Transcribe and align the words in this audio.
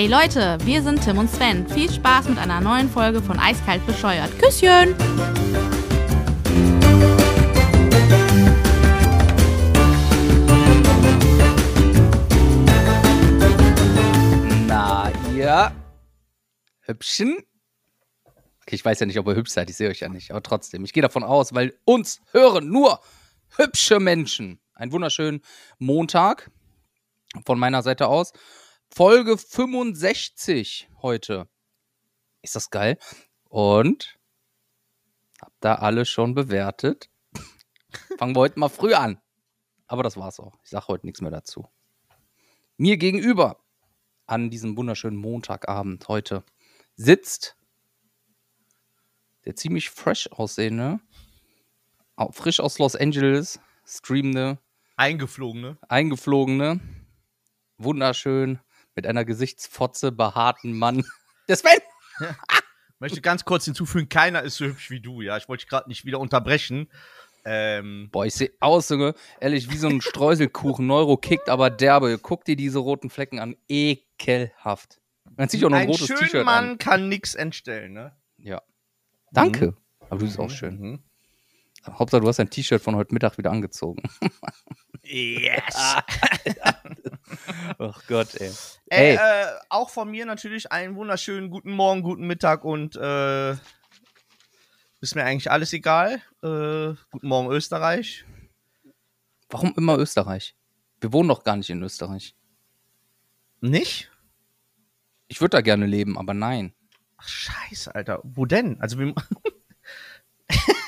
Hey 0.00 0.08
Leute, 0.08 0.56
wir 0.64 0.82
sind 0.82 1.04
Tim 1.04 1.18
und 1.18 1.30
Sven. 1.30 1.68
Viel 1.68 1.92
Spaß 1.92 2.30
mit 2.30 2.38
einer 2.38 2.62
neuen 2.62 2.88
Folge 2.88 3.20
von 3.20 3.38
Eiskalt 3.38 3.86
bescheuert. 3.86 4.30
Küsschen! 4.38 4.96
Na, 14.66 15.12
ihr 15.34 15.70
Hübschen? 16.80 17.36
Okay, 18.62 18.76
ich 18.76 18.82
weiß 18.82 19.00
ja 19.00 19.04
nicht, 19.04 19.18
ob 19.18 19.26
ihr 19.26 19.36
hübsch 19.36 19.50
seid, 19.50 19.68
ich 19.68 19.76
sehe 19.76 19.90
euch 19.90 20.00
ja 20.00 20.08
nicht, 20.08 20.30
aber 20.30 20.42
trotzdem. 20.42 20.82
Ich 20.86 20.94
gehe 20.94 21.02
davon 21.02 21.24
aus, 21.24 21.52
weil 21.52 21.74
uns 21.84 22.22
hören 22.32 22.70
nur 22.70 23.00
hübsche 23.58 24.00
Menschen. 24.00 24.60
Einen 24.72 24.92
wunderschönen 24.92 25.42
Montag 25.78 26.50
von 27.44 27.58
meiner 27.58 27.82
Seite 27.82 28.08
aus. 28.08 28.32
Folge 28.92 29.38
65 29.38 30.88
heute. 31.02 31.48
Ist 32.42 32.56
das 32.56 32.70
geil? 32.70 32.98
Und 33.48 34.18
habt 35.40 35.56
da 35.60 35.76
alle 35.76 36.04
schon 36.04 36.34
bewertet. 36.34 37.08
Fangen 38.18 38.34
wir 38.34 38.40
heute 38.40 38.58
mal 38.58 38.68
früh 38.68 38.94
an. 38.94 39.20
Aber 39.86 40.02
das 40.02 40.16
war's 40.16 40.38
auch. 40.40 40.56
Ich 40.62 40.70
sage 40.70 40.88
heute 40.88 41.06
nichts 41.06 41.20
mehr 41.20 41.30
dazu. 41.30 41.68
Mir 42.76 42.96
gegenüber 42.96 43.62
an 44.26 44.50
diesem 44.50 44.76
wunderschönen 44.76 45.16
Montagabend 45.16 46.06
heute 46.08 46.44
sitzt 46.96 47.56
der 49.44 49.56
ziemlich 49.56 49.90
fresh 49.90 50.28
aussehende, 50.28 51.00
au- 52.16 52.30
frisch 52.30 52.60
aus 52.60 52.78
Los 52.78 52.94
Angeles 52.94 53.58
streamende, 53.84 54.58
Eingeflogene. 54.96 55.78
eingeflogene, 55.88 56.78
wunderschön 57.78 58.60
mit 58.94 59.06
einer 59.06 59.24
Gesichtsfotze 59.24 60.12
behaarten 60.12 60.72
Mann. 60.72 61.04
Der 61.48 61.56
Sven! 61.56 61.78
Möchte 62.98 63.22
ganz 63.22 63.46
kurz 63.46 63.64
hinzufügen, 63.64 64.10
keiner 64.10 64.42
ist 64.42 64.56
so 64.56 64.66
hübsch 64.66 64.90
wie 64.90 65.00
du, 65.00 65.22
ja. 65.22 65.38
Ich 65.38 65.48
wollte 65.48 65.64
dich 65.64 65.70
gerade 65.70 65.88
nicht 65.88 66.04
wieder 66.04 66.20
unterbrechen. 66.20 66.90
Ähm, 67.46 68.10
Boah, 68.12 68.26
ich 68.26 68.34
sehe 68.34 68.52
aus, 68.60 68.90
Junge, 68.90 69.14
ehrlich, 69.40 69.70
wie 69.70 69.78
so 69.78 69.88
ein 69.88 70.02
Streuselkuchen. 70.02 70.86
Neuro 70.86 71.16
kickt 71.16 71.48
aber 71.48 71.70
derbe. 71.70 72.18
Guck 72.18 72.44
dir 72.44 72.56
diese 72.56 72.78
roten 72.78 73.08
Flecken 73.08 73.38
an. 73.38 73.56
Ekelhaft. 73.68 75.00
Man 75.36 75.48
zieht 75.48 75.64
auch 75.64 75.70
noch 75.70 75.78
ein, 75.78 75.84
ein 75.84 75.88
rotes 75.88 76.08
T-Shirt 76.08 76.44
Mann 76.44 76.70
an. 76.70 76.78
kann 76.78 77.08
nix 77.08 77.34
entstellen, 77.34 77.94
ne? 77.94 78.14
Ja. 78.36 78.60
Danke. 79.32 79.76
Aber 80.00 80.18
du 80.18 80.26
bist 80.26 80.38
auch 80.38 80.50
schön. 80.50 80.78
Mhm. 80.78 81.02
Hauptsache, 81.98 82.20
du 82.20 82.28
hast 82.28 82.38
dein 82.38 82.50
T-Shirt 82.50 82.82
von 82.82 82.96
heute 82.96 83.12
Mittag 83.14 83.38
wieder 83.38 83.50
angezogen. 83.50 84.02
Yes. 85.02 85.74
Ach 87.78 88.02
Gott, 88.06 88.34
ey. 88.36 88.50
Ey, 88.88 89.16
Ey, 89.16 89.16
äh, 89.16 89.46
auch 89.68 89.90
von 89.90 90.10
mir 90.10 90.26
natürlich 90.26 90.70
einen 90.72 90.94
wunderschönen 90.96 91.50
guten 91.50 91.72
Morgen, 91.72 92.02
guten 92.02 92.26
Mittag 92.26 92.64
und 92.64 92.96
äh, 92.96 93.52
ist 95.00 95.14
mir 95.14 95.24
eigentlich 95.24 95.50
alles 95.50 95.72
egal. 95.72 96.20
Äh, 96.42 96.94
guten 97.10 97.28
Morgen 97.28 97.50
Österreich. 97.50 98.24
warum 99.48 99.74
immer 99.76 99.98
Österreich? 99.98 100.54
Wir 101.00 101.12
wohnen 101.12 101.28
doch 101.28 101.44
gar 101.44 101.56
nicht 101.56 101.70
in 101.70 101.82
Österreich. 101.82 102.34
Nicht? 103.60 104.10
Ich 105.28 105.40
würde 105.40 105.56
da 105.56 105.60
gerne 105.60 105.86
leben, 105.86 106.18
aber 106.18 106.34
nein. 106.34 106.74
Ach, 107.16 107.28
scheiße, 107.28 107.94
Alter. 107.94 108.20
Wo 108.22 108.44
denn? 108.46 108.80
Also 108.80 108.98
wir. 108.98 109.14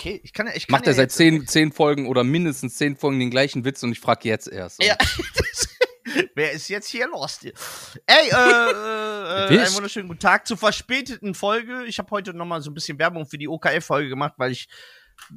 okay, 0.00 0.20
ich 0.24 0.32
kann 0.32 0.46
ja. 0.46 0.54
Ich 0.54 0.66
kann 0.66 0.72
Macht 0.72 0.84
er 0.86 0.92
ja 0.92 0.96
seit 0.96 1.04
jetzt- 1.10 1.16
zehn, 1.16 1.46
zehn 1.46 1.72
Folgen 1.72 2.06
oder 2.08 2.24
mindestens 2.24 2.76
zehn 2.76 2.96
Folgen 2.96 3.18
den 3.20 3.30
gleichen 3.30 3.64
Witz 3.64 3.82
und 3.82 3.92
ich 3.92 4.00
frage 4.00 4.28
jetzt 4.28 4.48
erst. 4.48 4.82
Ja. 4.82 4.96
Wer 6.34 6.52
ist 6.52 6.68
jetzt 6.68 6.88
hier 6.88 7.06
lost? 7.08 7.44
Ey, 7.44 7.52
äh, 8.06 8.32
äh, 8.32 9.54
äh, 9.54 9.60
einen 9.60 9.74
wunderschönen 9.74 10.08
guten 10.08 10.18
Tag 10.20 10.46
zur 10.46 10.56
verspäteten 10.56 11.34
Folge. 11.34 11.84
Ich 11.84 11.98
habe 11.98 12.10
heute 12.10 12.34
nochmal 12.34 12.62
so 12.62 12.70
ein 12.70 12.74
bisschen 12.74 12.98
Werbung 12.98 13.26
für 13.26 13.38
die 13.38 13.46
OKF-Folge 13.46 14.08
gemacht, 14.08 14.32
weil 14.36 14.50
ich, 14.50 14.68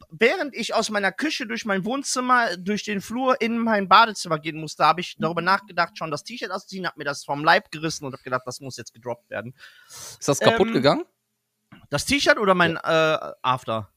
während 0.09 0.55
ich 0.55 0.73
aus 0.73 0.89
meiner 0.89 1.11
Küche 1.11 1.45
durch 1.45 1.65
mein 1.65 1.85
Wohnzimmer, 1.85 2.57
durch 2.57 2.83
den 2.83 3.01
Flur 3.01 3.39
in 3.39 3.59
mein 3.59 3.87
Badezimmer 3.87 4.39
gehen 4.39 4.59
musste, 4.59 4.83
habe 4.85 5.01
ich 5.01 5.15
darüber 5.19 5.41
nachgedacht, 5.41 5.95
schon 5.97 6.09
das 6.09 6.23
T-Shirt 6.23 6.49
auszuziehen, 6.49 6.87
habe 6.87 6.97
mir 6.97 7.05
das 7.05 7.23
vom 7.23 7.43
Leib 7.43 7.69
gerissen 7.69 8.05
und 8.05 8.13
habe 8.13 8.23
gedacht, 8.23 8.43
das 8.45 8.59
muss 8.59 8.77
jetzt 8.77 8.93
gedroppt 8.93 9.29
werden. 9.29 9.53
Ist 9.87 10.27
das 10.27 10.39
kaputt 10.39 10.69
Ähm, 10.69 10.73
gegangen? 10.73 11.03
Das 11.91 12.05
T-Shirt 12.05 12.39
oder 12.39 12.55
mein 12.55 12.77
äh, 12.77 13.17
After? 13.43 13.92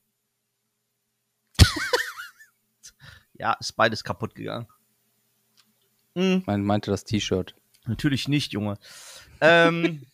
Ja, 3.39 3.55
ist 3.61 3.73
beides 3.73 4.05
kaputt 4.05 4.35
gegangen. 4.35 4.67
Mhm. 6.15 6.43
Mein, 6.47 6.65
meinte 6.65 6.91
das 6.91 7.05
T-Shirt. 7.05 7.55
Natürlich 7.87 8.29
nicht, 8.29 8.53
Junge. 8.53 8.79
Ähm, 9.41 10.07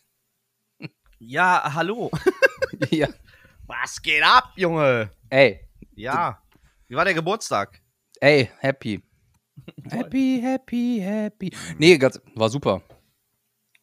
ja, 1.19 1.73
hallo. 1.73 2.11
ja. 2.89 3.07
Was 3.65 4.01
geht 4.01 4.23
ab, 4.23 4.51
Junge? 4.55 5.09
Ey, 5.29 5.61
Ja. 5.95 6.39
Wie 6.87 6.95
war 6.95 7.05
der 7.05 7.13
Geburtstag? 7.13 7.81
ey, 8.19 8.49
happy. 8.59 9.01
Happy, 9.89 10.39
happy, 10.41 10.99
happy. 11.01 11.51
Nee, 11.77 11.97
ganz, 11.97 12.19
war 12.35 12.49
super. 12.49 12.81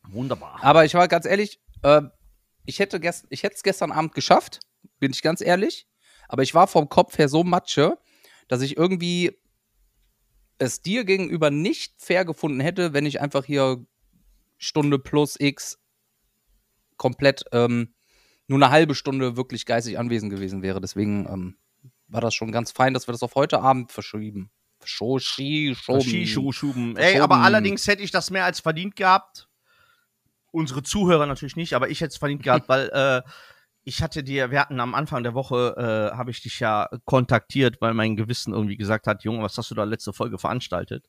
Wunderbar. 0.09 0.59
Aber 0.63 0.85
ich 0.85 0.95
war 0.95 1.07
ganz 1.09 1.27
ehrlich, 1.27 1.61
äh, 1.83 2.03
ich 2.65 2.79
hätte 2.79 3.01
gest 3.01 3.27
ich 3.31 3.43
hätte 3.43 3.57
es 3.57 3.63
gestern 3.63 3.93
Abend 3.93 4.15
geschafft, 4.15 4.61
bin 4.99 5.13
ich 5.13 5.23
ganz 5.23 5.41
ehrlich. 5.41 5.87
Aber 6.29 6.43
ich 6.43 6.55
war 6.55 6.67
vom 6.67 6.89
Kopf 6.89 7.19
her 7.19 7.29
so 7.29 7.45
matsche, 7.45 7.99
dass 8.51 8.63
ich 8.63 8.77
irgendwie 8.77 9.39
es 10.59 10.83
dir 10.83 11.05
gegenüber 11.05 11.53
nicht 11.53 11.95
fair 11.99 12.25
gefunden 12.25 12.59
hätte, 12.59 12.93
wenn 12.93 13.07
ich 13.07 13.21
einfach 13.21 13.45
hier 13.45 13.87
Stunde 14.59 14.99
plus 14.99 15.37
X 15.39 15.79
komplett 16.97 17.45
ähm, 17.53 17.95
nur 18.49 18.59
eine 18.59 18.71
halbe 18.71 18.97
Stunde 18.97 19.37
wirklich 19.37 19.67
geistig 19.67 20.01
anwesend 20.01 20.33
gewesen 20.33 20.63
wäre. 20.63 20.81
Deswegen 20.81 21.27
ähm, 21.27 21.59
war 22.09 22.21
das 22.21 22.35
schon 22.35 22.51
ganz 22.51 22.73
fein, 22.73 22.93
dass 22.93 23.07
wir 23.07 23.13
das 23.13 23.23
auf 23.23 23.37
heute 23.37 23.61
Abend 23.61 23.93
verschieben. 23.93 24.51
Verschoben. 24.81 26.03
Skischuh-Schuben. 26.03 26.97
Ey, 26.97 27.21
aber 27.21 27.37
Verschoben. 27.37 27.45
allerdings 27.45 27.87
hätte 27.87 28.03
ich 28.03 28.11
das 28.11 28.31
mehr 28.31 28.45
als 28.45 28.59
verdient 28.59 28.97
gehabt. 28.97 29.49
Unsere 30.51 30.83
Zuhörer 30.83 31.27
natürlich 31.27 31.55
nicht, 31.55 31.75
aber 31.75 31.89
ich 31.89 32.01
hätte 32.01 32.09
es 32.09 32.17
verdient 32.17 32.43
gehabt, 32.43 32.69
weil 32.69 32.89
äh, 32.89 33.23
ich 33.85 34.03
hatte 34.03 34.23
dir, 34.23 34.51
wir 34.51 34.61
hatten 34.61 34.81
am 34.81 34.95
Anfang 34.95 35.23
der 35.23 35.35
Woche, 35.35 35.75
äh, 36.13 36.17
habe 36.17 36.31
ich 36.31 36.43
dich 36.43 36.61
ja 36.61 36.89
kontaktiert, 37.05 37.81
weil 37.81 37.95
mein 37.95 38.17
Gewissen 38.17 38.53
irgendwie 38.53 38.77
gesagt 38.77 39.07
hat, 39.07 39.25
Junge, 39.25 39.43
was 39.43 39.57
hast 39.57 39.71
du 39.71 39.75
da 39.75 39.85
letzte 39.85 40.13
Folge 40.13 40.39
veranstaltet? 40.39 41.07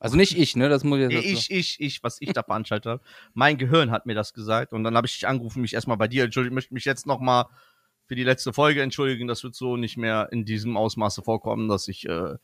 Also 0.00 0.16
nicht 0.16 0.36
ich, 0.36 0.56
ne? 0.56 0.68
Das 0.68 0.84
muss 0.84 0.98
ich 0.98 1.10
jetzt 1.10 1.24
Ich, 1.24 1.50
ich, 1.50 1.80
ich, 1.80 2.02
was 2.02 2.20
ich 2.20 2.32
da 2.32 2.42
veranstaltet 2.42 2.90
habe. 2.90 3.02
Mein 3.32 3.58
Gehirn 3.58 3.90
hat 3.90 4.06
mir 4.06 4.14
das 4.14 4.32
gesagt 4.32 4.72
und 4.72 4.84
dann 4.84 4.96
habe 4.96 5.06
ich 5.06 5.14
dich 5.14 5.28
angerufen, 5.28 5.60
mich 5.60 5.74
erstmal 5.74 5.96
bei 5.96 6.08
dir 6.08 6.24
entschuldigt, 6.24 6.54
möchte 6.54 6.74
mich 6.74 6.84
jetzt 6.84 7.06
nochmal 7.06 7.46
für 8.14 8.16
die 8.16 8.22
letzte 8.22 8.52
Folge 8.52 8.80
entschuldigen. 8.80 9.26
Das 9.26 9.42
wird 9.42 9.56
so 9.56 9.76
nicht 9.76 9.96
mehr 9.96 10.28
in 10.30 10.44
diesem 10.44 10.76
Ausmaße 10.76 11.22
vorkommen, 11.22 11.68
dass 11.68 11.88
ich 11.88 12.08
äh, 12.08 12.36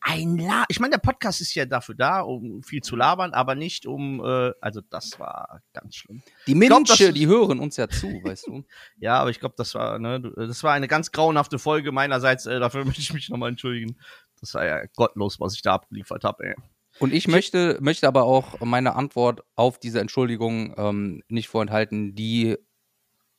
ein 0.00 0.38
La 0.38 0.64
Ich 0.68 0.78
meine, 0.78 0.92
der 0.92 0.98
Podcast 0.98 1.40
ist 1.40 1.52
ja 1.56 1.66
dafür 1.66 1.96
da, 1.96 2.20
um 2.20 2.62
viel 2.62 2.82
zu 2.82 2.94
labern, 2.94 3.32
aber 3.32 3.56
nicht 3.56 3.84
um, 3.84 4.24
äh, 4.24 4.52
also 4.60 4.80
das 4.80 5.18
war 5.18 5.60
ganz 5.72 5.96
schlimm. 5.96 6.22
Die 6.46 6.54
Menschen, 6.54 7.14
die 7.14 7.26
hören 7.26 7.58
uns 7.58 7.76
ja 7.76 7.88
zu, 7.88 8.06
weißt 8.06 8.46
du. 8.46 8.64
Ja, 9.00 9.18
aber 9.18 9.30
ich 9.30 9.40
glaube, 9.40 9.56
das 9.58 9.74
war, 9.74 9.98
ne, 9.98 10.20
das 10.36 10.62
war 10.62 10.72
eine 10.72 10.86
ganz 10.86 11.10
grauenhafte 11.10 11.58
Folge 11.58 11.90
meinerseits. 11.90 12.46
Äh, 12.46 12.60
dafür 12.60 12.84
möchte 12.84 13.00
ich 13.00 13.12
mich 13.12 13.28
nochmal 13.28 13.48
entschuldigen. 13.48 13.96
Das 14.38 14.54
war 14.54 14.64
ja 14.64 14.84
gottlos, 14.94 15.40
was 15.40 15.56
ich 15.56 15.62
da 15.62 15.74
abgeliefert 15.74 16.22
habe, 16.22 16.44
ey. 16.44 16.54
Und 17.00 17.12
ich 17.12 17.26
möchte, 17.26 17.76
möchte 17.80 18.06
aber 18.06 18.22
auch 18.22 18.60
meine 18.60 18.94
Antwort 18.94 19.42
auf 19.56 19.80
diese 19.80 19.98
Entschuldigung 19.98 20.74
ähm, 20.78 21.24
nicht 21.26 21.48
vorenthalten. 21.48 22.14
Die 22.14 22.56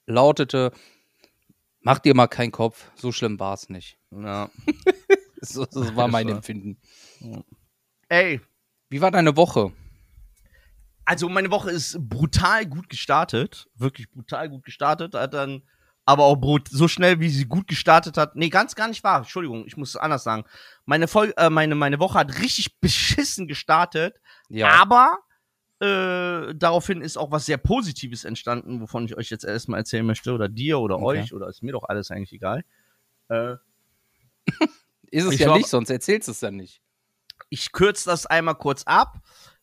lautete: 0.07 0.74
Mach 1.81 2.00
dir 2.00 2.14
mal 2.16 2.28
keinen 2.28 2.52
Kopf, 2.52 2.92
so 2.96 3.12
schlimm 3.12 3.40
war 3.40 3.54
es 3.54 3.70
nicht. 3.70 3.98
Ja. 4.12 4.50
So, 5.42 5.64
das 5.66 5.96
war 5.96 6.10
mein 6.10 6.28
Empfinden. 6.28 6.78
Ey, 8.10 8.42
Wie 8.90 9.00
war 9.00 9.10
deine 9.10 9.38
Woche? 9.38 9.72
Also 11.06 11.30
meine 11.30 11.50
Woche 11.50 11.72
ist 11.72 11.98
brutal 12.10 12.66
gut 12.66 12.90
gestartet, 12.90 13.68
wirklich 13.76 14.12
brutal 14.12 14.50
gut 14.50 14.66
gestartet, 14.66 15.14
hat 15.16 15.34
dann 15.34 15.64
aber 16.06 16.26
auch 16.26 16.36
brut 16.36 16.68
so 16.68 16.90
schnell 16.90 17.22
wie 17.22 17.30
sie 17.30 17.46
gut 17.46 17.68
gestartet 17.68 18.18
hat. 18.18 18.36
Nee, 18.36 18.50
ganz 18.50 18.76
gar 18.76 18.90
nicht 18.90 19.04
wahr. 19.04 19.20
Entschuldigung, 19.20 19.66
ich 19.66 19.78
muss 19.78 19.92
es 19.92 19.96
anders 19.96 20.24
sagen. 20.26 20.44
Meine 20.86 21.08
Folge 21.08 21.38
äh, 21.38 21.50
meine 21.50 21.76
meine 21.76 22.00
Woche 22.00 22.20
hat 22.20 22.40
richtig 22.42 22.78
beschissen 22.81 23.48
gestartet, 23.48 24.20
Ja, 24.50 24.70
aber 24.81 25.20
äh, 25.81 26.54
daraufhin 26.56 27.02
ist 27.02 27.18
auch 27.18 27.31
was 27.31 27.46
sehr 27.46 27.58
Positives 27.58 28.26
entstanden, 28.26 28.81
wovon 28.81 29.06
ich 29.06 29.16
euch 29.18 29.30
jetzt 29.30 29.46
erstmal 29.46 29.80
erzählen 29.80 30.06
möchte 30.06 30.34
oder 30.34 30.50
dir 30.50 30.80
oder 30.80 30.96
Okay. 30.98 31.22
euch 31.22 31.34
oder 31.34 31.48
ist 31.48 31.64
mir 31.64 31.72
doch 31.72 31.84
alles 31.88 32.12
eigentlich 32.12 32.34
egal. 32.34 32.64
Äh, 33.30 33.56
ist 35.12 35.26
es 35.26 35.40
ja 35.40 35.50
war- 35.50 35.58
nicht, 35.58 35.68
sonst 35.70 35.90
erzählst 35.90 36.28
du 36.28 36.31
es 36.34 36.42
ja 36.42 36.52
nicht. 36.52 36.81
ich 37.50 37.72
kürze 37.72 38.10
das 38.10 38.26
einmal 38.26 38.56
kurz 38.56 38.84
ab. 38.84 39.20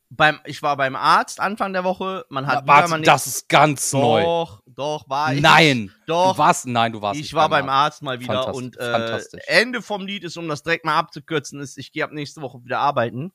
Beim, 0.09 0.39
ich 0.45 0.63
war 0.63 0.77
beim 0.77 0.95
Arzt 0.95 1.41
Anfang 1.41 1.73
der 1.73 1.83
Woche. 1.83 2.25
Man 2.29 2.47
hat 2.47 2.63
wieder 2.63 2.73
Warte, 2.75 2.91
mal 2.91 3.03
das 3.03 3.27
ist 3.27 3.49
ganz 3.49 3.93
neu. 3.93 4.23
Doch, 4.23 4.63
doch, 4.67 5.09
war 5.09 5.35
ich. 5.35 5.41
Nein, 5.41 5.93
Doch. 6.07 6.35
du 6.35 6.39
warst, 6.39 6.65
nein, 6.67 6.93
du 6.93 7.03
warst 7.03 7.19
Ich 7.21 7.35
war 7.35 7.49
beim 7.49 7.69
Arzt. 7.69 7.97
Arzt 7.97 8.03
mal 8.03 8.21
wieder 8.21 8.35
Fantast- 8.45 8.57
und 8.57 8.77
äh, 8.79 8.93
fantastisch. 8.93 9.43
Ende 9.49 9.83
vom 9.83 10.07
Lied 10.07 10.23
ist, 10.23 10.37
um 10.37 10.49
das 10.49 10.63
direkt 10.63 10.85
mal 10.85 10.97
abzukürzen, 10.97 11.61
ist, 11.61 11.77
ich 11.77 11.91
gehe 11.91 12.05
ab 12.05 12.13
nächste 12.13 12.41
Woche 12.41 12.63
wieder 12.63 12.79
arbeiten. 12.79 13.33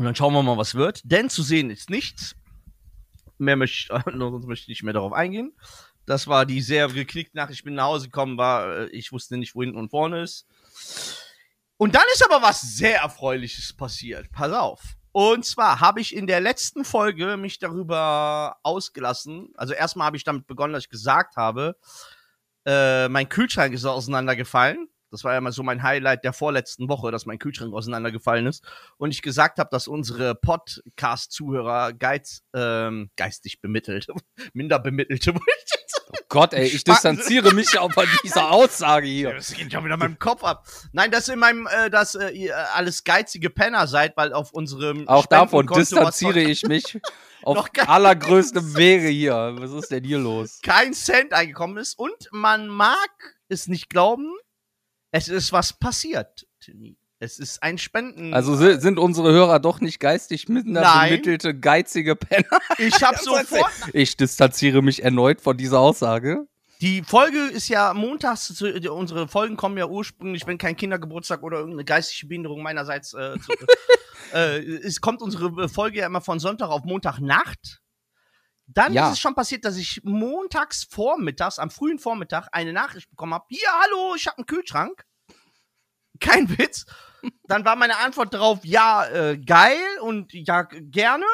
Und 0.00 0.06
dann 0.06 0.14
schauen 0.14 0.32
wir 0.32 0.42
mal, 0.42 0.56
was 0.56 0.76
wird. 0.76 1.02
Denn 1.04 1.28
zu 1.28 1.42
sehen 1.42 1.68
ist 1.68 1.90
nichts. 1.90 2.34
Mehr 3.36 3.54
möchte 3.56 3.76
ich, 3.94 4.02
sonst 4.18 4.46
möchte 4.46 4.62
ich 4.62 4.68
nicht 4.68 4.82
mehr 4.82 4.94
darauf 4.94 5.12
eingehen. 5.12 5.52
Das 6.06 6.26
war 6.26 6.46
die 6.46 6.62
sehr 6.62 6.88
geknickt 6.88 7.34
nach, 7.34 7.50
ich 7.50 7.64
bin 7.64 7.74
nach 7.74 7.84
Hause 7.84 8.06
gekommen, 8.06 8.38
war, 8.38 8.78
äh, 8.78 8.86
ich 8.92 9.12
wusste 9.12 9.36
nicht, 9.36 9.54
wo 9.54 9.60
hinten 9.60 9.76
und 9.76 9.90
vorne 9.90 10.22
ist. 10.22 10.46
Und 11.76 11.94
dann 11.94 12.04
ist 12.14 12.24
aber 12.24 12.40
was 12.40 12.62
sehr 12.62 13.02
Erfreuliches 13.02 13.74
passiert. 13.74 14.32
Pass 14.32 14.52
auf. 14.52 14.80
Und 15.12 15.44
zwar 15.44 15.80
habe 15.80 16.00
ich 16.00 16.16
in 16.16 16.26
der 16.26 16.40
letzten 16.40 16.86
Folge 16.86 17.36
mich 17.36 17.58
darüber 17.58 18.56
ausgelassen. 18.62 19.52
Also 19.54 19.74
erstmal 19.74 20.06
habe 20.06 20.16
ich 20.16 20.24
damit 20.24 20.46
begonnen, 20.46 20.72
dass 20.72 20.84
ich 20.84 20.88
gesagt 20.88 21.36
habe, 21.36 21.76
äh, 22.64 23.06
mein 23.10 23.28
Kühlschrank 23.28 23.74
ist 23.74 23.84
auseinandergefallen. 23.84 24.88
Das 25.10 25.24
war 25.24 25.34
ja 25.34 25.40
mal 25.40 25.52
so 25.52 25.62
mein 25.62 25.82
Highlight 25.82 26.24
der 26.24 26.32
vorletzten 26.32 26.88
Woche, 26.88 27.10
dass 27.10 27.26
mein 27.26 27.38
Kühlschrank 27.38 27.74
auseinandergefallen 27.74 28.46
ist. 28.46 28.64
Und 28.96 29.10
ich 29.10 29.22
gesagt 29.22 29.58
habe, 29.58 29.70
dass 29.70 29.88
unsere 29.88 30.34
Podcast-Zuhörer 30.34 31.92
geiz, 31.92 32.42
ähm, 32.54 33.10
geistig 33.16 33.60
bemittelt, 33.60 34.06
minder 34.52 34.78
bemittelte, 34.78 35.34
Oh 36.12 36.18
Gott, 36.28 36.54
ey, 36.54 36.66
ich 36.66 36.82
distanziere 36.82 37.54
mich 37.54 37.78
auch 37.78 37.92
von 37.92 38.06
dieser 38.24 38.50
Aussage 38.50 39.06
hier. 39.06 39.34
Das 39.34 39.52
geht 39.52 39.72
ja 39.72 39.84
wieder 39.84 39.94
in 39.94 40.00
meinem 40.00 40.18
Kopf 40.18 40.42
ab. 40.42 40.66
Nein, 40.92 41.10
dass 41.10 41.28
in 41.28 41.38
meinem, 41.38 41.68
äh, 41.68 41.90
dass 41.90 42.14
äh, 42.14 42.30
ihr 42.30 42.56
alles 42.74 43.04
geizige 43.04 43.50
Penner 43.50 43.86
seid, 43.86 44.16
weil 44.16 44.32
auf 44.32 44.52
unserem 44.52 45.06
Auch 45.08 45.26
davon 45.26 45.66
distanziere 45.66 46.40
ich 46.40 46.64
mich 46.64 47.00
auf 47.42 47.68
allergrößtem 47.86 48.76
Wege 48.76 49.08
hier. 49.08 49.54
Was 49.58 49.70
ist 49.70 49.90
denn 49.90 50.04
hier 50.04 50.18
los? 50.18 50.60
kein 50.62 50.94
Cent 50.94 51.32
eingekommen 51.32 51.76
ist 51.76 51.98
und 51.98 52.28
man 52.32 52.68
mag 52.68 53.10
es 53.48 53.68
nicht 53.68 53.88
glauben, 53.88 54.32
es 55.10 55.28
ist 55.28 55.52
was 55.52 55.72
passiert, 55.72 56.46
Timmy. 56.60 56.96
Es 57.22 57.38
ist 57.38 57.62
ein 57.62 57.76
Spenden. 57.76 58.32
Also 58.32 58.56
si- 58.56 58.80
sind 58.80 58.98
unsere 58.98 59.30
Hörer 59.30 59.60
doch 59.60 59.80
nicht 59.80 60.00
geistig 60.00 60.48
minder 60.48 60.80
Nein. 60.80 61.10
bemittelte, 61.10 61.54
geizige 61.58 62.16
Penner? 62.16 62.58
ich 62.78 63.02
habe 63.02 63.18
sofort 63.22 63.70
Ich 63.92 64.16
distanziere 64.16 64.80
mich 64.82 65.02
erneut 65.04 65.42
von 65.42 65.56
dieser 65.56 65.80
Aussage. 65.80 66.46
Die 66.80 67.02
Folge 67.02 67.38
ist 67.44 67.68
ja 67.68 67.92
montags, 67.92 68.46
zu, 68.54 68.66
unsere 68.94 69.28
Folgen 69.28 69.58
kommen 69.58 69.76
ja 69.76 69.86
ursprünglich, 69.86 70.46
wenn 70.46 70.56
kein 70.56 70.76
Kindergeburtstag 70.76 71.42
oder 71.42 71.58
irgendeine 71.58 71.84
geistige 71.84 72.26
Behinderung 72.28 72.62
meinerseits, 72.62 73.12
äh, 73.12 73.34
zu, 73.38 73.52
äh, 74.34 74.60
es 74.78 75.02
kommt 75.02 75.20
unsere 75.20 75.68
Folge 75.68 75.98
ja 75.98 76.06
immer 76.06 76.22
von 76.22 76.38
Sonntag 76.38 76.70
auf 76.70 76.84
Montagnacht. 76.84 77.79
Dann 78.72 78.92
Ja. 78.92 79.08
ist 79.08 79.14
es 79.14 79.20
schon 79.20 79.34
passiert, 79.34 79.64
dass 79.64 79.76
ich 79.76 80.00
montags 80.04 80.84
vormittags, 80.84 81.58
am 81.58 81.70
frühen 81.70 81.98
Vormittag, 81.98 82.48
eine 82.52 82.72
Nachricht 82.72 83.10
bekommen 83.10 83.34
habe. 83.34 83.46
Hier, 83.48 83.68
hallo, 83.82 84.14
ich 84.14 84.26
habe 84.26 84.38
einen 84.38 84.46
Kühlschrank. 84.46 85.04
Kein 86.20 86.48
Witz. 86.58 86.86
Dann 87.44 87.64
war 87.64 87.76
meine 87.76 87.98
Antwort 87.98 88.32
darauf, 88.32 88.64
ja, 88.64 89.06
äh, 89.08 89.38
geil 89.38 89.80
und 90.02 90.32
ja, 90.32 90.62
gerne. 90.62 91.26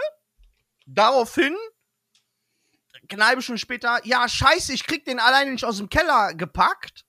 Daraufhin 0.87 1.55
eine 3.13 3.27
halbe 3.27 3.43
Stunde 3.43 3.61
später, 3.61 4.01
ja, 4.05 4.29
scheiße, 4.29 4.73
ich 4.73 4.85
krieg 4.85 5.05
den 5.05 5.21
alleine 5.21 5.53
nicht 5.53 5.65
aus 5.65 5.77
dem 5.79 5.89
Keller 5.89 6.35
gepackt. 6.35 7.05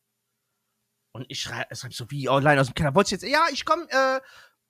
Und 1.12 1.26
ich 1.30 1.42
schreibe 1.42 1.76
schreib 1.76 1.94
so, 1.94 2.12
wie 2.12 2.30
alleine 2.30 2.62
aus 2.62 2.68
dem 2.68 2.76
Keller? 2.76 2.94
Wolltest 2.94 3.24
du 3.24 3.26
jetzt, 3.28 3.34
ja, 3.34 3.48
ich 3.52 3.66
komm, 3.66 3.88
äh, 3.90 4.20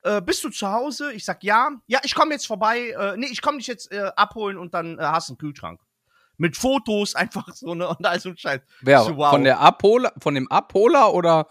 äh, 0.08 0.22
bist 0.22 0.44
du 0.44 0.50
zu 0.50 0.72
Hause? 0.72 1.12
Ich 1.14 1.26
sag, 1.26 1.44
ja. 1.44 1.72
Ja, 1.88 2.00
ich 2.04 2.16
komme 2.16 2.34
jetzt 2.34 2.48
vorbei. 2.48 2.90
Äh, 2.90 3.18
nee, 3.18 3.28
ich 3.30 3.42
komme 3.42 3.58
dich 3.58 3.68
jetzt 3.68 3.92
äh, 3.92 4.12
abholen 4.16 4.58
und 4.58 4.74
dann 4.74 4.98
äh, 4.98 5.04
hast 5.04 5.30
du 5.30 5.34
einen 5.34 5.38
Kühlschrank. 5.38 5.82
Mit 6.38 6.56
Fotos 6.56 7.16
einfach 7.16 7.54
so, 7.54 7.76
ne, 7.76 7.88
und 7.88 8.06
all 8.06 8.20
so 8.20 8.30
ein 8.30 8.38
Scheiß. 8.38 8.62
Wer? 8.82 9.02
So, 9.02 9.18
wow. 9.18 9.32
Von 9.32 9.44
der 9.44 9.60
Abholer, 9.60 10.14
von 10.20 10.36
dem 10.36 10.50
Abholer 10.52 11.14
oder? 11.14 11.48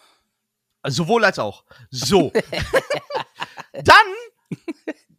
Sowohl 0.87 1.25
als 1.25 1.39
auch. 1.39 1.65
So. 1.91 2.33
dann 3.73 3.97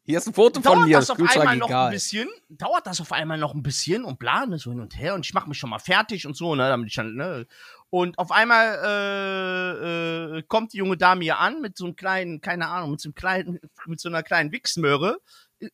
Hier 0.04 0.18
ist 0.18 0.28
ein 0.28 0.34
Foto 0.34 0.62
von 0.62 0.74
dauert 0.74 0.88
mir. 0.88 0.98
das 0.98 1.10
auf 1.10 1.20
einmal 1.20 1.58
noch 1.58 1.68
ein 1.68 1.72
egal. 1.72 1.92
bisschen, 1.92 2.30
dauert 2.50 2.88
das 2.88 3.02
auf 3.02 3.12
einmal 3.12 3.38
noch 3.38 3.54
ein 3.54 3.62
bisschen 3.62 4.06
und 4.06 4.20
plane 4.20 4.58
so 4.58 4.72
hin 4.72 4.80
und 4.80 4.98
her 4.98 5.14
und 5.16 5.26
ich 5.26 5.34
mache 5.34 5.50
mich 5.50 5.58
schon 5.58 5.70
mal 5.70 5.80
fertig 5.80 6.26
und 6.26 6.36
so, 6.36 6.56
ne, 6.56 6.70
damit 6.70 6.88
ich 6.88 6.96
dann, 6.96 7.16
ne. 7.16 7.46
Und 7.90 8.20
auf 8.20 8.32
einmal 8.32 8.80
äh, 8.84 10.38
äh, 10.40 10.44
kommt 10.44 10.74
die 10.74 10.78
junge 10.78 10.98
Dame 10.98 11.24
hier 11.24 11.40
an 11.40 11.62
mit 11.62 11.78
so 11.78 11.86
einem 11.86 11.96
kleinen, 11.96 12.42
keine 12.42 12.68
Ahnung, 12.68 12.92
mit 12.92 13.00
so 13.02 13.08
einem 13.08 13.16
kleinen, 13.16 13.60
mit 13.86 14.00
so 14.00 14.10
einer 14.10 14.24
kleinen 14.24 14.52
Wichsmöhre. 14.52 15.20
K- 15.60 15.70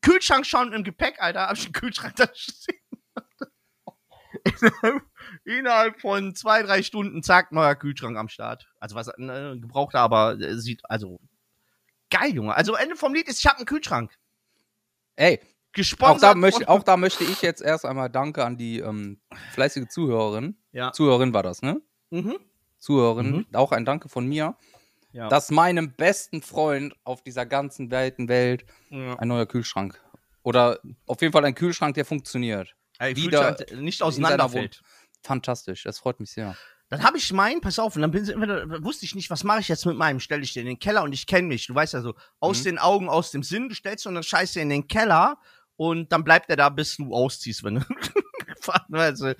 Kühlschrank 0.00 0.46
schon 0.46 0.72
im 0.72 0.84
Gepäck, 0.84 1.20
Alter, 1.20 1.48
hab 1.48 1.56
ich 1.56 1.64
einen 1.64 1.72
Kühlschrank 1.74 2.16
da 2.16 2.28
stehen. 2.34 2.78
Innerhalb 5.44 6.00
von 6.00 6.34
zwei, 6.34 6.62
drei 6.62 6.82
Stunden, 6.82 7.22
zack, 7.22 7.52
neuer 7.52 7.74
Kühlschrank 7.74 8.16
am 8.16 8.28
Start. 8.28 8.66
Also 8.78 8.94
was, 8.96 9.10
ne, 9.16 9.58
gebrauchter, 9.60 10.00
aber 10.00 10.38
äh, 10.40 10.56
sieht, 10.58 10.80
also 10.88 11.20
geil, 12.10 12.34
Junge. 12.34 12.54
Also 12.54 12.74
Ende 12.74 12.96
vom 12.96 13.12
Lied 13.12 13.28
ist, 13.28 13.40
ich 13.40 13.46
hab 13.46 13.56
einen 13.56 13.66
Kühlschrank. 13.66 14.16
Ey, 15.16 15.40
Gesponsert 15.72 16.16
auch 16.16 16.20
da, 16.20 16.34
möchte, 16.34 16.68
auch 16.68 16.82
da 16.82 16.96
möchte 16.96 17.24
ich 17.24 17.42
jetzt 17.42 17.60
erst 17.60 17.84
einmal 17.84 18.08
Danke 18.10 18.44
an 18.44 18.56
die 18.56 18.80
ähm, 18.80 19.20
fleißige 19.52 19.88
Zuhörerin. 19.88 20.56
Ja. 20.72 20.92
Zuhörerin 20.92 21.32
war 21.34 21.42
das, 21.42 21.62
ne? 21.62 21.80
Mhm. 22.10 22.36
Zuhörerin. 22.78 23.30
Mhm. 23.30 23.46
Auch 23.54 23.72
ein 23.72 23.84
Danke 23.84 24.08
von 24.08 24.26
mir, 24.26 24.56
Ja. 25.12 25.28
dass 25.28 25.50
meinem 25.50 25.92
besten 25.92 26.42
Freund 26.42 26.94
auf 27.04 27.22
dieser 27.22 27.44
ganzen 27.46 27.90
weiten 27.90 28.28
Welt 28.28 28.64
ja. 28.90 29.18
ein 29.18 29.28
neuer 29.28 29.46
Kühlschrank 29.46 30.00
oder 30.42 30.80
auf 31.06 31.20
jeden 31.20 31.32
Fall 31.32 31.44
ein 31.44 31.54
Kühlschrank, 31.54 31.94
der 31.94 32.04
funktioniert. 32.04 32.74
Ey, 32.98 33.16
wieder 33.16 33.54
Kühlschrank 33.54 33.80
nicht 33.82 33.98
seiner 33.98 34.08
auseinanderfällt. 34.08 34.82
Fantastisch, 35.22 35.82
das 35.82 35.98
freut 35.98 36.18
mich 36.20 36.30
sehr. 36.30 36.56
Dann 36.88 37.04
habe 37.04 37.18
ich 37.18 37.32
meinen, 37.32 37.60
pass 37.60 37.78
auf, 37.78 37.94
und 37.94 38.02
dann 38.02 38.10
bin, 38.10 38.24
ich- 38.24 38.34
wusste 38.84 39.04
ich 39.04 39.14
nicht, 39.14 39.30
was 39.30 39.44
mache 39.44 39.60
ich 39.60 39.68
jetzt 39.68 39.86
mit 39.86 39.96
meinem? 39.96 40.18
Stell 40.18 40.42
ich 40.42 40.54
den 40.54 40.62
in 40.62 40.66
den 40.74 40.78
Keller 40.80 41.02
und 41.04 41.12
ich 41.12 41.26
kenne 41.26 41.46
mich. 41.46 41.66
Du 41.68 41.74
weißt 41.74 41.92
ja 41.94 42.00
so, 42.00 42.14
aus 42.40 42.60
Mhm. 42.60 42.64
den 42.64 42.78
Augen, 42.78 43.08
aus 43.08 43.30
dem 43.30 43.42
Sinn, 43.44 43.68
du 43.68 43.74
stellst 43.76 44.04
so 44.04 44.10
eine 44.10 44.22
Scheiße 44.24 44.60
in 44.60 44.70
den 44.70 44.88
Keller 44.88 45.38
und 45.76 46.10
dann 46.10 46.24
bleibt 46.24 46.50
er 46.50 46.56
da, 46.56 46.68
bis 46.68 46.96
du 46.96 47.14
ausziehst, 47.14 47.62
wenn 47.62 47.76
du 47.76 47.80
gefahren 48.60 48.84
wirst. 48.88 49.22
Ne? 49.22 49.34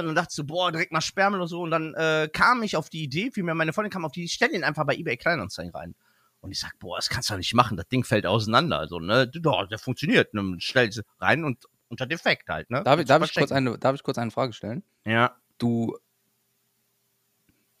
Und 0.00 0.06
dann 0.06 0.14
dachte 0.14 0.28
ich 0.30 0.36
so, 0.36 0.44
boah, 0.44 0.70
direkt 0.72 0.92
mal 0.92 1.00
Sperrmüll 1.00 1.40
und 1.40 1.48
so. 1.48 1.62
Und 1.62 1.70
dann 1.70 1.94
äh, 1.94 2.28
kam 2.32 2.62
ich 2.62 2.76
auf 2.76 2.88
die 2.90 3.02
Idee, 3.02 3.30
wie 3.34 3.42
mir 3.42 3.54
meine 3.54 3.72
Freundin 3.72 3.90
kam 3.92 4.04
auf 4.04 4.12
die 4.12 4.20
Idee, 4.20 4.26
ich 4.26 4.32
stell 4.34 4.48
den 4.50 4.64
einfach 4.64 4.84
bei 4.84 4.94
eBay 4.96 5.16
Kleinanzeigen 5.16 5.72
rein. 5.72 5.94
Und 6.40 6.52
ich 6.52 6.60
sag, 6.60 6.78
boah, 6.78 6.96
das 6.96 7.08
kannst 7.08 7.28
du 7.30 7.34
doch 7.34 7.38
nicht 7.38 7.54
machen, 7.54 7.76
das 7.76 7.88
Ding 7.88 8.04
fällt 8.04 8.26
auseinander. 8.26 8.78
Also, 8.78 9.00
ne, 9.00 9.26
doch, 9.26 9.66
der 9.68 9.78
funktioniert. 9.78 10.32
Ne? 10.34 10.56
Stell 10.58 10.92
sie 10.92 11.02
rein 11.18 11.44
und 11.44 11.64
unter 11.88 12.06
Defekt 12.06 12.48
halt, 12.48 12.70
ne? 12.70 12.82
Darf, 12.84 12.98
ich- 13.00 13.06
du 13.06 13.08
darf, 13.08 13.24
ich 13.24 13.34
kurz 13.34 13.52
eine, 13.52 13.78
darf 13.78 13.94
ich 13.96 14.02
kurz 14.02 14.18
eine 14.18 14.30
Frage 14.30 14.52
stellen? 14.52 14.82
Ja. 15.04 15.36
Du, 15.58 15.96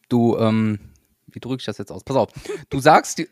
du, 0.08 0.36
ähm, 0.38 0.78
wie 1.26 1.40
drücke 1.40 1.60
ich 1.60 1.66
das 1.66 1.78
jetzt 1.78 1.90
aus? 1.92 2.04
Pass 2.04 2.16
auf, 2.16 2.30
du 2.70 2.78
sagst, 2.80 3.18
die, 3.18 3.28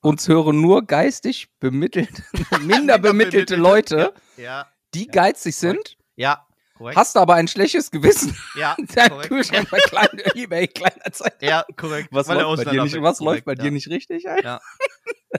uns 0.00 0.28
hören 0.28 0.60
nur 0.60 0.84
geistig 0.86 1.48
bemittelt, 1.60 2.22
minder 2.62 2.98
bemittelte 2.98 3.56
Leute, 3.56 4.12
Ja. 4.36 4.66
die 4.94 5.06
Ja. 5.06 5.12
geizig 5.12 5.56
sind, 5.56 5.96
Ja. 6.16 6.46
Korrekt. 6.76 6.96
hast 6.96 7.14
du 7.14 7.20
aber 7.20 7.34
ein 7.34 7.46
schlechtes 7.46 7.90
Gewissen. 7.90 8.36
ja, 8.56 8.76
Dein 8.94 9.10
korrekt. 9.10 9.28
Kühlschrank 9.28 9.70
bei 9.70 9.78
kleinen 9.78 10.18
eBay 10.34 10.66
Kleinanzeigen. 10.66 11.38
Ja, 11.40 11.64
korrekt. 11.76 12.08
Was, 12.10 12.26
Weil 12.28 12.40
läuft 12.40 12.64
bei, 12.64 12.70
dir 12.72 12.82
nicht, 12.82 13.00
was 13.00 13.20
läuft 13.20 13.44
Korrekt, 13.44 13.44
bei 13.44 13.52
ja. 13.52 13.62
dir 13.62 13.70
nicht 13.70 13.88
richtig? 13.88 14.28
Alter? 14.28 14.60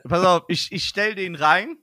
Pass 0.07 0.25
auf, 0.25 0.43
ich, 0.47 0.71
ich 0.71 0.85
stell 0.85 1.15
den 1.15 1.35
rein. 1.35 1.77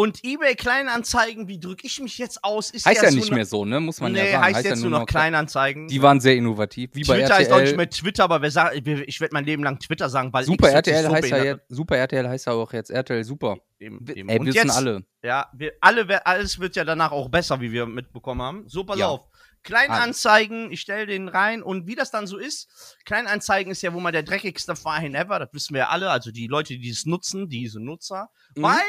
Und 0.00 0.24
eBay 0.24 0.54
Kleinanzeigen, 0.54 1.46
wie 1.46 1.60
drücke 1.60 1.86
ich 1.86 2.00
mich 2.00 2.16
jetzt 2.16 2.42
aus? 2.42 2.70
Ist 2.70 2.86
Heißt 2.86 3.02
ja 3.02 3.10
so 3.10 3.16
nicht 3.16 3.26
eine- 3.26 3.34
mehr 3.36 3.44
so, 3.44 3.66
ne? 3.66 3.80
Muss 3.80 4.00
man 4.00 4.12
nee, 4.12 4.18
ja 4.30 4.40
sagen. 4.40 4.44
heißt, 4.54 4.64
jetzt 4.64 4.82
ja 4.82 4.88
nur 4.88 4.98
noch 5.00 5.04
Kleinanzeigen. 5.06 5.88
Die 5.88 6.00
waren 6.00 6.20
sehr 6.20 6.36
innovativ, 6.36 6.88
wie 6.94 7.04
bei 7.04 7.18
Twitter 7.18 7.34
heißt 7.34 7.52
auch 7.52 7.56
nicht 7.58 7.64
RTL. 7.72 7.76
mehr 7.76 7.90
Twitter, 7.90 8.24
aber 8.24 8.40
wer 8.40 8.50
sagt, 8.50 8.74
ich 8.76 9.20
werde 9.20 9.34
mein 9.34 9.44
Leben 9.44 9.62
lang 9.62 9.78
Twitter 9.78 10.08
sagen, 10.08 10.32
weil 10.32 10.44
Super 10.44 10.70
RTL 10.70 11.04
so 11.04 11.12
heißt 11.12 11.28
ja 11.28 11.58
Super 11.68 11.98
RTL 11.98 12.26
heißt 12.28 12.46
ja 12.46 12.52
auch 12.54 12.72
jetzt 12.72 12.90
RTL 12.90 13.24
Super. 13.24 13.58
Eben, 13.78 14.02
Ey, 14.08 14.20
eben. 14.20 14.28
wir 14.30 14.40
Und 14.40 14.46
wissen 14.46 14.56
jetzt, 14.68 14.76
alle. 14.76 15.04
Ja, 15.22 15.50
wir 15.52 15.72
alle, 15.82 16.26
alles 16.26 16.58
wird 16.58 16.76
ja 16.76 16.84
danach 16.84 17.12
auch 17.12 17.28
besser, 17.28 17.60
wie 17.60 17.70
wir 17.70 17.84
mitbekommen 17.84 18.40
haben. 18.40 18.64
So, 18.68 18.84
pass 18.84 18.98
Ja. 18.98 19.08
auf. 19.08 19.26
Kleinanzeigen, 19.62 20.72
ich 20.72 20.80
stelle 20.80 21.04
den 21.06 21.28
rein 21.28 21.62
und 21.62 21.86
wie 21.86 21.94
das 21.94 22.10
dann 22.10 22.26
so 22.26 22.38
ist, 22.38 22.96
Kleinanzeigen 23.04 23.70
ist 23.72 23.82
ja 23.82 23.92
wohl 23.92 24.00
mal 24.00 24.12
der 24.12 24.22
dreckigste 24.22 24.74
Verein 24.76 25.14
ever, 25.14 25.38
das 25.38 25.50
wissen 25.52 25.74
wir 25.74 25.80
ja 25.80 25.88
alle, 25.88 26.10
also 26.10 26.30
die 26.30 26.46
Leute, 26.46 26.78
die 26.78 26.88
es 26.88 27.04
nutzen, 27.04 27.50
diese 27.50 27.78
Nutzer, 27.78 28.30
Mhm. 28.56 28.62
weil 28.62 28.80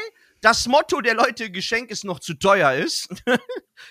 das 0.42 0.66
Motto 0.68 1.00
der 1.00 1.14
Leute, 1.14 1.50
Geschenk 1.50 1.90
ist 1.90 2.04
noch 2.04 2.20
zu 2.20 2.34
teuer 2.34 2.74
ist. 2.74 3.08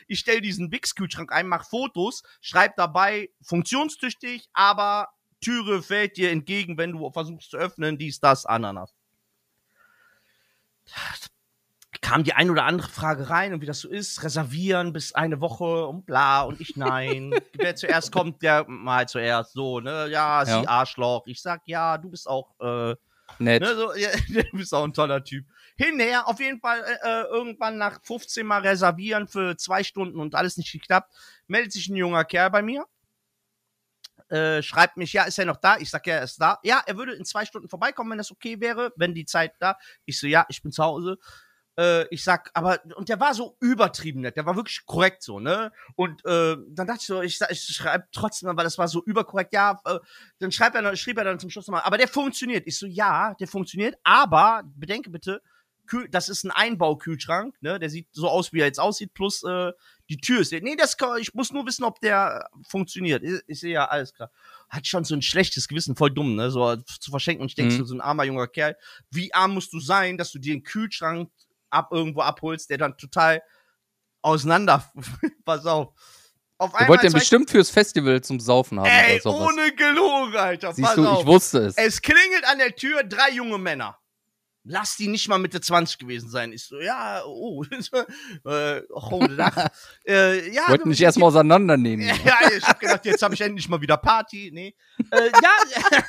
ich 0.08 0.20
stelle 0.20 0.42
diesen 0.42 0.72
Wix-Kühlschrank 0.72 1.32
ein, 1.32 1.48
mach 1.48 1.68
Fotos, 1.68 2.22
schreib 2.42 2.76
dabei, 2.76 3.32
funktionstüchtig, 3.42 4.48
aber 4.54 5.10
Türe 5.42 5.82
fällt 5.82 6.18
dir 6.18 6.30
entgegen, 6.30 6.78
wenn 6.78 6.92
du 6.92 7.10
versuchst 7.12 7.50
zu 7.50 7.58
öffnen, 7.58 7.98
dies, 7.98 8.20
das, 8.20 8.46
Ananas 8.46 8.94
kam 12.02 12.24
die 12.24 12.34
ein 12.34 12.50
oder 12.50 12.66
andere 12.66 12.90
Frage 12.90 13.30
rein 13.30 13.54
und 13.54 13.62
wie 13.62 13.66
das 13.66 13.80
so 13.80 13.90
ist, 13.90 14.24
reservieren 14.24 14.92
bis 14.92 15.14
eine 15.14 15.40
Woche 15.40 15.88
und 15.88 16.06
bla 16.06 16.42
und 16.42 16.60
ich 16.60 16.76
nein. 16.76 17.34
Wer 17.54 17.76
zuerst 17.76 18.12
kommt, 18.12 18.42
der 18.42 18.66
mal 18.68 19.08
zuerst 19.08 19.54
so, 19.54 19.80
ne? 19.80 20.10
Ja, 20.10 20.44
sie 20.46 20.52
Ja. 20.52 20.68
Arschloch. 20.68 21.28
Ich 21.28 21.42
sag 21.42 21.62
ja, 21.66 21.98
du 21.98 22.10
bist 22.10 22.28
auch, 22.28 22.54
äh, 22.60 22.96
Nett. 23.40 23.62
ne, 23.62 23.76
so, 23.76 23.94
ja, 23.94 24.10
du 24.52 24.58
bist 24.58 24.74
auch 24.74 24.84
ein 24.84 24.94
toller 24.94 25.24
Typ. 25.24 25.46
Hinher, 25.82 26.28
auf 26.28 26.40
jeden 26.40 26.60
Fall, 26.60 26.82
äh, 26.84 27.22
äh, 27.22 27.24
irgendwann 27.26 27.78
nach 27.78 28.00
15 28.04 28.46
Mal 28.46 28.62
reservieren 28.62 29.28
für 29.28 29.58
zwei 29.58 29.84
Stunden 29.84 30.20
und 30.20 30.36
alles 30.36 30.58
nicht 30.58 30.72
geklappt, 30.72 31.12
meldet 31.48 31.72
sich 31.74 31.88
ein 31.90 31.96
junger 31.96 32.26
Kerl 32.26 32.50
bei 32.52 32.62
mir. 32.62 32.86
äh, 34.30 34.62
schreibt 34.64 34.98
mich, 34.98 35.14
ja, 35.14 35.24
ist 35.24 35.40
er 35.40 35.46
noch 35.46 35.58
da? 35.58 35.78
Ich 35.78 35.90
sag, 35.90 36.08
ja, 36.08 36.16
er 36.16 36.24
ist 36.24 36.40
da. 36.42 36.60
Ja, 36.64 36.82
er 36.86 36.98
würde 36.98 37.14
in 37.14 37.26
zwei 37.26 37.46
Stunden 37.46 37.70
vorbeikommen, 37.70 38.12
wenn 38.12 38.18
das 38.18 38.32
okay 38.32 38.60
wäre, 38.62 38.94
wenn 38.96 39.14
die 39.14 39.26
Zeit 39.26 39.54
da. 39.60 39.78
Ich 40.06 40.20
so, 40.20 40.28
ja, 40.28 40.46
ich 40.50 40.62
bin 40.62 40.72
zu 40.72 40.84
Hause. 40.84 41.18
Äh, 41.78 42.08
ich 42.14 42.24
sag, 42.24 42.52
aber, 42.54 42.80
und 42.96 43.10
der 43.10 43.20
war 43.20 43.34
so 43.34 43.58
übertrieben 43.62 44.22
nett, 44.22 44.38
der 44.38 44.46
war 44.46 44.56
wirklich 44.56 44.86
korrekt 44.86 45.24
so, 45.24 45.40
ne? 45.40 45.72
Und 45.96 46.24
äh, 46.26 46.58
dann 46.70 46.88
dachte 46.88 47.00
ich 47.02 47.08
so, 47.08 47.22
ich, 47.22 47.40
ich 47.50 47.62
schreibe 47.64 48.08
trotzdem, 48.12 48.56
weil 48.56 48.64
das 48.66 48.78
war 48.78 48.88
so 48.88 49.04
überkorrekt, 49.04 49.54
ja, 49.54 49.80
äh, 49.86 50.00
dann 50.40 50.52
schreibt 50.52 50.76
er, 50.76 50.96
schrieb 50.98 51.18
er 51.18 51.24
dann 51.26 51.40
zum 51.40 51.50
Schluss 51.50 51.68
nochmal, 51.68 51.84
aber 51.86 51.98
der 51.98 52.08
funktioniert. 52.08 52.68
Ich 52.68 52.78
so, 52.78 52.86
ja, 52.86 53.36
der 53.40 53.48
funktioniert, 53.48 53.96
aber 54.04 54.64
bedenke 54.76 55.10
bitte, 55.10 55.42
Kühl, 55.92 56.08
das 56.10 56.30
ist 56.30 56.46
ein 56.46 56.52
Einbaukühlschrank, 56.52 57.54
ne? 57.62 57.78
Der 57.78 57.90
sieht 57.90 58.08
so 58.14 58.30
aus, 58.30 58.54
wie 58.54 58.62
er 58.62 58.66
jetzt 58.68 58.80
aussieht, 58.80 59.14
plus 59.14 59.44
äh, 59.44 59.74
die 60.10 60.16
Tür 60.18 60.40
ist. 60.40 60.54
Nee, 60.54 60.76
das 60.78 60.96
kann, 60.96 61.20
ich 61.20 61.34
muss 61.34 61.52
nur 61.52 61.66
wissen, 61.66 61.84
ob 61.84 62.00
der 62.00 62.48
funktioniert. 62.70 63.24
Ich, 63.24 63.42
ich 63.48 63.60
sehe 63.60 63.74
ja, 63.74 63.86
alles 63.86 64.14
klar. 64.14 64.32
Hat 64.70 64.88
schon 64.88 65.04
so 65.04 65.14
ein 65.16 65.22
schlechtes 65.22 65.68
Gewissen, 65.68 65.98
voll 65.98 66.10
dumm, 66.12 66.36
ne? 66.36 66.50
So 66.50 66.78
zu 66.78 67.12
verschenken. 67.12 67.42
Und 67.42 67.50
ich 67.50 67.56
denke, 67.56 67.74
Mhm. 67.76 67.86
so, 67.86 67.94
ein 67.96 68.00
armer 68.02 68.24
junger 68.24 68.48
Kerl, 68.48 68.78
wie 69.10 69.34
arm 69.34 69.54
musst 69.54 69.74
du 69.74 69.80
sein, 69.82 70.18
dass 70.18 70.32
du 70.32 70.40
dir 70.40 70.54
einen 70.54 70.64
Kühlschrank 70.64 71.30
ab 71.70 71.90
irgendwo 71.92 72.22
abholst, 72.22 72.70
der 72.70 72.78
dann 72.78 72.98
total 72.98 73.42
auseinander. 74.22 74.90
Pass 75.46 75.66
auf. 75.66 75.90
Auf 76.58 76.72
Ihr 76.80 76.88
wollt 76.88 77.02
den 77.04 77.12
bestimmt 77.12 77.50
fürs 77.50 77.70
Festival 77.72 78.22
zum 78.22 78.40
Saufen 78.40 78.80
haben 78.80 78.86
Ey, 78.86 79.16
oder 79.16 79.22
sowas. 79.24 79.48
ohne 79.54 79.72
gelogen, 79.76 80.36
Alter. 80.38 80.74
Siehst 80.74 80.88
Pass 80.88 80.96
du, 80.96 81.08
auf. 81.08 81.22
ich 81.22 81.26
wusste 81.26 81.58
es. 81.66 81.76
Es 81.76 82.02
klingelt 82.02 82.46
an 82.46 82.60
der 82.60 82.76
Tür, 82.76 83.04
drei 83.04 83.32
junge 83.32 83.58
Männer. 83.58 83.98
Lass 84.64 84.96
die 84.96 85.08
nicht 85.08 85.28
mal 85.28 85.40
Mitte 85.40 85.60
20 85.60 85.98
gewesen 85.98 86.30
sein. 86.30 86.54
Ich 86.54 86.66
so, 86.66 86.80
ja, 86.80 87.24
oh, 87.26 87.64
äh, 88.46 88.82
gute 89.10 89.34
Nacht. 89.34 89.72
äh, 90.08 90.52
ja, 90.52 90.70
Wollten 90.70 90.90
nicht 90.90 91.02
erstmal 91.02 91.30
auseinandernehmen. 91.30 92.06
ja, 92.06 92.36
ich 92.56 92.64
hab 92.64 92.80
gedacht, 92.80 93.04
jetzt 93.06 93.24
habe 93.24 93.34
ich 93.34 93.42
endlich 93.42 93.68
mal 93.70 93.82
wieder 93.82 93.98
Party. 93.98 94.52
Nee. 94.54 94.76
Äh, 95.10 95.32
ja, 95.42 96.04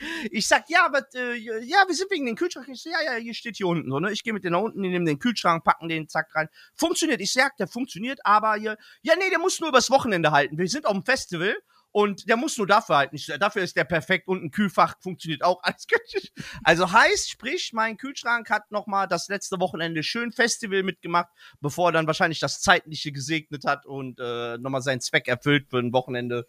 ich 0.30 0.46
sag, 0.46 0.68
ja, 0.68 0.86
aber, 0.86 1.06
äh, 1.14 1.36
ja, 1.36 1.84
wir 1.86 1.94
sind 1.94 2.10
wegen 2.10 2.26
den 2.26 2.34
Kühlschrank. 2.34 2.66
Ich 2.68 2.82
so, 2.82 2.90
ja, 2.90 3.00
ja, 3.00 3.12
hier 3.14 3.34
steht 3.34 3.56
hier 3.56 3.68
unten 3.68 3.88
so, 3.90 4.00
ne? 4.00 4.10
Ich 4.10 4.24
gehe 4.24 4.32
mit 4.32 4.42
denen 4.42 4.54
nach 4.54 4.62
unten, 4.62 4.82
die 4.82 4.88
nehmen 4.88 5.06
den 5.06 5.20
Kühlschrank, 5.20 5.62
packen 5.62 5.88
den, 5.88 6.08
zack, 6.08 6.34
rein. 6.34 6.48
Funktioniert. 6.74 7.20
Ich 7.20 7.32
sag, 7.32 7.56
der 7.58 7.68
funktioniert, 7.68 8.18
aber 8.24 8.54
hier, 8.56 8.76
ja, 9.02 9.14
nee, 9.16 9.30
der 9.30 9.38
muss 9.38 9.60
nur 9.60 9.68
übers 9.68 9.90
Wochenende 9.90 10.32
halten. 10.32 10.58
Wir 10.58 10.68
sind 10.68 10.84
auf 10.84 10.94
dem 10.94 11.04
Festival. 11.04 11.56
Und 11.90 12.28
der 12.28 12.36
muss 12.36 12.56
nur 12.58 12.66
dafür 12.66 12.98
halten. 12.98 13.16
Ich, 13.16 13.26
sag, 13.26 13.40
dafür 13.40 13.62
ist 13.62 13.74
der 13.76 13.84
perfekt. 13.84 14.28
Und 14.28 14.44
ein 14.44 14.50
Kühlfach 14.50 14.94
funktioniert 15.00 15.42
auch. 15.42 15.60
Also 16.62 16.92
heißt, 16.92 17.30
sprich, 17.30 17.72
mein 17.72 17.96
Kühlschrank 17.96 18.50
hat 18.50 18.70
nochmal 18.70 19.08
das 19.08 19.28
letzte 19.28 19.58
Wochenende 19.58 20.02
schön 20.02 20.30
Festival 20.32 20.82
mitgemacht, 20.82 21.28
bevor 21.60 21.88
er 21.88 21.92
dann 21.92 22.06
wahrscheinlich 22.06 22.40
das 22.40 22.60
Zeitliche 22.60 23.10
gesegnet 23.10 23.64
hat 23.64 23.86
und 23.86 24.20
äh, 24.20 24.58
nochmal 24.58 24.82
seinen 24.82 25.00
Zweck 25.00 25.28
erfüllt 25.28 25.68
für 25.70 25.78
ein 25.78 25.92
Wochenende. 25.92 26.46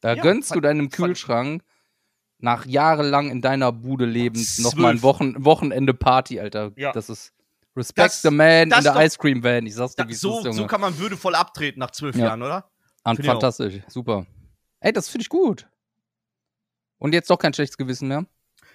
Da 0.00 0.14
Ja, 0.14 0.22
gönnst 0.22 0.54
du 0.54 0.60
deinem 0.60 0.88
Kühlschrank 0.90 1.62
nach 2.38 2.66
jahrelang 2.66 3.30
in 3.30 3.40
deiner 3.42 3.72
Bude 3.72 4.06
lebend 4.06 4.46
nochmal 4.58 4.92
ein 4.92 5.02
Wochen 5.02 5.44
Wochenende 5.44 5.94
Party, 5.94 6.40
Alter. 6.40 6.72
Ja. 6.76 6.92
Das 6.92 7.08
ist 7.08 7.32
Respect 7.76 8.06
Das- 8.06 8.22
the 8.22 8.30
man 8.30 8.70
in 8.70 8.82
der 8.84 8.96
Ice 9.04 9.18
Cream 9.18 9.42
Van. 9.42 9.66
Ich 9.66 9.74
sag's 9.74 9.96
dir, 9.96 10.06
wie 10.08 10.14
so, 10.14 10.38
ist, 10.38 10.44
Junge. 10.44 10.56
so 10.56 10.66
kann 10.66 10.80
man 10.80 10.98
würdevoll 10.98 11.34
abtreten 11.34 11.80
nach 11.80 11.90
zwölf 11.90 12.16
Ja. 12.16 12.26
Jahren, 12.26 12.42
oder? 12.42 12.70
An, 13.04 13.16
find 13.16 13.26
fantastisch, 13.26 13.80
super. 13.88 14.26
Ey, 14.80 14.92
das 14.92 15.08
finde 15.08 15.22
ich 15.22 15.28
gut. 15.28 15.66
Und 16.98 17.12
jetzt 17.12 17.30
doch 17.30 17.38
kein 17.38 17.52
schlechtes 17.52 17.76
Gewissen 17.76 18.08
mehr. 18.08 18.26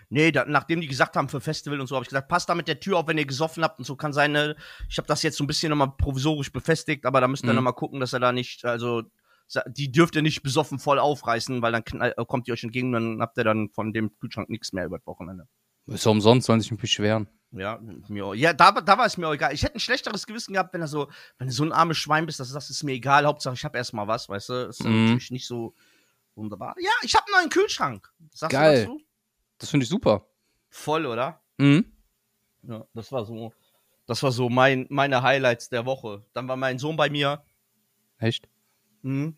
Nee, 0.09 0.31
da, 0.31 0.45
nachdem 0.45 0.81
die 0.81 0.87
gesagt 0.87 1.15
haben 1.15 1.29
für 1.29 1.39
Festival 1.39 1.79
und 1.79 1.87
so, 1.87 1.95
habe 1.95 2.03
ich 2.03 2.09
gesagt, 2.09 2.29
passt 2.29 2.49
da 2.49 2.55
mit 2.55 2.67
der 2.67 2.79
Tür 2.79 2.97
auf, 2.97 3.07
wenn 3.07 3.17
ihr 3.17 3.25
gesoffen 3.25 3.63
habt 3.63 3.77
und 3.79 3.85
so 3.85 3.95
kann 3.95 4.11
sein, 4.11 4.31
ne? 4.31 4.55
ich 4.89 4.97
habe 4.97 5.07
das 5.07 5.21
jetzt 5.21 5.37
so 5.37 5.43
ein 5.43 5.47
bisschen 5.47 5.69
nochmal 5.69 5.91
provisorisch 5.95 6.51
befestigt, 6.51 7.05
aber 7.05 7.21
da 7.21 7.27
müsst 7.27 7.43
ihr 7.43 7.49
Mhm. 7.49 7.57
nochmal 7.57 7.73
gucken, 7.73 7.99
dass 7.99 8.13
er 8.13 8.19
da 8.19 8.31
nicht, 8.31 8.65
also 8.65 9.03
die 9.67 9.91
dürft 9.91 10.15
ihr 10.15 10.21
nicht 10.23 10.41
besoffen 10.41 10.79
voll 10.79 10.99
aufreißen, 10.99 11.61
weil 11.61 11.71
dann 11.71 11.83
knall, 11.83 12.13
äh, 12.17 12.25
kommt 12.25 12.47
ihr 12.47 12.53
euch 12.53 12.63
entgegen, 12.63 12.91
dann 12.91 13.21
habt 13.21 13.37
ihr 13.37 13.43
dann 13.43 13.69
von 13.69 13.93
dem 13.93 14.15
Kühlschrank 14.19 14.49
nichts 14.49 14.73
mehr 14.73 14.85
über 14.85 14.97
das 14.97 15.05
Wochenende. 15.07 15.47
Ist 15.93 16.05
ja 16.05 16.11
umsonst, 16.11 16.47
sollen 16.47 16.61
sich 16.61 16.71
nicht 16.71 16.81
beschweren. 16.81 17.27
Ja, 17.51 17.79
mir, 18.07 18.33
ja 18.35 18.53
da, 18.53 18.71
da 18.71 18.97
war 18.97 19.05
es 19.07 19.17
mir 19.17 19.27
auch 19.27 19.33
egal. 19.33 19.53
Ich 19.53 19.63
hätte 19.63 19.75
ein 19.75 19.79
schlechteres 19.79 20.27
Gewissen 20.27 20.53
gehabt, 20.53 20.71
wenn 20.73 20.81
er 20.81 20.87
so, 20.87 21.09
wenn 21.39 21.47
du 21.47 21.53
so 21.53 21.63
ein 21.63 21.71
armes 21.71 21.97
Schwein 21.97 22.27
bist, 22.27 22.39
dass 22.39 22.47
du 22.49 22.53
sagst, 22.53 22.69
ist 22.69 22.83
mir 22.83 22.91
egal, 22.93 23.25
Hauptsache 23.25 23.55
ich 23.55 23.65
habe 23.65 23.75
erstmal 23.77 24.07
was, 24.07 24.29
weißt 24.29 24.49
du? 24.49 24.53
Ist 24.69 24.83
Mhm. 24.83 25.05
natürlich 25.05 25.31
nicht 25.31 25.47
so 25.47 25.73
wunderbar. 26.35 26.75
Ja, 26.79 26.91
ich 27.01 27.15
habe 27.15 27.25
einen 27.27 27.41
neuen 27.41 27.49
Kühlschrank. 27.49 28.07
Sagst 28.33 28.51
Geil. 28.53 28.85
du 28.85 28.91
dazu? 28.91 29.01
Das 29.57 29.69
finde 29.71 29.83
ich 29.85 29.89
super. 29.89 30.27
Voll, 30.69 31.07
oder? 31.07 31.41
Mhm. 31.57 31.85
Ja, 32.61 32.85
das 32.93 33.11
war 33.11 33.25
so, 33.25 33.51
das 34.05 34.21
war 34.21 34.31
so 34.31 34.47
mein, 34.49 34.85
meine 34.91 35.23
Highlights 35.23 35.69
der 35.69 35.87
Woche. 35.87 36.23
Dann 36.33 36.47
war 36.47 36.55
mein 36.55 36.77
Sohn 36.77 36.97
bei 36.97 37.09
mir. 37.09 37.43
Echt? 38.19 38.47
Mhm. 39.01 39.37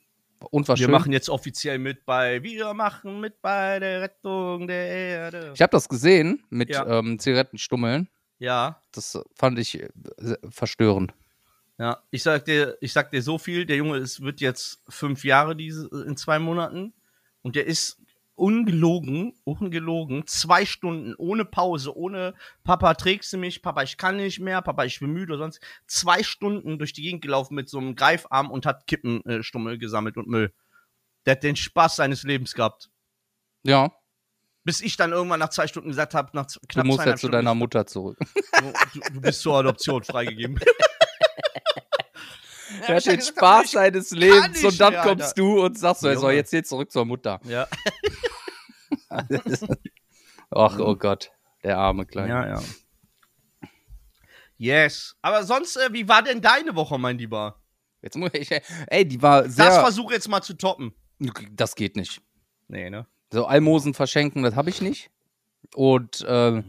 Und 0.49 0.67
was 0.67 0.79
Wir 0.79 0.85
schön. 0.85 0.91
machen 0.91 1.11
jetzt 1.13 1.29
offiziell 1.29 1.77
mit 1.79 2.05
bei, 2.05 2.41
wir 2.43 2.73
machen 2.73 3.19
mit 3.19 3.41
bei 3.41 3.79
der 3.79 4.01
Rettung 4.01 4.67
der 4.67 4.87
Erde. 4.87 5.51
Ich 5.53 5.61
habe 5.61 5.71
das 5.71 5.87
gesehen 5.87 6.43
mit 6.49 6.69
Ja. 6.69 6.85
ähm, 6.99 7.19
Zigarettenstummeln. 7.19 8.09
Ja, 8.39 8.81
Das 8.91 9.19
fand 9.35 9.59
ich 9.59 9.79
äh, 9.81 9.89
verstörend. 10.49 11.13
ja. 11.77 12.01
Ich 12.09 12.23
sag 12.23 12.45
dir, 12.45 12.75
ich 12.81 12.91
sag 12.91 13.11
dir 13.11 13.21
so 13.21 13.37
viel. 13.37 13.65
Der 13.67 13.75
Junge 13.77 13.97
ist, 13.97 14.21
wird 14.21 14.41
jetzt 14.41 14.81
fünf 14.89 15.23
Jahre 15.23 15.55
diese, 15.55 15.87
in 16.07 16.17
zwei 16.17 16.39
Monaten. 16.39 16.93
Und 17.43 17.55
der 17.55 17.67
ist 17.67 17.97
ungelogen, 18.41 19.33
ungelogen, 19.43 20.25
zwei 20.25 20.65
Stunden 20.65 21.13
ohne 21.15 21.45
Pause, 21.45 21.95
ohne 21.95 22.33
Papa 22.63 22.95
trägst 22.95 23.31
du 23.33 23.37
mich, 23.37 23.61
Papa 23.61 23.83
ich 23.83 23.97
kann 23.97 24.17
nicht 24.17 24.39
mehr, 24.39 24.61
Papa 24.63 24.83
ich 24.83 24.99
bin 24.99 25.11
müde 25.13 25.33
oder 25.33 25.43
sonst, 25.43 25.61
zwei 25.85 26.23
Stunden 26.23 26.79
durch 26.79 26.91
die 26.91 27.03
Gegend 27.03 27.21
gelaufen 27.21 27.53
mit 27.53 27.69
so 27.69 27.77
einem 27.77 27.95
Greifarm 27.95 28.49
und 28.49 28.65
hat 28.65 28.87
Kippenstummel 28.87 29.77
gesammelt 29.77 30.17
und 30.17 30.27
Müll. 30.27 30.53
Der 31.27 31.33
hat 31.33 31.43
den 31.43 31.55
Spaß 31.55 31.97
seines 31.97 32.23
Lebens 32.23 32.55
gehabt. 32.55 32.89
Ja, 33.63 33.91
Bis 34.63 34.81
ich 34.81 34.97
dann 34.97 35.11
irgendwann 35.11 35.39
nach 35.39 35.49
zwei 35.49 35.67
Stunden 35.67 35.89
gesagt 35.89 36.15
habe, 36.15 36.31
nach 36.33 36.47
z- 36.47 36.61
du 36.63 36.67
knapp 36.67 36.85
musst 36.87 37.05
jetzt 37.05 37.21
zu 37.21 37.29
deiner 37.29 37.53
Mutter 37.53 37.85
zurück. 37.85 38.17
du, 38.93 38.99
du 39.13 39.21
bist 39.21 39.41
zur 39.41 39.55
Adoption 39.57 40.03
freigegeben. 40.03 40.59
Er 42.87 42.95
hat 42.95 43.05
den 43.05 43.17
gesagt, 43.17 43.37
Spaß 43.37 43.71
seines 43.71 44.11
Lebens 44.11 44.61
nicht 44.61 44.65
und 44.65 44.79
dann 44.79 44.93
mehr, 44.93 45.01
kommst 45.03 45.23
Alter. 45.29 45.35
du 45.35 45.63
und 45.65 45.77
sagst 45.77 46.01
so, 46.01 46.07
er 46.07 46.17
soll 46.17 46.33
jetzt 46.33 46.49
hier 46.51 46.63
zurück 46.63 46.91
zur 46.91 47.05
Mutter. 47.05 47.39
Ja. 47.45 47.67
Ach, 50.51 50.79
oh 50.79 50.95
Gott, 50.95 51.31
der 51.63 51.77
arme 51.77 52.05
Kleine. 52.05 52.29
Ja, 52.29 52.47
ja. 52.47 52.61
Yes. 54.57 55.15
Aber 55.21 55.43
sonst, 55.43 55.75
äh, 55.77 55.91
wie 55.91 56.07
war 56.07 56.21
denn 56.21 56.41
deine 56.41 56.75
Woche, 56.75 56.97
mein 56.99 57.17
Lieber? 57.17 57.61
Jetzt 58.01 58.15
muss 58.15 58.31
ich, 58.33 58.49
ey, 58.87 59.07
die 59.07 59.21
war 59.21 59.43
Das 59.43 59.55
sehr, 59.55 59.71
versuche 59.71 60.13
jetzt 60.13 60.27
mal 60.27 60.41
zu 60.41 60.53
toppen. 60.53 60.93
das 61.51 61.75
geht 61.75 61.95
nicht. 61.95 62.21
Nee, 62.67 62.89
ne? 62.89 63.07
So 63.31 63.45
Almosen 63.45 63.93
verschenken, 63.93 64.43
das 64.43 64.55
habe 64.55 64.69
ich 64.69 64.81
nicht. 64.81 65.09
Und, 65.75 66.21
äh, 66.21 66.61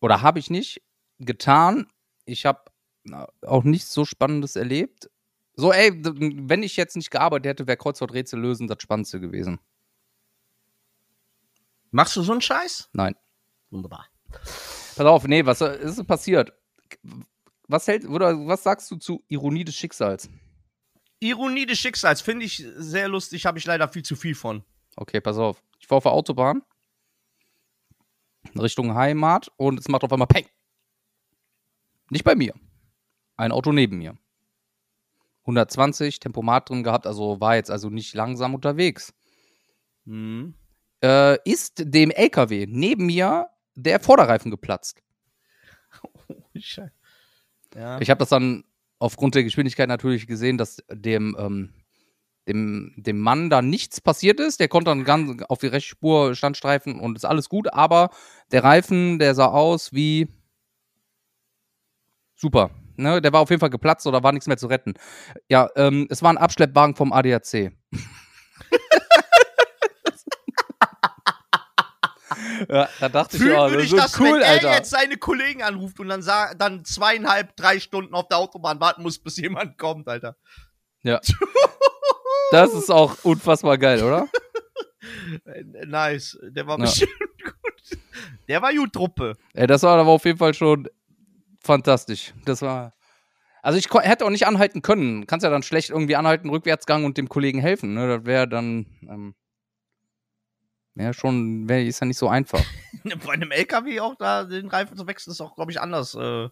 oder 0.00 0.22
habe 0.22 0.38
ich 0.38 0.50
nicht 0.50 0.82
getan. 1.18 1.86
Ich 2.24 2.46
habe 2.46 2.67
auch 3.14 3.64
nichts 3.64 3.92
so 3.92 4.04
Spannendes 4.04 4.56
erlebt. 4.56 5.10
So, 5.54 5.72
ey, 5.72 5.90
wenn 5.94 6.62
ich 6.62 6.76
jetzt 6.76 6.96
nicht 6.96 7.10
gearbeitet 7.10 7.46
hätte, 7.46 7.66
wäre 7.66 7.76
Kreuzworträtsel 7.76 8.40
lösen 8.40 8.68
das 8.68 8.80
Spannendste 8.80 9.20
gewesen. 9.20 9.58
Machst 11.90 12.14
du 12.16 12.22
so 12.22 12.32
einen 12.32 12.40
Scheiß? 12.40 12.90
Nein. 12.92 13.16
Wunderbar. 13.70 14.06
Pass 14.30 15.06
auf, 15.06 15.26
nee, 15.26 15.44
was 15.44 15.60
äh, 15.60 15.78
ist 15.78 16.06
passiert? 16.06 16.52
Was 17.66 17.86
hält, 17.86 18.06
oder 18.06 18.46
was 18.46 18.62
sagst 18.62 18.90
du 18.90 18.96
zu 18.96 19.24
Ironie 19.28 19.64
des 19.64 19.74
Schicksals? 19.74 20.28
Ironie 21.20 21.66
des 21.66 21.78
Schicksals 21.78 22.20
finde 22.20 22.46
ich 22.46 22.64
sehr 22.76 23.08
lustig, 23.08 23.44
habe 23.46 23.58
ich 23.58 23.66
leider 23.66 23.88
viel 23.88 24.02
zu 24.02 24.16
viel 24.16 24.34
von. 24.34 24.64
Okay, 24.96 25.20
pass 25.20 25.36
auf. 25.36 25.62
Ich 25.78 25.86
fahre 25.86 25.98
auf 25.98 26.04
der 26.04 26.12
Autobahn 26.12 26.62
Richtung 28.56 28.94
Heimat 28.94 29.50
und 29.56 29.78
es 29.78 29.88
macht 29.88 30.04
auf 30.04 30.12
einmal 30.12 30.28
Peng. 30.28 30.46
Nicht 32.10 32.24
bei 32.24 32.34
mir. 32.34 32.54
Ein 33.38 33.52
Auto 33.52 33.72
neben 33.72 33.98
mir. 33.98 34.18
120 35.42 36.20
Tempomat 36.20 36.68
drin 36.68 36.82
gehabt, 36.82 37.06
also 37.06 37.40
war 37.40 37.54
jetzt 37.54 37.70
also 37.70 37.88
nicht 37.88 38.14
langsam 38.14 38.54
unterwegs. 38.54 39.14
Mhm. 40.04 40.54
Äh, 41.02 41.38
ist 41.48 41.82
dem 41.86 42.10
LKW 42.10 42.66
neben 42.68 43.06
mir 43.06 43.48
der 43.76 44.00
Vorderreifen 44.00 44.50
geplatzt. 44.50 45.02
Scheiße. 46.54 46.92
Ja. 47.76 48.00
Ich 48.00 48.10
habe 48.10 48.18
das 48.18 48.30
dann 48.30 48.64
aufgrund 48.98 49.36
der 49.36 49.44
Geschwindigkeit 49.44 49.88
natürlich 49.88 50.26
gesehen, 50.26 50.58
dass 50.58 50.82
dem, 50.90 51.36
ähm, 51.38 51.72
dem, 52.48 52.94
dem 52.96 53.20
Mann 53.20 53.50
da 53.50 53.62
nichts 53.62 54.00
passiert 54.00 54.40
ist. 54.40 54.58
Der 54.58 54.68
konnte 54.68 54.90
dann 54.90 55.04
ganz 55.04 55.42
auf 55.44 55.60
die 55.60 55.68
rechte 55.68 55.90
Spur 55.90 56.34
Standstreifen 56.34 56.98
und 56.98 57.16
ist 57.16 57.24
alles 57.24 57.48
gut, 57.48 57.72
aber 57.72 58.10
der 58.50 58.64
Reifen, 58.64 59.20
der 59.20 59.36
sah 59.36 59.46
aus 59.46 59.92
wie 59.92 60.26
super. 62.34 62.70
Ne, 62.98 63.22
der 63.22 63.32
war 63.32 63.40
auf 63.40 63.50
jeden 63.50 63.60
Fall 63.60 63.70
geplatzt 63.70 64.06
oder 64.08 64.22
war 64.24 64.32
nichts 64.32 64.48
mehr 64.48 64.56
zu 64.56 64.66
retten. 64.66 64.94
Ja, 65.48 65.68
ähm, 65.76 66.06
es 66.10 66.20
war 66.22 66.30
ein 66.30 66.38
Abschleppwagen 66.38 66.96
vom 66.96 67.12
ADAC. 67.12 67.72
ja, 72.68 72.88
da 73.00 73.08
dachte 73.08 73.36
ich, 73.36 73.42
Fühlen 73.42 73.54
ja, 73.54 73.70
würde 73.70 73.76
das 73.76 73.84
ich 73.86 73.92
ist 73.92 73.98
das, 74.04 74.12
so 74.12 74.24
cool, 74.24 74.34
wenn 74.34 74.42
er 74.42 74.48
Alter. 74.48 74.72
jetzt 74.74 74.90
seine 74.90 75.16
Kollegen 75.16 75.62
anruft 75.62 76.00
und 76.00 76.08
dann, 76.08 76.24
dann 76.58 76.84
zweieinhalb, 76.84 77.56
drei 77.56 77.80
Stunden 77.80 78.14
auf 78.14 78.28
der 78.28 78.38
Autobahn 78.38 78.80
warten 78.80 79.02
muss, 79.02 79.18
bis 79.18 79.36
jemand 79.36 79.78
kommt, 79.78 80.08
Alter. 80.08 80.36
Ja. 81.02 81.20
Das 82.50 82.72
ist 82.72 82.90
auch 82.90 83.14
unfassbar 83.24 83.76
geil, 83.76 84.02
oder? 84.02 84.26
Nice. 85.86 86.38
Der 86.42 86.66
war 86.66 86.78
Ja. 86.78 86.86
bestimmt 86.86 87.10
gut. 87.44 87.98
Der 88.48 88.62
war 88.62 88.72
gut 88.72 88.94
Truppe. 88.94 89.34
Ey, 89.52 89.66
das 89.66 89.82
war 89.82 89.98
aber 89.98 90.08
auf 90.12 90.24
jeden 90.24 90.38
Fall 90.38 90.54
schon 90.54 90.88
fantastisch. 91.68 92.34
Das 92.44 92.62
war. 92.62 92.94
Also 93.62 93.78
ich 93.78 93.88
hätte 93.92 94.24
auch 94.24 94.30
nicht 94.30 94.46
anhalten 94.46 94.82
können. 94.82 95.26
Kannst 95.26 95.44
ja 95.44 95.50
dann 95.50 95.62
schlecht 95.62 95.90
irgendwie 95.90 96.16
anhalten, 96.16 96.48
Rückwärtsgang 96.48 97.04
und 97.04 97.16
dem 97.18 97.28
Kollegen 97.28 97.60
helfen. 97.60 97.94
Ne? 97.94 98.08
Das 98.08 98.26
wäre 98.26 98.48
dann. 98.48 98.86
Ähm, 99.02 99.34
ja, 100.94 101.12
schon, 101.12 101.68
wär, 101.68 101.84
ist 101.84 102.00
ja 102.00 102.06
nicht 102.06 102.18
so 102.18 102.28
einfach. 102.28 102.64
Bei 103.26 103.32
einem 103.32 103.52
LKW 103.52 104.00
auch 104.00 104.16
da 104.16 104.44
den 104.44 104.66
Reifen 104.66 104.96
zu 104.96 105.06
wechseln, 105.06 105.30
ist 105.32 105.40
auch, 105.40 105.54
glaube 105.54 105.70
ich, 105.70 105.80
anders. 105.80 106.14
Äh, 106.14 106.48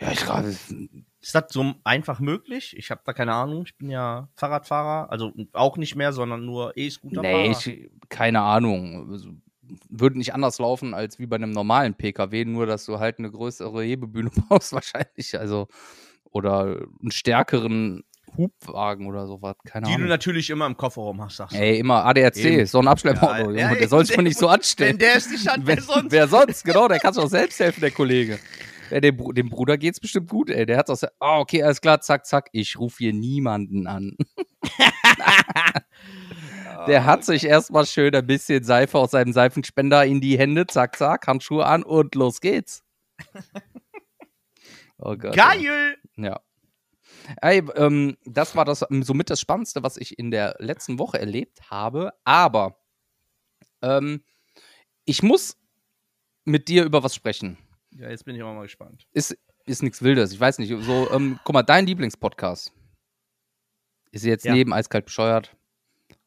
Ja, 0.00 0.10
ich 0.10 0.20
gerade. 0.20 0.48
ist 0.48 1.34
das 1.34 1.44
so 1.50 1.74
einfach 1.84 2.18
möglich? 2.18 2.74
Ich 2.76 2.90
habe 2.90 3.02
da 3.04 3.12
keine 3.12 3.34
Ahnung. 3.34 3.62
Ich 3.66 3.76
bin 3.76 3.90
ja 3.90 4.28
Fahrradfahrer. 4.34 5.10
Also 5.10 5.32
auch 5.52 5.76
nicht 5.76 5.94
mehr, 5.94 6.12
sondern 6.12 6.44
nur 6.44 6.76
E-Scooterfahrer. 6.76 7.36
Nee, 7.36 7.50
ich, 7.50 7.90
keine 8.08 8.40
Ahnung. 8.40 9.41
Würde 9.88 10.18
nicht 10.18 10.34
anders 10.34 10.58
laufen 10.58 10.94
als 10.94 11.18
wie 11.18 11.26
bei 11.26 11.36
einem 11.36 11.50
normalen 11.50 11.94
PKW, 11.94 12.44
nur 12.44 12.66
dass 12.66 12.84
du 12.84 12.98
halt 12.98 13.18
eine 13.18 13.30
größere 13.30 13.82
Hebebühne 13.82 14.30
brauchst, 14.48 14.72
wahrscheinlich. 14.72 15.38
Also, 15.38 15.68
oder 16.30 16.80
einen 17.00 17.10
stärkeren 17.10 18.04
Hubwagen 18.36 19.06
oder 19.06 19.26
sowas. 19.26 19.56
Keine 19.66 19.84
Die 19.86 19.90
du 19.92 19.96
Ahnung. 19.96 20.08
natürlich 20.08 20.48
immer 20.48 20.64
im 20.66 20.76
Kofferraum 20.76 21.20
hast, 21.22 21.36
sagst 21.36 21.54
du. 21.54 21.60
Ey, 21.60 21.78
immer 21.78 22.04
ADAC, 22.06 22.36
Eben. 22.38 22.66
so 22.66 22.78
ein 22.80 22.88
Abschleppauto. 22.88 23.50
Ja, 23.50 23.72
ja, 23.72 23.74
der 23.74 23.88
soll 23.88 24.06
sich 24.06 24.16
doch 24.16 24.22
nicht 24.22 24.38
so 24.38 24.46
Wenn 24.46 24.54
anstellen. 24.54 24.98
der 24.98 25.16
es 25.16 25.28
nicht 25.30 25.46
hat, 25.46 25.60
wer 25.64 25.80
sonst? 25.82 26.12
Wer 26.12 26.28
sonst, 26.28 26.64
genau, 26.64 26.88
der 26.88 26.98
kann 26.98 27.12
sich 27.12 27.22
auch 27.22 27.28
selbst 27.28 27.60
helfen, 27.60 27.80
der 27.80 27.90
Kollege. 27.90 28.38
Dem, 28.90 29.16
dem 29.34 29.48
Bruder 29.48 29.78
geht's 29.78 30.00
bestimmt 30.00 30.28
gut, 30.30 30.50
ey. 30.50 30.66
Der 30.66 30.76
hat 30.78 30.90
auch, 30.90 30.98
ah, 31.18 31.38
okay, 31.40 31.62
alles 31.62 31.80
klar, 31.80 32.00
zack, 32.00 32.26
zack, 32.26 32.48
ich 32.52 32.78
rufe 32.78 32.98
hier 32.98 33.12
niemanden 33.14 33.86
an. 33.86 34.16
Der 36.86 37.04
hat 37.04 37.24
sich 37.24 37.44
erstmal 37.44 37.86
schön 37.86 38.14
ein 38.14 38.26
bisschen 38.26 38.64
Seife 38.64 38.98
aus 38.98 39.10
seinem 39.12 39.32
Seifenspender 39.32 40.04
in 40.04 40.20
die 40.20 40.38
Hände, 40.38 40.66
zack, 40.66 40.96
zack, 40.96 41.26
Handschuhe 41.26 41.64
an 41.66 41.82
und 41.82 42.14
los 42.14 42.40
geht's. 42.40 42.82
Oh 45.04 45.16
Gott. 45.16 45.34
Geil! 45.34 45.96
Ja. 46.16 46.40
Ey, 47.40 47.60
ähm, 47.74 48.16
das 48.24 48.54
war 48.54 48.64
das 48.64 48.84
ähm, 48.88 49.02
somit 49.02 49.30
das 49.30 49.40
Spannendste, 49.40 49.82
was 49.82 49.96
ich 49.96 50.16
in 50.16 50.30
der 50.30 50.54
letzten 50.60 51.00
Woche 51.00 51.18
erlebt 51.18 51.70
habe. 51.70 52.12
Aber 52.24 52.78
ähm, 53.82 54.22
ich 55.04 55.24
muss 55.24 55.56
mit 56.44 56.68
dir 56.68 56.84
über 56.84 57.02
was 57.02 57.16
sprechen. 57.16 57.58
Ja, 57.90 58.08
jetzt 58.10 58.24
bin 58.24 58.36
ich 58.36 58.42
auch 58.44 58.54
mal 58.54 58.62
gespannt. 58.62 59.08
Ist, 59.12 59.36
ist 59.66 59.82
nichts 59.82 60.02
Wildes. 60.02 60.32
Ich 60.32 60.38
weiß 60.40 60.58
nicht. 60.58 60.72
So, 60.84 61.10
ähm, 61.10 61.40
guck 61.42 61.54
mal, 61.54 61.62
dein 61.64 61.86
Lieblingspodcast 61.86 62.72
ist 64.12 64.24
jetzt 64.24 64.44
Ja. 64.44 64.52
neben 64.52 64.72
Eiskalt 64.72 65.04
bescheuert. 65.06 65.56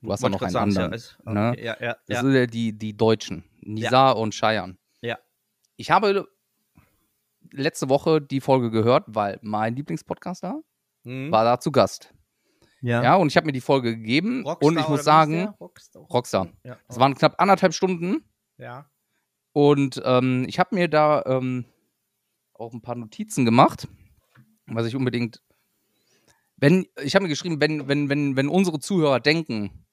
Du 0.02 0.12
hast 0.12 0.22
Wollte 0.22 0.34
noch 0.36 0.42
einen 0.42 0.52
sagen, 0.52 0.70
anderen. 0.70 0.94
ist 0.94 1.18
Ja, 1.26 1.34
ne? 1.34 1.56
ja, 1.64 1.78
ja, 1.82 1.94
Das 2.08 2.18
ja. 2.18 2.22
sind 2.22 2.34
ja 2.34 2.46
die, 2.46 2.74
die 2.78 2.96
Deutschen. 2.96 3.44
Nisa 3.62 4.12
und 4.12 4.34
Cheyenne. 4.36 4.78
Ja. 5.02 5.18
Ich 5.78 5.90
habe 5.92 6.28
letzte 7.52 7.90
Woche 7.90 8.22
die 8.22 8.42
Folge 8.42 8.70
gehört, 8.72 9.06
weil 9.08 9.40
mein 9.42 9.76
Lieblingspodcast 9.76 10.44
da 10.44 10.60
Hm? 11.04 11.32
war 11.32 11.44
da 11.44 11.60
zu 11.60 11.72
Gast. 11.72 12.14
ja. 12.82 13.02
Ja, 13.04 13.16
und 13.16 13.28
ich 13.28 13.38
habe 13.38 13.46
mir 13.46 13.52
die 13.54 13.62
Folge 13.62 13.96
gegeben 13.96 14.44
Rockstar 14.44 14.68
und 14.68 14.80
ich 14.80 14.88
muss 14.88 15.04
sagen? 15.04 15.48
Rockstar. 15.60 16.02
Rockstar. 16.04 16.48
Ja. 16.64 16.78
es 16.88 17.00
waren 17.00 17.14
knapp 17.16 17.40
anderthalb 17.40 17.74
Stunden 17.74 18.24
ja. 18.58 18.90
und 19.54 20.02
ähm, 20.06 20.46
ich 20.48 20.58
habe 20.60 20.74
mir 20.76 20.88
da 20.88 21.24
ähm, 21.26 21.66
auch 22.54 22.74
ein 22.74 22.82
paar 22.82 22.96
Notizen 22.96 23.46
gemacht, 23.46 23.88
was 24.68 24.88
ich 24.88 24.96
unbedingt. 24.96 25.42
Wenn, 26.58 26.88
ich 27.04 27.16
habe 27.16 27.24
mir 27.24 27.30
geschrieben, 27.30 27.60
wenn, 27.62 27.88
wenn, 27.88 28.10
wenn, 28.10 28.36
wenn 28.36 28.48
unsere 28.48 28.80
Zuhörer 28.80 29.20
denken, 29.20 29.85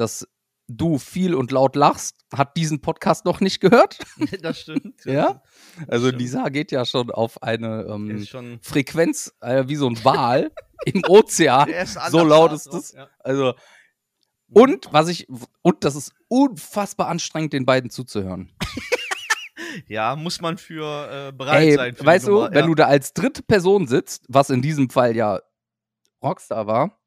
dass 0.00 0.26
du 0.70 0.98
viel 0.98 1.34
und 1.34 1.50
laut 1.50 1.74
lachst, 1.74 2.16
hat 2.32 2.56
diesen 2.56 2.80
Podcast 2.80 3.24
noch 3.24 3.40
nicht 3.40 3.60
gehört. 3.60 3.98
das 4.42 4.60
stimmt. 4.60 5.00
Ja? 5.04 5.42
Also 5.88 6.08
Stimmt. 6.08 6.22
Lisa 6.22 6.48
geht 6.48 6.72
ja 6.72 6.84
schon 6.84 7.10
auf 7.10 7.42
eine 7.42 7.86
ähm, 7.88 8.24
schon. 8.24 8.60
Frequenz, 8.62 9.34
äh, 9.40 9.64
wie 9.66 9.76
so 9.76 9.88
ein 9.88 10.02
Wal 10.04 10.52
im 10.84 11.02
Ozean. 11.08 11.68
So 12.10 12.24
laut 12.24 12.52
ist 12.52 12.72
es. 12.72 12.92
Ja. 12.92 13.08
Also, 13.18 13.54
und 14.52 14.92
was 14.92 15.08
ich, 15.08 15.26
und 15.62 15.84
das 15.84 15.96
ist 15.96 16.12
unfassbar 16.28 17.08
anstrengend, 17.08 17.52
den 17.52 17.66
beiden 17.66 17.90
zuzuhören. 17.90 18.52
ja, 19.86 20.16
muss 20.16 20.40
man 20.40 20.58
für 20.58 21.28
äh, 21.28 21.32
bereit 21.32 21.62
Ey, 21.62 21.74
sein. 21.74 21.94
Für 21.96 22.06
weißt 22.06 22.26
du, 22.28 22.32
Nummer, 22.32 22.50
wenn 22.50 22.60
ja. 22.60 22.66
du 22.66 22.74
da 22.74 22.86
als 22.86 23.12
dritte 23.12 23.42
Person 23.42 23.86
sitzt, 23.86 24.24
was 24.28 24.50
in 24.50 24.62
diesem 24.62 24.90
Fall 24.90 25.16
ja 25.16 25.40
Rockstar 26.22 26.66
war, 26.66 26.99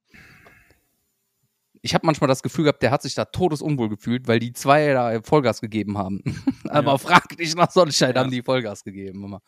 ich 1.86 1.94
habe 1.94 2.06
manchmal 2.06 2.30
das 2.30 2.42
Gefühl 2.42 2.64
gehabt, 2.64 2.82
der 2.82 2.92
hat 2.92 3.02
sich 3.02 3.14
da 3.14 3.26
todesunwohl 3.26 3.90
gefühlt, 3.90 4.28
weil 4.28 4.40
die 4.40 4.54
zwei 4.54 4.94
da 4.94 5.22
Vollgas 5.22 5.62
gegeben 5.62 5.98
haben. 5.98 6.22
Aber 6.70 6.94
Ja. 6.94 6.98
frag 6.98 7.38
nicht 7.38 7.56
nach 7.58 7.70
Sonnenschein, 7.70 8.16
Ja. 8.16 8.22
haben 8.22 8.32
die 8.32 8.42
Vollgas 8.42 8.84
gegeben. 8.84 9.24
Immer. 9.26 9.42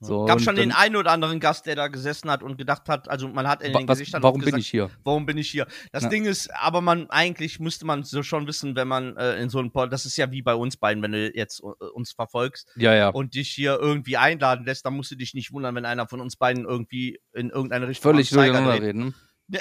So, 0.00 0.24
Gab 0.26 0.40
schon 0.40 0.56
den 0.56 0.72
einen 0.72 0.96
oder 0.96 1.12
anderen 1.12 1.40
Gast, 1.40 1.64
der 1.64 1.76
da 1.76 1.88
gesessen 1.88 2.30
hat 2.30 2.42
und 2.42 2.58
gedacht 2.58 2.88
hat, 2.88 3.08
also 3.08 3.28
man 3.28 3.48
hat 3.48 3.62
in 3.62 3.72
den 3.72 3.88
was, 3.88 3.98
Gesichtern 3.98 4.22
warum 4.22 4.40
auch 4.40 4.44
bin 4.44 4.46
gesagt, 4.46 4.60
ich 4.62 4.68
hier? 4.68 4.90
warum 5.02 5.24
bin 5.24 5.38
ich 5.38 5.48
hier? 5.50 5.66
Das 5.92 6.02
Ja. 6.02 6.08
Ding 6.10 6.26
ist, 6.26 6.52
aber 6.54 6.82
man 6.82 7.08
eigentlich 7.08 7.58
müsste 7.58 7.86
man 7.86 8.02
so 8.02 8.22
schon 8.22 8.46
wissen, 8.46 8.76
wenn 8.76 8.88
man 8.88 9.16
äh, 9.16 9.36
in 9.40 9.48
so 9.48 9.60
einem 9.60 9.70
Pod, 9.70 9.90
das 9.92 10.04
ist 10.04 10.16
ja 10.18 10.30
wie 10.30 10.42
bei 10.42 10.54
uns 10.54 10.76
beiden, 10.76 11.02
wenn 11.02 11.12
du 11.12 11.30
jetzt 11.34 11.60
äh, 11.60 11.84
uns 11.94 12.12
verfolgst 12.12 12.68
Ja, 12.76 12.92
ja. 12.94 13.08
und 13.10 13.34
dich 13.34 13.48
hier 13.50 13.78
irgendwie 13.80 14.18
einladen 14.18 14.66
lässt, 14.66 14.84
dann 14.84 14.94
musst 14.94 15.10
du 15.10 15.16
dich 15.16 15.32
nicht 15.32 15.52
wundern, 15.52 15.74
wenn 15.74 15.86
einer 15.86 16.06
von 16.06 16.20
uns 16.20 16.36
beiden 16.36 16.64
irgendwie 16.66 17.18
in 17.32 17.48
irgendeine 17.50 17.88
Richtung 17.88 18.12
Völlig 18.12 18.28
durcheinander 18.30 18.82
reden. 18.82 19.14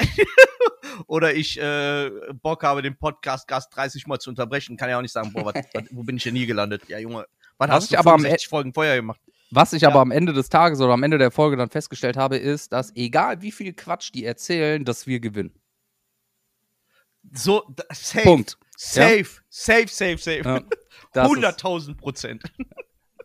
Oder 1.08 1.34
ich 1.34 1.60
äh, 1.60 2.10
Bock 2.42 2.64
habe, 2.64 2.82
den 2.82 2.98
Podcast-Gast 2.98 3.76
30 3.76 4.08
Mal 4.08 4.20
zu 4.20 4.30
unterbrechen, 4.30 4.78
kann 4.78 4.90
ja 4.90 4.98
auch 4.98 5.02
nicht 5.02 5.12
sagen, 5.14 5.32
boah, 5.34 5.46
was, 5.46 5.54
was, 5.74 5.84
wo 5.92 6.04
bin 6.04 6.18
ich 6.18 6.24
denn 6.24 6.34
nie 6.34 6.46
gelandet? 6.46 6.84
Ja, 6.88 7.00
Junge, 7.00 7.26
was 7.58 7.70
Was 7.70 7.76
hast 7.76 7.84
ich 7.86 7.90
du 7.92 7.98
aber 8.00 8.14
am 8.14 8.20
65 8.22 8.48
Folgen 8.50 8.74
vorher 8.74 8.96
gemacht? 8.96 9.20
Was 9.52 9.74
ich 9.74 9.84
Ja. 9.84 9.90
aber 9.90 10.02
am 10.02 10.12
Ende 10.12 10.34
des 10.34 10.50
Tages 10.50 10.80
oder 10.82 10.94
am 10.94 11.04
Ende 11.04 11.18
der 11.20 11.30
Folge 11.32 11.58
dann 11.58 11.70
festgestellt 11.70 12.18
habe, 12.18 12.38
ist, 12.38 12.74
dass 12.74 12.96
egal 12.96 13.42
wie 13.42 13.52
viel 13.52 13.74
Quatsch 13.74 14.12
die 14.14 14.26
erzählen, 14.26 14.84
dass 14.84 15.06
wir 15.06 15.20
gewinnen. 15.20 15.54
So, 17.32 17.64
safe, 17.92 18.24
Punkt. 18.24 18.58
safe, 18.76 19.26
safe, 19.50 19.88
safe, 19.88 20.18
safe. 20.18 20.42
Ja, 20.44 20.60
das 21.14 21.32
ist- 21.32 21.38
100.000 21.38 21.96
Prozent. 21.98 22.44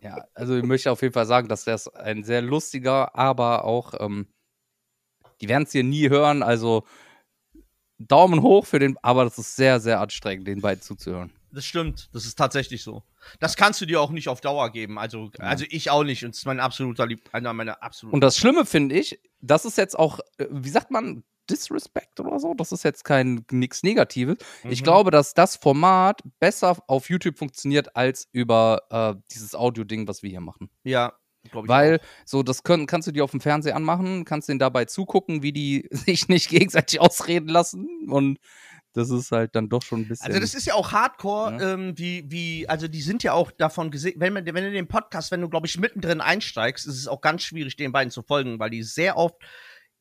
Ja, 0.01 0.25
also 0.33 0.55
ich 0.57 0.63
möchte 0.63 0.93
auf 0.93 1.03
jeden 1.03 1.13
Fall 1.13 1.27
sagen, 1.27 1.49
dass 1.49 1.65
das 1.65 1.89
ein 1.89 2.23
sehr 2.23 2.41
lustiger, 2.41 3.17
aber 3.17 3.65
auch, 3.65 3.95
ähm, 3.99 4.29
die 5.41 5.49
werden 5.49 5.65
es 5.65 5.73
hier 5.73 5.83
nie 5.83 6.09
hören, 6.09 6.45
also 6.45 6.85
Daumen 7.99 8.43
hoch 8.43 8.67
für 8.67 8.79
den, 8.79 8.97
aber 9.03 9.25
das 9.25 9.39
ist 9.39 9.57
sehr, 9.57 9.81
sehr 9.81 10.01
anstrengend, 10.01 10.47
den 10.47 10.61
beiden 10.61 10.83
zuzuhören. 10.83 11.31
Das 11.51 11.65
stimmt, 11.65 12.11
das 12.13 12.27
ist 12.27 12.37
tatsächlich 12.37 12.83
so. 12.83 13.03
Das 13.41 13.57
kannst 13.57 13.81
du 13.81 13.87
dir 13.87 14.01
auch 14.01 14.11
nicht 14.11 14.29
auf 14.29 14.41
Dauer 14.41 14.71
geben. 14.71 14.99
Also, 14.99 15.31
also 15.39 15.65
ich 15.71 15.91
auch 15.91 16.05
nicht. 16.05 16.25
Und 16.25 16.31
es 16.31 16.39
ist 16.39 16.47
mein 16.47 16.61
absoluter 16.61 17.07
Lieb 17.07 17.23
einer 17.33 17.53
meiner 17.55 17.83
absoluten. 17.83 18.15
Und 18.15 18.21
das 18.21 18.37
Schlimme 18.37 18.67
finde 18.67 18.97
ich, 18.97 19.19
das 19.41 19.65
ist 19.65 19.79
jetzt 19.79 19.99
auch, 19.99 20.21
äh, 20.37 20.47
wie 20.51 20.69
sagt 20.69 20.91
man, 20.91 21.25
Disrespect 21.51 22.21
oder 22.21 22.39
so? 22.39 22.53
Das 22.53 22.73
ist 22.73 22.83
jetzt 22.85 23.05
kein 23.05 23.47
nichts 23.51 23.83
Negatives. 23.83 24.37
Ich 24.65 24.81
Mhm. 24.81 24.85
glaube, 24.85 25.11
dass 25.11 25.33
das 25.33 25.57
Format 25.57 26.21
besser 26.39 26.77
auf 26.87 27.09
YouTube 27.09 27.39
funktioniert 27.39 27.97
als 27.97 28.29
über 28.33 28.83
äh, 28.91 29.15
dieses 29.33 29.55
Audio-Ding, 29.55 30.07
was 30.07 30.23
wir 30.23 30.29
hier 30.29 30.43
machen. 30.43 30.69
Ja, 30.85 31.07
ich. 31.09 31.28
Weil 31.53 32.01
so, 32.25 32.43
das 32.43 32.63
können, 32.63 32.87
kannst 32.87 33.09
du 33.09 33.13
dir 33.13 33.25
auf 33.25 33.31
dem 33.31 33.41
Fernseher 33.41 33.77
anmachen, 33.77 34.25
kannst 34.25 34.49
denen 34.49 34.59
dabei 34.59 34.85
zugucken, 34.85 35.43
wie 35.43 35.53
die 35.53 35.89
sich 35.93 36.29
nicht 36.29 36.49
gegenseitig 36.49 37.01
ausreden 37.01 37.49
lassen. 37.49 37.89
Und 38.09 38.39
das 38.95 39.11
ist 39.11 39.31
halt 39.33 39.55
dann 39.55 39.69
doch 39.69 39.83
schon 39.83 40.01
ein 40.01 40.09
bisschen. 40.09 40.27
Also 40.27 40.41
das 40.41 40.55
ist 40.55 40.67
ja 40.67 40.75
auch 40.75 40.93
Hardcore, 40.93 41.53
Ja. 41.61 41.75
ähm, 41.75 41.97
wie, 41.97 42.25
wie, 42.29 42.69
also 42.69 42.89
die 42.89 43.03
sind 43.03 43.23
ja 43.23 43.33
auch 43.33 43.51
davon 43.53 43.91
gesehen, 43.91 44.15
wenn, 44.19 44.33
man, 44.33 44.45
wenn 44.47 44.55
du 44.65 44.73
den 44.73 44.89
Podcast, 44.89 45.31
wenn 45.31 45.41
du, 45.41 45.49
glaube 45.49 45.67
ich, 45.67 45.79
mittendrin 45.79 46.21
einsteigst, 46.21 46.87
ist 46.87 46.97
es 46.99 47.07
auch 47.07 47.21
ganz 47.21 47.43
schwierig, 47.43 47.77
den 47.77 47.93
beiden 47.93 48.11
zu 48.11 48.23
folgen, 48.23 48.59
weil 48.59 48.71
die 48.71 48.83
sehr 48.83 49.17
oft 49.17 49.37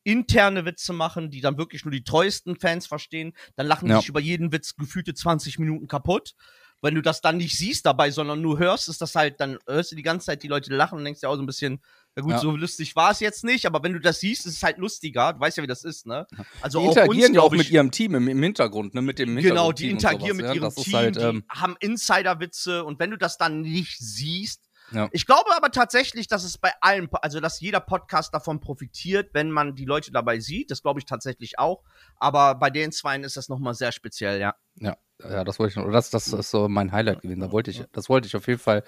interne 0.04 0.64
Witze 0.64 0.92
machen, 0.92 1.30
die 1.30 1.40
dann 1.42 1.58
wirklich 1.58 1.84
nur 1.84 1.92
die 1.92 2.02
treuesten 2.02 2.56
Fans 2.58 2.86
verstehen. 2.86 3.34
Dann 3.56 3.66
lachen 3.66 3.88
Ja. 3.88 3.96
die 3.96 4.00
sich 4.00 4.08
über 4.08 4.20
jeden 4.20 4.52
Witz 4.52 4.74
gefühlte 4.74 5.12
20 5.12 5.58
Minuten 5.58 5.86
kaputt. 5.86 6.34
Wenn 6.80 6.94
du 6.94 7.02
das 7.02 7.20
dann 7.20 7.38
nicht 7.38 7.56
siehst 7.58 7.86
dabei, 7.86 8.10
sondern 8.10 8.40
nur 8.40 8.58
hörst, 8.58 8.88
ist 8.88 9.00
das 9.00 9.14
halt, 9.14 9.40
dann 9.40 9.58
hörst 9.66 9.90
du 9.92 9.96
die 9.96 10.02
ganze 10.02 10.26
Zeit 10.26 10.42
die 10.42 10.48
Leute 10.48 10.72
lachen 10.74 10.98
und 10.98 11.04
denkst 11.04 11.20
dir 11.20 11.28
auch 11.28 11.34
so 11.34 11.42
ein 11.42 11.46
bisschen, 11.46 11.80
ja 12.16 12.22
gut, 12.22 12.32
Ja. 12.32 12.38
so 12.38 12.56
lustig 12.56 12.94
war 12.96 13.10
es 13.10 13.20
jetzt 13.20 13.44
nicht, 13.44 13.66
aber 13.66 13.82
wenn 13.82 13.92
du 13.92 14.00
das 14.00 14.20
siehst, 14.20 14.46
ist 14.46 14.56
es 14.56 14.62
halt 14.62 14.78
lustiger. 14.78 15.32
Du 15.32 15.40
weißt 15.40 15.56
ja, 15.56 15.62
wie 15.62 15.68
das 15.68 15.84
ist, 15.84 16.06
ne? 16.06 16.26
Also 16.60 16.80
die 16.80 16.86
auch 16.86 16.90
interagieren 16.90 17.34
ja 17.34 17.40
auch 17.40 17.50
mit 17.50 17.70
ihrem 17.70 17.90
Team 17.90 18.14
im, 18.14 18.28
im 18.28 18.42
Hintergrund, 18.42 18.94
ne? 18.94 19.02
Mit 19.02 19.18
dem 19.18 19.36
Genau, 19.36 19.72
die 19.72 19.90
interagieren 19.90 20.36
sowas, 20.36 20.36
mit 20.36 20.46
ja. 20.46 20.52
ihrem 20.54 20.64
das 20.64 20.74
Team, 20.76 20.84
Ist 20.84 20.94
halt, 20.94 21.16
die 21.16 21.20
ähm, 21.20 21.44
haben 21.48 21.76
Insider-Witze 21.80 22.84
und 22.84 22.98
wenn 22.98 23.10
du 23.10 23.18
das 23.18 23.38
dann 23.38 23.62
nicht 23.62 23.98
siehst, 23.98 24.67
Ja. 24.90 25.08
ich 25.12 25.26
glaube 25.26 25.50
aber 25.56 25.70
tatsächlich, 25.70 26.28
dass 26.28 26.44
es 26.44 26.58
bei 26.58 26.72
allen, 26.80 27.08
also 27.22 27.40
dass 27.40 27.60
jeder 27.60 27.80
Podcast 27.80 28.32
davon 28.32 28.60
profitiert, 28.60 29.30
wenn 29.34 29.50
man 29.50 29.74
die 29.74 29.84
Leute 29.84 30.12
dabei 30.12 30.40
sieht, 30.40 30.70
das 30.70 30.82
glaube 30.82 31.00
ich 31.00 31.06
tatsächlich 31.06 31.58
auch, 31.58 31.82
aber 32.16 32.54
bei 32.54 32.70
den 32.70 32.92
Zweien 32.92 33.24
ist 33.24 33.36
das 33.36 33.48
nochmal 33.48 33.74
sehr 33.74 33.92
speziell, 33.92 34.40
ja. 34.40 34.54
ja, 34.76 34.96
ja, 35.22 35.44
das 35.44 35.58
wollte 35.58 35.70
ich 35.72 35.76
noch. 35.76 35.90
Das, 35.90 36.10
das 36.10 36.28
ist 36.28 36.50
so 36.50 36.68
mein 36.68 36.92
Highlight 36.92 37.22
gewesen. 37.22 37.40
Da 37.40 37.50
wollte 37.50 37.70
ich, 37.70 37.84
das 37.92 38.08
wollte 38.08 38.26
ich 38.26 38.36
auf 38.36 38.46
jeden 38.46 38.60
Fall 38.60 38.84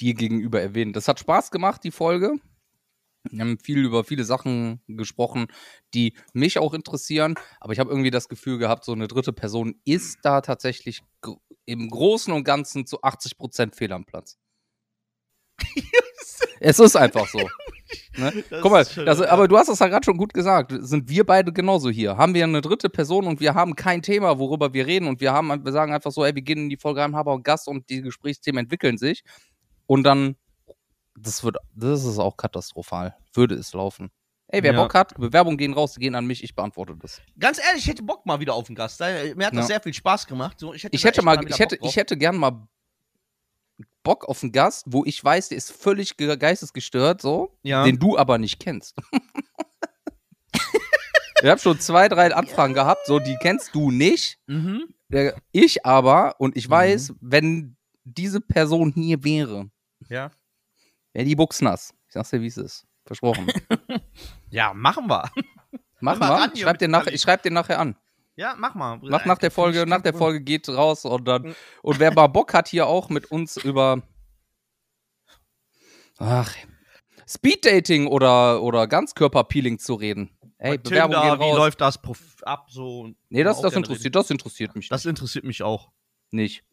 dir 0.00 0.14
gegenüber 0.14 0.60
erwähnen. 0.60 0.92
Das 0.92 1.08
hat 1.08 1.18
Spaß 1.18 1.50
gemacht, 1.50 1.82
die 1.84 1.90
Folge. 1.90 2.34
Wir 3.30 3.40
haben 3.40 3.58
viel 3.58 3.78
über 3.78 4.04
viele 4.04 4.24
Sachen 4.24 4.82
gesprochen, 4.86 5.46
die 5.94 6.14
mich 6.34 6.58
auch 6.58 6.74
interessieren, 6.74 7.36
aber 7.58 7.72
ich 7.72 7.78
habe 7.78 7.90
irgendwie 7.90 8.10
das 8.10 8.28
Gefühl 8.28 8.58
gehabt, 8.58 8.84
so 8.84 8.92
eine 8.92 9.08
dritte 9.08 9.32
Person 9.32 9.80
ist 9.84 10.18
da 10.22 10.42
tatsächlich 10.42 11.02
im 11.64 11.88
Großen 11.88 12.32
und 12.32 12.44
Ganzen 12.44 12.86
zu 12.86 13.02
80% 13.02 13.74
fehl 13.74 13.92
am 13.92 14.04
Platz. 14.04 14.38
es 16.60 16.78
ist 16.78 16.96
einfach 16.96 17.26
so. 17.28 17.40
Ne? 18.16 18.32
Guck 18.62 18.72
mal, 18.72 18.84
das, 18.84 19.20
aber 19.22 19.46
du 19.46 19.56
hast 19.58 19.68
es 19.68 19.78
ja 19.78 19.86
gerade 19.88 20.04
schon 20.04 20.16
gut 20.16 20.32
gesagt. 20.32 20.72
Sind 20.80 21.08
wir 21.08 21.24
beide 21.24 21.52
genauso 21.52 21.90
hier? 21.90 22.16
Haben 22.16 22.34
wir 22.34 22.42
eine 22.44 22.60
dritte 22.60 22.88
Person 22.88 23.26
und 23.26 23.40
wir 23.40 23.54
haben 23.54 23.76
kein 23.76 24.02
Thema, 24.02 24.38
worüber 24.38 24.72
wir 24.72 24.86
reden 24.86 25.06
und 25.06 25.20
wir 25.20 25.32
haben, 25.32 25.64
wir 25.64 25.72
sagen 25.72 25.92
einfach 25.92 26.10
so, 26.10 26.24
ey, 26.24 26.34
wir 26.34 26.42
gehen 26.42 26.58
in 26.58 26.68
die 26.70 26.76
Folge 26.76 27.00
rein, 27.00 27.14
haben 27.14 27.28
auch 27.28 27.34
einen 27.34 27.42
Gast 27.42 27.68
und 27.68 27.88
die 27.90 28.02
Gesprächsthemen 28.02 28.64
entwickeln 28.64 28.98
sich 28.98 29.22
und 29.86 30.02
dann, 30.04 30.36
das 31.16 31.44
wird, 31.44 31.56
das 31.74 32.04
ist 32.04 32.18
auch 32.18 32.36
katastrophal. 32.36 33.16
Würde 33.32 33.54
es 33.56 33.72
laufen. 33.74 34.10
Ey, 34.48 34.62
wer 34.62 34.72
Ja. 34.72 34.82
Bock 34.82 34.94
hat, 34.94 35.14
Bewerbungen 35.16 35.58
gehen 35.58 35.72
raus, 35.74 35.92
die 35.94 36.00
gehen 36.00 36.14
an 36.14 36.26
mich, 36.26 36.42
ich 36.42 36.54
beantworte 36.54 36.96
das. 36.96 37.20
Ganz 37.38 37.58
ehrlich, 37.58 37.84
ich 37.84 37.88
hätte 37.90 38.02
Bock 38.02 38.26
mal 38.26 38.40
wieder 38.40 38.54
auf 38.54 38.66
den 38.66 38.76
Gast. 38.76 39.00
Mir 39.00 39.46
hat 39.46 39.52
das 39.54 39.60
Ja. 39.60 39.62
sehr 39.62 39.80
viel 39.80 39.94
Spaß 39.94 40.26
gemacht. 40.26 40.58
So, 40.58 40.72
ich 40.72 40.84
hätte, 40.84 40.94
Ich 40.96 41.04
hätte 41.04 41.22
mal, 41.22 41.38
wieder 41.40 41.50
ich 41.50 41.58
hätte, 41.58 41.78
ich 41.82 41.96
hätte 41.96 42.16
gern 42.16 42.36
mal 42.36 42.66
Bock 44.04 44.24
auf 44.26 44.42
einen 44.44 44.52
Gast, 44.52 44.84
wo 44.86 45.04
ich 45.04 45.22
weiß, 45.24 45.48
der 45.48 45.58
ist 45.58 45.72
völlig 45.72 46.16
ge- 46.16 46.36
geistesgestört, 46.36 47.20
so, 47.20 47.58
Ja. 47.62 47.82
den 47.84 47.98
du 47.98 48.16
aber 48.16 48.38
nicht 48.38 48.60
kennst. 48.60 48.94
ich 51.42 51.48
habe 51.50 51.60
schon 51.60 51.80
zwei, 51.80 52.08
drei 52.08 52.32
Anfragen 52.34 52.74
gehabt, 52.74 53.06
so 53.06 53.18
die 53.18 53.36
kennst 53.40 53.74
du 53.74 53.90
nicht, 53.90 54.38
Mhm. 54.46 54.84
der, 55.08 55.34
ich 55.52 55.84
aber 55.84 56.36
und 56.38 56.56
ich 56.56 56.68
Mhm. 56.68 56.72
weiß, 56.72 57.14
wenn 57.20 57.76
diese 58.04 58.40
Person 58.40 58.92
hier 58.92 59.24
wäre, 59.24 59.70
Ja. 60.08 60.30
wäre 61.12 61.24
die 61.24 61.34
buchsnass. 61.36 61.92
Ich 62.06 62.14
sag's 62.14 62.30
dir, 62.30 62.40
wie 62.40 62.46
es 62.46 62.56
ist. 62.56 62.86
Versprochen. 63.06 63.46
ja, 64.50 64.72
machen 64.72 65.08
wir. 65.08 65.30
Mach 66.00 66.18
mal 66.18 66.28
mal. 66.28 66.40
ran 66.40 66.50
Ich 66.52 66.58
hier 66.60 66.66
schreib 66.66 66.78
dir, 66.78 66.88
nach, 66.88 67.04
Kali. 67.04 67.16
ich 67.16 67.22
schreib 67.22 67.42
dir 67.42 67.50
nachher 67.50 67.78
an. 67.78 67.96
Ja, 68.36 68.54
mach 68.58 68.74
mal. 68.74 68.98
Mach 69.02 69.24
nach 69.24 69.38
der 69.38 69.50
Folge, 69.50 69.86
nach 69.86 70.02
der 70.02 70.14
Folge 70.14 70.40
geht 70.40 70.68
raus 70.68 71.04
und 71.04 71.26
dann. 71.26 71.42
Mhm. 71.42 71.54
Und 71.82 72.00
wer 72.00 72.12
mal 72.12 72.26
Bock 72.26 72.52
hat, 72.52 72.68
hier 72.68 72.86
auch 72.86 73.08
mit 73.08 73.30
uns 73.30 73.56
über. 73.56 74.02
Ach. 76.18 76.54
Speeddating 77.26 78.06
oder, 78.06 78.62
oder 78.62 78.86
Ganzkörperpeeling 78.86 79.78
zu 79.78 79.94
reden. 79.94 80.30
Ey, 80.58 80.78
Bewerbung 80.78 81.20
Tinder, 81.20 81.40
wie 81.40 81.56
läuft 81.56 81.80
das 81.80 81.98
ab 82.42 82.66
so? 82.70 83.10
nee, 83.28 83.42
das, 83.42 83.60
das, 83.60 83.74
interessiert, 83.74 84.14
das 84.14 84.30
interessiert 84.30 84.76
mich 84.76 84.86
reden. 84.86 84.94
Das 84.94 85.04
interessiert 85.06 85.44
mich 85.44 85.62
auch. 85.62 85.90
nicht. 86.30 86.64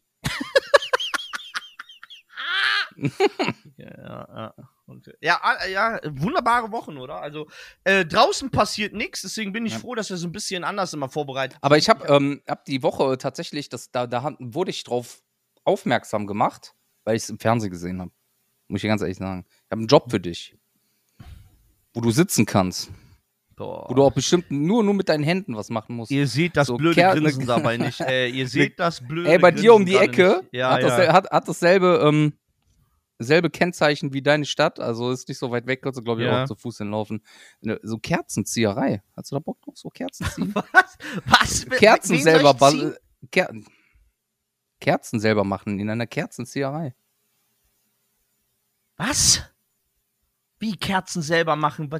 Ja, 3.76 3.86
ja. 3.98 4.54
Okay. 4.86 5.12
Ja, 5.20 5.38
ah, 5.42 5.66
ja, 5.66 6.00
wunderbare 6.04 6.70
Wochen, 6.72 6.98
oder? 6.98 7.20
Also 7.22 7.48
äh, 7.84 8.04
draußen 8.04 8.50
passiert 8.50 8.92
nichts, 8.92 9.22
deswegen 9.22 9.52
bin 9.52 9.64
ich 9.66 9.72
Ja. 9.74 9.78
froh, 9.78 9.94
dass 9.94 10.10
wir 10.10 10.16
so 10.16 10.26
ein 10.28 10.32
bisschen 10.32 10.64
anders 10.64 10.92
immer 10.92 11.08
vorbereitet 11.08 11.58
Aber 11.62 11.78
ich 11.78 11.88
habe 11.88 12.06
ähm, 12.08 12.42
hab 12.46 12.64
die 12.66 12.82
Woche 12.82 13.16
tatsächlich, 13.18 13.68
das, 13.68 13.90
da, 13.90 14.06
da 14.06 14.36
wurde 14.38 14.70
ich 14.70 14.84
drauf 14.84 15.22
aufmerksam 15.64 16.26
gemacht, 16.26 16.74
weil 17.04 17.16
ich 17.16 17.22
es 17.24 17.30
im 17.30 17.38
Fernsehen 17.38 17.70
gesehen 17.70 18.00
habe. 18.00 18.10
Muss 18.68 18.78
ich 18.78 18.82
dir 18.82 18.88
ganz 18.88 19.02
ehrlich 19.02 19.18
sagen. 19.18 19.44
Ich 19.48 19.70
habe 19.70 19.80
einen 19.80 19.88
Job 19.88 20.10
für 20.10 20.20
dich. 20.20 20.56
Wo 21.94 22.00
du 22.00 22.10
sitzen 22.10 22.46
kannst. 22.46 22.90
Boah. 23.54 23.86
Wo 23.88 23.94
du 23.94 24.02
auch 24.02 24.12
bestimmt 24.12 24.50
nur, 24.50 24.82
nur 24.82 24.94
mit 24.94 25.08
deinen 25.10 25.24
Händen 25.24 25.54
was 25.56 25.68
machen 25.68 25.94
musst. 25.94 26.10
Ihr 26.10 26.26
seht 26.26 26.56
das 26.56 26.68
So 26.68 26.76
blöde 26.78 27.00
Ker- 27.00 27.12
Grinsen 27.12 27.46
dabei 27.46 27.76
nicht. 27.76 28.00
Äh, 28.00 28.28
ihr 28.28 28.48
seht 28.48 28.80
das 28.80 29.06
blöde 29.06 29.28
Ey, 29.30 29.38
bei 29.38 29.50
dir 29.50 29.74
um 29.74 29.84
die 29.84 29.96
Ecke. 29.96 30.42
Ja, 30.52 30.70
hat, 30.72 30.82
das, 30.82 30.98
ja. 30.98 31.12
hat, 31.12 31.30
hat 31.30 31.46
dasselbe, 31.48 32.00
ähm, 32.04 32.32
selbe 33.18 33.50
Kennzeichen 33.50 34.12
wie 34.12 34.22
deine 34.22 34.44
Stadt, 34.44 34.80
also 34.80 35.10
ist 35.10 35.28
nicht 35.28 35.38
so 35.38 35.50
weit 35.50 35.66
weg, 35.66 35.82
kannst 35.82 35.98
du, 35.98 36.02
glaube 36.02 36.22
ich, 36.22 36.26
Ja. 36.28 36.42
auch 36.42 36.46
zu 36.48 36.54
Fuß 36.56 36.78
hinlaufen. 36.78 37.22
Ne, 37.60 37.78
So 37.82 37.98
Kerzenzieherei. 37.98 39.02
Hast 39.16 39.30
du 39.30 39.36
da 39.36 39.40
Bock 39.40 39.60
drauf? 39.62 39.76
So 39.76 39.90
Kerzen 39.90 40.26
ziehen? 40.26 40.54
Was? 40.72 40.98
Was? 41.26 41.66
Kerzen 41.78 42.16
Wen 42.16 42.22
selber, 42.22 42.56
ziehen? 42.58 42.94
Ker 43.30 43.52
Kerzen 44.80 45.20
selber 45.20 45.44
machen 45.44 45.78
in 45.78 45.88
einer 45.88 46.06
Kerzenzieherei. 46.08 46.94
Was? 48.96 49.42
Wie 50.58 50.76
Kerzen 50.76 51.22
selber 51.22 51.56
machen? 51.56 51.90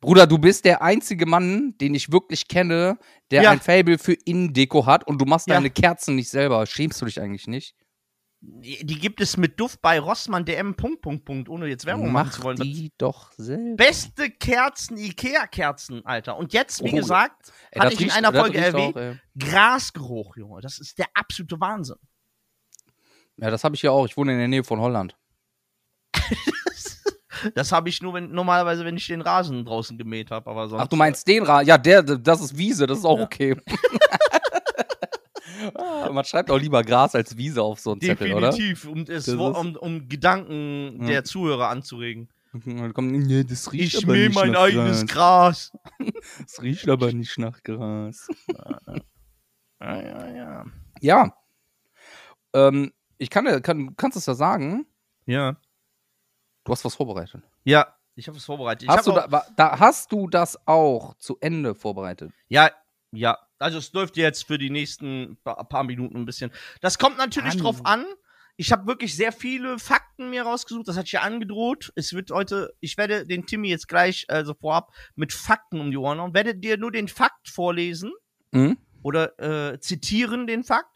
Bruder, 0.00 0.26
du 0.26 0.38
bist 0.38 0.64
der 0.64 0.82
einzige 0.82 1.26
Mann, 1.26 1.76
den 1.78 1.94
ich 1.94 2.12
wirklich 2.12 2.46
kenne, 2.48 2.98
der 3.30 3.42
Ja. 3.44 3.50
ein 3.50 3.60
Fable 3.60 3.98
für 3.98 4.12
Innendeko 4.12 4.86
hat 4.86 5.06
und 5.06 5.20
du 5.20 5.24
machst 5.24 5.48
Ja. 5.48 5.54
deine 5.54 5.70
Kerzen 5.70 6.14
nicht 6.14 6.28
selber. 6.30 6.66
Schämst 6.66 7.00
du 7.00 7.06
dich 7.06 7.20
eigentlich 7.20 7.46
nicht? 7.46 7.74
Die, 8.48 8.98
gibt 8.98 9.20
es 9.20 9.36
mit 9.36 9.58
Duft 9.58 9.82
bei 9.82 9.98
Rossmann 9.98 10.44
DM. 10.44 10.76
Punkt, 10.76 11.02
Punkt, 11.02 11.24
Punkt, 11.24 11.48
ohne 11.48 11.66
jetzt 11.66 11.84
Werbung 11.84 12.12
machen 12.12 12.26
Mach 12.28 12.32
zu 12.34 12.42
wollen. 12.44 12.56
die 12.58 12.92
doch 12.96 13.32
selber. 13.36 13.76
Beste 13.76 14.30
Kerzen, 14.30 14.96
Ikea-Kerzen, 14.96 16.06
Alter. 16.06 16.36
Und 16.36 16.52
jetzt, 16.52 16.82
wie 16.84 16.92
Oh. 16.92 16.96
gesagt, 16.96 17.52
Ey, 17.72 17.80
hatte 17.80 17.94
ich 17.94 18.00
in 18.00 18.06
riecht- 18.06 18.16
einer 18.18 18.30
das 18.30 18.40
Folge 18.40 18.58
erwähnt. 18.58 18.96
auch. 18.96 19.14
Grasgeruch, 19.38 20.36
Junge. 20.36 20.60
Das 20.60 20.78
ist 20.78 20.96
der 20.98 21.06
absolute 21.14 21.60
Wahnsinn. 21.60 21.96
Ja, 23.36 23.50
das 23.50 23.64
habe 23.64 23.74
ich 23.74 23.82
ja 23.82 23.90
auch. 23.90 24.06
Ich 24.06 24.16
wohne 24.16 24.32
in 24.32 24.38
der 24.38 24.48
Nähe 24.48 24.64
von 24.64 24.80
Holland. 24.80 25.16
Das 27.54 27.70
habe 27.70 27.90
ich 27.90 28.00
nur 28.00 28.14
wenn, 28.14 28.30
normalerweise, 28.32 28.84
wenn 28.86 28.96
ich 28.96 29.06
den 29.08 29.20
Rasen 29.20 29.64
draußen 29.66 29.98
gemäht 29.98 30.30
habe. 30.30 30.50
Ach, 30.78 30.86
du 30.88 30.96
meinst 30.96 31.28
den 31.28 31.42
Ra 31.42 31.60
Ja, 31.60 31.76
der, 31.76 32.02
das 32.02 32.40
ist 32.40 32.56
Wiese, 32.56 32.86
das 32.86 33.00
ist 33.00 33.04
auch 33.04 33.18
Ja. 33.18 33.24
okay. 33.24 33.56
Man 36.12 36.24
schreibt 36.24 36.50
auch 36.50 36.58
lieber 36.58 36.82
Gras 36.82 37.14
als 37.14 37.36
Wiese 37.36 37.62
auf 37.62 37.80
so 37.80 37.92
einen 37.92 38.00
Zettel, 38.00 38.32
oder? 38.34 38.50
Definitiv, 38.50 38.86
um, 38.86 39.04
es, 39.08 39.28
um, 39.28 39.76
um 39.76 40.08
Gedanken 40.08 40.98
Ja. 41.02 41.06
der 41.08 41.24
Zuhörer 41.24 41.68
anzuregen. 41.68 42.28
Dann 42.52 42.94
kommt, 42.94 43.12
nee, 43.12 43.44
das 43.44 43.70
riecht 43.72 43.98
Ich 43.98 44.04
aber 44.04 44.14
nicht 44.14 44.34
mein 44.34 44.52
nach 44.52 44.62
eigenes 44.62 45.06
Gras. 45.06 45.72
Das 46.40 46.62
riecht 46.62 46.88
aber 46.88 47.12
nicht 47.12 47.38
nach 47.38 47.62
Gras. 47.62 48.28
Ja, 49.78 50.02
ja, 50.02 50.34
ja. 50.34 50.64
Ja. 51.00 51.36
Ähm, 52.54 52.92
ich 53.18 53.28
kann, 53.28 53.60
kann, 53.62 53.88
du 53.88 53.94
kannst 53.94 54.16
es 54.16 54.24
ja 54.24 54.34
sagen, 54.34 54.86
Ja. 55.26 55.56
du 56.64 56.72
hast 56.72 56.82
was 56.84 56.94
vorbereitet. 56.94 57.42
Ja, 57.64 57.94
ich 58.14 58.26
habe 58.26 58.38
es 58.38 58.44
vorbereitet. 58.46 58.88
Hast 58.88 59.06
du, 59.06 59.14
hab 59.14 59.26
auch, 59.26 59.30
da, 59.30 59.44
da, 59.56 59.78
hast 59.78 60.10
du 60.12 60.28
das 60.28 60.58
auch 60.66 61.14
zu 61.18 61.36
Ende 61.40 61.74
vorbereitet? 61.74 62.32
ja, 62.48 62.70
ja. 63.12 63.38
Also 63.58 63.78
es 63.78 63.92
läuft 63.92 64.16
jetzt 64.16 64.46
für 64.46 64.58
die 64.58 64.70
nächsten 64.70 65.38
pa- 65.44 65.62
paar 65.64 65.84
Minuten 65.84 66.16
ein 66.16 66.26
bisschen. 66.26 66.50
Das 66.80 66.98
kommt 66.98 67.18
natürlich 67.18 67.54
Mann. 67.54 67.62
drauf 67.64 67.84
an. 67.84 68.04
Ich 68.58 68.72
habe 68.72 68.86
wirklich 68.86 69.14
sehr 69.14 69.32
viele 69.32 69.78
Fakten 69.78 70.30
mir 70.30 70.42
rausgesucht. 70.44 70.88
Das 70.88 70.96
ich 70.96 71.12
ja 71.12 71.20
angedroht. 71.20 71.92
Es 71.94 72.14
wird 72.14 72.30
heute, 72.30 72.74
ich 72.80 72.96
werde 72.96 73.26
den 73.26 73.46
Timmy 73.46 73.68
jetzt 73.68 73.86
gleich, 73.88 74.24
also 74.28 74.54
vorab, 74.54 74.92
mit 75.14 75.32
Fakten 75.34 75.78
um 75.80 75.90
die 75.90 75.96
Ohren 75.98 76.18
hauen. 76.20 76.32
Werde 76.34 76.54
dir 76.54 76.76
nur 76.78 76.90
den 76.90 77.08
Fakt 77.08 77.48
vorlesen. 77.48 78.12
Mhm. 78.52 78.78
oder 79.02 79.38
äh, 79.72 79.78
zitieren 79.80 80.46
den 80.46 80.64
Fakt. 80.64 80.88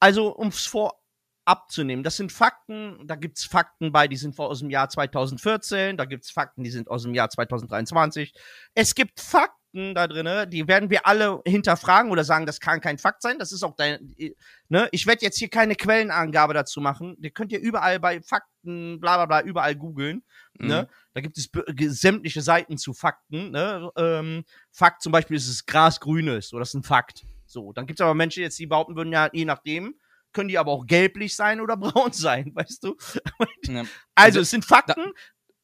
Also, 0.00 0.34
um 0.34 0.48
es 0.48 0.64
vorab 0.64 1.70
zu 1.70 1.84
nehmen, 1.84 2.02
das 2.02 2.16
sind 2.16 2.32
Fakten, 2.32 3.06
da 3.06 3.16
gibt 3.16 3.36
es 3.38 3.44
Fakten 3.44 3.92
bei, 3.92 4.08
die 4.08 4.16
sind 4.16 4.38
aus 4.38 4.60
dem 4.60 4.70
Jahr 4.70 4.88
2014, 4.88 5.96
da 5.96 6.04
gibt 6.04 6.24
es 6.24 6.30
Fakten, 6.30 6.62
die 6.64 6.70
sind 6.70 6.88
aus 6.88 7.02
dem 7.02 7.14
Jahr 7.14 7.28
2023. 7.30 8.32
Es 8.74 8.94
gibt 8.94 9.20
Fakten 9.20 9.60
da 9.74 10.06
drin, 10.06 10.50
die 10.50 10.68
werden 10.68 10.88
wir 10.88 11.06
alle 11.06 11.42
hinterfragen 11.44 12.12
oder 12.12 12.22
sagen, 12.22 12.46
das 12.46 12.60
kann 12.60 12.80
kein 12.80 12.98
Fakt 12.98 13.22
sein. 13.22 13.38
Das 13.38 13.50
ist 13.50 13.64
auch 13.64 13.74
dein. 13.74 14.14
Ne? 14.68 14.88
Ich 14.92 15.06
werde 15.06 15.22
jetzt 15.22 15.38
hier 15.38 15.48
keine 15.48 15.74
Quellenangabe 15.74 16.54
dazu 16.54 16.80
machen. 16.80 17.16
Die 17.18 17.30
könnt 17.30 17.50
ihr 17.50 17.58
überall 17.58 17.98
bei 17.98 18.22
Fakten, 18.22 19.00
bla 19.00 19.16
bla 19.16 19.26
bla, 19.26 19.42
überall 19.42 19.74
googeln. 19.74 20.22
Mhm. 20.58 20.66
Ne? 20.68 20.88
Da 21.12 21.20
gibt 21.20 21.36
es 21.36 21.50
sämtliche 22.00 22.40
Seiten 22.40 22.78
zu 22.78 22.94
Fakten. 22.94 23.50
Ne? 23.50 23.90
Ähm, 23.96 24.44
Fakt 24.70 25.02
zum 25.02 25.10
Beispiel 25.10 25.36
ist, 25.36 25.48
dass 25.48 25.66
Gras 25.66 25.98
grün 25.98 26.28
ist. 26.28 26.50
So, 26.50 26.58
das 26.58 26.68
ist 26.68 26.74
ein 26.74 26.82
Fakt. 26.84 27.24
So, 27.46 27.72
dann 27.72 27.86
gibt 27.86 27.98
es 27.98 28.04
aber 28.04 28.14
Menschen 28.14 28.42
jetzt, 28.42 28.58
die 28.58 28.66
behaupten 28.66 28.96
würden, 28.96 29.12
ja, 29.12 29.28
je 29.32 29.44
nachdem, 29.44 29.94
können 30.32 30.48
die 30.48 30.58
aber 30.58 30.72
auch 30.72 30.86
gelblich 30.86 31.34
sein 31.34 31.60
oder 31.60 31.76
braun 31.78 32.12
sein, 32.12 32.52
weißt 32.54 32.84
du? 32.84 32.96
Ja. 33.66 33.80
Also, 33.80 33.90
Also, 34.14 34.40
es 34.40 34.50
sind 34.50 34.64
Fakten. 34.64 35.12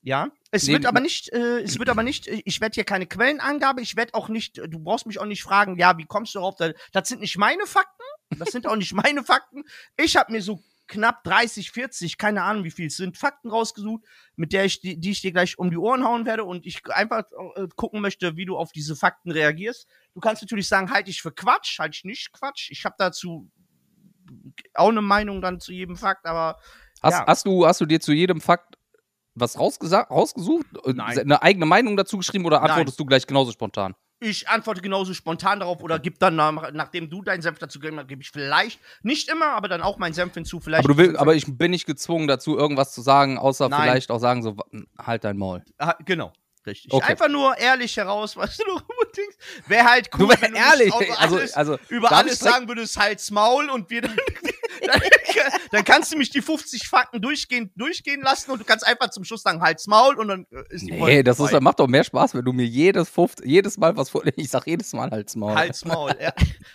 Ja, 0.03 0.31
es 0.51 0.67
Nee, 0.67 0.75
wird 0.75 0.87
aber 0.87 1.01
nicht, 1.01 1.29
äh, 1.33 1.61
es 1.61 1.79
wird 1.79 1.89
aber 1.89 2.03
nicht, 2.03 2.27
äh, 2.27 2.43
ich 2.45 2.61
werde 2.61 2.75
hier 2.75 2.85
keine 2.85 3.07
Quellenangabe, 3.07 3.83
ich 3.83 3.97
werde 3.97 4.15
auch 4.15 4.29
nicht, 4.29 4.59
äh, 4.59 4.69
du 4.69 4.79
brauchst 4.79 5.07
mich 5.07 5.19
auch 5.19 5.27
nicht 5.27 5.43
fragen, 5.43 5.77
ja, 5.79 5.97
wie 5.99 6.07
kommst 6.07 6.35
du 6.35 6.39
darauf? 6.39 6.57
Da- 6.57 6.73
Das 6.93 7.09
sind 7.09 7.21
nicht 7.21 7.37
meine 7.39 7.67
Fakten, 7.67 8.03
das 8.39 8.51
sind 8.53 8.67
auch 8.67 8.77
nicht 8.77 8.93
meine 8.95 9.23
Fakten. 9.25 9.65
Ich 9.97 10.17
habe 10.17 10.33
mir 10.33 10.43
so 10.43 10.63
knapp 10.89 11.23
30, 11.23 11.71
40, 11.71 12.19
keine 12.19 12.43
Ahnung, 12.43 12.65
wie 12.65 12.71
viel 12.73 12.87
es 12.87 12.97
sind, 12.97 13.17
Fakten 13.17 13.49
rausgesucht, 13.49 14.03
mit 14.35 14.53
der 14.53 14.65
ich, 14.65 14.81
die, 14.81 14.99
die 14.99 15.11
ich 15.13 15.21
dir 15.21 15.31
gleich 15.31 15.57
um 15.57 15.71
die 15.71 15.77
Ohren 15.77 16.03
hauen 16.05 16.27
werde 16.27 16.43
und 16.45 16.67
ich 16.67 16.85
einfach 16.91 17.23
äh, 17.55 17.69
gucken 17.77 18.01
möchte, 18.01 18.37
wie 18.37 18.45
du 18.45 18.57
auf 18.57 18.73
diese 18.73 18.97
Fakten 18.97 19.31
reagierst. 19.31 19.87
Du 20.15 20.21
kannst 20.21 20.43
natürlich 20.43 20.67
sagen, 20.67 20.91
halte 20.91 21.11
ich 21.11 21.23
für 21.23 21.31
Quatsch, 21.31 21.79
halte 21.79 21.95
ich 21.95 22.05
nicht 22.05 22.33
Quatsch. 22.33 22.71
Ich 22.73 22.85
habe 22.85 22.97
dazu 22.99 23.49
auch 24.75 24.89
eine 24.89 25.03
Meinung 25.03 25.41
dann 25.41 25.61
zu 25.61 25.73
jedem 25.73 25.97
Fakt, 25.97 26.27
aber 26.27 26.59
Hast, 27.03 27.15
Ja. 27.15 27.27
hast, 27.27 27.47
du, 27.47 27.67
hast 27.67 27.81
du 27.81 27.87
dir 27.87 28.01
zu 28.01 28.13
jedem 28.13 28.41
Fakt 28.41 28.77
was 29.35 29.59
rausgesucht? 29.59 30.67
Äh, 30.85 30.93
Nein. 30.93 31.19
Eine 31.19 31.43
eigene 31.43 31.67
Meinung 31.67 31.97
dazu 31.97 32.19
geschrieben 32.19 32.45
oder 32.47 32.61
Nein. 32.61 32.71
antwortest 32.71 32.99
du 32.99 33.05
gleich 33.05 33.27
genauso 33.27 33.53
spontan? 33.53 33.95
ich 34.23 34.49
antworte 34.51 34.83
genauso 34.83 35.15
spontan 35.15 35.61
darauf 35.61 35.83
oder 35.83 35.99
gib 35.99 36.19
dann, 36.19 36.37
nach, 36.37 36.73
nachdem 36.73 37.09
du 37.09 37.23
deinen 37.23 37.41
Senf 37.41 37.59
dazu 37.59 37.81
gegeben 37.81 37.99
hast, 37.99 38.09
gebe 38.09 38.21
ich 38.21 38.31
vielleicht, 38.31 38.79
nicht 39.03 39.31
immer, 39.31 39.53
aber 39.53 39.67
dann 39.69 39.81
auch 39.81 39.97
meinen 39.97 40.13
Senf 40.13 40.35
hinzu. 40.35 40.61
Vielleicht 40.61 40.85
Aber, 40.85 40.93
du 40.93 40.99
will, 40.99 41.17
aber 41.17 41.35
ich 41.35 41.47
bin 41.49 41.71
nicht 41.71 41.87
gezwungen 41.87 42.29
dazu, 42.29 42.55
irgendwas 42.57 42.93
zu 42.93 43.01
sagen, 43.01 43.39
außer 43.39 43.71
Nein. 43.71 43.81
vielleicht 43.83 44.11
auch 44.11 44.19
sagen, 44.19 44.43
so, 44.43 44.59
wa- 44.59 44.67
halt 44.99 45.25
dein 45.25 45.39
Maul. 45.39 45.65
Ah, 45.79 45.97
genau, 46.05 46.33
Richtig. 46.67 46.93
Okay. 46.93 47.13
Einfach 47.13 47.29
nur 47.29 47.57
ehrlich 47.57 47.97
heraus, 47.97 48.37
was 48.37 48.59
du 48.59 48.65
noch 48.67 48.83
unbedingt. 48.87 49.35
Wäre 49.67 49.85
halt 49.85 50.11
cool, 50.13 50.19
Du 50.21 50.29
wär 50.29 50.43
wenn 50.43 50.53
du 50.53 50.59
ehrlich, 50.59 50.93
also, 50.93 51.37
alles, 51.37 51.55
also 51.55 51.79
über 51.89 52.09
darf 52.09 52.19
alles 52.21 52.39
sagen 52.39 52.69
würdest, 52.69 52.99
halt's 52.99 53.31
Maul 53.31 53.71
und 53.71 53.89
wir 53.89 54.03
dann, 54.03 54.17
dann, 54.87 55.01
dann 55.71 55.85
kannst 55.85 56.13
du 56.13 56.17
mich 56.17 56.31
die 56.31 56.43
50 56.43 56.89
Fakten 56.89 57.21
durchgehen, 57.21 57.71
durchgehen 57.77 58.21
lassen 58.23 58.51
und 58.51 58.61
du 58.61 58.65
kannst 58.65 58.87
einfach 58.87 59.11
zum 59.11 59.25
Schluss 59.25 59.43
sagen, 59.43 59.61
halt's 59.61 59.87
Maul 59.87 60.17
und 60.17 60.29
dann 60.29 60.47
äh, 60.51 60.75
ist 60.75 60.87
die 60.87 60.99
Folge 60.99 61.17
Nee, 61.17 61.23
das 61.23 61.41
ist, 61.41 61.61
macht 61.61 61.81
doch 61.81 61.87
mehr 61.87 62.05
Spaß, 62.05 62.35
wenn 62.35 62.45
du 62.45 62.53
mir 62.53 62.67
jedes, 62.67 63.09
50, 63.09 63.47
jedes 63.47 63.79
Mal 63.79 63.97
was 63.97 64.11
vor. 64.11 64.23
Ich 64.37 64.51
sag 64.51 64.67
jedes 64.67 64.93
Mal 64.93 65.11
halt's 65.11 65.37
Maul. 65.37 65.55
Halt's 65.55 65.85
Maul. 65.85 66.13
Ja. 66.21 66.33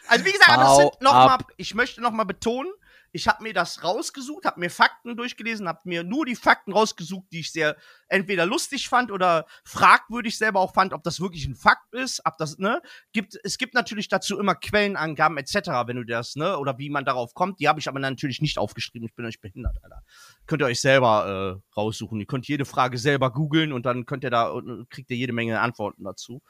Also 0.08 0.26
wie 0.26 0.32
gesagt, 0.32 0.58
das 0.58 0.78
sind 0.78 1.02
noch 1.02 1.14
mal, 1.14 1.38
ich 1.58 1.74
möchte 1.74 2.02
noch 2.02 2.12
mal 2.12 2.26
betonen, 2.26 2.72
ich 3.16 3.30
habe 3.30 3.44
mir 3.44 3.54
das 3.54 3.82
rausgesucht, 3.82 4.44
habe 4.44 4.60
mir 4.60 4.70
Fakten 4.70 5.16
durchgelesen, 5.16 5.70
habe 5.70 5.80
mir 5.86 6.04
nur 6.04 6.26
die 6.26 6.36
Fakten 6.36 6.74
rausgesucht, 6.74 7.32
die 7.32 7.40
ich 7.40 7.52
sehr 7.54 7.78
entweder 8.10 8.46
lustig 8.46 8.90
fand 8.90 9.10
oder 9.10 9.46
fragwürdig 9.64 10.38
selber 10.38 10.60
auch 10.60 10.74
fand, 10.74 10.92
ob 10.92 11.02
das 11.02 11.22
wirklich 11.22 11.46
ein 11.48 11.56
Fakt 11.56 11.94
ist, 11.94 12.22
ob 12.26 12.38
das, 12.38 12.58
ne, 12.58 12.82
gibt, 13.14 13.40
es 13.46 13.58
gibt 13.58 13.74
natürlich 13.74 14.10
dazu 14.10 14.38
immer 14.38 14.54
Quellenangaben 14.54 15.38
etc., 15.38 15.56
wenn 15.86 15.96
du 15.96 16.04
das, 16.04 16.36
ne, 16.36 16.58
oder 16.58 16.78
wie 16.78 16.90
man 16.90 17.06
darauf 17.06 17.34
kommt, 17.34 17.62
die 17.62 17.70
habe 17.70 17.80
ich 17.80 17.88
aber 17.88 18.00
natürlich 18.00 18.42
nicht 18.42 18.58
aufgeschrieben, 18.58 19.08
ich 19.08 19.16
bin 19.16 19.26
euch 19.26 19.40
behindert, 19.40 19.78
Alter. 19.82 20.04
Könnt 20.46 20.62
ihr 20.62 20.66
euch 20.66 20.82
selber 20.82 21.62
äh, 21.64 21.74
raussuchen, 21.74 22.20
ihr 22.20 22.26
könnt 22.26 22.50
jede 22.50 22.66
Frage 22.66 22.98
selber 22.98 23.32
googeln 23.32 23.72
und 23.72 23.86
dann 23.86 24.06
könnt 24.06 24.26
ihr 24.26 24.30
da, 24.30 24.50
und 24.50 24.90
kriegt 24.90 25.10
ihr 25.10 25.16
jede 25.16 25.32
Menge 25.32 25.62
Antworten 25.62 26.04
dazu. 26.04 26.42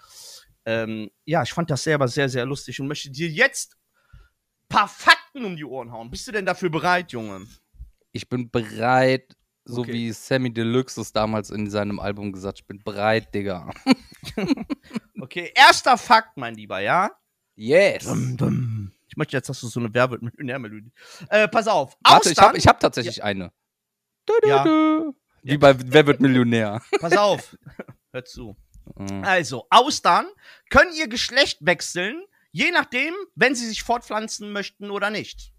Ähm, 0.65 1.11
ja, 1.25 1.43
ich 1.43 1.53
fand 1.53 1.69
das 1.69 1.83
selber 1.83 2.07
sehr, 2.07 2.27
sehr 2.27 2.47
lustig 2.47 2.81
und 2.81 2.87
möchte 2.87 3.11
dir 3.11 3.29
jetzt 3.29 3.77
paar 4.67 4.87
Fakten 4.87 5.24
um 5.43 5.55
die 5.57 5.65
Ohren 5.65 5.91
hauen. 5.91 6.09
Bist 6.09 6.27
du 6.27 6.31
denn 6.31 6.45
dafür 6.45 6.69
bereit, 6.69 7.11
Junge? 7.11 7.45
Ich 8.11 8.29
bin 8.29 8.49
bereit, 8.49 9.35
so 9.65 9.81
Okay. 9.81 9.91
wie 9.93 10.11
Sammy 10.13 10.53
Deluxe 10.53 11.01
es 11.01 11.11
damals 11.11 11.49
in 11.49 11.69
seinem 11.69 11.99
Album 11.99 12.31
gesagt, 12.31 12.59
ich 12.59 12.67
bin 12.67 12.81
bereit, 12.83 13.33
Digga. 13.33 13.71
Okay, 15.21 15.51
erster 15.55 15.97
Fakt, 15.97 16.37
mein 16.37 16.55
Lieber, 16.55 16.79
ja? 16.79 17.11
Yes. 17.55 18.03
Dum, 18.05 18.37
dum. 18.37 18.91
Ich 19.07 19.17
möchte 19.17 19.35
jetzt, 19.37 19.49
dass 19.49 19.59
du 19.61 19.67
so 19.67 19.79
eine 19.79 19.93
Werbe-Melodie. 19.93 20.91
Äh, 21.29 21.47
pass 21.47 21.67
auf. 21.67 21.97
Warte, 22.03 22.31
ich 22.31 22.37
habe 22.37 22.57
ich 22.57 22.67
hab 22.67 22.79
tatsächlich 22.79 23.23
eine. 23.23 23.51
Du, 24.25 24.33
du, 24.41 24.47
Ja. 24.47 24.63
du. 24.63 25.15
Wie 25.43 25.57
bei 25.57 25.75
Wer 25.79 26.05
wird 26.07 26.19
Millionär? 26.21 26.81
Pass 26.99 27.15
auf. 27.17 27.57
Hör 28.11 28.25
zu. 28.25 28.55
Mhm. 28.97 29.23
Also, 29.23 29.67
Austern 29.69 30.27
können 30.69 30.91
ihr 30.95 31.07
Geschlecht 31.07 31.59
wechseln, 31.61 32.23
je 32.55 32.71
nachdem, 32.71 33.13
wenn 33.35 33.53
sie 33.53 33.67
sich 33.67 33.83
fortpflanzen 33.83 34.53
möchten 34.53 34.89
oder 34.89 35.09
nicht. 35.09 35.51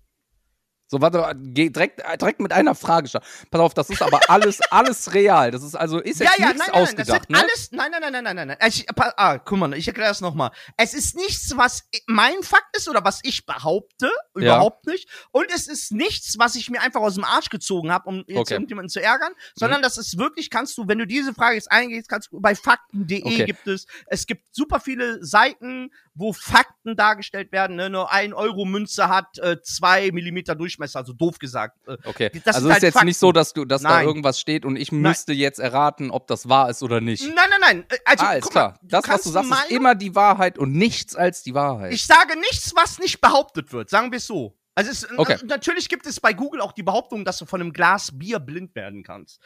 So, 0.89 1.01
warte, 1.01 1.33
geh 1.37 1.69
direkt, 1.71 2.01
äh, 2.01 2.17
direkt 2.17 2.41
mit 2.41 2.53
einer 2.53 2.75
Frage 2.77 3.09
starten. 3.09 3.27
Pass 3.51 3.61
auf, 3.61 3.75
das 3.75 3.91
ist 3.91 4.03
aber 4.03 4.21
alles, 4.29 4.61
alles 4.71 5.13
real. 5.15 5.51
Das 5.51 5.63
ist 5.63 5.75
also, 5.75 5.99
ist 5.99 6.21
jetzt 6.21 6.39
nichts 6.39 6.59
das 6.59 6.71
ausgedacht, 6.71 7.23
sind 7.23 7.31
ne? 7.31 7.39
alles. 7.39 7.73
Nein, 7.73 7.91
nein, 7.91 8.01
nein, 8.01 8.13
nein, 8.13 8.25
nein, 8.25 8.37
nein, 8.37 8.49
nein. 8.61 8.69
Ich, 8.69 8.87
ah, 8.97 9.39
guck 9.39 9.59
mal, 9.59 9.75
ich 9.75 9.89
erkläre 9.89 10.11
das 10.11 10.21
nochmal. 10.21 10.53
Es 10.77 10.95
ist 10.95 11.17
nichts, 11.17 11.57
was 11.57 11.89
mein 12.07 12.43
Fakt 12.43 12.77
ist 12.77 12.89
oder 12.89 13.05
was 13.05 13.21
ich 13.25 13.47
behaupte, 13.47 14.11
überhaupt 14.35 14.87
nicht. 14.87 15.09
Und 15.33 15.47
es 15.53 15.67
ist 15.67 15.93
nichts, 15.93 16.39
was 16.39 16.55
ich 16.55 16.71
mir 16.71 16.81
einfach 16.81 17.01
aus 17.01 17.15
dem 17.15 17.25
Arsch 17.25 17.49
gezogen 17.49 17.91
habe, 17.91 18.09
um 18.09 18.17
jetzt 18.27 18.37
Okay. 18.37 18.55
Mhm. 18.55 18.57
irgendjemanden 18.57 18.91
zu 18.91 19.03
ärgern, 19.03 19.33
sondern 19.55 19.83
das 19.83 19.99
ist 19.99 20.19
wirklich, 20.19 20.51
kannst 20.51 20.79
du, 20.79 20.87
wenn 20.87 20.99
du 20.99 21.07
diese 21.07 21.35
Frage 21.35 21.57
jetzt 21.57 21.71
eingehst, 21.71 22.09
kannst 22.09 22.31
du 22.31 22.41
bei 22.41 22.55
fakten.de 22.55 23.23
Okay. 23.25 23.45
gibt 23.45 23.67
es, 23.67 23.87
es 24.07 24.27
gibt 24.27 24.55
super 24.55 24.79
viele 24.79 25.25
Seiten, 25.25 25.91
wo 26.15 26.33
Fakten 26.33 26.97
dargestellt 26.97 27.51
werden. 27.53 27.77
Ne? 27.77 27.91
Nur 27.91 28.13
ein 28.13 28.33
Euro 28.33 28.65
Münze 28.65 29.09
hat 29.09 29.39
äh, 29.39 29.61
zwei 29.63 30.11
Millimeter 30.13 30.55
Durchmesser, 30.77 30.99
also 30.99 31.13
doof 31.13 31.39
gesagt. 31.39 31.79
Äh, 31.89 31.97
Okay, 32.05 32.31
Das 32.45 32.57
also 32.57 32.69
ist 32.69 32.75
halt 32.75 32.83
jetzt 32.83 32.93
Fakten. 32.95 33.07
nicht 33.07 33.19
so, 33.19 33.33
dass 33.33 33.53
du, 33.53 33.65
dass 33.65 33.83
da 33.83 33.89
Nein. 33.91 34.07
irgendwas 34.07 34.39
steht 34.41 34.65
und 34.65 34.77
ich 34.77 34.93
müsste 34.93 35.33
jetzt 35.33 35.59
erraten, 35.59 36.11
ob 36.11 36.27
das 36.27 36.49
wahr 36.49 36.71
ist 36.71 36.83
oder 36.83 37.01
nicht. 37.01 37.23
Nein, 37.25 37.35
nein, 37.51 37.61
nein. 37.61 37.85
äh, 37.89 37.97
Also, 38.05 38.25
ah, 38.25 38.33
ist 38.35 38.51
klar. 38.51 38.69
Mal, 38.73 38.79
das, 38.83 39.09
was 39.09 39.23
du 39.23 39.31
sagst, 39.31 39.51
ist 39.51 39.71
immer 39.71 39.95
die 39.95 40.15
Wahrheit 40.15 40.59
und 40.59 40.73
nichts 40.73 41.17
als 41.17 41.43
die 41.43 41.55
Wahrheit. 41.55 41.93
Ich 41.93 42.07
sage 42.07 42.39
nichts, 42.39 42.73
was 42.77 42.99
nicht 42.99 43.21
behauptet 43.21 43.73
wird, 43.73 43.91
sagen 43.91 44.11
wir 44.13 44.19
es 44.19 44.27
so. 44.27 44.57
Also 44.79 44.91
es, 44.91 45.09
Okay. 45.19 45.39
natürlich 45.47 45.89
gibt 45.89 46.05
es 46.07 46.21
bei 46.21 46.35
Google 46.35 46.61
auch 46.61 46.73
die 46.73 46.83
Behauptung, 46.83 47.25
dass 47.25 47.39
du 47.39 47.47
von 47.47 47.63
einem 47.63 47.73
Glas 47.73 48.11
Bier 48.13 48.39
blind 48.39 48.75
werden 48.75 49.03
kannst. 49.03 49.41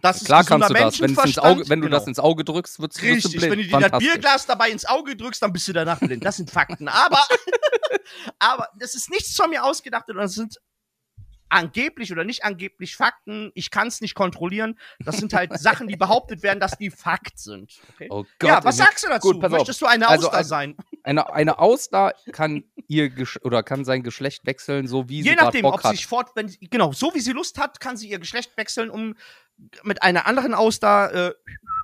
Das 0.00 0.24
Klar 0.24 0.40
ist 0.40 0.48
kannst 0.48 0.70
du 0.70 0.74
das. 0.74 1.00
Wenn. 1.00 1.16
Auge, 1.38 1.68
wenn 1.68 1.80
du 1.80 1.86
Genau. 1.86 1.98
das 1.98 2.08
ins 2.08 2.18
Auge 2.18 2.44
drückst, 2.44 2.80
wirst 2.80 2.98
du, 2.98 3.02
wirst 3.02 3.24
du 3.24 3.28
Richtig, 3.28 3.40
blind. 3.48 3.52
wenn 3.52 3.58
du 3.60 3.78
dir 3.78 3.88
das. 3.90 3.98
Bierglas 4.00 4.46
dabei 4.46 4.70
ins 4.70 4.84
Auge 4.84 5.14
drückst, 5.14 5.40
dann 5.40 5.52
bist 5.52 5.68
du 5.68 5.72
danach 5.72 6.00
blind. 6.00 6.24
Das 6.24 6.36
sind 6.36 6.50
Fakten. 6.50 6.88
Aber, 6.88 7.24
aber 8.40 8.68
das 8.76 8.96
ist 8.96 9.08
nichts 9.10 9.36
von 9.36 9.50
mir 9.50 9.62
ausgedacht, 9.64 10.06
sondern 10.06 10.24
das 10.26 10.34
sind 10.34 10.56
angeblich 11.52 12.10
oder 12.12 12.24
nicht 12.24 12.44
angeblich 12.44 12.96
Fakten. 12.96 13.50
Ich 13.54 13.70
kann 13.70 13.88
es 13.88 14.00
nicht 14.00 14.14
kontrollieren. 14.14 14.78
Das 15.04 15.18
sind 15.18 15.32
halt 15.34 15.52
Sachen, 15.58 15.88
die 15.88 15.96
behauptet 15.96 16.42
werden, 16.42 16.60
dass 16.60 16.76
die 16.78 16.90
Fakt 16.90 17.38
sind. 17.38 17.78
Okay? 17.94 18.08
Oh 18.10 18.24
Gott. 18.38 18.48
ja, 18.48 18.64
was 18.64 18.76
sagst 18.78 19.04
du 19.04 19.08
dazu? 19.08 19.32
Gut. 19.32 19.50
Möchtest 19.50 19.80
du 19.80 19.86
eine 19.86 20.08
Also, 20.08 20.26
Auster 20.28 20.38
also, 20.38 20.48
sein? 20.48 20.76
Eine, 21.02 21.32
eine 21.32 21.58
Auster 21.58 22.14
kann 22.32 22.64
ihr 22.88 23.10
Gesch 23.10 23.38
oder 23.42 23.62
kann 23.62 23.84
sein 23.84 24.02
Geschlecht 24.02 24.46
wechseln, 24.46 24.86
so 24.86 25.08
wie 25.08 25.22
sie 25.22 25.28
Je 25.28 25.34
gerade 25.34 25.46
nachdem, 25.46 25.62
Bock 25.62 25.74
ob 25.74 25.84
hat. 25.84 25.90
sie 25.92 25.96
sich 25.96 26.06
fort, 26.06 26.30
wenn, 26.34 26.48
sie- 26.48 26.58
genau, 26.70 26.92
so 26.92 27.14
wie 27.14 27.20
sie 27.20 27.32
Lust 27.32 27.58
hat, 27.58 27.80
kann 27.80 27.96
sie 27.96 28.08
ihr 28.08 28.18
Geschlecht 28.18 28.56
wechseln, 28.56 28.90
um 28.90 29.14
mit 29.82 30.02
einer 30.02 30.26
anderen 30.26 30.54
Auster 30.54 31.28
äh, 31.28 31.34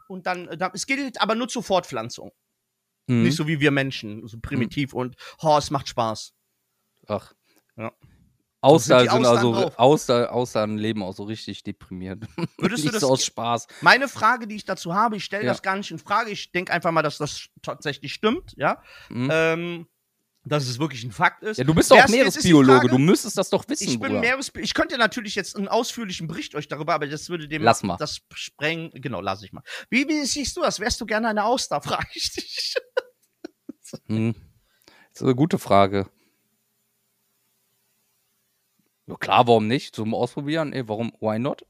und 0.08 0.26
dann, 0.26 0.48
äh, 0.48 0.56
dann, 0.56 0.70
es 0.74 0.86
gilt 0.86 1.20
aber 1.20 1.34
nur 1.34 1.48
zur 1.48 1.62
Fortpflanzung. 1.62 2.32
Mhm. 3.06 3.22
Nicht 3.22 3.36
so 3.36 3.46
wie 3.46 3.60
wir 3.60 3.70
Menschen, 3.70 4.26
so 4.26 4.38
primitiv 4.40 4.92
und, 4.94 5.16
oh, 5.42 5.56
es 5.58 5.70
macht 5.70 5.88
Spaß. 5.88 6.32
Ach. 7.06 7.32
Ja. 7.76 7.92
Auster 8.60 9.00
sind 9.00 9.10
sind 9.10 9.20
Austern 9.20 9.36
also 9.36 9.52
drauf? 9.52 9.78
Auster, 9.78 10.32
Austern 10.32 10.78
leben 10.78 11.02
auch 11.02 11.14
so 11.14 11.22
richtig 11.24 11.62
deprimiert. 11.62 12.24
Würdest 12.58 12.84
du 12.84 12.90
das, 12.90 13.00
so 13.02 13.10
aus 13.10 13.24
Spaß. 13.24 13.66
meine 13.82 14.08
Frage, 14.08 14.46
die 14.48 14.56
ich 14.56 14.64
dazu 14.64 14.94
habe, 14.94 15.16
ich 15.16 15.24
stelle 15.24 15.44
Ja. 15.44 15.52
das 15.52 15.62
gar 15.62 15.76
nicht 15.76 15.90
in 15.90 15.98
Frage, 15.98 16.30
ich 16.30 16.50
denke 16.50 16.72
einfach 16.72 16.90
mal, 16.90 17.02
dass 17.02 17.18
das 17.18 17.46
tatsächlich 17.62 18.12
stimmt, 18.14 18.54
ja, 18.56 18.82
Mhm. 19.10 19.28
ähm, 19.32 19.86
dass 20.44 20.66
es 20.66 20.78
wirklich 20.78 21.04
ein 21.04 21.12
Fakt 21.12 21.42
ist. 21.42 21.58
ja, 21.58 21.64
du 21.64 21.74
bist 21.74 21.90
doch 21.90 22.02
die 22.06 22.12
Meeresbiologe, 22.12 22.88
du 22.88 22.96
müsstest 22.98 23.36
das 23.36 23.50
doch 23.50 23.68
wissen, 23.68 23.84
Ich 23.88 24.00
bin 24.00 24.14
Bruder. 24.20 24.38
Ich 24.60 24.72
könnte 24.72 24.96
natürlich 24.96 25.34
jetzt 25.34 25.56
einen 25.56 25.68
ausführlichen 25.68 26.26
Bericht 26.26 26.54
euch 26.54 26.68
darüber, 26.68 26.94
aber 26.94 27.06
das 27.06 27.28
würde 27.28 27.46
dem 27.48 27.62
Lass 27.62 27.82
mal. 27.82 27.96
das 27.98 28.20
sprengen. 28.32 28.90
Genau, 28.94 29.20
lass 29.20 29.42
ich 29.42 29.52
mal. 29.52 29.62
Wie, 29.90 30.08
wie 30.08 30.24
siehst 30.24 30.56
du 30.56 30.62
das? 30.62 30.80
Wärst 30.80 31.00
du 31.00 31.06
gerne 31.06 31.28
eine 31.28 31.44
Auster? 31.44 31.80
Frage 31.82 32.08
ich 32.14 32.32
dich. 32.32 32.74
Hm. 34.06 34.34
Das 35.12 35.20
ist 35.20 35.22
eine 35.22 35.34
gute 35.34 35.58
Frage. 35.58 36.08
Ja, 39.08 39.16
klar, 39.16 39.46
warum 39.48 39.66
nicht? 39.66 39.94
Zum 39.96 40.14
Ausprobieren? 40.14 40.72
Ey, 40.72 40.88
warum? 40.88 41.12
Why 41.20 41.38
not? 41.38 41.64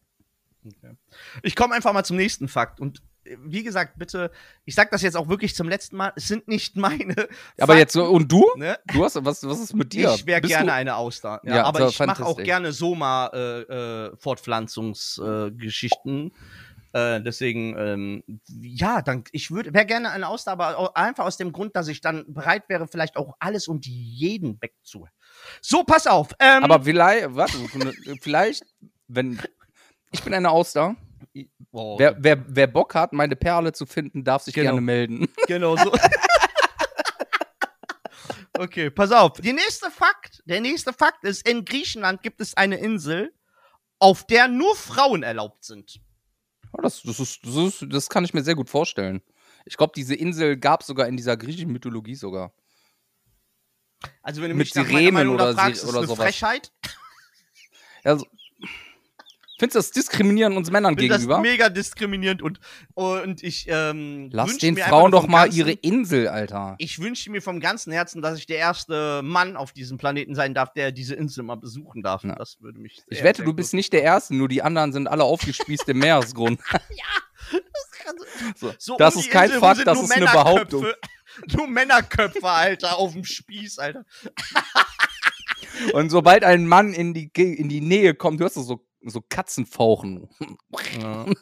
Ich 1.42 1.56
komme 1.56 1.74
einfach 1.74 1.92
mal 1.92 2.04
zum 2.04 2.16
nächsten 2.16 2.48
Fakt 2.48 2.80
und 2.80 3.00
äh, 3.24 3.36
wie 3.42 3.62
gesagt, 3.62 3.94
bitte, 3.96 4.30
ich 4.64 4.74
sag 4.74 4.90
das 4.90 5.02
jetzt 5.02 5.16
auch 5.16 5.28
wirklich 5.28 5.54
zum 5.54 5.68
letzten 5.68 5.96
Mal, 5.96 6.12
es 6.16 6.28
sind 6.28 6.48
nicht 6.48 6.76
meine. 6.76 7.14
Aber 7.14 7.28
Fakten, 7.58 7.78
jetzt, 7.78 7.92
so- 7.92 8.06
und 8.06 8.30
du? 8.30 8.44
Ne? 8.56 8.78
Du 8.92 9.04
hast, 9.04 9.24
was, 9.24 9.46
was 9.46 9.60
ist 9.60 9.74
mit 9.74 9.92
dir? 9.92 10.12
Ich 10.14 10.26
wäre 10.26 10.40
gerne 10.40 10.66
du, 10.66 10.72
eine 10.72 10.96
Auster. 10.96 11.40
Ja, 11.44 11.56
Ja, 11.56 11.64
aber 11.64 11.82
so 11.82 11.88
ich 11.88 11.98
mache 12.00 12.26
auch 12.26 12.38
gerne 12.38 12.72
Soma-Fortpflanzungsgeschichten. 12.72 15.46
Äh, 15.46 15.50
Geschichten. 15.52 16.32
äh, 16.92 17.22
deswegen, 17.22 17.76
ähm, 17.78 18.22
ja, 18.48 19.00
dann, 19.00 19.24
ich 19.32 19.50
würde, 19.50 19.72
wäre 19.72 19.86
gerne 19.86 20.10
eine 20.10 20.28
Auster, 20.28 20.52
aber 20.52 20.96
einfach 20.96 21.24
aus 21.24 21.36
dem 21.36 21.52
Grund, 21.52 21.76
dass 21.76 21.88
ich 21.88 22.00
dann 22.00 22.24
bereit 22.32 22.68
wäre, 22.68 22.88
vielleicht 22.88 23.16
auch 23.16 23.36
alles 23.38 23.68
und 23.68 23.86
jeden 23.86 24.60
wegzuholen. 24.60 25.12
So, 25.60 25.84
pass 25.84 26.06
auf. 26.06 26.28
Ähm, 26.38 26.64
Aber 26.64 26.82
vielleicht, 26.82 27.34
warte, 27.34 27.56
vielleicht, 28.20 28.62
wenn. 29.08 29.40
Ich 30.12 30.22
bin 30.22 30.32
eine 30.34 30.50
Auster. 30.50 30.96
oh, 31.72 31.98
Wer, 31.98 32.16
wer, 32.18 32.44
wer 32.48 32.66
Bock 32.66 32.94
hat, 32.94 33.12
meine 33.12 33.36
Perle 33.36 33.72
zu 33.72 33.86
finden, 33.86 34.24
darf 34.24 34.42
sich 34.42 34.54
Genau. 34.54 34.70
gerne 34.70 34.80
melden. 34.80 35.28
Genau 35.46 35.76
so. 35.76 35.92
okay, 38.58 38.90
pass 38.90 39.12
auf. 39.12 39.32
Die 39.40 39.52
nächste 39.52 39.90
Fakt, 39.90 40.42
der 40.46 40.60
nächste 40.60 40.92
Fakt 40.92 41.24
ist, 41.24 41.46
in 41.48 41.64
Griechenland 41.64 42.22
gibt 42.22 42.40
es 42.40 42.56
eine 42.56 42.76
Insel, 42.76 43.32
auf 43.98 44.26
der 44.26 44.48
nur 44.48 44.74
Frauen 44.76 45.22
erlaubt 45.22 45.64
sind. 45.64 46.00
Oh, 46.72 46.82
das, 46.82 47.02
das, 47.02 47.18
ist, 47.20 47.40
das, 47.44 47.54
ist, 47.56 47.86
das 47.88 48.08
kann 48.08 48.24
ich 48.24 48.34
mir 48.34 48.42
sehr 48.42 48.54
gut 48.54 48.68
vorstellen. 48.68 49.22
Ich 49.64 49.76
glaube, 49.76 49.92
diese 49.96 50.14
Insel 50.14 50.56
gab 50.56 50.82
es 50.82 50.86
sogar 50.86 51.08
in 51.08 51.16
dieser 51.16 51.36
griechischen 51.36 51.72
Mythologie 51.72 52.14
sogar. 52.14 52.52
Also 54.22 54.42
wenn 54.42 54.50
du 54.50 54.56
Mit 54.56 54.66
mich 54.66 54.74
nach 54.74 54.86
Sirenen 54.86 55.14
Meinung 55.14 55.34
oder 55.34 55.54
fragst, 55.54 55.82
ist 55.82 55.88
oder 55.88 55.98
eine 55.98 56.06
sowas. 56.06 56.24
Frechheit. 56.24 56.72
Also, 58.04 58.26
findest 59.58 59.74
du 59.74 59.78
das 59.80 59.90
diskriminieren 59.90 60.56
uns 60.56 60.70
Männern 60.70 60.94
Ich 60.94 61.00
finde 61.00 61.14
das 61.14 61.22
gegenüber? 61.22 61.40
mega 61.40 61.68
diskriminierend 61.68 62.42
und, 62.42 62.60
und 62.94 63.42
ich 63.42 63.66
ähm, 63.68 64.28
Lass 64.32 64.56
den 64.58 64.76
Frauen 64.76 65.10
doch 65.10 65.26
mal 65.26 65.44
ganzen, 65.46 65.58
ihre 65.58 65.72
Insel, 65.72 66.28
Alter. 66.28 66.76
Ich 66.78 67.00
wünsche 67.00 67.28
mir 67.30 67.42
vom 67.42 67.58
ganzen 67.58 67.92
Herzen, 67.92 68.22
dass 68.22 68.38
ich 68.38 68.46
der 68.46 68.58
erste 68.58 69.20
Mann 69.24 69.56
auf 69.56 69.72
diesem 69.72 69.98
Planeten 69.98 70.36
sein 70.36 70.54
darf, 70.54 70.72
der 70.72 70.92
diese 70.92 71.16
Insel 71.16 71.42
mal 71.42 71.56
besuchen 71.56 72.02
darf. 72.02 72.22
Ja. 72.22 72.36
Das 72.36 72.60
würde 72.60 72.78
mich. 72.78 73.02
Ich 73.08 73.24
wette, 73.24 73.42
du 73.42 73.52
bist 73.52 73.74
nicht 73.74 73.92
der 73.92 74.02
Erste, 74.04 74.36
nur 74.36 74.46
die 74.48 74.62
anderen 74.62 74.92
sind 74.92 75.08
alle 75.08 75.24
aufgespießt 75.24 75.88
im 75.88 75.98
Meeresgrund. 76.00 76.60
So, 78.56 78.72
So 78.78 78.96
das 78.96 79.16
um 79.16 79.20
ist 79.22 79.30
kein 79.30 79.46
Insel, 79.46 79.60
Fakt, 79.60 79.86
das 79.86 80.00
ist 80.02 80.12
eine. 80.12 80.26
Behauptung. 80.26 80.86
Nur 81.52 81.66
Männerköpfe, 81.66 82.48
Alter, 82.48 82.98
auf 82.98 83.12
dem 83.12 83.24
Spieß, 83.24 83.78
Alter. 83.78 84.04
Und 85.92 86.10
sobald 86.10 86.44
ein 86.44 86.66
Mann 86.66 86.92
in 86.92 87.14
die, 87.14 87.30
in 87.34 87.68
die 87.68 87.80
Nähe 87.80 88.14
kommt, 88.14 88.40
hörst 88.40 88.56
du 88.56 88.62
so, 88.62 88.86
so 89.02 89.22
Katzenfauchen. 89.28 90.28
Ja. 91.00 91.26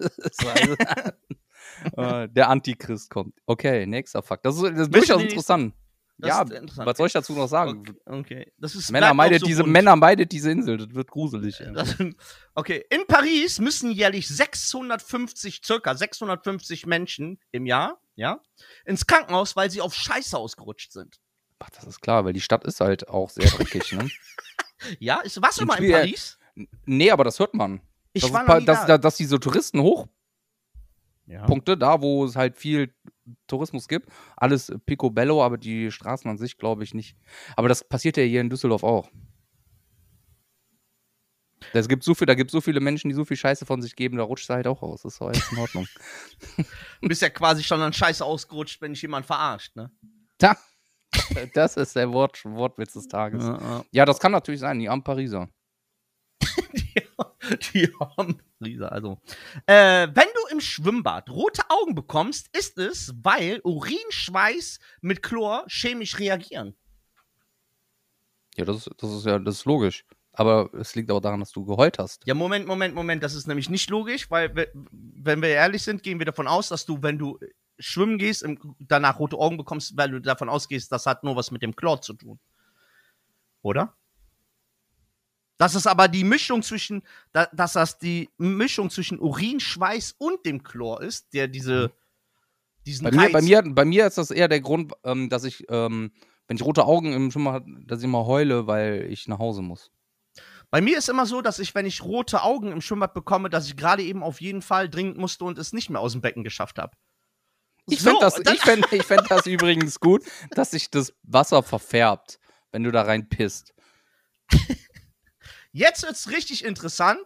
Äh, 1.97 2.29
der 2.31 2.49
Antichrist 2.49 3.11
kommt. 3.11 3.35
Okay, 3.45 3.87
nächster 3.87 4.23
Fakt. 4.23 4.47
Das 4.47 4.57
ist, 4.57 4.63
das 4.63 4.73
ist 4.73 4.87
du 4.87 4.99
durchaus 4.99 5.23
interessant. 5.23 5.75
Das 6.19 6.29
ja, 6.31 6.45
was 6.87 6.97
soll 6.97 7.09
ich 7.09 7.13
dazu 7.13 7.35
noch 7.35 7.47
sagen? 7.49 7.81
Okay, 8.07 8.47
okay. 8.47 8.53
Männer 8.91 9.13
meidet 9.13 9.41
so 9.41 9.47
diese 9.47 9.63
bunt. 9.63 9.73
Männer 9.75 9.97
meidet 9.97 10.33
diese 10.33 10.51
Insel. 10.51 10.79
Das 10.79 10.95
wird 10.95 11.11
gruselig. 11.11 11.61
ey. 11.61 11.73
Das, 11.75 11.95
okay, 12.55 12.85
in 12.89 13.07
Paris 13.07 13.59
müssen 13.59 13.91
jährlich 13.91 14.27
650, 14.29 15.61
circa 15.65 15.95
650 15.95 16.87
Menschen 16.87 17.39
im 17.53 17.67
Jahr, 17.67 18.01
ja, 18.15 18.41
ins 18.87 19.07
Krankenhaus, 19.07 19.57
weil 19.57 19.71
sie 19.71 19.83
auf 19.83 19.95
Scheiße 19.95 20.37
ausgerutscht 20.39 20.93
sind. 20.93 21.21
Ach, 21.59 21.71
das 21.71 21.85
ist 21.85 22.01
klar, 22.01 22.25
weil 22.25 22.33
die 22.33 22.41
Stadt 22.41 22.65
ist 22.65 22.81
halt 22.81 23.09
auch 23.09 23.31
sehr 23.31 23.49
dreckig. 23.51 23.93
ne? 23.93 24.09
Ja, 24.99 25.21
ist, 25.21 25.41
warst 25.41 25.57
du 25.59 25.63
Im 25.63 25.69
mal 25.69 25.83
in 25.83 25.91
Paris? 25.91 26.39
Nee, 26.85 27.11
aber 27.11 27.25
das 27.25 27.39
hört 27.39 27.55
man. 27.55 27.81
Ich 28.13 28.23
das 28.23 28.33
war 28.33 28.61
dass, 28.61 28.81
da. 28.81 28.87
da- 28.87 28.99
dass 28.99 29.17
diese 29.17 29.41
Touristen 29.41 29.81
Hochpunkte, 29.81 30.16
Ja. 31.27 31.47
da 31.47 32.01
wo 32.01 32.25
es 32.25 32.37
halt 32.37 32.57
viel 32.57 32.95
Tourismus 33.49 33.89
gibt, 33.89 34.09
alles 34.37 34.73
picobello, 34.87 35.43
aber 35.43 35.59
die 35.59 35.91
Straßen 35.91 36.31
an 36.31 36.39
sich 36.39 36.57
glaube 36.57 36.85
ich 36.85 36.95
nicht. 36.95 37.17
Aber 37.57 37.69
das 37.69 37.83
passiert 37.87 38.17
ja 38.17 38.23
hier 38.23 38.41
in 38.41 38.51
Düsseldorf 38.51 38.85
auch. 38.85 39.11
Das 41.73 41.89
gibt 41.89 42.05
so 42.05 42.15
viel, 42.15 42.27
da 42.27 42.35
gibt 42.35 42.51
so 42.51 42.61
viele 42.61 42.81
Menschen, 42.81 43.09
die 43.09 43.15
so 43.15 43.25
viel 43.25 43.37
Scheiße 43.37 43.67
von 43.67 43.83
sich 43.83 43.97
geben, 43.97 44.19
da 44.19 44.23
rutscht 44.23 44.45
es 44.45 44.55
halt 44.55 44.67
auch 44.67 44.83
aus. 44.83 45.03
Das 45.03 45.15
ist 45.15 45.23
alles 45.23 45.51
in 45.51 45.59
Ordnung. 45.59 45.87
Du 47.01 47.09
bist 47.09 47.23
ja 47.23 47.31
quasi 47.31 47.63
schon 47.63 47.81
an 47.81 47.93
Scheiße 47.93 48.25
ausgerutscht, 48.25 48.81
wenn 48.81 48.93
dich 48.93 49.03
jemand 49.03 49.27
verarscht, 49.27 49.75
ne? 49.77 49.91
da, 50.39 50.57
das 51.55 51.77
ist 51.77 51.97
der 51.97 52.13
Wort, 52.13 52.45
Wortwitz 52.45 52.93
des 52.93 53.09
Tages. 53.09 53.45
Ja, 53.45 53.85
Ja, 53.91 54.05
das 54.05 54.19
kann 54.19 54.33
natürlich 54.33 54.61
sein, 54.61 54.79
die 54.79 54.89
armen 54.89 55.03
Pariser. 55.03 55.49
Die 57.73 57.89
haben 58.01 58.41
Riese, 58.61 58.91
also. 58.91 59.19
Äh, 59.67 60.09
wenn 60.13 60.27
du 60.47 60.53
im 60.53 60.61
Schwimmbad 60.61 61.31
rote 61.31 61.63
Augen 61.69 61.95
bekommst, 61.95 62.49
ist 62.57 62.79
es, 62.79 63.15
weil 63.23 63.61
Urinschweiß 63.65 64.79
mit 65.01 65.23
Chlor 65.23 65.65
chemisch 65.69 66.19
reagieren. 66.19 66.77
Ja, 68.57 68.65
das, 68.65 68.89
das 68.97 69.13
ist 69.13 69.27
ja 69.27 69.39
das 69.39 69.57
ist 69.57 69.65
logisch. 69.65 70.05
Aber 70.33 70.69
es 70.75 70.95
liegt 70.95 71.11
auch 71.11 71.21
daran, 71.21 71.41
dass 71.41 71.51
du 71.51 71.65
geheult 71.65 71.99
hast. 71.99 72.27
Ja, 72.27 72.35
Moment, 72.35 72.67
Moment, 72.67 72.95
Moment. 72.95 73.23
Das 73.23 73.35
ist 73.35 73.47
nämlich 73.47 73.71
nicht 73.71 73.89
logisch, 73.89 74.31
weil, 74.31 74.55
we- 74.55 74.71
wenn 74.93 75.41
wir 75.41 75.49
ehrlich 75.49 75.83
sind, 75.83 76.03
gehen 76.03 76.19
wir 76.19 76.27
davon 76.27 76.47
aus, 76.47 76.69
dass 76.69 76.85
du, 76.85 77.03
wenn 77.03 77.17
du 77.19 77.39
schwimmen 77.79 78.19
gehst, 78.19 78.47
danach 78.79 79.19
rote 79.19 79.39
Augen 79.39 79.57
bekommst, 79.57 79.97
weil 79.97 80.11
du 80.11 80.21
davon 80.21 80.51
ausgehst, 80.51 80.93
das 80.93 81.07
hat 81.07 81.25
nur 81.25 81.37
was 81.37 81.51
mit 81.51 81.63
dem 81.63 81.75
Chlor 81.75 82.03
zu 82.03 82.13
tun. 82.13 82.39
Oder? 83.63 83.95
Das 85.59 85.75
ist 85.75 85.87
aber 85.87 86.09
die 86.09 86.25
Mischung 86.25 86.63
zwischen, 86.63 87.03
da, 87.33 87.47
dass 87.53 87.73
das 87.75 87.99
die 87.99 88.29
Mischung 88.37 88.91
zwischen 88.91 89.19
Urin, 89.19 89.59
Schweiß 89.61 90.15
und 90.19 90.45
dem 90.45 90.63
Chlor 90.63 91.01
ist, 91.03 91.33
der 91.33 91.49
diese, 91.49 91.93
diesen 92.87 93.05
Bei 93.05 93.11
mir, 93.11 93.21
Reiz- 93.21 93.33
bei, 93.33 93.43
mir, 93.43 93.63
bei 93.67 93.85
mir 93.85 94.07
ist 94.07 94.19
das 94.19 94.31
eher 94.31 94.49
der 94.49 94.61
Grund, 94.61 94.93
ähm, 95.05 95.29
dass 95.31 95.45
ich, 95.45 95.65
ähm, 95.71 96.13
wenn 96.47 96.57
ich 96.57 96.63
rote 96.63 96.85
Augen 96.85 97.13
im 97.13 97.31
Schwimmer 97.31 97.53
habe, 97.55 97.67
dass 97.87 98.01
ich 98.01 98.05
immer 98.05 98.27
heule, 98.27 98.67
weil 98.67 99.07
ich 99.11 99.29
nach 99.29 99.39
Hause 99.39 99.63
muss. 99.63 99.91
Bei 100.71 100.81
mir 100.81 100.99
ist 100.99 101.09
immer 101.09 101.27
so, 101.27 101.41
dass 101.43 101.59
ich, 101.59 101.75
wenn 101.75 101.87
ich 101.87 102.03
rote 102.03 102.43
Augen 102.43 102.73
im 102.73 102.81
Schwimmbad 102.81 103.15
bekomme, 103.15 103.49
dass 103.49 103.67
ich 103.67 103.77
gerade 103.77 104.03
eben 104.03 104.23
auf 104.23 104.41
jeden 104.41 104.63
Fall 104.63 104.91
dringend 104.91 105.17
musste 105.17 105.45
und 105.45 105.59
es 105.59 105.73
nicht 105.73 105.91
mehr 105.91 106.01
aus 106.01 106.13
dem 106.13 106.21
Becken 106.21 106.45
geschafft 106.45 106.79
habe. 106.79 106.97
Ich 107.89 108.01
So, 108.01 108.11
fände 108.11 108.21
das, 108.21 108.39
ich 108.41 108.61
fänd, 108.61 108.93
ich 108.93 109.05
fänd 109.05 109.23
das 109.31 109.47
übrigens 109.47 110.01
gut, 110.01 110.25
dass 110.51 110.73
sich 110.73 110.91
das 110.91 111.15
Wasser 111.23 111.63
verfärbt, 111.63 112.39
wenn 112.73 112.83
du 112.83 112.91
da 112.91 113.03
rein 113.03 113.29
pisst. 113.29 113.73
Jetzt 115.77 116.05
wird's 116.05 116.31
richtig 116.31 116.65
interessant. 116.65 117.21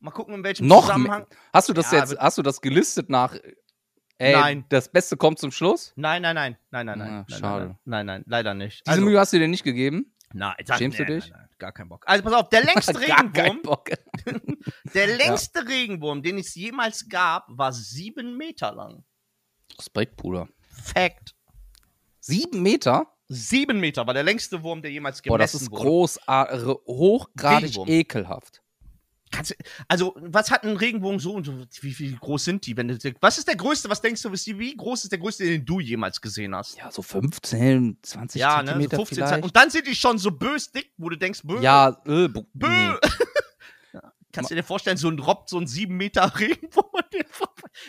Mal 0.00 0.10
gucken, 0.10 0.34
in 0.34 0.44
welchem 0.44 0.66
Noch 0.66 0.82
Zusammenhang. 0.82 1.26
Hast 1.54 1.70
du 1.70 1.72
das 1.72 1.90
Ja, 1.90 2.00
jetzt, 2.00 2.10
wird- 2.10 2.20
hast 2.20 2.36
du 2.36 2.42
das 2.42 2.60
gelistet 2.60 3.08
nach, 3.08 3.34
ey, 4.18 4.32
Nein. 4.34 4.66
das 4.68 4.92
Beste 4.92 5.16
kommt 5.16 5.38
zum 5.38 5.50
Schluss? 5.50 5.94
Nein, 5.96 6.20
nein, 6.20 6.34
nein, 6.34 6.56
nein, 6.70 6.84
nein, 6.86 6.98
nein. 6.98 7.08
Ah, 7.10 7.24
nein, 7.26 7.38
schade. 7.40 7.64
Nein, 7.66 7.78
nein, 7.86 8.06
nein, 8.06 8.24
leider 8.26 8.52
nicht. 8.52 8.82
Diese 8.86 9.00
Mühe 9.00 9.18
hast 9.18 9.32
du 9.32 9.38
dir 9.38 9.48
nicht 9.48 9.64
gegeben? 9.64 10.14
nein, 10.34 10.54
sag- 10.66 10.76
Schämst 10.76 10.98
du 10.98 11.04
nein, 11.04 11.12
dich? 11.14 11.30
Nein, 11.30 11.40
nein, 11.40 11.48
gar 11.58 11.72
keinen 11.72 11.88
Bock. 11.88 12.04
Also 12.06 12.22
pass 12.24 12.32
auf, 12.34 12.48
der 12.50 12.62
längste 12.64 13.00
Regenwurm, 13.00 13.62
Bock. 13.62 13.88
der 14.94 15.06
längste 15.16 15.66
Regenwurm, 15.66 16.22
den 16.22 16.36
es 16.36 16.54
jemals 16.54 17.08
gab, 17.08 17.46
war 17.48 17.72
sieben 17.72 18.36
Meter 18.36 18.70
lang. 18.72 19.02
Respekt, 19.78 20.16
Bruder. 20.16 20.46
Fact. 20.68 21.34
Sieben 22.20 22.60
Meter? 22.62 23.06
Sieben 23.28 23.78
Meter 23.78 24.06
war 24.06 24.14
der 24.14 24.22
längste 24.22 24.62
Wurm, 24.62 24.80
der 24.80 24.90
jemals 24.90 25.22
gemessen 25.22 25.36
Boah, 25.36 25.38
das 25.38 25.54
ist 25.54 25.70
wurde. 25.70 25.82
großartig, 25.82 26.64
hochgradig 26.86 27.64
Regenwurm. 27.64 27.88
ekelhaft. 27.88 28.62
Kannst 29.30 29.54
also, 29.88 30.14
was 30.16 30.50
hat 30.50 30.64
ein 30.64 30.76
Regenbogen 30.76 31.18
so 31.18 31.34
und 31.34 31.44
so? 31.44 31.52
Wie, 31.82 31.98
wie 31.98 32.16
groß 32.16 32.44
sind 32.44 32.66
die? 32.66 32.74
Wenn 32.76 32.88
du, 32.88 32.96
was 33.20 33.36
ist 33.36 33.46
der 33.46 33.56
größte? 33.56 33.90
Was 33.90 34.00
denkst 34.00 34.22
du, 34.22 34.32
wie 34.32 34.74
groß 34.74 35.04
ist 35.04 35.12
der 35.12 35.18
größte, 35.18 35.44
den 35.44 35.66
du 35.66 35.80
jemals 35.80 36.20
gesehen 36.20 36.54
hast? 36.54 36.78
Ja, 36.78 36.90
so 36.90 37.02
15, 37.02 37.98
20 38.02 38.40
ja, 38.40 38.62
ne? 38.62 38.68
So 38.68 38.72
Zentimeter 38.72 38.96
15 38.96 39.16
vielleicht. 39.16 39.44
Und 39.44 39.54
dann 39.54 39.70
sind 39.70 39.86
die 39.86 39.94
schon 39.94 40.16
so 40.16 40.30
bös 40.30 40.72
dick, 40.72 40.92
wo 40.96 41.10
du 41.10 41.16
denkst, 41.16 41.42
bö, 41.44 41.60
ja, 41.60 41.90
äh, 42.06 42.28
bö. 42.28 42.42
nee. 42.54 42.94
Kannst 44.32 44.50
du 44.50 44.54
dir 44.54 44.62
vorstellen, 44.62 44.96
so 44.96 45.08
ein 45.08 45.18
Rob, 45.18 45.48
so 45.48 45.58
ein 45.58 45.66
7 45.66 45.94
Meter 45.96 46.32
Regenwurm? 46.38 46.86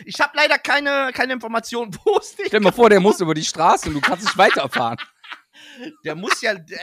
Ich 0.04 0.20
habe 0.20 0.32
leider 0.34 0.58
keine, 0.58 1.10
keine 1.12 1.32
Informationen, 1.34 1.96
wo 2.04 2.18
es 2.18 2.34
den 2.34 2.46
Stell 2.46 2.60
dir 2.60 2.64
mal 2.64 2.72
vor, 2.72 2.90
der 2.90 3.00
muss 3.00 3.20
über 3.20 3.34
die 3.34 3.44
Straße 3.44 3.88
und 3.88 3.94
du 3.94 4.00
kannst 4.00 4.24
nicht 4.24 4.36
weiterfahren. 4.38 4.98
Der 6.04 6.14
muss 6.14 6.40
ja. 6.42 6.54
Der, 6.54 6.78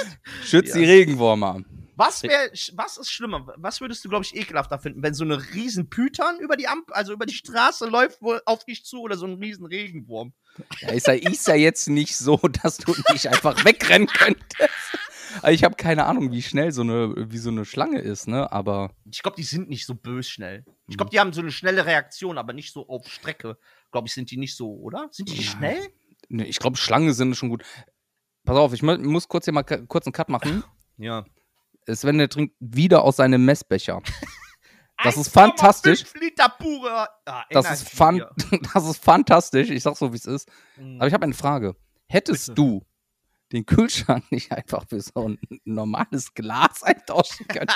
Schütz 0.44 0.70
Ja. 0.70 0.76
die 0.76 0.84
Regenwürmer. 0.84 1.62
was 1.96 2.22
wäre, 2.22 2.50
was 2.74 2.96
ist 2.96 3.10
schlimmer? 3.10 3.52
Was 3.56 3.80
würdest 3.80 4.04
du, 4.04 4.08
glaube 4.08 4.24
ich, 4.24 4.34
ekelhafter 4.34 4.78
finden, 4.78 5.02
wenn 5.02 5.14
so 5.14 5.24
eine 5.24 5.40
riesen 5.54 5.88
Python 5.90 6.38
über 6.40 6.56
die 6.56 6.68
Amp, 6.68 6.88
also 6.92 7.12
über 7.12 7.26
die 7.26 7.34
Straße 7.34 7.86
läuft 7.86 8.18
auf 8.46 8.64
dich 8.64 8.84
zu 8.84 9.00
oder 9.00 9.16
so 9.16 9.26
ein 9.26 9.34
riesen 9.34 9.66
Regenwurm? 9.66 10.32
Ja, 10.80 10.90
ist, 10.90 11.06
ja, 11.06 11.14
ist 11.14 11.46
ja 11.46 11.54
jetzt 11.54 11.88
nicht 11.88 12.16
so, 12.16 12.36
dass 12.62 12.78
du 12.78 12.94
nicht 13.12 13.28
einfach 13.28 13.64
wegrennen 13.64 14.08
könntest. 14.08 14.70
Also 15.40 15.54
ich 15.54 15.64
habe 15.64 15.76
keine 15.76 16.04
Ahnung, 16.04 16.30
wie 16.30 16.42
schnell 16.42 16.72
so 16.72 16.82
eine, 16.82 17.14
wie 17.30 17.38
so 17.38 17.48
eine 17.48 17.64
Schlange 17.64 18.00
ist, 18.00 18.28
ne? 18.28 18.52
Aber 18.52 18.90
Ich 19.10 19.22
glaube, 19.22 19.36
die 19.38 19.44
sind 19.44 19.70
nicht 19.70 19.86
so 19.86 19.94
bös 19.94 20.28
schnell. 20.28 20.64
Ich 20.88 20.94
Mhm. 20.94 20.96
glaube, 20.98 21.10
die 21.10 21.20
haben 21.20 21.32
so 21.32 21.40
eine 21.40 21.50
schnelle 21.52 21.86
Reaktion, 21.86 22.36
aber 22.36 22.52
nicht 22.52 22.70
so 22.72 22.86
auf 22.86 23.08
Strecke. 23.08 23.56
Glaube 23.92 24.08
ich, 24.08 24.12
sind 24.14 24.30
die 24.30 24.36
nicht 24.36 24.54
so, 24.56 24.74
oder? 24.74 25.08
Sind 25.10 25.30
die 25.30 25.36
Ja. 25.36 25.42
schnell? 25.52 25.78
ne, 26.28 26.46
ich 26.46 26.58
glaube, 26.58 26.76
Schlangen 26.76 27.12
sind 27.14 27.34
schon 27.34 27.48
gut. 27.48 27.64
Pass 28.44 28.56
auf, 28.56 28.72
ich 28.72 28.82
mu- 28.82 28.98
muss 28.98 29.28
kurz 29.28 29.44
hier 29.44 29.54
mal 29.54 29.62
kurz 29.62 30.06
einen 30.06 30.12
Cut 30.12 30.28
machen. 30.28 30.64
Ja. 30.98 31.24
Sven, 31.90 32.18
der 32.18 32.28
trinkt 32.28 32.54
wieder 32.60 33.02
aus 33.02 33.16
seinem 33.16 33.44
Messbecher. 33.44 34.02
Das 35.02 35.16
ist 35.16 35.30
fantastisch. 35.32 36.02
1,5 36.04 36.20
Liter 36.20 36.48
pure. 36.50 37.08
Ah, 37.24 37.44
Das 37.50 37.72
ist, 37.72 37.88
fan 37.88 38.22
das 38.74 38.84
ist 38.86 39.02
fantastisch. 39.02 39.70
Ich 39.70 39.82
sag 39.82 39.96
so, 39.96 40.12
wie 40.12 40.16
es 40.16 40.26
ist. 40.26 40.48
Bier. 40.76 40.96
Aber 40.98 41.06
ich 41.08 41.14
habe 41.14 41.24
eine 41.24 41.34
Frage. 41.34 41.74
Hättest 42.08 42.48
Bitte. 42.48 42.54
du 42.54 42.86
den 43.50 43.66
Kühlschrank 43.66 44.24
nicht 44.30 44.52
einfach 44.52 44.84
für 44.88 45.00
so 45.00 45.28
ein 45.28 45.38
normales 45.64 46.34
Glas 46.34 46.82
eintauschen 46.84 47.48
können? 47.48 47.66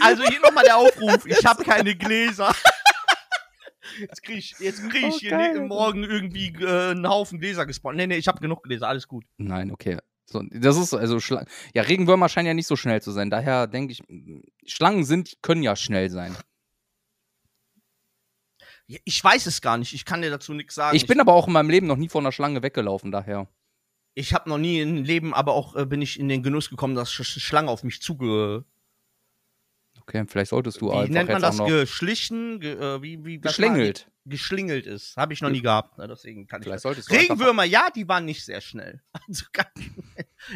Also 0.00 0.22
hier 0.24 0.40
nochmal 0.40 0.64
der 0.64 0.76
Aufruf, 0.76 1.26
ich 1.26 1.44
habe 1.44 1.64
keine 1.64 1.96
Gläser. 1.96 2.54
Jetzt 4.00 4.22
krieg 4.22 4.38
ich, 4.38 4.54
jetzt 4.60 4.88
krieg 4.88 5.02
ich 5.06 5.14
Oh, 5.14 5.18
hier 5.18 5.30
geil. 5.30 5.54
ne, 5.60 5.66
morgen 5.66 6.04
irgendwie 6.04 6.48
äh, 6.60 6.90
einen 6.92 7.08
Haufen 7.08 7.38
Gläser 7.40 7.66
gespawnt. 7.66 7.96
Nee, 7.96 8.06
nee, 8.06 8.16
ich 8.16 8.28
habe 8.28 8.40
genug 8.40 8.62
Gläser, 8.62 8.88
alles 8.88 9.06
gut. 9.08 9.24
Nein, 9.36 9.70
okay. 9.70 9.98
So, 10.26 10.42
das 10.50 10.78
ist 10.78 10.94
also 10.94 11.20
Schla 11.20 11.44
ja 11.74 11.82
Regenwürmer 11.82 12.28
scheinen 12.30 12.46
ja 12.46 12.54
nicht 12.54 12.66
so 12.66 12.76
schnell 12.76 13.02
zu 13.02 13.10
sein. 13.12 13.28
Daher 13.30 13.66
denke 13.66 13.92
ich, 13.92 14.08
m, 14.08 14.42
Schlangen 14.66 15.04
sind 15.04 15.36
können 15.42 15.62
ja 15.62 15.76
schnell 15.76 16.08
sein. 16.10 16.34
Ja, 18.86 18.98
Ich 19.04 19.22
weiß 19.22 19.46
es 19.46 19.60
gar 19.60 19.76
nicht, 19.78 19.92
ich 19.94 20.04
kann 20.04 20.22
dir 20.22 20.30
dazu 20.30 20.52
nichts 20.54 20.74
sagen. 20.74 20.96
Ich 20.96 21.06
bin 21.06 21.20
aber 21.20 21.32
auch 21.34 21.46
in 21.46 21.52
meinem 21.52 21.70
Leben 21.70 21.86
noch 21.86 21.96
nie 21.96 22.08
von 22.08 22.24
einer 22.24 22.32
Schlange 22.32 22.62
weggelaufen. 22.62 23.10
Daher. 23.12 23.48
ich 24.14 24.32
habe 24.32 24.48
noch 24.48 24.58
nie 24.58 24.80
im 24.80 25.04
Leben, 25.04 25.34
aber 25.34 25.52
auch 25.54 25.76
äh, 25.76 25.86
bin 25.86 26.00
ich 26.02 26.18
in 26.18 26.28
den 26.28 26.42
Genuss 26.42 26.70
gekommen, 26.70 26.94
dass 26.94 27.12
Sch 27.12 27.20
Sch- 27.22 27.40
Schlangen 27.40 27.68
auf 27.68 27.82
mich 27.82 28.00
zuge. 28.00 28.64
Okay, 30.06 30.24
vielleicht 30.28 30.50
solltest 30.50 30.80
du 30.80 30.88
Wie 30.90 30.92
einfach 30.96 31.08
nennt 31.12 31.28
man 31.30 31.40
das? 31.42 31.58
Geschlichen? 31.58 32.60
Ge 32.60 32.74
äh, 32.74 33.00
wie, 33.02 33.24
wie, 33.24 33.40
geschlängelt. 33.40 34.06
war- 34.06 34.12
Geschlingelt 34.26 34.86
ist. 34.86 35.16
Habe 35.18 35.34
ich 35.34 35.42
noch 35.42 35.50
nie 35.50 35.60
gehabt. 35.60 35.98
Ne, 35.98 36.08
deswegen 36.08 36.46
kann 36.46 36.60
ich 36.60 36.64
Vielleicht 36.64 36.76
das. 36.76 36.82
solltest 36.82 37.10
du 37.10 37.14
Regenwürmer, 37.14 37.64
ja, 37.64 37.88
die 37.94 38.08
waren 38.08 38.24
nicht 38.24 38.44
sehr 38.44 38.60
schnell. 38.60 39.02
Also, 39.26 39.44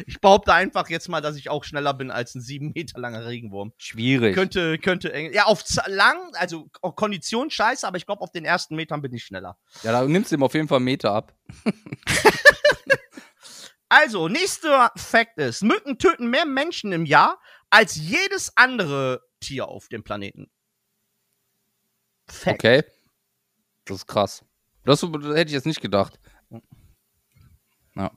ich 0.05 0.21
behaupte 0.21 0.53
einfach 0.53 0.87
jetzt 0.89 1.09
mal, 1.09 1.19
dass 1.21 1.35
ich 1.35 1.49
auch 1.49 1.63
schneller 1.63 1.95
bin 1.95 2.11
als 2.11 2.35
ein 2.35 2.41
sieben 2.41 2.71
Meter 2.75 2.99
langer 2.99 3.25
Regenwurm. 3.25 3.73
schwierig. 3.77 4.35
Könnte, 4.35 4.77
könnte 4.77 5.11
eng. 5.11 5.33
Ja, 5.33 5.45
auf 5.45 5.63
lang, 5.87 6.17
also 6.33 6.69
auf 6.81 6.95
Kondition 6.95 7.49
scheiße, 7.49 7.87
aber 7.87 7.97
ich 7.97 8.05
glaube, 8.05 8.21
auf 8.21 8.31
den 8.31 8.45
ersten 8.45 8.75
Metern 8.75 9.01
bin 9.01 9.13
ich 9.13 9.23
schneller. 9.23 9.57
Ja, 9.83 9.91
da 9.91 10.03
nimmst 10.05 10.31
du 10.31 10.35
ihm 10.35 10.43
auf 10.43 10.53
jeden 10.53 10.67
Fall 10.67 10.77
einen 10.77 10.85
Meter 10.85 11.11
ab. 11.13 11.33
Also, 13.91 14.27
nächster 14.27 14.91
Fakt 14.95 15.39
ist: 15.39 15.63
Mücken 15.63 15.97
töten 15.97 16.29
mehr 16.29 16.45
Menschen 16.45 16.91
im 16.91 17.05
Jahr 17.05 17.39
als 17.71 17.95
jedes 17.95 18.55
andere 18.55 19.21
Tier 19.39 19.67
auf 19.67 19.87
dem 19.87 20.03
Planeten. 20.03 20.49
Fact. 22.27 22.59
Okay. 22.59 22.83
Das 23.85 23.97
ist 23.97 24.07
krass. 24.07 24.43
Das, 24.83 25.01
das 25.01 25.09
hätte 25.11 25.47
ich 25.47 25.51
jetzt 25.51 25.65
nicht 25.65 25.81
gedacht. 25.81 26.19
Ja. 27.95 28.11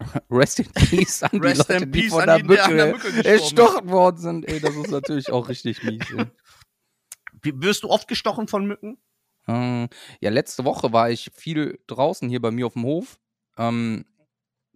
Rest 0.30 0.60
in 0.60 0.72
Peace 0.72 1.22
an 1.22 1.30
die 1.32 1.38
Rest 1.38 1.68
Leute, 1.68 1.84
in 1.84 1.92
die 1.92 2.00
Peace 2.00 2.12
von 2.12 2.26
der 2.26 2.38
die, 2.38 2.58
an 2.60 2.76
der 2.76 2.92
Mücke 2.92 3.12
Mücke 3.12 3.24
erstochen 3.28 3.90
worden 3.90 4.18
sind. 4.18 4.48
Ey, 4.48 4.60
das 4.60 4.74
ist 4.74 4.90
natürlich 4.90 5.30
auch 5.30 5.48
richtig 5.48 5.82
mies. 5.82 6.02
Ey. 6.10 6.26
Wirst 7.62 7.82
du 7.84 7.88
oft 7.88 8.08
gestochen 8.08 8.48
von 8.48 8.66
Mücken? 8.66 8.98
Ähm, 9.48 9.88
ja, 10.20 10.30
letzte 10.30 10.64
Woche 10.64 10.92
war 10.92 11.10
ich 11.10 11.30
viel 11.34 11.78
draußen 11.86 12.28
hier 12.28 12.40
bei 12.40 12.50
mir 12.50 12.66
auf 12.66 12.74
dem 12.74 12.84
Hof. 12.84 13.18
Ähm, 13.56 14.04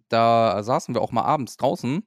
da 0.09 0.61
saßen 0.63 0.93
wir 0.95 1.01
auch 1.01 1.11
mal 1.11 1.23
abends 1.23 1.57
draußen. 1.57 2.05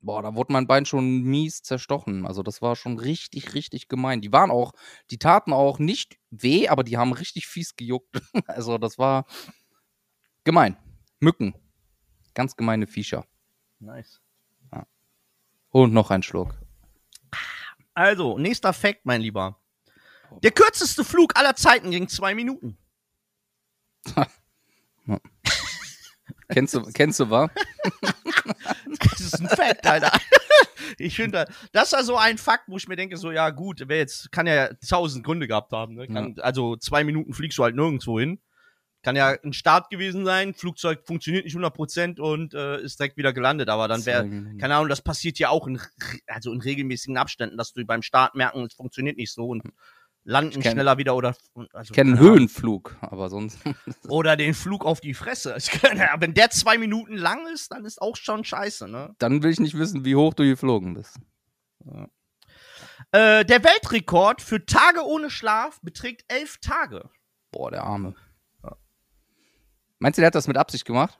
Boah, 0.00 0.22
da 0.22 0.34
wurde 0.34 0.52
mein 0.52 0.66
Bein 0.66 0.86
schon 0.86 1.22
mies 1.22 1.62
zerstochen. 1.62 2.26
Also 2.26 2.42
das 2.42 2.62
war 2.62 2.76
schon 2.76 2.98
richtig, 2.98 3.54
richtig 3.54 3.88
gemein. 3.88 4.20
Die 4.20 4.32
waren 4.32 4.50
auch, 4.50 4.72
die 5.10 5.18
taten 5.18 5.52
auch 5.52 5.78
nicht 5.78 6.18
weh, 6.30 6.68
aber 6.68 6.84
die 6.84 6.96
haben 6.96 7.12
richtig 7.12 7.46
fies 7.46 7.76
gejuckt. 7.76 8.20
Also 8.46 8.78
das 8.78 8.98
war 8.98 9.26
gemein. 10.44 10.76
Mücken. 11.20 11.54
Ganz 12.34 12.54
gemeine 12.56 12.86
Viecher. 12.86 13.26
Nice. 13.80 14.20
Und 15.70 15.92
noch 15.92 16.10
ein 16.10 16.22
Schluck. 16.22 16.54
Also, 17.92 18.38
nächster 18.38 18.72
Fact, 18.72 19.04
mein 19.04 19.20
Lieber. 19.20 19.60
Der 20.42 20.50
kürzeste 20.50 21.04
Flug 21.04 21.36
aller 21.36 21.56
Zeiten 21.56 21.90
ging 21.90 22.08
zwei 22.08 22.34
Minuten. 22.34 22.78
Kennst 26.48 26.74
du, 26.74 26.82
kennst 26.82 27.20
du, 27.20 27.28
wa? 27.28 27.50
Das 29.00 29.20
ist 29.20 29.40
ein 29.40 29.48
Fact, 29.48 29.86
Alter. 29.86 30.12
Ich 30.98 31.16
finde, 31.16 31.46
das 31.72 31.84
ist 31.84 31.92
ja 31.92 32.02
so 32.02 32.16
ein 32.16 32.38
Fakt, 32.38 32.64
wo 32.68 32.76
ich 32.76 32.88
mir 32.88 32.96
denke, 32.96 33.16
so, 33.16 33.30
ja, 33.30 33.50
gut, 33.50 33.84
wer 33.86 33.98
jetzt, 33.98 34.32
kann 34.32 34.46
ja 34.46 34.70
tausend 34.88 35.24
Gründe 35.24 35.46
gehabt 35.46 35.72
haben, 35.72 35.94
ne? 35.94 36.06
Kann, 36.08 36.36
Also, 36.40 36.76
zwei 36.76 37.04
Minuten 37.04 37.32
fliegst 37.34 37.58
du 37.58 37.64
halt 37.64 37.76
nirgendwo 37.76 38.18
hin. 38.18 38.40
Kann 39.02 39.14
ja 39.14 39.36
ein 39.44 39.52
Start 39.52 39.90
gewesen 39.90 40.24
sein, 40.24 40.54
Flugzeug 40.54 41.06
funktioniert 41.06 41.44
nicht 41.44 41.56
100% 41.56 42.18
und 42.20 42.52
äh, 42.54 42.80
ist 42.80 42.98
direkt 42.98 43.16
wieder 43.16 43.32
gelandet, 43.32 43.68
aber 43.68 43.86
dann 43.86 44.04
wäre, 44.06 44.24
keine 44.58 44.74
Ahnung, 44.74 44.88
das 44.88 45.02
passiert 45.02 45.38
ja 45.38 45.50
auch 45.50 45.68
in, 45.68 45.80
also 46.26 46.52
in 46.52 46.60
regelmäßigen 46.60 47.16
Abständen, 47.16 47.56
dass 47.56 47.72
du 47.72 47.84
beim 47.84 48.02
Start 48.02 48.34
merken, 48.34 48.64
es 48.64 48.74
funktioniert 48.74 49.16
nicht 49.16 49.32
so 49.32 49.46
und 49.46 49.62
landen 50.28 50.60
kenn- 50.60 50.72
schneller 50.72 50.98
wieder 50.98 51.16
oder 51.16 51.34
also, 51.72 51.90
Ich 51.90 51.92
kenne 51.92 52.12
einen. 52.12 52.20
Höhenflug, 52.20 52.96
aber 53.00 53.28
sonst. 53.30 53.58
oder 54.08 54.36
den 54.36 54.52
Flug 54.54 54.84
auf 54.84 55.00
die 55.00 55.14
Fresse. 55.14 55.56
Kann- 55.80 55.96
ja, 55.96 56.14
Wenn 56.18 56.34
der 56.34 56.50
zwei 56.50 56.76
Minuten 56.78 57.16
lang 57.16 57.46
ist, 57.52 57.72
dann 57.72 57.84
ist 57.84 58.00
auch 58.02 58.16
schon 58.16 58.44
scheiße, 58.44 58.88
ne? 58.88 59.14
Dann 59.18 59.42
will 59.42 59.50
ich 59.50 59.58
nicht 59.60 59.76
wissen, 59.78 60.04
wie 60.04 60.16
hoch 60.16 60.34
du 60.34 60.44
geflogen 60.44 60.94
bist. 60.94 61.16
Äh, 63.12 63.44
der 63.44 63.64
Weltrekord 63.64 64.42
für 64.42 64.64
Tage 64.66 65.04
ohne 65.04 65.30
Schlaf 65.30 65.80
beträgt 65.80 66.24
elf 66.28 66.58
Tage. 66.58 67.08
Boah, 67.50 67.70
der 67.70 67.84
Arme. 67.84 68.14
Meinst 70.00 70.18
du, 70.18 70.20
der 70.20 70.26
hat 70.28 70.34
das 70.34 70.46
mit 70.46 70.56
Absicht 70.58 70.84
gemacht? 70.84 71.18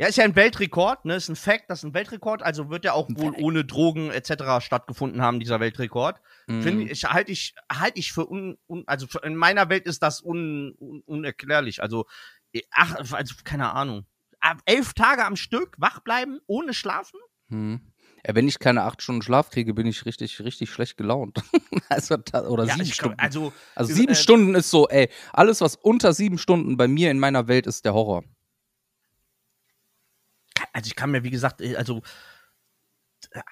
Ja, 0.00 0.06
ist 0.06 0.16
ja 0.16 0.24
ein 0.24 0.34
Weltrekord, 0.34 1.04
ne? 1.04 1.16
Ist 1.16 1.28
ein 1.28 1.36
Fact, 1.36 1.64
das 1.68 1.80
ist 1.80 1.84
ein 1.84 1.92
Weltrekord, 1.92 2.42
also 2.42 2.70
wird 2.70 2.86
ja 2.86 2.94
auch 2.94 3.06
wohl 3.10 3.34
ohne 3.36 3.66
Drogen 3.66 4.10
etc. 4.10 4.64
stattgefunden 4.64 5.20
haben, 5.20 5.40
dieser 5.40 5.60
Weltrekord. 5.60 6.22
Mhm. 6.46 6.62
Finde 6.62 6.84
ich, 6.90 7.04
halte 7.04 7.30
ich, 7.30 7.54
halte 7.70 7.98
ich 7.98 8.10
für 8.10 8.26
un, 8.26 8.56
un 8.66 8.84
also 8.86 9.06
für, 9.06 9.18
in 9.24 9.36
meiner 9.36 9.68
Welt 9.68 9.84
ist 9.84 10.02
das 10.02 10.22
un, 10.22 10.74
un, 10.78 11.02
unerklärlich. 11.04 11.82
Also, 11.82 12.06
eh, 12.54 12.62
ach, 12.70 13.12
also 13.12 13.34
keine 13.44 13.74
Ahnung. 13.74 14.06
Ab 14.40 14.62
elf 14.64 14.94
Tage 14.94 15.22
am 15.26 15.36
Stück 15.36 15.76
wach 15.76 16.00
bleiben, 16.00 16.40
ohne 16.46 16.72
schlafen? 16.72 17.20
Hm. 17.50 17.82
Ja, 18.26 18.34
wenn 18.34 18.48
ich 18.48 18.58
keine 18.58 18.84
acht 18.84 19.02
Stunden 19.02 19.20
Schlaf 19.20 19.50
kriege, 19.50 19.74
bin 19.74 19.86
ich 19.86 20.06
richtig, 20.06 20.40
richtig 20.40 20.70
schlecht 20.70 20.96
gelaunt. 20.96 21.42
also, 21.90 22.14
oder 22.14 22.64
sieben 22.64 22.80
ich 22.80 22.96
glaub, 22.96 23.12
Stunden. 23.12 23.20
also, 23.20 23.52
also 23.74 23.92
äh, 23.92 23.94
sieben 23.94 24.12
äh, 24.12 24.16
Stunden 24.16 24.54
ist 24.54 24.70
so, 24.70 24.88
ey, 24.88 25.10
alles, 25.34 25.60
was 25.60 25.76
unter 25.76 26.14
sieben 26.14 26.38
Stunden 26.38 26.78
bei 26.78 26.88
mir 26.88 27.10
in 27.10 27.18
meiner 27.18 27.48
Welt 27.48 27.66
ist, 27.66 27.84
der 27.84 27.92
Horror. 27.92 28.24
Also 30.72 30.86
ich 30.88 30.96
kann 30.96 31.10
mir, 31.10 31.22
wie 31.24 31.30
gesagt, 31.30 31.60
äh, 31.60 31.76
also 31.76 32.02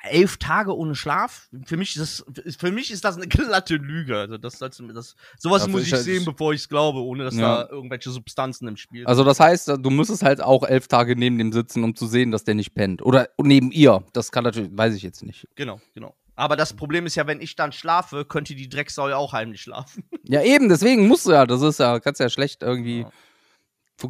elf 0.02 0.38
Tage 0.38 0.74
ohne 0.76 0.94
Schlaf, 0.94 1.48
für 1.66 1.76
mich 1.76 1.94
ist 1.94 2.24
das, 2.34 2.56
für 2.56 2.72
mich 2.72 2.90
ist 2.90 3.04
das 3.04 3.16
eine 3.16 3.28
glatte 3.28 3.76
Lüge. 3.76 4.16
Also 4.18 4.38
das, 4.38 4.58
das, 4.58 4.78
das 4.94 5.14
sowas 5.38 5.60
Dafür 5.62 5.72
muss 5.72 5.82
ist 5.82 5.86
ich 5.88 5.92
halt- 5.92 6.02
sehen, 6.04 6.24
bevor 6.24 6.52
ich 6.54 6.62
es 6.62 6.68
glaube, 6.68 7.00
ohne 7.00 7.24
dass 7.24 7.34
Ja. 7.36 7.64
da 7.64 7.68
irgendwelche 7.70 8.10
Substanzen 8.10 8.66
im 8.66 8.76
Spiel 8.76 9.00
sind. 9.00 9.06
Also 9.08 9.24
das 9.24 9.38
heißt, 9.40 9.68
du 9.68 9.90
müsstest 9.90 10.22
halt 10.22 10.40
auch 10.40 10.64
elf 10.64 10.88
Tage 10.88 11.14
neben 11.16 11.38
dem 11.38 11.52
sitzen, 11.52 11.84
um 11.84 11.94
zu 11.94 12.06
sehen, 12.06 12.30
dass 12.30 12.44
der 12.44 12.54
nicht 12.54 12.74
pennt. 12.74 13.02
Oder 13.02 13.28
neben 13.40 13.70
ihr. 13.70 14.02
Das 14.14 14.32
kann 14.32 14.42
natürlich, 14.44 14.70
weiß 14.72 14.94
ich 14.94 15.02
jetzt 15.02 15.22
nicht. 15.22 15.46
Genau, 15.54 15.80
genau. 15.94 16.16
Aber 16.34 16.56
das 16.56 16.72
Problem 16.72 17.04
ist 17.04 17.16
ja, 17.16 17.26
wenn 17.26 17.40
ich 17.40 17.54
dann 17.56 17.72
schlafe, 17.72 18.24
könnte 18.24 18.54
die 18.54 18.68
Drecksau 18.68 19.08
ja 19.08 19.16
auch 19.16 19.32
heimlich 19.32 19.60
schlafen. 19.60 20.04
Ja, 20.24 20.42
eben, 20.42 20.68
deswegen 20.68 21.06
musst 21.08 21.26
du 21.26 21.32
ja, 21.32 21.44
das 21.46 21.60
ist 21.62 21.78
ja, 21.78 22.00
kannst 22.00 22.20
ja 22.20 22.28
schlecht 22.30 22.62
irgendwie. 22.62 23.00
Ja. 23.00 23.10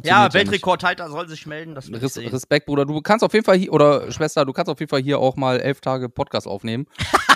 Ja. 0.03 0.31
Weltrekordhalter 0.33 1.09
soll 1.09 1.27
sich 1.27 1.47
melden, 1.47 1.73
das 1.73 1.91
Res. 1.91 2.17
Respekt, 2.17 2.67
Bruder. 2.67 2.85
Du 2.85 3.01
kannst 3.01 3.23
auf 3.23 3.33
jeden 3.33 3.45
Fall 3.45 3.57
hier, 3.57 3.73
oder 3.73 4.11
Schwester, 4.11 4.45
du 4.45 4.53
kannst 4.53 4.69
auf 4.69 4.79
jeden 4.79 4.89
Fall 4.89 5.01
hier 5.01 5.19
auch 5.19 5.35
mal 5.35 5.59
elf 5.59 5.81
Tage 5.81 6.09
Podcast 6.09 6.47
aufnehmen. 6.47 6.85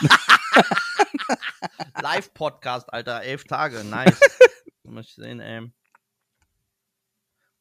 Live-Podcast, 2.01 2.93
Alter, 2.93 3.23
elf 3.23 3.45
Tage, 3.45 3.83
nice. 3.83 4.19
Muss 4.83 5.07
ich 5.07 5.15
sehen, 5.15 5.39
ey. 5.39 5.71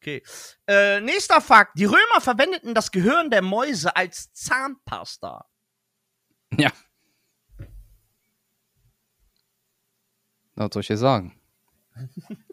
Okay. 0.01 0.23
Äh, 0.67 1.01
nächster 1.01 1.41
Fakt. 1.41 1.79
Die 1.79 1.85
Römer 1.85 2.21
verwendeten 2.21 2.75
das 2.75 2.91
Gehirn 2.91 3.31
der 3.31 3.41
Mäuse 3.41 3.95
als 3.95 4.33
Zahnpasta. 4.33 5.47
Ja. 6.59 6.73
Was 10.57 10.71
soll 10.73 10.81
ich 10.81 10.89
dir 10.89 10.99
sagen? 10.99 11.41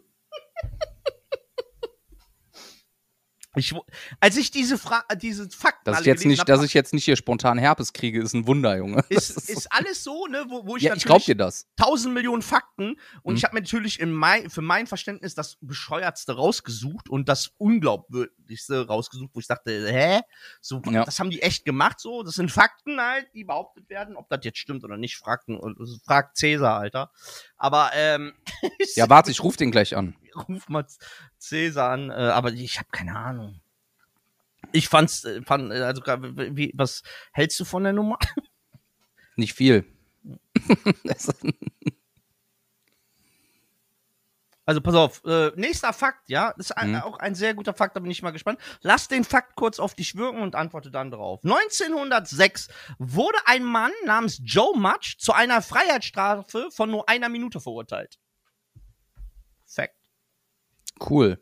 Ich, 3.56 3.74
als 4.20 4.36
ich 4.36 4.52
diese, 4.52 4.78
Fra 4.78 5.02
äh, 5.08 5.16
diese 5.16 5.50
Fakten 5.50 5.80
Dass 5.84 6.00
ich, 6.00 6.06
jetzt 6.06 6.24
nicht, 6.24 6.38
hab, 6.38 6.46
dass 6.46 6.62
ich 6.62 6.72
jetzt 6.72 6.94
nicht 6.94 7.04
hier 7.04 7.16
spontan 7.16 7.58
Herpes 7.58 7.92
kriege, 7.92 8.22
ist 8.22 8.32
ein 8.32 8.46
Wunder, 8.46 8.76
Junge. 8.76 9.04
ist, 9.08 9.30
ist 9.48 9.66
alles 9.72 10.04
so, 10.04 10.26
ne, 10.26 10.44
wo, 10.48 10.64
wo 10.66 10.76
ich 10.76 10.84
ja, 10.84 10.94
ich 10.94 11.04
natürlich 11.04 11.04
glaub 11.04 11.24
dir 11.24 11.34
das. 11.34 11.66
tausend 11.76 12.14
Millionen 12.14 12.42
Fakten 12.42 12.96
und 13.22 13.32
Mhm. 13.32 13.36
ich 13.38 13.44
habe 13.44 13.54
mir 13.54 13.62
natürlich 13.62 13.98
in 13.98 14.12
mein, 14.12 14.50
für 14.50 14.62
mein 14.62 14.86
Verständnis 14.86 15.34
das 15.34 15.56
bescheuertste 15.60 16.36
rausgesucht 16.36 17.08
und 17.08 17.28
das 17.28 17.50
unglaubwürdigste 17.58 18.86
rausgesucht, 18.86 19.30
wo 19.34 19.40
ich 19.40 19.46
dachte, 19.48 19.70
hä? 19.92 20.20
So, 20.60 20.80
Ja. 20.86 21.04
das 21.04 21.18
haben 21.18 21.30
die 21.30 21.42
echt 21.42 21.64
gemacht 21.64 21.98
so? 21.98 22.22
Das 22.22 22.34
sind 22.34 22.52
Fakten 22.52 23.00
halt, 23.00 23.26
die 23.34 23.42
behauptet 23.44 23.88
werden, 23.88 24.16
ob 24.16 24.28
das 24.28 24.40
jetzt 24.44 24.58
stimmt 24.58 24.84
oder 24.84 24.96
nicht, 24.96 25.16
fragt, 25.16 25.48
fragt 26.04 26.36
Cäsar, 26.36 26.78
Alter. 26.78 27.10
Aber 27.56 27.90
ähm, 27.94 28.32
Ja, 28.94 29.08
warte, 29.08 29.30
ich 29.32 29.42
ruf 29.42 29.56
den 29.56 29.70
gleich 29.70 29.96
an. 29.96 30.14
ruf 30.48 30.68
mal 30.68 30.86
Cäsar 31.38 31.90
an, 31.90 32.10
äh, 32.10 32.14
aber 32.14 32.52
ich 32.52 32.78
habe 32.78 32.88
keine 32.90 33.16
Ahnung. 33.16 33.60
Ich 34.72 34.88
fand's, 34.88 35.24
äh, 35.24 35.42
fand, 35.42 35.72
äh, 35.72 35.80
also 35.82 36.02
wie, 36.02 36.72
was 36.76 37.02
hältst 37.32 37.58
du 37.60 37.64
von 37.64 37.84
der 37.84 37.92
Nummer? 37.92 38.18
Nicht 39.36 39.54
viel. 39.54 39.84
Also 44.66 44.80
pass 44.80 44.94
auf, 44.94 45.24
äh, 45.24 45.50
nächster 45.56 45.92
Fakt, 45.92 46.28
ja, 46.28 46.52
das 46.56 46.66
ist 46.66 46.72
ein, 46.76 46.90
Mhm. 46.92 47.00
auch 47.00 47.18
ein 47.18 47.34
sehr 47.34 47.54
guter 47.54 47.74
Fakt, 47.74 47.96
da 47.96 48.00
bin 48.00 48.10
ich 48.10 48.22
mal 48.22 48.30
gespannt. 48.30 48.60
Lass 48.82 49.08
den 49.08 49.24
Fakt 49.24 49.56
kurz 49.56 49.80
auf 49.80 49.96
dich 49.96 50.14
wirken 50.14 50.42
und 50.42 50.54
antworte 50.54 50.92
dann 50.92 51.10
drauf. 51.10 51.40
1906 51.42 52.68
wurde 52.98 53.38
ein 53.46 53.64
Mann 53.64 53.90
namens 54.04 54.40
Joe 54.44 54.78
Mutch 54.78 55.18
zu 55.18 55.32
einer 55.32 55.60
Freiheitsstrafe 55.60 56.68
von 56.70 56.88
nur 56.88 57.08
einer 57.08 57.28
Minute 57.28 57.60
verurteilt. 57.60 58.20
Cool. 61.08 61.38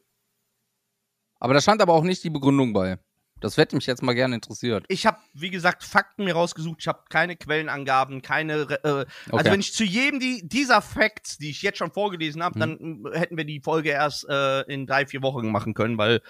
Aber 1.41 1.55
da 1.55 1.61
stand 1.61 1.81
aber 1.83 1.93
auch 1.95 2.03
nicht 2.03 2.23
die 2.25 2.31
Begründung 2.31 2.73
bei. 2.73 2.99
Das 3.41 3.57
hätte 3.57 3.77
mich 3.77 3.87
jetzt 3.87 4.03
mal 4.03 4.15
gerne 4.17 4.35
interessiert. 4.35 4.85
Ich 4.89 5.07
habe, 5.07 5.19
wie 5.33 5.51
gesagt, 5.51 5.85
Fakten 5.85 6.25
mir 6.25 6.35
rausgesucht. 6.35 6.79
Ich 6.81 6.89
habe 6.89 7.05
keine 7.09 7.37
Quellenangaben, 7.37 8.21
keine. 8.21 8.63
Äh, 8.63 8.77
Also 8.83 9.07
Okay. 9.31 9.51
wenn 9.53 9.61
ich 9.61 9.73
zu 9.73 9.85
jedem 9.85 10.19
die, 10.19 10.43
dieser 10.49 10.83
Facts, 10.83 11.39
die 11.39 11.51
ich 11.51 11.63
jetzt 11.63 11.79
schon 11.79 11.93
vorgelesen 11.93 12.43
habe, 12.43 12.59
Mhm. 12.59 13.03
dann 13.05 13.13
hätten 13.13 13.37
wir 13.37 13.45
die 13.45 13.61
Folge 13.61 13.91
erst 13.91 14.29
äh, 14.29 14.63
in 14.63 14.87
drei, 14.87 15.07
vier 15.07 15.23
Wochen 15.23 15.53
machen 15.53 15.75
können, 15.75 15.99
weil 15.99 16.21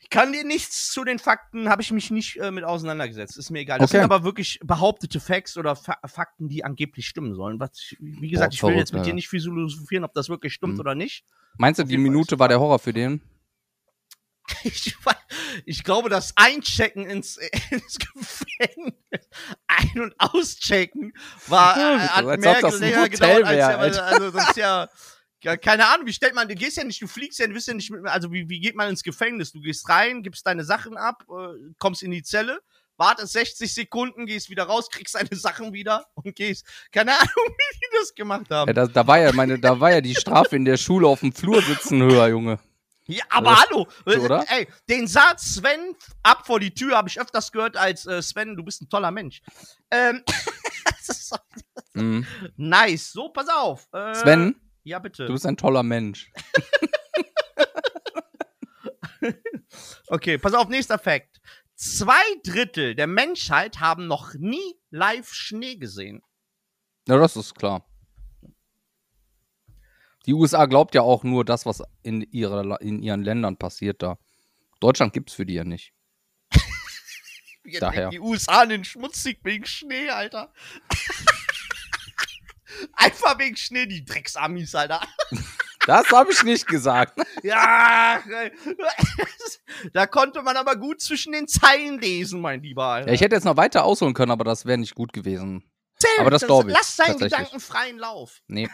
ich 0.00 0.10
kann 0.10 0.32
dir 0.32 0.44
nichts 0.44 0.90
zu 0.92 1.04
den 1.04 1.18
Fakten, 1.18 1.68
habe 1.68 1.82
ich 1.82 1.90
mich 1.90 2.10
nicht 2.10 2.36
äh, 2.36 2.50
mit 2.50 2.64
auseinandergesetzt. 2.64 3.36
Ist 3.36 3.50
mir 3.50 3.60
egal. 3.60 3.78
Das 3.78 3.90
Okay. 3.90 3.98
sind 4.00 4.04
aber 4.10 4.24
wirklich 4.24 4.60
behauptete 4.62 5.20
Facts 5.20 5.56
oder 5.56 5.74
Fa 5.76 5.98
Fakten, 6.06 6.48
die 6.48 6.64
angeblich 6.64 7.06
stimmen 7.06 7.34
sollen. 7.34 7.58
Was 7.60 7.94
wie 7.98 8.28
gesagt, 8.30 8.50
Boah, 8.50 8.54
ich 8.54 8.62
will 8.62 8.68
verrückt, 8.70 8.78
jetzt 8.78 8.92
mit 8.94 9.06
dir 9.06 9.14
nicht 9.14 9.28
philosophieren, 9.28 10.04
ob 10.04 10.14
das 10.14 10.28
wirklich 10.28 10.54
stimmt 10.54 10.74
Mhm. 10.74 10.80
oder 10.80 10.94
nicht. 10.94 11.24
Meinst 11.56 11.80
du, 11.80 11.84
die 11.84 11.98
Minute 11.98 12.38
war 12.38 12.48
der 12.48 12.60
Horror 12.60 12.78
für 12.78 12.92
den? 12.92 13.20
Ich, 14.64 14.96
ich 15.66 15.84
glaube, 15.84 16.08
das 16.08 16.32
Einchecken 16.36 17.04
ins, 17.04 17.36
ins 17.70 17.98
Gefängnis, 17.98 18.94
Ein- 19.66 20.00
und 20.00 20.14
Auschecken 20.18 21.12
war, 21.48 21.76
Ja, 21.76 21.94
äh, 21.96 21.98
hat 22.08 22.40
mehr 22.40 23.08
gedauert 23.08 23.44
als 23.44 23.58
ja, 23.58 23.76
also 23.76 24.30
das 24.30 24.48
ist 24.48 24.56
ja, 24.56 24.88
ja, 25.42 25.56
keine 25.56 25.86
Ahnung, 25.88 26.06
wie 26.06 26.12
stellt 26.12 26.34
man, 26.34 26.48
du 26.48 26.54
gehst 26.54 26.76
ja 26.76 26.84
nicht, 26.84 27.00
du 27.00 27.06
fliegst 27.06 27.38
ja, 27.38 27.46
du 27.46 27.52
bist 27.52 27.68
ja 27.68 27.74
nicht 27.74 27.90
mit, 27.90 28.04
also 28.06 28.32
wie, 28.32 28.48
wie 28.48 28.60
geht 28.60 28.74
man 28.74 28.88
ins 28.88 29.02
Gefängnis? 29.02 29.52
Du 29.52 29.60
gehst 29.60 29.88
rein, 29.88 30.22
gibst 30.22 30.46
deine 30.46 30.64
Sachen 30.64 30.96
ab, 30.96 31.24
äh, 31.28 31.56
kommst 31.78 32.02
in 32.02 32.10
die 32.10 32.22
Zelle, 32.22 32.60
wartest 32.96 33.32
60 33.34 33.72
Sekunden, 33.72 34.26
gehst 34.26 34.50
wieder 34.50 34.64
raus, 34.64 34.88
kriegst 34.90 35.14
deine 35.14 35.34
Sachen 35.36 35.72
wieder 35.72 36.06
und 36.14 36.34
gehst. 36.34 36.66
Keine 36.90 37.12
Ahnung, 37.12 37.28
wie 37.36 37.78
die 37.78 37.86
das 38.00 38.14
gemacht 38.14 38.50
haben. 38.50 38.68
Ja, 38.68 38.72
da, 38.74 38.86
da, 38.86 39.06
war 39.06 39.18
ja 39.18 39.32
meine, 39.32 39.58
da 39.58 39.78
war 39.78 39.92
ja 39.92 40.00
die 40.00 40.14
Strafe 40.16 40.56
in 40.56 40.64
der 40.64 40.76
Schule 40.76 41.06
auf 41.06 41.20
dem 41.20 41.32
Flur 41.32 41.62
sitzen 41.62 42.02
höher, 42.02 42.28
Junge. 42.28 42.58
Ja, 43.06 43.24
aber 43.30 43.50
Das- 43.50 43.60
hallo, 43.70 43.88
oder? 44.04 44.44
ey, 44.48 44.68
den 44.88 45.06
Satz 45.06 45.54
Sven 45.54 45.94
ab 46.22 46.46
vor 46.46 46.60
die 46.60 46.74
Tür 46.74 46.96
habe 46.96 47.08
ich 47.08 47.18
öfters 47.18 47.50
gehört 47.52 47.76
als 47.76 48.04
äh, 48.06 48.20
Sven, 48.20 48.54
du 48.54 48.62
bist 48.62 48.82
ein 48.82 48.88
toller 48.90 49.10
Mensch. 49.10 49.40
Ähm, 49.90 50.22
Mhm. 51.94 52.26
Nice. 52.56 53.12
So, 53.12 53.30
pass 53.30 53.48
auf. 53.48 53.88
Äh, 53.92 54.14
Sven, 54.14 54.54
Ja, 54.88 54.98
bitte. 54.98 55.26
du 55.26 55.32
bist 55.34 55.44
ein 55.46 55.56
toller 55.58 55.82
Mensch. 55.82 56.30
Okay, 60.08 60.38
pass 60.38 60.54
auf, 60.54 60.68
nächster 60.68 60.98
Fakt. 60.98 61.40
Zwei 61.74 62.22
Drittel 62.44 62.94
der 62.94 63.06
Menschheit 63.06 63.78
haben 63.80 64.06
noch 64.06 64.32
nie 64.34 64.74
live 64.90 65.30
Schnee 65.32 65.76
gesehen. 65.76 66.22
Ja, 67.06 67.18
das 67.18 67.36
ist 67.36 67.54
klar. 67.54 67.84
Die 70.26 70.32
USA 70.34 70.64
glaubt 70.66 70.94
ja 70.94 71.02
auch 71.02 71.24
nur 71.24 71.44
das, 71.44 71.66
was 71.66 71.82
in, 72.02 72.22
ihrer, 72.32 72.64
La- 72.64 72.76
in 72.76 73.02
ihren 73.02 73.22
Ländern 73.22 73.56
passiert 73.58 74.02
da. 74.02 74.18
Deutschland 74.80 75.12
gibt's 75.12 75.34
für 75.34 75.44
die 75.46 75.54
ja 75.54 75.64
nicht. 75.64 75.92
Daher. 77.80 78.08
Die 78.10 78.20
USA 78.20 78.62
in 78.62 78.70
den 78.70 78.84
Schmutzig 78.84 79.40
wegen 79.42 79.66
Schnee, 79.66 80.08
Alter. 80.08 80.52
Einfach 82.92 83.38
wegen 83.38 83.56
Schnee, 83.56 83.86
die 83.86 84.04
Drecksamis, 84.04 84.74
Alter. 84.74 85.00
Das 85.86 86.10
habe 86.10 86.30
ich 86.32 86.42
nicht 86.42 86.66
gesagt. 86.66 87.18
Ja, 87.42 88.20
da 89.94 90.06
konnte 90.06 90.42
man 90.42 90.54
aber 90.58 90.76
gut 90.76 91.00
zwischen 91.00 91.32
den 91.32 91.48
Zeilen 91.48 91.98
lesen, 91.98 92.42
mein 92.42 92.62
Lieber. 92.62 92.84
Alter. 92.84 93.08
Ja, 93.08 93.14
ich 93.14 93.22
hätte 93.22 93.36
jetzt 93.36 93.44
noch 93.44 93.56
weiter 93.56 93.84
ausholen 93.84 94.12
können, 94.12 94.30
aber 94.32 94.44
das 94.44 94.66
wäre 94.66 94.76
nicht 94.76 94.94
gut 94.94 95.14
gewesen. 95.14 95.64
Erzähl, 95.94 96.20
aber 96.20 96.30
das 96.30 96.42
glaub 96.44 96.66
ich, 96.66 96.74
Lass 96.74 96.94
seinen. 96.94 97.16
Gedanken 97.18 97.58
freien 97.58 97.96
Lauf. 97.98 98.42
Nee. 98.48 98.68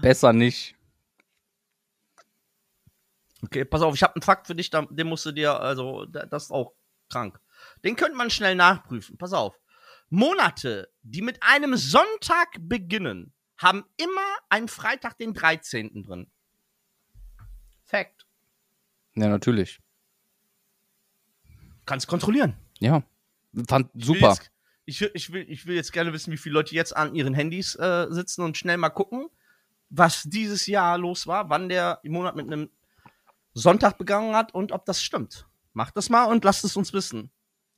Besser 0.00 0.32
nicht. 0.32 0.76
Okay, 3.44 3.64
pass 3.66 3.82
auf, 3.82 3.94
ich 3.94 4.02
habe 4.02 4.14
einen 4.14 4.22
Fakt 4.22 4.46
für 4.46 4.54
dich, 4.54 4.70
den 4.70 5.06
musst 5.08 5.26
du 5.26 5.32
dir, 5.32 5.58
also, 5.60 6.06
da- 6.06 6.24
das 6.26 6.44
ist 6.44 6.50
auch 6.52 6.72
krank. 7.10 7.38
Den 7.84 7.96
könnte 7.96 8.16
man 8.16 8.30
schnell 8.30 8.54
nachprüfen. 8.54 9.18
Pass 9.18 9.32
auf. 9.32 9.58
Monate, 10.12 10.90
die 11.02 11.22
mit 11.22 11.42
einem 11.42 11.74
Sonntag 11.74 12.48
beginnen, 12.60 13.32
haben 13.56 13.82
immer 13.96 14.20
einen 14.50 14.68
Freitag, 14.68 15.16
den 15.16 15.32
13. 15.32 16.02
drin. 16.02 16.30
Fact. 17.86 18.26
Ja, 19.14 19.28
natürlich. 19.28 19.80
Kannst 21.86 22.06
kontrollieren. 22.08 22.54
Ja. 22.78 23.02
Fand 23.68 23.88
Ich 23.94 24.06
will 24.08 24.14
super. 24.16 24.28
Jetzt, 24.28 24.50
ich, 24.84 25.00
will- 25.00 25.10
ich, 25.14 25.32
will, 25.32 25.46
ich 25.48 25.66
will 25.66 25.76
jetzt 25.76 25.92
gerne 25.94 26.12
wissen, 26.12 26.30
wie 26.30 26.36
viele 26.36 26.52
Leute 26.54 26.74
jetzt 26.74 26.94
an 26.94 27.14
ihren 27.14 27.32
Handys 27.32 27.74
äh, 27.76 28.06
sitzen 28.10 28.42
und 28.42 28.58
schnell 28.58 28.76
mal 28.76 28.90
gucken, 28.90 29.28
was 29.88 30.24
dieses 30.24 30.66
Jahr 30.66 30.98
los 30.98 31.26
war, 31.26 31.48
wann 31.48 31.70
der 31.70 32.00
Monat 32.04 32.36
mit 32.36 32.46
einem 32.48 32.68
Sonntag 33.54 33.96
begangen 33.96 34.34
hat 34.36 34.52
und 34.54 34.72
ob 34.72 34.84
das 34.84 35.02
stimmt. 35.02 35.46
Macht 35.72 35.96
das 35.96 36.10
mal 36.10 36.24
und 36.24 36.44
lasst 36.44 36.64
es 36.64 36.76
uns 36.76 36.92
wissen. 36.92 37.30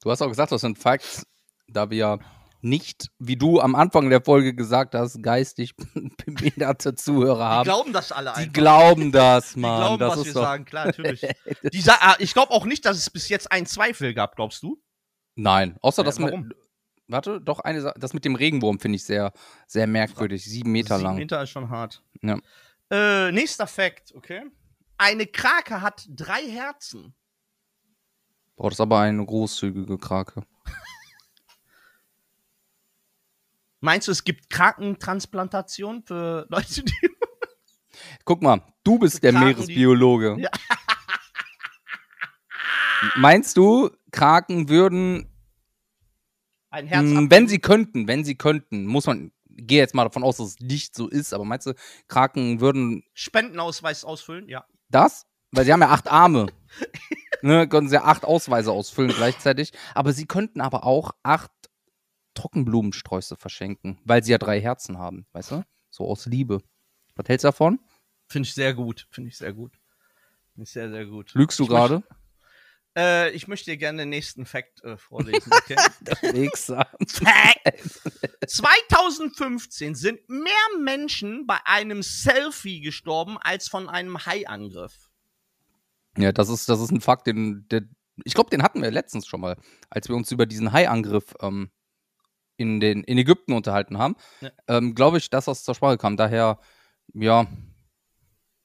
Du 0.02 0.10
hast 0.10 0.20
auch 0.20 0.28
gesagt, 0.28 0.50
das 0.52 0.60
sind 0.62 0.78
Facts, 0.78 1.24
da 1.68 1.90
wir 1.90 2.18
nicht, 2.60 3.10
wie 3.18 3.36
du 3.36 3.60
am 3.60 3.74
Anfang 3.74 4.08
der 4.08 4.22
Folge 4.24 4.54
gesagt 4.54 4.94
hast, 4.94 5.22
geistig 5.22 5.74
behinderte 6.26 6.94
Zuhörer 6.94 7.36
Die 7.36 7.42
haben. 7.44 7.64
glauben 7.64 7.92
das 7.92 8.10
alle 8.12 8.30
Die 8.32 8.36
einfach. 8.40 8.52
glauben 8.54 9.12
das, 9.12 9.52
Die 9.52 9.60
Mann. 9.60 9.80
glauben, 9.80 9.98
das 10.00 10.18
was 10.18 10.24
wir 10.26 10.32
doch. 10.32 10.42
sagen, 10.42 10.64
klar, 10.64 10.86
natürlich. 10.86 11.20
Die 11.72 11.80
sa 11.80 11.96
ah, 12.00 12.16
ich 12.18 12.32
glaube 12.32 12.52
auch 12.52 12.64
nicht, 12.64 12.84
dass 12.86 12.96
es 12.96 13.10
bis 13.10 13.28
jetzt 13.28 13.52
einen 13.52 13.66
Zweifel 13.66 14.14
gab, 14.14 14.34
glaubst 14.36 14.62
du? 14.62 14.82
Nein, 15.34 15.76
außer 15.82 16.02
Ja, 16.02 16.06
das 16.06 16.20
warum? 16.20 16.48
mit. 16.48 16.56
Warte, 17.06 17.38
doch 17.38 17.60
eine 17.60 17.82
Sache. 17.82 17.98
Das 17.98 18.14
mit 18.14 18.24
dem 18.24 18.34
Regenwurm 18.34 18.78
finde 18.80 18.96
ich 18.96 19.04
sehr, 19.04 19.32
sehr 19.66 19.86
merkwürdig. 19.86 20.42
Sieben 20.42 20.72
Meter 20.72 20.94
Sieben 20.96 21.04
lang. 21.06 21.16
Meter 21.16 21.42
ist 21.42 21.50
schon 21.50 21.68
hart. 21.68 22.02
Ja. 22.22 22.38
Äh, 22.90 23.30
nächster 23.30 23.66
Fakt, 23.66 24.14
okay? 24.14 24.42
Eine 24.96 25.26
Krake 25.26 25.82
hat 25.82 26.06
drei 26.08 26.48
Herzen. 26.48 27.14
Boah, 28.56 28.70
das 28.70 28.76
ist 28.76 28.80
aber 28.80 29.00
eine 29.00 29.22
großzügige 29.26 29.98
Krake. 29.98 30.44
Meinst 33.84 34.08
du, 34.08 34.12
es 34.12 34.24
gibt 34.24 34.48
Krakentransplantation 34.48 36.02
für 36.02 36.46
Leute, 36.50 36.82
die. 36.82 36.94
Guck 38.24 38.40
mal, 38.42 38.62
du 38.82 38.98
bist 38.98 39.22
der 39.22 39.32
Kraken, 39.32 39.46
die- 39.48 39.54
Meeresbiologe. 39.54 40.36
Ja. 40.38 40.50
Meinst 43.16 43.56
du, 43.56 43.90
Kraken 44.10 44.68
würden, 44.70 45.28
Ein 46.70 46.86
Herz 46.86 47.04
mh, 47.04 47.26
wenn 47.30 47.46
sie 47.48 47.58
könnten, 47.58 48.08
wenn 48.08 48.24
sie 48.24 48.34
könnten, 48.36 48.86
muss 48.86 49.06
man, 49.06 49.30
gehe 49.50 49.78
jetzt 49.78 49.94
mal 49.94 50.04
davon 50.04 50.22
aus, 50.24 50.38
dass 50.38 50.48
es 50.48 50.60
nicht 50.60 50.94
so 50.96 51.08
ist, 51.08 51.34
aber 51.34 51.44
meinst 51.44 51.66
du, 51.66 51.74
Kraken 52.08 52.60
würden 52.60 53.04
Spendenausweis 53.12 54.04
ausfüllen? 54.04 54.48
Ja. 54.48 54.64
das? 54.88 55.26
Weil 55.52 55.66
sie 55.66 55.72
haben 55.72 55.82
ja 55.82 55.90
acht 55.90 56.08
Arme. 56.08 56.46
ne, 57.42 57.68
können 57.68 57.88
sie 57.88 57.94
ja 57.96 58.04
acht 58.04 58.24
Ausweise 58.24 58.72
ausfüllen 58.72 59.12
gleichzeitig. 59.14 59.72
Aber 59.94 60.12
sie 60.12 60.26
könnten 60.26 60.60
aber 60.60 60.84
auch 60.84 61.12
acht 61.22 61.52
Trockenblumensträuße 62.34 63.36
verschenken, 63.36 63.98
weil 64.04 64.22
sie 64.22 64.32
ja 64.32 64.38
drei 64.38 64.60
Herzen 64.60 64.98
haben, 64.98 65.26
weißt 65.32 65.52
du? 65.52 65.64
So 65.90 66.08
aus 66.08 66.26
Liebe. 66.26 66.60
Was 67.16 67.28
hältst 67.28 67.44
du 67.44 67.48
davon? 67.48 67.80
Finde 68.28 68.48
ich 68.48 68.54
sehr 68.54 68.74
gut. 68.74 69.06
Finde 69.10 69.28
ich 69.28 69.38
sehr 69.38 69.52
gut. 69.52 69.72
Finde 70.52 70.64
ich 70.64 70.70
sehr, 70.70 70.90
sehr 70.90 71.06
gut. 71.06 71.32
Lügst 71.34 71.58
du 71.58 71.66
gerade? 71.66 72.02
Äh, 72.96 73.30
ich 73.30 73.48
möchte 73.48 73.70
dir 73.70 73.76
gerne 73.76 74.02
den 74.02 74.10
nächsten 74.10 74.46
Fact 74.46 74.82
äh, 74.84 74.96
vorlesen. 74.96 75.52
Okay? 75.64 76.48
Fact! 77.06 78.00
2015 78.46 79.94
sind 79.94 80.28
mehr 80.28 80.52
Menschen 80.80 81.46
bei 81.46 81.58
einem 81.64 82.02
Selfie 82.02 82.80
gestorben 82.80 83.38
als 83.40 83.68
von 83.68 83.88
einem 83.88 84.26
Haiangriff. 84.26 85.10
Ja, 86.16 86.32
das 86.32 86.48
ist, 86.48 86.68
das 86.68 86.80
ist 86.80 86.90
ein 86.90 87.00
Fakt, 87.00 87.26
den, 87.26 87.66
der, 87.68 87.82
ich 88.24 88.34
glaube, 88.34 88.50
den 88.50 88.62
hatten 88.62 88.82
wir 88.82 88.90
letztens 88.90 89.26
schon 89.26 89.40
mal, 89.40 89.56
als 89.90 90.08
wir 90.08 90.16
uns 90.16 90.30
über 90.30 90.46
diesen 90.46 90.72
Hai-Angriff 90.72 91.34
ähm, 91.40 91.70
in, 92.56 92.80
den, 92.80 93.02
in 93.04 93.18
Ägypten 93.18 93.52
unterhalten 93.52 93.98
haben. 93.98 94.16
Ja. 94.40 94.50
Ähm, 94.68 94.94
glaube 94.94 95.18
ich, 95.18 95.30
dass 95.30 95.46
das 95.46 95.64
zur 95.64 95.74
Sprache 95.74 95.98
kam. 95.98 96.16
Daher, 96.16 96.58
ja, 97.14 97.46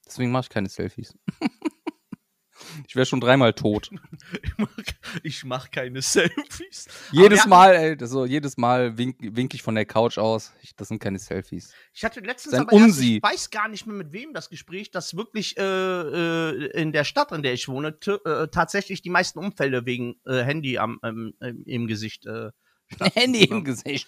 deswegen 0.05 0.31
mache 0.31 0.43
ich 0.43 0.49
keine 0.49 0.69
Selfies. 0.69 1.17
ich 2.87 2.95
wäre 2.95 3.05
schon 3.05 3.21
dreimal 3.21 3.53
tot. 3.53 3.89
Ich 4.43 4.53
mach, 4.57 4.69
ich 5.23 5.43
mach 5.45 5.71
keine 5.71 6.01
Selfies. 6.01 6.87
Jedes 7.11 7.39
hatten- 7.41 7.49
Mal, 7.49 7.73
ey, 7.75 7.97
so, 8.05 8.25
jedes 8.25 8.57
Mal 8.57 8.97
wink, 8.97 9.17
wink 9.19 9.53
ich 9.53 9.63
von 9.63 9.75
der 9.75 9.85
Couch 9.85 10.17
aus. 10.17 10.53
Ich, 10.61 10.75
das 10.75 10.89
sind 10.89 10.99
keine 10.99 11.17
Selfies. 11.19 11.73
Ich 11.93 12.03
hatte 12.03 12.19
letztens 12.19 12.51
Sein 12.51 12.61
aber 12.61 12.73
Unsi. 12.73 13.17
ich 13.17 13.23
weiß 13.23 13.49
gar 13.49 13.69
nicht 13.69 13.85
mehr 13.87 13.95
mit 13.95 14.11
wem 14.11 14.33
das 14.33 14.49
Gespräch, 14.49 14.91
dass 14.91 15.15
wirklich 15.15 15.57
äh, 15.57 15.61
äh, 15.63 16.65
in 16.81 16.91
der 16.91 17.05
Stadt, 17.05 17.31
in 17.31 17.41
der 17.43 17.53
ich 17.53 17.67
wohne, 17.69 17.97
äh, 18.05 18.47
tatsächlich 18.49 19.01
die 19.01 19.09
meisten 19.09 19.39
Unfälle 19.39 19.85
wegen 19.85 20.19
äh, 20.25 20.43
Handy 20.43 20.77
am, 20.77 20.99
ähm, 21.03 21.33
im- 21.39 21.63
im 21.65 21.87
Gesicht 21.87 22.25
äh, 22.25 22.51
Handy 23.15 23.45
im 23.45 23.63
Gesicht. 23.63 24.07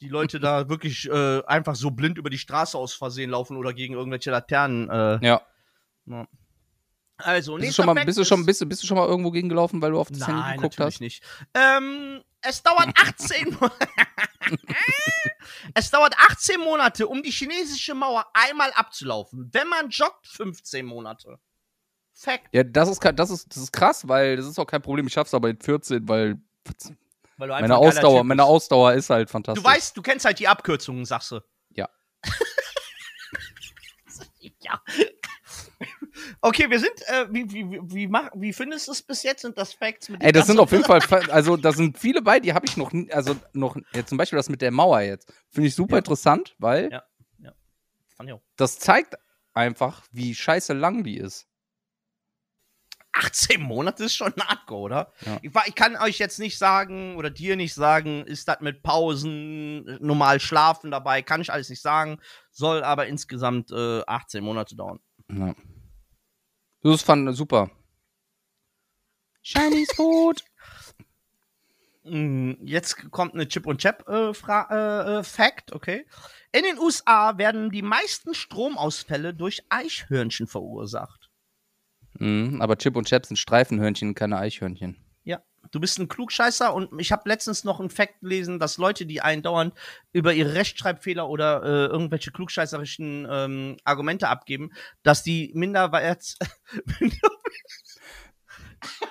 die 0.00 0.08
Leute 0.08 0.40
da 0.40 0.68
wirklich 0.68 1.08
äh, 1.08 1.42
einfach 1.46 1.74
so 1.76 1.90
blind 1.90 2.18
über 2.18 2.30
die 2.30 2.38
Straße 2.38 2.76
aus 2.78 2.94
Versehen 2.94 3.30
laufen 3.30 3.56
oder 3.56 3.72
gegen 3.72 3.94
irgendwelche 3.94 4.30
Laternen. 4.30 4.88
Äh, 4.90 5.26
Ja. 5.26 5.42
Also, 7.18 7.56
Bist 7.56 7.78
du, 7.78 7.82
schon 7.82 7.86
mal, 7.94 8.04
bist, 8.04 8.18
du 8.18 8.24
schon, 8.24 8.40
ist- 8.40 8.46
bist, 8.46 8.60
du, 8.60 8.66
bist 8.66 8.82
du 8.82 8.86
schon 8.86 8.96
mal 8.96 9.06
irgendwo 9.06 9.30
gegengelaufen, 9.30 9.80
weil 9.80 9.92
du 9.92 10.00
auf 10.00 10.08
das 10.08 10.18
Nein, 10.20 10.34
Handy 10.34 10.56
geguckt 10.56 10.78
natürlich 10.78 10.94
hast? 10.94 11.00
nicht. 11.00 11.22
Ähm, 11.54 12.22
es 12.40 12.62
dauert 12.64 12.88
18 12.96 13.56
Mo- 13.60 13.70
Es 15.74 15.90
dauert 15.90 16.14
18 16.18 16.58
Monate, 16.60 17.06
um 17.06 17.22
die 17.22 17.30
chinesische 17.30 17.94
Mauer 17.94 18.26
einmal 18.34 18.72
abzulaufen. 18.72 19.48
Wenn 19.52 19.68
man 19.68 19.90
joggt, 19.90 20.26
15 20.26 20.84
Monate. 20.84 21.38
Fact. 22.12 22.48
Ja, 22.52 22.64
das 22.64 22.88
ist, 22.88 23.00
das, 23.14 23.30
ist, 23.30 23.54
das 23.54 23.62
ist 23.62 23.72
krass, 23.72 24.06
weil 24.08 24.36
das 24.36 24.46
ist 24.46 24.58
auch 24.58 24.66
kein 24.66 24.82
Problem. 24.82 25.06
Ich 25.06 25.12
schaff's 25.12 25.34
aber 25.34 25.50
in 25.50 25.60
14, 25.60 26.08
weil 26.08 26.40
Weil 27.42 27.48
du 27.48 27.54
einfach 27.56 27.68
meine 27.70 27.76
Ausdauer, 27.76 28.22
meine. 28.22 28.44
Ausdauer 28.44 28.92
ist 28.92 29.10
halt 29.10 29.28
fantastisch. 29.28 29.64
Du 29.64 29.68
weißt, 29.68 29.96
du 29.96 30.02
kennst 30.02 30.24
halt 30.24 30.38
die 30.38 30.46
Abkürzungen, 30.46 31.04
sagst 31.04 31.32
du. 31.32 31.40
Ja. 31.70 31.88
ja. 34.60 34.80
Okay, 36.40 36.70
wir 36.70 36.78
sind, 36.78 36.92
äh, 37.08 37.26
wie, 37.30 37.50
wie, 37.52 37.80
wie, 37.82 38.06
mach, 38.06 38.30
wie 38.36 38.52
findest 38.52 38.86
du 38.86 38.92
es 38.92 39.02
bis 39.02 39.24
jetzt? 39.24 39.42
Sind 39.42 39.58
das 39.58 39.72
Facts 39.72 40.08
mit 40.08 40.22
Ey, 40.22 40.30
das 40.30 40.46
sind 40.46 40.60
auf 40.60 40.70
jeden 40.70 40.84
Fall, 40.84 41.00
fa- 41.00 41.16
also 41.32 41.56
da 41.56 41.72
sind 41.72 41.98
viele 41.98 42.22
bei, 42.22 42.38
die 42.38 42.52
habe 42.54 42.64
ich 42.64 42.76
noch, 42.76 42.92
nie, 42.92 43.10
also 43.12 43.34
noch, 43.54 43.76
ja, 43.92 44.06
zum 44.06 44.18
Beispiel 44.18 44.36
das 44.36 44.48
mit 44.48 44.62
der 44.62 44.70
Mauer 44.70 45.00
jetzt. 45.00 45.32
Finde 45.50 45.66
ich 45.66 45.74
super 45.74 45.94
Ja. 45.94 45.98
interessant, 45.98 46.54
weil 46.58 46.92
Ja. 46.92 47.02
Auch. 48.32 48.40
das 48.56 48.78
zeigt 48.78 49.16
einfach, 49.52 50.04
wie 50.12 50.32
scheiße 50.32 50.74
lang 50.74 51.02
die 51.02 51.16
ist. 51.16 51.48
18 53.12 53.60
Monate 53.60 54.04
ist 54.04 54.16
schon 54.16 54.32
hardcore, 54.38 54.82
oder? 54.82 55.12
Ja. 55.26 55.38
Ich, 55.42 55.50
ich 55.66 55.74
kann 55.74 55.96
euch 55.96 56.18
jetzt 56.18 56.38
nicht 56.38 56.58
sagen 56.58 57.16
oder 57.16 57.30
dir 57.30 57.56
nicht 57.56 57.74
sagen, 57.74 58.24
ist 58.24 58.48
das 58.48 58.60
mit 58.60 58.82
Pausen, 58.82 59.86
äh, 59.86 59.98
normal 60.00 60.40
schlafen 60.40 60.90
dabei, 60.90 61.22
kann 61.22 61.40
ich 61.40 61.52
alles 61.52 61.68
nicht 61.68 61.82
sagen. 61.82 62.18
Soll 62.50 62.82
aber 62.84 63.06
insgesamt 63.06 63.70
äh, 63.70 64.02
18 64.06 64.42
Monate 64.42 64.76
dauern. 64.76 65.00
Ja. 65.30 65.54
Das 66.82 67.02
fand 67.02 67.34
super. 67.36 67.70
Chinese 69.42 69.94
Food. 69.94 70.44
Mm, 72.04 72.52
Jetzt 72.64 73.10
kommt 73.10 73.34
eine 73.34 73.46
Chip 73.46 73.66
und 73.66 73.80
Chap 73.80 74.08
äh, 74.08 74.34
Fra 74.34 74.68
äh, 74.70 75.18
äh, 75.18 75.22
Fact, 75.22 75.72
okay? 75.72 76.06
In 76.52 76.64
den 76.64 76.78
USA 76.78 77.38
werden 77.38 77.70
die 77.70 77.82
meisten 77.82 78.34
Stromausfälle 78.34 79.34
durch 79.34 79.62
Eichhörnchen 79.68 80.46
verursacht. 80.46 81.21
Mhm, 82.22 82.62
aber 82.62 82.78
Chip 82.78 82.94
und 82.94 83.08
Chap 83.08 83.26
sind 83.26 83.36
Streifenhörnchen, 83.36 84.14
keine 84.14 84.38
Eichhörnchen. 84.38 84.96
Ja. 85.24 85.42
Du 85.72 85.80
bist 85.80 85.98
ein 85.98 86.06
Klugscheißer 86.06 86.72
und 86.72 87.00
ich 87.00 87.10
habe 87.10 87.28
letztens 87.28 87.64
noch 87.64 87.80
einen 87.80 87.90
Fact 87.90 88.20
gelesen, 88.20 88.60
dass 88.60 88.78
Leute, 88.78 89.06
die 89.06 89.20
einen 89.20 89.42
dauernd 89.42 89.74
über 90.12 90.32
ihre 90.32 90.54
Rechtschreibfehler 90.54 91.28
oder 91.28 91.64
äh, 91.64 91.86
irgendwelche 91.86 92.30
klugscheißerischen 92.30 93.26
ähm, 93.28 93.76
Argumente 93.82 94.28
abgeben, 94.28 94.70
dass 95.02 95.24
die 95.24 95.50
minderwert 95.54 96.36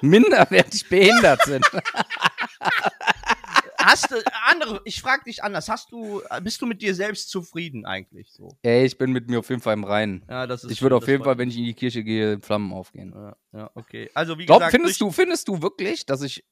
Minderwertig 0.02 0.88
behindert 0.88 1.44
sind. 1.44 1.66
hast 3.86 4.12
du 4.12 4.16
andere, 4.46 4.82
ich 4.86 5.02
frage 5.02 5.24
dich 5.26 5.44
anders, 5.44 5.70
hast 5.70 5.92
du 5.92 6.22
bist 6.42 6.62
du 6.62 6.66
mit 6.66 6.82
dir 6.82 6.96
selbst 6.96 7.30
zufrieden 7.30 7.86
eigentlich 7.86 8.32
so? 8.32 8.58
Ey, 8.62 8.86
ich 8.86 8.98
bin 8.98 9.12
mit 9.12 9.30
mir 9.30 9.40
auf 9.40 9.50
jeden 9.50 9.62
Fall 9.62 9.74
im 9.74 9.84
Reinen. 9.84 10.24
Ja, 10.30 10.48
das 10.48 10.64
ist 10.64 10.72
Ich 10.72 10.82
würde 10.82 10.96
auf 10.96 11.08
jeden 11.08 11.24
Fall, 11.24 11.38
wenn 11.38 11.50
ich 11.50 11.58
in 11.58 11.66
die 11.66 11.74
Kirche 11.74 12.04
gehe, 12.04 12.40
Flammen 12.42 12.74
aufgehen. 12.74 13.14
Ja, 13.16 13.36
ja, 13.54 13.72
okay. 13.76 14.10
Also 14.14 14.38
wie 14.38 14.46
Glaub, 14.46 14.60
gesagt, 14.60 14.72
findest 14.76 15.02
du, 15.02 15.12
findest 15.12 15.48
du 15.48 15.62
wirklich, 15.62 16.06
dass 16.06 16.22
ich 16.22 16.44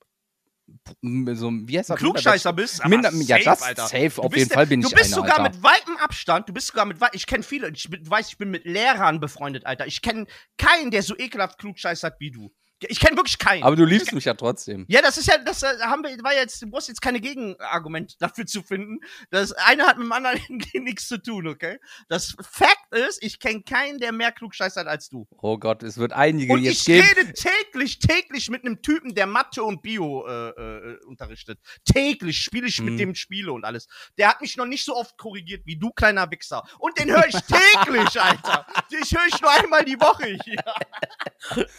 so, 1.01 1.51
wie 1.51 1.77
heißt 1.79 1.89
ein 1.89 1.95
das? 1.95 1.99
Klugscheißer 1.99 2.53
bist? 2.53 2.85
Minder, 2.85 3.11
ja, 3.11 3.37
safe, 3.37 3.43
das 3.43 3.61
Alter. 3.63 3.87
safe, 3.87 4.09
Du 4.15 4.21
auf 4.21 4.35
jeden 4.35 4.49
der- 4.49 4.55
Fall 4.55 4.67
bin 4.67 4.81
du 4.81 4.87
ich 4.89 4.93
bist 4.95 5.13
einer, 5.13 5.15
sogar 5.23 5.39
Alter. 5.39 5.55
mit 5.55 5.63
weitem 5.63 5.97
Abstand, 5.97 6.47
du 6.47 6.53
bist 6.53 6.67
sogar 6.67 6.85
mit 6.85 6.97
ich 7.13 7.25
kenne 7.25 7.43
viele, 7.43 7.69
ich 7.71 7.89
weiß, 7.91 8.29
ich 8.29 8.37
bin 8.37 8.51
mit 8.51 8.65
Lehrern 8.65 9.19
befreundet, 9.19 9.65
Alter. 9.65 9.87
Ich 9.87 10.01
kenne 10.01 10.27
keinen, 10.57 10.91
der 10.91 11.01
so 11.03 11.17
ekelhaft 11.17 11.57
klugscheißert 11.57 12.19
wie 12.19 12.31
du. 12.31 12.51
Ich 12.87 12.99
kenne 12.99 13.17
wirklich 13.17 13.37
keinen. 13.37 13.63
Aber 13.63 13.75
du 13.75 13.83
liebst 13.85 14.13
mich 14.13 14.25
ja 14.25 14.33
trotzdem. 14.33 14.85
ja, 14.87 15.01
das 15.01 15.17
ist 15.17 15.27
ja, 15.27 15.37
das 15.37 15.63
äh, 15.63 15.79
haben 15.81 16.03
wir, 16.03 16.11
war 16.23 16.33
jetzt, 16.33 16.61
du 16.61 16.67
brauchst 16.69 16.87
jetzt 16.87 17.01
keine 17.01 17.19
Gegenargumente 17.19 18.15
dafür 18.19 18.45
zu 18.45 18.63
finden. 18.63 18.99
Das 19.31 19.51
eine 19.51 19.85
hat 19.85 19.97
mit 19.97 20.05
dem 20.05 20.11
anderen 20.11 20.39
nichts 20.73 21.07
zu 21.07 21.21
tun, 21.21 21.47
okay? 21.47 21.77
Das 22.07 22.35
Fact 22.41 22.93
ist, 22.93 23.21
ich 23.21 23.39
kenne 23.39 23.63
keinen, 23.63 23.99
der 23.99 24.11
mehr 24.13 24.31
klugscheißert 24.31 24.87
als 24.87 25.09
du. 25.09 25.27
Oh 25.41 25.57
Gott, 25.57 25.83
es 25.83 25.97
wird 25.97 26.13
einige 26.13 26.53
Und 26.53 26.61
jetzt 26.63 26.79
ich 26.81 26.85
geben. 26.85 27.07
rede 27.17 27.33
täglich, 27.33 27.99
täglich 27.99 28.49
mit 28.49 28.63
einem 28.65 28.81
Typen, 28.81 29.13
der 29.13 29.27
Mathe 29.27 29.63
und 29.63 29.81
Bio 29.81 30.25
äh, 30.27 30.49
äh, 30.49 30.97
unterrichtet. 31.05 31.59
Täglich 31.83 32.41
spiele 32.41 32.67
ich 32.67 32.79
mit 32.81 32.93
Mhm. 32.93 32.97
dem 32.97 33.15
Spiele 33.15 33.51
und 33.51 33.65
alles. 33.65 33.87
Der 34.17 34.29
hat 34.29 34.41
mich 34.41 34.55
noch 34.57 34.65
nicht 34.65 34.85
so 34.85 34.95
oft 34.95 35.17
korrigiert 35.17 35.65
wie 35.65 35.75
du, 35.77 35.91
kleiner 35.91 36.29
Wichser. 36.31 36.63
Und 36.79 36.97
den 36.97 37.09
höre 37.11 37.27
ich 37.27 37.35
täglich, 37.41 38.21
Alter. 38.21 38.65
Den 38.91 39.01
höre 39.03 39.27
ich 39.27 39.41
nur 39.41 39.51
einmal 39.51 39.83
die 39.83 39.99
Woche 39.99 40.37
hier. 40.45 40.63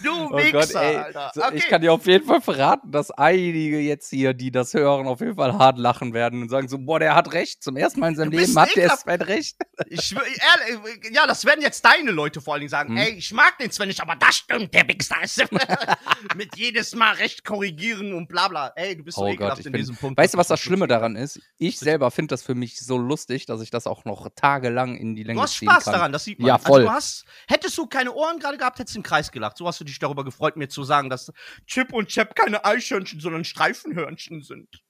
Du 0.03 0.11
Oh 0.33 0.37
Wichser, 0.37 0.53
Gott, 0.53 0.69
ey. 0.97 1.15
Okay. 1.37 1.57
Ich 1.57 1.69
kann 1.69 1.81
dir 1.81 1.93
auf 1.93 2.07
jeden 2.07 2.27
Fall 2.27 2.41
verraten, 2.41 2.91
dass 2.93 3.11
einige 3.11 3.79
jetzt 3.81 4.11
hier, 4.11 4.35
die 4.35 4.51
das 4.51 4.75
hören, 4.75 5.07
auf 5.07 5.21
jeden 5.21 5.37
Fall 5.37 5.55
hart 5.59 5.79
lachen 5.79 6.13
werden 6.15 6.43
und 6.43 6.49
sagen 6.49 6.69
so, 6.69 6.79
boah, 6.79 6.99
der 6.99 7.15
hat 7.15 7.33
recht. 7.33 7.63
Zum 7.63 7.77
ersten 7.77 8.01
Mal 8.01 8.09
in 8.09 8.17
seinem 8.17 8.33
Leben 8.33 8.59
hat 8.59 8.75
der. 8.77 8.97
Sven 8.97 9.23
recht. 9.23 9.57
Ich 9.87 10.03
schwör, 10.03 10.23
ehrlich, 10.25 11.11
ja, 11.13 11.27
das 11.27 11.45
werden 11.45 11.63
jetzt 11.63 11.85
deine 11.85 12.11
Leute 12.11 12.41
vor 12.41 12.55
allen 12.55 12.61
Dingen 12.61 12.71
sagen. 12.71 12.91
Hm. 12.91 12.97
Ey, 12.97 13.11
ich 13.15 13.33
mag 13.33 13.59
den 13.59 13.71
Sven 13.71 13.89
nicht, 13.89 14.01
aber 14.01 14.17
das 14.17 14.37
stimmt, 14.37 14.75
der 14.75 14.87
Wichser 14.89 15.17
ist 15.23 15.43
mit 16.37 16.57
jedes 16.57 16.95
Mal 16.95 17.15
recht 17.15 17.45
korrigieren 17.45 18.13
und 18.15 18.29
bla 18.29 18.49
bla. 18.49 18.73
Ey, 18.77 18.97
du 18.97 19.05
bist 19.05 19.17
so 19.17 19.25
Oh 19.25 19.29
ekelhaft 19.29 19.57
Gott, 19.59 19.67
in 19.67 19.73
bin, 19.73 19.81
diesem 19.81 19.97
Punkt. 19.97 20.19
weißt 20.19 20.35
du, 20.35 20.39
was 20.39 20.49
das 20.49 20.61
Schlimme 20.61 20.87
daran 20.87 21.17
ist? 21.17 21.41
Ich 21.59 21.79
selber 21.79 22.11
finde 22.11 22.29
das 22.35 22.43
für 22.43 22.55
mich 22.55 22.81
so 22.81 22.97
lustig, 22.99 23.47
dass 23.47 23.61
ich 23.61 23.71
das 23.71 23.87
auch 23.87 24.05
noch 24.05 24.29
tagelang 24.35 24.97
in 24.97 25.15
die 25.15 25.23
Länge 25.23 25.39
Du 25.39 25.43
hast 25.43 25.57
Spaß 25.57 25.85
daran, 25.85 26.13
das 26.13 26.25
sieht 26.25 26.39
man. 26.39 26.49
Ja, 26.49 26.59
voll. 26.59 26.81
Also 26.81 26.89
du 26.89 26.95
hast, 26.95 27.25
hättest 27.49 27.79
du 27.79 27.87
keine 27.87 28.13
Ohren 28.13 28.39
gerade 28.39 28.59
gehabt, 28.59 28.79
hättest 28.79 28.97
du 28.97 29.01
im 29.01 29.03
Kreis 29.03 29.31
gelacht. 29.31 29.57
So 29.57 29.67
hast 29.67 29.81
du 29.81 29.85
dich 29.85 29.99
darüber 29.99 30.25
gefreut, 30.25 30.57
mir 30.57 30.69
zu 30.69 30.80
sagen, 30.85 31.11
dass 31.11 31.33
Chip 31.67 31.93
und 31.93 32.09
Chap 32.09 32.35
keine 32.35 32.65
Eichhörnchen, 32.65 33.21
sondern 33.21 33.45
Streifenhörnchen 33.45 34.43
sind. 34.43 34.83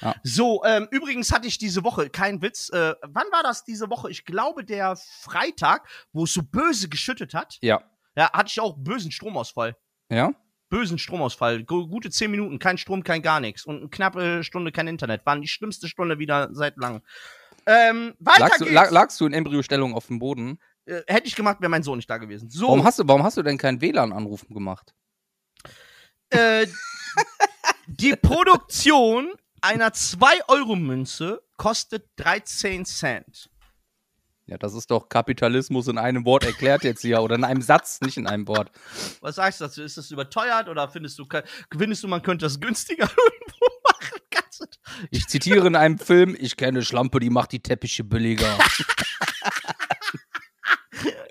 Ja. 0.00 0.14
So, 0.22 0.64
ähm, 0.64 0.88
übrigens 0.90 1.30
hatte 1.32 1.46
ich 1.46 1.58
diese 1.58 1.84
Woche, 1.84 2.08
kein 2.08 2.40
Witz, 2.40 2.70
äh, 2.70 2.94
wann 3.02 3.26
war 3.32 3.42
das 3.42 3.64
diese 3.64 3.90
Woche? 3.90 4.10
Ich 4.10 4.24
glaube, 4.24 4.64
der 4.64 4.96
Freitag, 4.96 5.86
wo 6.12 6.24
es 6.24 6.32
so 6.32 6.42
böse 6.42 6.88
geschüttet 6.88 7.34
hat. 7.34 7.58
Ja. 7.60 7.82
Ja, 8.16 8.32
hatte 8.32 8.48
ich 8.48 8.60
auch 8.60 8.76
bösen 8.78 9.12
Stromausfall. 9.12 9.76
Ja? 10.08 10.32
Bösen 10.68 10.98
Stromausfall. 10.98 11.64
Gu- 11.64 11.86
Gute 11.88 12.10
zehn 12.10 12.30
Minuten, 12.30 12.58
kein 12.58 12.78
Strom, 12.78 13.02
kein 13.02 13.20
gar 13.22 13.40
nichts. 13.40 13.64
Und 13.66 13.78
eine 13.78 13.88
knappe 13.88 14.42
Stunde 14.42 14.72
kein 14.72 14.88
Internet. 14.88 15.26
Waren 15.26 15.42
die 15.42 15.48
schlimmste 15.48 15.88
Stunde 15.88 16.18
wieder 16.18 16.48
seit 16.52 16.76
langem. 16.76 17.02
Ähm, 17.66 18.14
weiter 18.20 18.40
Lagst 18.40 18.60
du, 18.60 18.64
geht's. 18.64 18.74
lag, 18.74 18.90
lagst 18.90 19.20
du 19.20 19.26
in 19.26 19.34
Embryostellung 19.34 19.94
auf 19.94 20.06
dem 20.06 20.18
Boden? 20.18 20.58
Äh, 20.86 21.02
hätte 21.06 21.26
ich 21.26 21.36
gemacht, 21.36 21.60
wäre 21.60 21.70
mein 21.70 21.82
Sohn 21.82 21.96
nicht 21.98 22.08
da 22.10 22.18
gewesen. 22.18 22.50
So, 22.50 22.68
Warum, 22.68 22.84
hast 22.84 22.98
du, 22.98 23.06
warum 23.06 23.22
hast 23.22 23.36
du 23.36 23.42
denn 23.42 23.58
keinen 23.58 23.80
WLAN-Anruf 23.80 24.46
gemacht? 24.48 24.94
äh, 26.30 26.66
die 27.86 28.14
Produktion 28.16 29.32
einer 29.60 29.90
2-Euro-Münze 29.90 31.42
kostet 31.56 32.06
13 32.16 32.84
Cent. 32.86 33.50
Ja, 34.46 34.58
das 34.58 34.74
ist 34.74 34.90
doch 34.90 35.08
Kapitalismus 35.08 35.86
in 35.88 35.98
einem 35.98 36.24
Wort 36.24 36.44
erklärt 36.44 36.82
jetzt 36.82 37.02
hier. 37.02 37.20
Oder 37.22 37.36
in 37.36 37.44
einem 37.44 37.62
Satz, 37.62 38.00
nicht 38.00 38.16
in 38.16 38.26
einem 38.26 38.48
Wort. 38.48 38.70
Was 39.20 39.36
sagst 39.36 39.60
du 39.60 39.64
dazu? 39.64 39.82
Ist 39.82 39.96
das 39.96 40.10
überteuert 40.10 40.68
oder 40.68 40.88
findest 40.88 41.18
du, 41.18 41.26
findest 41.76 42.02
du 42.02 42.08
man 42.08 42.22
könnte 42.22 42.46
das 42.46 42.58
günstiger 42.58 43.04
irgendwo 43.16 43.66
machen? 43.88 44.20
Ich 45.10 45.26
zitiere 45.28 45.66
in 45.66 45.76
einem 45.76 45.98
Film, 45.98 46.36
ich 46.38 46.56
kenne 46.56 46.82
Schlampe, 46.84 47.20
die 47.20 47.30
macht 47.30 47.52
die 47.52 47.60
Teppiche 47.60 48.04
billiger. 48.04 48.58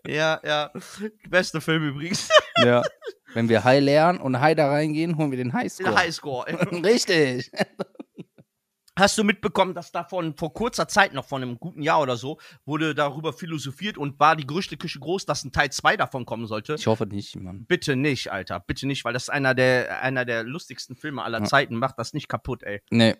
Ja, 0.07 0.39
ja. 0.43 0.71
Beste 1.29 1.61
Film 1.61 1.83
übrigens. 1.89 2.29
ja. 2.63 2.81
Wenn 3.33 3.47
wir 3.49 3.63
High 3.63 3.83
lernen 3.83 4.19
und 4.19 4.39
High 4.39 4.55
da 4.55 4.69
reingehen, 4.69 5.17
holen 5.17 5.29
wir 5.31 5.37
den 5.37 5.53
Highscore. 5.53 5.89
Der 5.91 5.99
Highscore. 5.99 6.45
Richtig. 6.83 7.51
Hast 8.97 9.17
du 9.17 9.23
mitbekommen, 9.23 9.73
dass 9.75 9.91
davon 9.93 10.35
vor 10.35 10.53
kurzer 10.53 10.87
Zeit, 10.87 11.13
noch 11.13 11.23
von 11.25 11.41
einem 11.41 11.57
guten 11.57 11.81
Jahr 11.81 12.01
oder 12.01 12.17
so, 12.17 12.37
wurde 12.65 12.93
darüber 12.95 13.31
philosophiert 13.31 13.97
und 13.97 14.19
war 14.19 14.35
die 14.35 14.45
Gerüchteküche 14.45 14.99
groß, 14.99 15.25
dass 15.25 15.45
ein 15.45 15.51
Teil 15.53 15.71
2 15.71 15.95
davon 15.95 16.25
kommen 16.25 16.47
sollte? 16.47 16.73
Ich 16.75 16.87
hoffe 16.87 17.05
nicht, 17.05 17.35
Mann. 17.37 17.65
Bitte 17.65 17.95
nicht, 17.95 18.31
Alter. 18.31 18.59
Bitte 18.59 18.87
nicht, 18.87 19.05
weil 19.05 19.13
das 19.13 19.23
ist 19.23 19.29
einer 19.29 19.53
der, 19.55 20.01
einer 20.01 20.25
der 20.25 20.43
lustigsten 20.43 20.95
Filme 20.97 21.23
aller 21.23 21.39
Ja. 21.39 21.45
Zeiten. 21.45 21.75
Macht 21.75 21.97
das 21.97 22.13
nicht 22.13 22.27
kaputt, 22.27 22.63
ey. 22.63 22.81
Nee. 22.89 23.15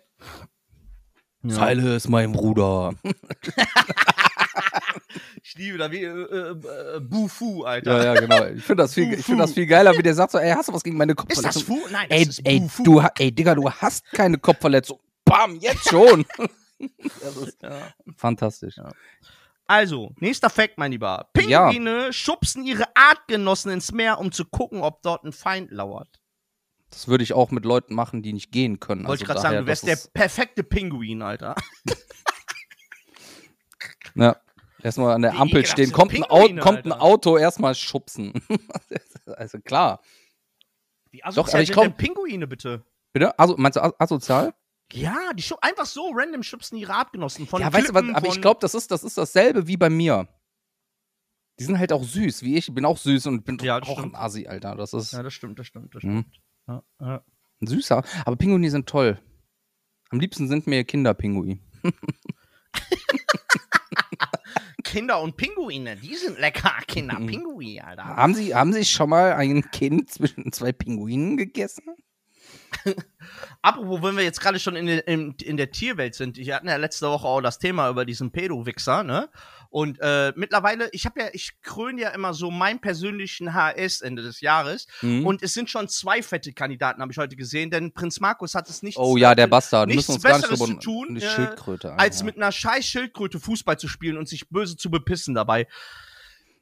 Ja. 1.42 1.54
Seile 1.54 1.94
ist 1.96 2.08
mein 2.08 2.32
Bruder. 2.32 2.92
Ich 5.42 5.54
liebe 5.56 5.78
da 5.78 5.90
wie 5.90 6.04
äh, 6.04 6.08
äh, 6.08 6.96
äh, 6.96 7.00
Bufu, 7.00 7.64
Alter. 7.64 7.96
Ja, 8.04 8.14
ja, 8.14 8.20
genau. 8.20 8.44
Ich 8.46 8.62
finde 8.62 8.82
das, 8.84 8.94
viel- 8.94 9.12
ich 9.14 9.24
find 9.24 9.40
das 9.40 9.52
viel 9.52 9.66
geiler, 9.66 9.96
wie 9.96 10.02
der 10.02 10.14
sagt 10.14 10.32
so, 10.32 10.38
ey, 10.38 10.52
hast 10.52 10.68
du 10.68 10.72
was 10.72 10.82
gegen 10.84 10.96
meine 10.96 11.12
Ist 11.12 11.18
das 11.18 11.26
Kopfverletzung? 11.56 11.62
Fu? 11.64 11.88
Nein, 11.90 12.06
das 12.08 12.18
Ey, 12.18 12.22
ist 12.28 12.40
ey, 12.46 12.60
Bufu. 12.60 12.82
du, 12.84 13.02
ey, 13.18 13.32
Digga, 13.32 13.54
du 13.54 13.70
hast 13.70 14.04
keine 14.12 14.38
Kopfverletzung. 14.38 15.00
Bam, 15.24 15.56
jetzt 15.56 15.88
schon. 15.88 16.24
das 17.22 17.36
ist 17.36 17.62
Ja. 17.62 17.92
fantastisch. 18.16 18.76
Also, 19.66 20.12
nächster 20.18 20.50
Fact, 20.50 20.78
mein 20.78 20.92
Lieber. 20.92 21.28
Pinguine 21.32 22.12
schubsen 22.12 22.64
ihre 22.64 22.84
Artgenossen 22.96 23.70
ins 23.72 23.92
Meer, 23.92 24.18
um 24.18 24.30
zu 24.32 24.44
gucken, 24.44 24.82
ob 24.82 25.02
dort 25.02 25.24
ein 25.24 25.32
Feind 25.32 25.70
lauert. 25.70 26.20
Das 26.90 27.06
würde 27.08 27.22
ich 27.24 27.32
auch 27.34 27.50
mit 27.52 27.64
Leuten 27.64 27.94
machen, 27.94 28.22
die 28.22 28.32
nicht 28.32 28.50
gehen 28.52 28.80
können. 28.80 29.06
Wollte 29.06 29.22
ich 29.24 29.30
Also 29.30 29.40
gerade 29.42 29.54
sagen, 29.54 29.64
du 29.64 29.66
wärst 29.68 29.86
das 29.86 30.04
der 30.04 30.10
perfekte 30.12 30.62
Pinguin, 30.62 31.22
Alter. 31.22 31.54
Ja. 34.14 34.36
Erstmal 34.82 35.14
an 35.14 35.22
der 35.22 35.38
Ampel 35.38 35.64
stehen, 35.66 35.92
kommt 35.92 36.14
ein, 36.14 36.24
Auto, 36.24 36.56
kommt 36.60 36.84
ein 36.86 36.92
Alter. 36.92 37.02
Auto, 37.02 37.36
erstmal 37.36 37.74
schubsen. 37.74 38.32
also 39.26 39.58
klar. 39.60 40.00
Wie 41.10 41.18
Doch, 41.18 41.26
asozial 41.26 41.54
aber 41.54 41.62
ich 41.62 41.72
glaub- 41.72 41.96
Pinguine, 41.96 42.46
bitte? 42.46 42.84
Bitte? 43.12 43.38
Also, 43.38 43.56
meinst 43.58 43.76
du 43.76 44.00
asozial? 44.00 44.54
Ja, 44.92 45.32
die 45.34 45.42
schub 45.42 45.58
einfach 45.62 45.86
so 45.86 46.10
random 46.14 46.42
schubsen 46.42 46.76
ihre 46.78 46.94
Artgenossen 46.94 47.46
von 47.46 47.60
ja, 47.60 47.72
weißt 47.72 47.90
du 47.90 47.94
was, 47.94 48.02
Klippen, 48.02 48.16
aber 48.16 48.26
ich 48.28 48.40
glaube, 48.40 48.58
das 48.60 48.74
ist, 48.74 48.90
das 48.90 49.04
ist 49.04 49.16
dasselbe 49.18 49.66
wie 49.66 49.76
bei 49.76 49.90
mir. 49.90 50.28
Die 51.58 51.64
sind 51.64 51.78
halt 51.78 51.92
auch 51.92 52.02
süß, 52.02 52.42
wie 52.42 52.56
ich. 52.56 52.68
Ich 52.68 52.74
bin 52.74 52.84
auch 52.84 52.96
süß 52.96 53.26
und 53.26 53.44
bin 53.44 53.58
Ja, 53.58 53.78
auch 53.80 53.84
stimmt. 53.98 54.14
ein 54.14 54.20
Asi, 54.20 54.46
Alter. 54.48 54.74
Das 54.76 54.92
ist 54.92 55.12
Ja, 55.12 55.22
das 55.22 55.34
stimmt, 55.34 55.58
das 55.58 55.66
stimmt, 55.66 55.94
das 55.94 56.02
Mhm. 56.02 56.20
stimmt. 56.22 56.40
Ja, 56.68 56.82
ja. 57.00 57.24
ein 57.60 57.66
süßer. 57.66 58.02
Aber 58.24 58.36
Pinguine 58.36 58.70
sind 58.70 58.88
toll. 58.88 59.20
Am 60.08 60.18
liebsten 60.20 60.48
sind 60.48 60.66
mir 60.66 60.82
Kinderpinguine. 60.84 61.60
Kinder 64.90 65.20
und 65.20 65.36
Pinguine, 65.36 65.94
die 65.96 66.16
sind 66.16 66.36
lecker. 66.40 66.72
Kinder, 66.88 67.20
Mhm. 67.20 67.26
Pinguine, 67.26 67.86
Alter. 67.86 68.04
Haben 68.04 68.34
Sie, 68.34 68.54
haben 68.56 68.72
Sie 68.72 68.84
schon 68.84 69.08
mal 69.08 69.34
ein 69.34 69.70
Kind 69.70 70.10
zwischen 70.10 70.50
zwei 70.50 70.72
Pinguinen 70.72 71.36
gegessen? 71.36 71.84
Apropos, 73.62 74.02
wenn 74.02 74.16
wir 74.16 74.24
jetzt 74.24 74.40
gerade 74.40 74.58
schon 74.58 74.76
in, 74.76 74.86
der- 74.86 75.06
in, 75.06 75.34
in 75.42 75.56
der 75.56 75.70
Tierwelt 75.70 76.14
sind, 76.14 76.38
ich 76.38 76.50
hatten 76.52 76.68
ja 76.68 76.76
letzte 76.76 77.08
Woche 77.08 77.26
auch 77.26 77.40
das 77.40 77.58
Thema 77.58 77.88
über 77.88 78.04
diesen 78.04 78.30
Pedo-Wichser, 78.30 79.02
ne? 79.02 79.28
Und 79.70 79.98
äh, 80.00 80.32
mittlerweile, 80.34 80.88
ich 80.90 81.06
habe 81.06 81.20
ja, 81.20 81.28
ich 81.32 81.60
kröne 81.62 82.00
ja 82.02 82.08
immer 82.10 82.34
so 82.34 82.50
meinen 82.50 82.80
persönlichen 82.80 83.54
HS 83.54 84.00
Ende 84.00 84.20
des 84.22 84.40
Jahres. 84.40 84.88
Mhm. 85.00 85.24
Und 85.24 85.44
es 85.44 85.54
sind 85.54 85.70
schon 85.70 85.88
zwei 85.88 86.22
fette 86.24 86.52
Kandidaten, 86.52 87.00
habe 87.00 87.12
ich 87.12 87.18
heute 87.18 87.36
gesehen, 87.36 87.70
denn 87.70 87.92
Prinz 87.92 88.18
Markus 88.18 88.56
hat 88.56 88.68
es 88.68 88.82
nicht 88.82 88.98
oh 88.98 89.16
ja, 89.16 89.36
der 89.36 89.46
Bastard. 89.46 89.86
nichts 89.86 90.08
Müssen 90.08 90.16
uns 90.16 90.24
gar 90.24 90.38
nicht 90.38 90.50
Besseres 90.50 90.70
zu 90.70 90.74
tun, 90.78 91.16
äh, 91.16 91.86
als 91.96 92.24
mit 92.24 92.36
einer 92.36 92.50
scheiß 92.50 92.84
Schildkröte 92.84 93.38
Fußball 93.38 93.78
zu 93.78 93.86
spielen 93.86 94.16
und 94.18 94.28
sich 94.28 94.48
böse 94.48 94.76
zu 94.76 94.90
bepissen 94.90 95.36
dabei. 95.36 95.68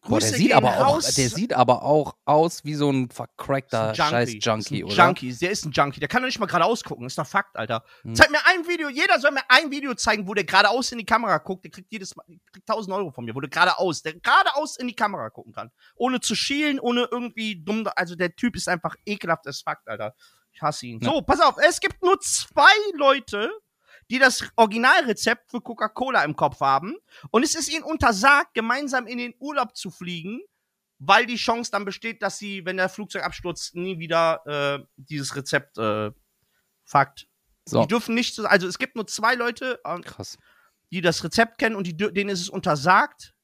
Boah, 0.07 0.21
der 0.21 0.29
sieht 0.29 0.53
aber 0.53 0.79
auch, 0.79 0.95
raus. 0.95 1.15
der 1.15 1.29
sieht 1.29 1.53
aber 1.53 1.83
auch 1.83 2.17
aus 2.25 2.65
wie 2.65 2.75
so 2.75 2.91
ein 2.91 3.11
vercrackter 3.11 3.91
Ist 3.91 3.97
scheiß 3.97 4.29
Ist 4.35 4.45
Junkie, 4.45 4.85
oder? 4.85 4.95
Junkie, 4.95 5.35
der 5.35 5.51
ist 5.51 5.65
ein 5.65 5.73
Junkie. 5.73 6.01
Der 6.01 6.09
kann 6.09 6.23
doch 6.23 6.27
nicht 6.27 6.39
mal 6.39 6.47
geradeaus 6.47 6.85
gucken. 6.85 7.07
Ist 7.07 7.19
doch 7.19 7.27
Fakt, 7.27 7.57
Alter. 7.57 7.83
Hm. 8.03 8.15
Zeig 8.15 8.31
mir 8.31 8.39
ein 8.47 8.67
Video. 8.67 8.89
Jeder 8.89 9.19
soll 9.19 9.33
mir 9.33 9.43
ein 9.49 9.71
Video 9.71 9.95
zeigen, 9.95 10.29
wo 10.29 10.35
der 10.35 10.45
geradeaus 10.45 10.93
in 10.93 10.99
die 10.99 11.05
Kamera 11.05 11.39
guckt. 11.39 11.65
Der 11.65 11.73
kriegt 11.73 11.91
jedes 11.91 12.15
Mal 12.15 12.25
kriegt 12.53 12.71
1000 12.71 12.95
Euro 12.95 13.11
von 13.11 13.25
mir, 13.25 13.35
wo 13.35 13.41
der 13.41 13.51
geradeaus, 13.51 14.03
der 14.03 14.15
geradeaus 14.15 14.77
in 14.77 14.87
die 14.87 14.95
Kamera 14.95 15.31
gucken 15.31 15.53
kann. 15.53 15.71
Ohne 15.97 16.21
zu 16.21 16.35
schielen, 16.35 16.79
ohne 16.79 17.09
irgendwie 17.11 17.63
dumm. 17.63 17.89
Also 17.97 18.15
der 18.15 18.35
Typ 18.37 18.57
ist 18.57 18.69
einfach 18.69 18.95
ekelhaft 19.05 19.47
as 19.47 19.63
Fakt, 19.63 19.89
Alter. 19.89 20.15
Ich 20.53 20.63
hasse 20.63 20.87
ihn. 20.87 21.01
Ja. 21.01 21.11
So, 21.11 21.23
pass 21.23 21.41
auf, 21.41 21.57
es 21.59 21.81
gibt 21.81 22.03
nur 22.03 22.19
zwei 22.21 22.73
Leute, 22.95 23.51
die 24.11 24.19
das 24.19 24.45
Originalrezept 24.57 25.51
für 25.51 25.61
Coca-Cola 25.61 26.25
im 26.25 26.35
Kopf 26.37 26.61
haben. 26.61 26.95
Und 27.31 27.43
es 27.45 27.55
ist 27.55 27.69
ihnen 27.73 27.85
untersagt, 27.85 28.55
gemeinsam 28.55 29.07
in 29.07 29.19
den 29.19 29.35
Urlaub 29.39 29.77
zu 29.77 29.91
fliegen, 29.91 30.41
weil 30.99 31.27
die 31.27 31.37
Chance 31.37 31.71
dann 31.71 31.85
besteht, 31.85 32.23
dass 32.23 32.39
sie, 32.39 32.65
wenn 32.65 32.77
der 32.77 32.89
Flugzeug 32.89 33.23
abstürzt, 33.25 33.75
nie 33.77 33.99
wieder 33.99 34.43
äh, 34.81 34.85
dieses 34.97 35.37
Rezept 35.37 35.79
äh, 35.79 36.11
fuckt. 36.85 37.29
So, 37.67 37.83
Die 37.83 37.89
dürfen 37.89 38.15
nicht, 38.15 38.35
so- 38.35 38.47
also 38.47 38.67
es 38.67 38.79
gibt 38.79 38.97
nur 38.97 39.07
zwei 39.07 39.35
Leute, 39.35 39.79
äh, 39.85 40.01
krass. 40.01 40.39
die 40.91 41.01
das 41.03 41.23
Rezept 41.23 41.59
kennen 41.59 41.77
und 41.77 41.87
die, 41.87 41.97
denen 41.97 42.31
ist 42.31 42.41
es 42.41 42.49
untersagt, 42.49 43.35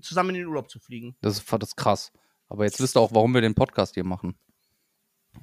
zusammen 0.00 0.30
in 0.30 0.36
den 0.36 0.46
Urlaub 0.46 0.70
zu 0.70 0.80
fliegen. 0.80 1.14
Das 1.20 1.36
ist, 1.38 1.52
das 1.52 1.68
ist 1.68 1.76
krass. 1.76 2.10
Aber 2.48 2.64
jetzt 2.64 2.80
wisst 2.80 2.96
ihr 2.96 3.00
auch, 3.00 3.12
warum 3.12 3.32
wir 3.34 3.42
den 3.42 3.54
Podcast 3.54 3.94
hier 3.94 4.04
machen. 4.04 4.36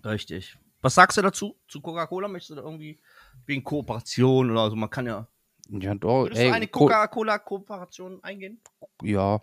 Richtig. 0.03 0.57
Was 0.81 0.95
sagst 0.95 1.17
du 1.17 1.21
dazu? 1.21 1.57
Zu 1.67 1.81
Coca-Cola 1.81 2.27
möchtest 2.27 2.51
du 2.51 2.55
da 2.55 2.61
irgendwie 2.63 2.99
wegen 3.45 3.63
Kooperation 3.63 4.51
oder 4.51 4.69
so? 4.69 4.75
Man 4.75 4.89
kann 4.89 5.05
ja. 5.05 5.27
Ja, 5.69 5.95
doch. 5.95 6.23
Würdest 6.23 6.41
Ey, 6.41 6.49
du 6.49 6.55
eine 6.55 6.67
Co 6.67 6.79
Coca-Cola-Kooperation 6.85 8.23
eingehen? 8.23 8.61
ja. 9.03 9.41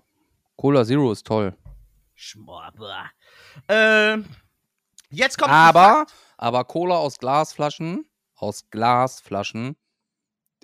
Cola 0.57 0.85
Zero 0.85 1.13
ist 1.13 1.27
toll. 1.27 1.57
Schmorber. 2.15 3.11
Äh, 3.69 4.19
jetzt 5.09 5.39
kommt. 5.39 5.53
Aber, 5.53 6.05
aber 6.37 6.65
Cola 6.65 6.97
aus 6.97 7.19
Glasflaschen, 7.19 8.07
aus 8.35 8.69
Glasflaschen, 8.71 9.77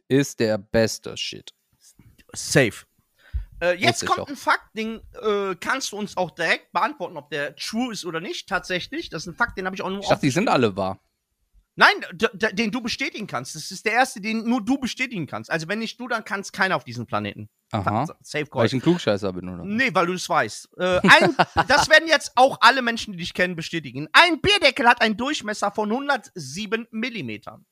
ist 0.08 0.40
der 0.40 0.58
beste 0.58 1.16
Shit. 1.16 1.54
Safe. 2.32 2.84
Äh, 3.60 3.76
jetzt 3.76 4.04
kommt 4.04 4.28
ein 4.28 4.36
Fakt, 4.36 4.76
den 4.76 5.00
äh, 5.22 5.54
kannst 5.54 5.92
du 5.92 5.96
uns 5.96 6.16
auch 6.16 6.32
direkt 6.32 6.72
beantworten, 6.72 7.16
ob 7.16 7.30
der 7.30 7.54
true 7.54 7.92
ist 7.92 8.04
oder 8.04 8.20
nicht. 8.20 8.48
Tatsächlich. 8.48 9.08
Das 9.10 9.22
ist 9.22 9.28
ein 9.28 9.36
Fakt, 9.36 9.56
den 9.56 9.66
habe 9.66 9.76
ich 9.76 9.82
auch 9.82 9.90
nur 9.90 10.00
Ich 10.00 10.08
dachte, 10.08 10.26
die 10.26 10.30
sind 10.30 10.48
alle 10.48 10.76
wahr. 10.76 10.98
Nein, 11.76 11.94
den 12.52 12.70
du 12.70 12.80
bestätigen 12.80 13.26
kannst. 13.26 13.56
Das 13.56 13.70
ist 13.70 13.84
der 13.84 13.92
erste, 13.94 14.20
den 14.20 14.48
nur 14.48 14.64
du 14.64 14.78
bestätigen 14.78 15.26
kannst. 15.26 15.50
Also 15.50 15.66
wenn 15.66 15.80
nicht 15.80 15.98
du, 15.98 16.06
dann 16.06 16.24
kann 16.24 16.40
es 16.40 16.52
keiner 16.52 16.76
auf 16.76 16.84
diesem 16.84 17.06
Planeten. 17.06 17.48
Aha. 17.72 18.06
Safe 18.22 18.44
Weil 18.44 18.50
Call. 18.50 18.66
ich 18.66 18.72
ein 18.74 18.80
Klugscheißer 18.80 19.32
bin, 19.32 19.48
oder? 19.48 19.64
Nee, 19.64 19.90
weil 19.92 20.06
du 20.06 20.12
es 20.12 20.28
weißt. 20.28 20.68
Äh, 20.78 21.00
ein, 21.02 21.36
das 21.68 21.88
werden 21.88 22.06
jetzt 22.06 22.32
auch 22.36 22.58
alle 22.60 22.82
Menschen, 22.82 23.12
die 23.12 23.18
dich 23.18 23.34
kennen, 23.34 23.56
bestätigen. 23.56 24.08
Ein 24.12 24.40
Bierdeckel 24.40 24.86
hat 24.86 25.02
einen 25.02 25.16
Durchmesser 25.16 25.72
von 25.72 25.90
107 25.90 26.86
Millimetern. 26.92 27.66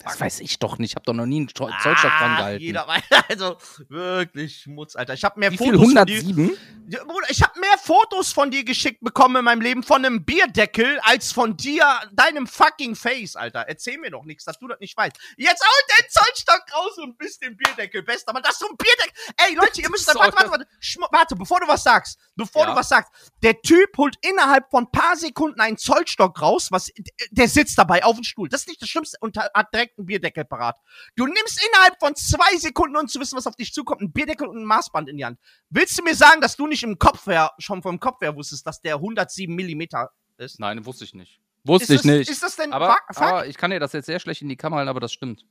Das 0.00 0.20
weiß 0.20 0.38
ich 0.40 0.60
doch 0.60 0.78
nicht. 0.78 0.92
Ich 0.92 0.94
habe 0.94 1.04
doch 1.04 1.12
noch 1.12 1.26
nie 1.26 1.38
einen 1.38 1.48
Zoll- 1.48 1.72
Zollstock 1.82 2.10
dran 2.10 2.30
Ah, 2.30 2.36
gehalten. 2.36 2.62
Jeder 2.62 2.86
weiß, 2.86 3.02
also 3.30 3.56
wirklich 3.88 4.60
Schmutz, 4.60 4.94
Alter. 4.94 5.14
Ich 5.14 5.24
habe 5.24 5.40
mehr 5.40 5.50
Wie 5.50 5.58
viel? 5.58 5.74
Fotos 5.74 5.92
von 5.92 6.06
dir. 6.06 6.18
107? 6.20 6.56
Ja, 6.90 7.04
Bruder, 7.04 7.26
ich 7.28 7.42
habe 7.42 7.58
mehr 7.58 7.76
Fotos 7.82 8.32
von 8.32 8.50
dir 8.50 8.64
geschickt 8.64 9.00
bekommen 9.02 9.36
in 9.36 9.44
meinem 9.44 9.60
Leben 9.60 9.82
von 9.82 10.04
einem 10.04 10.24
Bierdeckel 10.24 11.00
als 11.02 11.32
von 11.32 11.56
dir, 11.56 11.84
deinem 12.12 12.46
fucking 12.46 12.94
Face, 12.94 13.34
Alter. 13.36 13.64
Erzähl 13.68 13.98
mir 13.98 14.10
doch 14.10 14.24
nichts, 14.24 14.44
dass 14.44 14.58
du 14.58 14.68
das 14.68 14.78
nicht 14.80 14.96
weißt. 14.96 15.16
Jetzt 15.36 15.62
hol 15.62 15.96
den 15.98 16.08
Zollstock 16.10 16.62
raus 16.74 16.96
und 16.98 17.18
bist 17.18 17.42
den 17.42 17.56
Bierdeckel, 17.56 18.02
bester 18.04 18.32
Mann. 18.32 18.42
Das 18.44 18.52
ist 18.52 18.60
so 18.60 18.68
ein 18.68 18.76
Bierdeckel. 18.76 19.12
Ey, 19.48 19.54
Leute, 19.56 19.82
ihr 19.82 19.90
müsst 19.90 20.08
da, 20.08 20.14
warte, 20.14 20.36
warte, 20.36 20.50
warte. 20.50 20.66
Warte, 21.10 21.36
bevor 21.36 21.60
du 21.60 21.66
was 21.68 21.82
sagst, 21.82 22.18
bevor 22.36 22.62
Ja. 22.66 22.70
du 22.70 22.76
was 22.76 22.88
sagst. 22.88 23.10
Der 23.42 23.60
Typ 23.60 23.96
holt 23.98 24.16
innerhalb 24.22 24.70
von 24.70 24.90
paar 24.92 25.16
Sekunden 25.16 25.60
einen 25.60 25.76
Zollstock 25.76 26.40
raus, 26.40 26.68
was, 26.70 26.90
der 27.32 27.48
sitzt 27.48 27.76
dabei 27.78 28.04
auf 28.04 28.14
dem 28.14 28.24
Stuhl. 28.24 28.48
Das 28.48 28.60
ist 28.62 28.68
nicht 28.68 28.80
das 28.80 28.88
Schlimmste 28.88 29.18
und 29.20 29.36
hat 29.36 29.50
hat 29.52 29.72
direkt 29.88 29.98
einen 29.98 30.06
Bierdeckel 30.06 30.44
parat. 30.44 30.76
Du 31.16 31.26
nimmst 31.26 31.60
innerhalb 31.66 31.98
von 31.98 32.14
zwei 32.14 32.56
Sekunden, 32.58 32.96
um 32.96 33.08
zu 33.08 33.20
wissen, 33.20 33.36
was 33.36 33.46
auf 33.46 33.56
dich 33.56 33.72
zukommt, 33.72 34.00
einen 34.00 34.12
Bierdeckel 34.12 34.46
und 34.46 34.58
ein 34.58 34.64
Maßband 34.64 35.08
in 35.08 35.16
die 35.16 35.24
Hand. 35.24 35.38
Willst 35.70 35.98
du 35.98 36.02
mir 36.02 36.14
sagen, 36.14 36.40
dass 36.40 36.56
du 36.56 36.66
nicht 36.66 36.82
im 36.82 36.98
Kopf 36.98 37.26
her, 37.26 37.50
schon 37.58 37.82
vom 37.82 37.98
Kopf 38.00 38.20
her 38.20 38.34
wusstest, 38.36 38.66
dass 38.66 38.80
der 38.80 38.94
107 38.96 39.54
Millimeter 39.54 40.10
ist? 40.36 40.60
Nein, 40.60 40.84
wusste 40.84 41.04
ich 41.04 41.14
nicht. 41.14 41.40
Wusste 41.64 41.94
ist 41.94 42.04
ich 42.04 42.08
das, 42.10 42.18
nicht. 42.18 42.30
Ist 42.30 42.42
das 42.42 42.56
denn 42.56 42.72
aber, 42.72 42.86
Fa- 42.88 42.98
Fakt? 43.12 43.20
aber 43.20 43.46
ich 43.46 43.56
kann 43.56 43.70
dir 43.70 43.80
das 43.80 43.92
jetzt 43.92 44.06
sehr 44.06 44.20
schlecht 44.20 44.42
in 44.42 44.48
die 44.48 44.56
Kamera 44.56 44.78
halten, 44.78 44.88
aber 44.90 45.00
das 45.00 45.12
stimmt. 45.12 45.44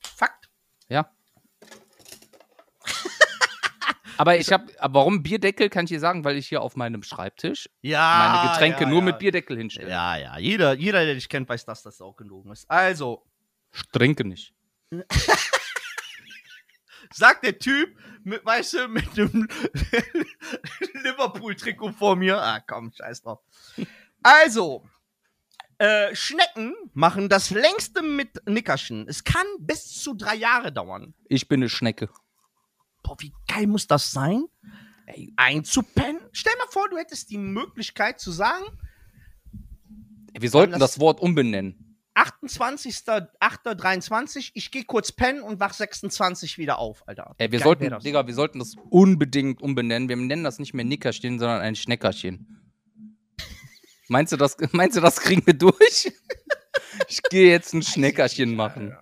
Fakt? 0.00 0.48
Ja. 0.88 1.08
aber 4.16 4.38
ich 4.38 4.50
habe, 4.52 4.66
warum 4.80 5.22
Bierdeckel, 5.22 5.68
kann 5.68 5.84
ich 5.84 5.90
dir 5.90 6.00
sagen, 6.00 6.24
weil 6.24 6.36
ich 6.36 6.48
hier 6.48 6.62
auf 6.62 6.74
meinem 6.74 7.02
Schreibtisch 7.02 7.68
Ja. 7.82 8.40
meine 8.42 8.52
Getränke 8.52 8.84
ja, 8.84 8.88
nur 8.88 9.00
ja. 9.00 9.04
mit 9.04 9.18
Bierdeckel 9.18 9.56
hinstelle. 9.58 9.90
Ja, 9.90 10.16
ja. 10.16 10.38
Jeder, 10.38 10.72
jeder, 10.74 11.04
der 11.04 11.14
dich 11.14 11.28
kennt, 11.28 11.48
weiß, 11.48 11.64
dass 11.66 11.82
das 11.82 12.00
auch 12.00 12.16
gelogen 12.16 12.50
ist. 12.50 12.68
Also, 12.70 13.22
Ich 13.72 13.82
trinke 13.92 14.24
nicht. 14.24 14.54
sagt 17.12 17.44
der 17.44 17.58
Typ, 17.58 17.96
mit, 18.24 18.44
weißt 18.44 18.74
du, 18.74 18.88
mit 18.88 19.16
dem 19.16 19.30
Liverpool-Trikot 21.04 21.92
vor 21.92 22.16
mir. 22.16 22.40
Ah, 22.40 22.60
komm, 22.60 22.92
scheiß 22.92 23.22
drauf. 23.22 23.40
Also, 24.22 24.86
äh, 25.78 26.14
Schnecken 26.14 26.74
machen 26.92 27.28
das 27.28 27.50
längste 27.50 28.02
mit 28.02 28.46
Nickerchen. 28.46 29.06
Es 29.08 29.24
kann 29.24 29.46
bis 29.58 30.00
zu 30.00 30.14
drei 30.14 30.34
Jahre 30.36 30.72
dauern. 30.72 31.14
Ich 31.28 31.48
bin 31.48 31.60
eine 31.60 31.68
Schnecke. 31.70 32.10
Boah, 33.02 33.16
wie 33.20 33.32
geil 33.48 33.66
muss 33.66 33.86
das 33.86 34.10
sein? 34.12 34.44
Ey, 35.06 35.32
Einzupennen? 35.36 36.20
Stell 36.32 36.52
mal 36.58 36.68
vor, 36.70 36.88
du 36.90 36.98
hättest 36.98 37.30
die 37.30 37.38
Möglichkeit 37.38 38.20
zu 38.20 38.30
sagen, 38.30 38.64
wir 40.38 40.50
sollten 40.50 40.72
das- 40.72 40.80
das 40.92 41.00
Wort 41.00 41.20
umbenennen. 41.20 41.79
28.08.23, 42.20 44.52
ich 44.54 44.70
gehe 44.70 44.84
kurz 44.84 45.10
pennen 45.12 45.42
und 45.42 45.58
wach 45.58 45.72
26 45.72 46.58
wieder 46.58 46.78
auf, 46.78 47.02
Alter. 47.08 47.34
Ey, 47.38 47.50
wir 47.50 47.58
Geil 47.58 47.64
sollten, 47.64 47.88
das. 47.88 48.02
Digga, 48.02 48.26
wir 48.26 48.34
sollten 48.34 48.58
das 48.58 48.74
unbedingt 48.90 49.62
umbenennen. 49.62 50.10
Wir 50.10 50.16
nennen 50.16 50.44
das 50.44 50.58
nicht 50.58 50.74
mehr 50.74 50.84
Nickerchen, 50.84 51.38
sondern 51.38 51.62
ein 51.62 51.76
Schneckerchen. 51.76 52.60
meinst 54.08 54.32
du, 54.32 54.36
das, 54.36 54.58
meinst 54.72 54.98
du, 54.98 55.00
das 55.00 55.20
kriegen 55.20 55.46
wir 55.46 55.54
durch? 55.54 56.12
ich 57.08 57.22
gehe 57.30 57.50
jetzt 57.50 57.72
ein 57.72 57.82
Schneckerchen 57.82 58.54
machen. 58.54 58.94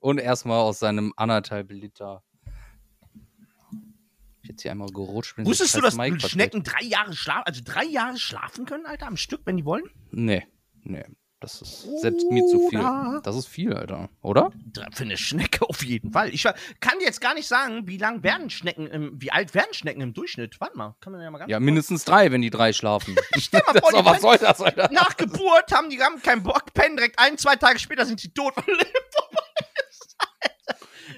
Und 0.00 0.18
erstmal 0.18 0.58
aus 0.60 0.80
seinem 0.80 1.12
anderthalb 1.16 1.70
Liter. 1.70 2.24
Ich 4.42 4.48
jetzt 4.50 4.62
hier 4.62 4.72
einmal 4.72 4.88
gerutscht 4.88 5.36
bin. 5.36 5.46
Wusstest 5.46 5.76
du, 5.76 5.80
scheiß 5.80 5.96
dass. 5.96 6.30
Schnecken 6.30 6.62
drei 6.62 6.84
Jahre 6.84 7.14
schlafen, 7.14 7.44
also 7.46 7.62
drei 7.64 7.84
Jahre 7.84 8.16
schlafen 8.16 8.66
können, 8.66 8.86
Alter, 8.86 9.06
am 9.06 9.16
Stück, 9.16 9.42
wenn 9.44 9.56
die 9.56 9.64
wollen? 9.64 9.84
Nee, 10.10 10.44
nee. 10.82 11.04
Das 11.38 11.60
ist 11.60 11.82
selbst 12.00 12.30
mir 12.30 12.46
zu 12.46 12.68
viel. 12.70 12.80
Das 13.22 13.36
ist 13.36 13.46
viel, 13.46 13.74
Alter. 13.74 14.08
Oder? 14.22 14.50
Für 14.92 15.04
eine 15.04 15.18
Schnecke 15.18 15.68
auf 15.68 15.84
jeden 15.84 16.12
Fall. 16.12 16.32
Ich 16.32 16.44
kann 16.44 16.98
dir 16.98 17.04
jetzt 17.04 17.20
gar 17.20 17.34
nicht 17.34 17.46
sagen, 17.46 17.86
wie 17.86 17.98
lang 17.98 18.22
werden 18.22 18.48
Schnecken 18.48 18.86
im, 18.86 19.20
wie 19.20 19.30
alt 19.30 19.54
werden 19.54 19.72
Schnecken 19.74 20.00
im 20.00 20.14
Durchschnitt? 20.14 20.58
Warte 20.60 20.78
mal, 20.78 20.96
kann 21.00 21.12
man 21.12 21.20
ja 21.20 21.30
mal 21.30 21.38
ganz 21.38 21.50
Ja, 21.50 21.60
mindestens 21.60 22.04
drei, 22.04 22.32
wenn 22.32 22.40
die 22.40 22.48
drei 22.48 22.72
schlafen. 22.72 23.16
Stell 23.36 23.60
mal 23.72 23.78
vor, 23.80 24.04
was 24.06 24.22
soll 24.22 24.38
das, 24.38 24.62
Alter? 24.62 24.88
nach 24.92 25.14
Geburt 25.18 25.70
haben 25.72 25.90
die 25.90 26.00
haben 26.00 26.22
keinen 26.22 26.42
Bock, 26.42 26.72
pennen 26.72 26.96
direkt 26.96 27.18
ein, 27.18 27.36
zwei 27.36 27.56
Tage 27.56 27.78
später 27.78 28.06
sind 28.06 28.18
sie 28.18 28.30
tot. 28.30 28.54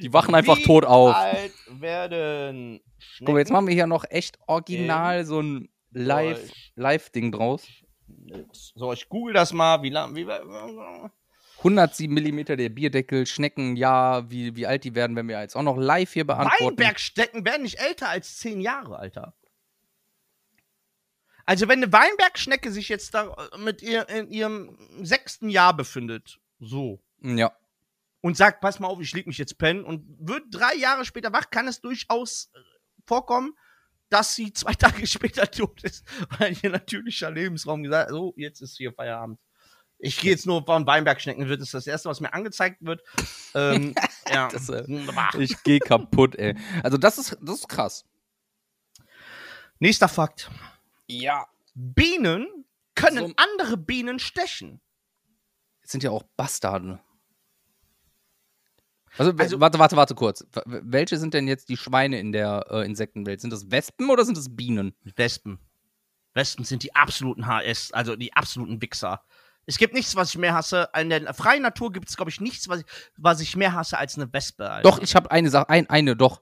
Die 0.01 0.13
wachen 0.13 0.35
einfach 0.35 0.57
Wie 0.59 0.63
tot 0.63 0.85
auf. 0.85 1.15
alt 1.15 1.53
werden 1.71 2.81
Schnecken? 2.99 3.25
Guck 3.27 3.33
mal, 3.35 3.39
jetzt 3.41 3.51
machen 3.51 3.67
wir 3.67 3.75
hier 3.75 3.87
noch 3.87 4.05
echt 4.11 4.39
original 4.47 5.25
so 5.25 5.41
ein 5.41 5.69
Live- 5.91 6.53
Live-Ding 6.77 7.33
draus. 7.33 7.67
So, 8.53 8.93
ich 8.93 9.09
google 9.09 9.35
das 9.35 9.53
mal, 9.53 9.83
wie 9.83 9.91
lang, 9.91 10.15
wie, 10.15 10.27
107 11.59 12.13
mm 12.15 12.45
der 12.57 12.69
Bierdeckel, 12.69 13.27
Schnecken, 13.27 13.77
ja, 13.77 14.31
wie, 14.31 14.55
wie 14.55 14.67
alt 14.67 14.85
die 14.85 14.95
werden, 14.95 15.17
wenn 15.17 15.29
wir 15.29 15.41
jetzt 15.41 15.57
auch 15.57 15.63
noch 15.63 15.77
live 15.77 16.13
hier 16.13 16.27
beantworten. 16.27 16.79
Weinbergstecken 16.79 17.45
werden 17.45 17.63
nicht 17.63 17.81
älter 17.81 18.09
als 18.09 18.39
zehn 18.39 18.61
Jahre, 18.61 18.99
Alter. 18.99 19.35
Also, 21.45 21.67
wenn 21.67 21.83
eine 21.83 21.93
Weinbergschnecke 21.93 22.71
sich 22.71 22.89
jetzt 22.89 23.15
da 23.15 23.35
äh, 23.55 23.59
mit 23.59 23.83
ihr 23.83 24.09
in 24.09 24.31
ihrem 24.31 24.77
sechsten 25.03 25.49
Jahr 25.49 25.75
befindet, 25.75 26.39
so, 26.61 27.01
Ja. 27.23 27.53
und 28.21 28.37
sagt, 28.37 28.61
pass 28.61 28.79
mal 28.81 28.89
auf, 28.89 29.01
ich 29.01 29.13
leg 29.15 29.27
mich 29.27 29.39
jetzt 29.39 29.57
pennen 29.59 29.83
und 29.85 30.05
wird 30.21 30.45
drei 30.51 30.75
Jahre 30.75 31.05
später 31.05 31.33
wach, 31.33 31.51
kann 31.51 31.67
es 31.67 31.81
durchaus 31.81 32.51
äh, 32.55 32.59
vorkommen, 33.07 33.55
dass 34.11 34.35
sie 34.35 34.53
zwei 34.53 34.73
Tage 34.75 35.07
später 35.07 35.51
tot 35.51 35.83
ist, 35.85 36.05
weil 36.39 36.57
ihr 36.63 36.71
natürlicher 36.71 37.31
Lebensraum 37.31 37.83
gesagt 37.83 38.09
hat, 38.09 38.15
so, 38.15 38.35
jetzt 38.37 38.61
ist 38.61 38.77
hier 38.77 38.93
Feierabend. 38.93 39.39
Ich 40.01 40.21
gehe 40.21 40.31
jetzt 40.31 40.47
nur 40.47 40.65
von 40.65 40.87
Weinbergschnecken, 40.87 41.49
wird 41.49 41.61
es 41.61 41.73
das 41.73 41.87
erste, 41.89 42.09
was 42.09 42.21
mir 42.21 42.33
angezeigt 42.33 42.77
wird. 42.81 43.03
Ähm, 43.55 43.95
ja. 44.33 44.49
Das, 44.49 44.69
äh. 44.69 44.85
Ich 45.39 45.61
geh 45.65 45.81
kaputt, 45.81 46.37
ey. 46.37 46.57
Also 46.85 46.97
das 46.99 47.19
ist, 47.19 47.37
das 47.43 47.61
ist 47.61 47.69
krass. 47.69 48.05
Nächster 49.81 50.09
Fakt. 50.09 50.51
Ja. 51.09 51.47
Bienen 51.75 52.65
können 52.95 53.29
So- 53.29 53.33
andere 53.37 53.77
Bienen 53.77 54.19
stechen. 54.19 54.81
Jetzt 55.81 55.93
sind 55.93 56.03
ja 56.05 56.11
auch 56.11 56.23
Bastarde. 56.37 57.01
Also, 59.17 59.33
Also- 59.39 59.61
warte, 59.61 59.79
warte, 59.79 59.97
warte 59.97 60.15
kurz. 60.15 60.47
Welche 60.67 61.17
sind 61.19 61.35
denn 61.35 61.49
jetzt 61.49 61.69
die 61.69 61.77
Schweine 61.77 62.19
in 62.21 62.33
der 62.33 62.67
äh, 62.71 62.85
Insektenwelt? 62.85 63.41
Sind 63.41 63.53
das 63.53 63.71
Wespen 63.71 64.11
oder 64.11 64.25
sind 64.25 64.37
das 64.37 64.55
Bienen? 64.55 64.95
Wespen. 65.17 65.59
Wespen 66.35 66.65
sind 66.65 66.83
die 66.83 66.95
absoluten 66.95 67.47
HS, 67.47 67.93
also 67.93 68.15
die 68.17 68.33
absoluten 68.35 68.81
Wichser. 68.83 69.23
Es 69.67 69.77
gibt 69.77 69.93
nichts, 69.95 70.15
was 70.17 70.31
ich 70.31 70.39
mehr 70.39 70.55
hasse. 70.55 70.89
In 70.99 71.11
der 71.11 71.35
freien 71.35 71.63
Natur 71.63 71.93
gibt 71.93 72.09
es, 72.09 72.17
glaube 72.17 72.31
ich, 72.31 72.41
nichts, 72.41 72.69
was 72.69 72.81
ich, 72.81 72.87
was 73.17 73.41
ich 73.41 73.57
mehr 73.57 73.73
hasse 73.75 73.99
als 73.99 74.17
eine 74.17 74.33
Wespe. 74.33 74.71
Alter. 74.71 74.89
Doch, 74.89 74.99
ich 75.01 75.15
habe 75.15 75.31
eine 75.31 75.51
Sache, 75.51 75.69
ein, 75.69 75.89
eine, 75.91 76.17
doch. 76.17 76.41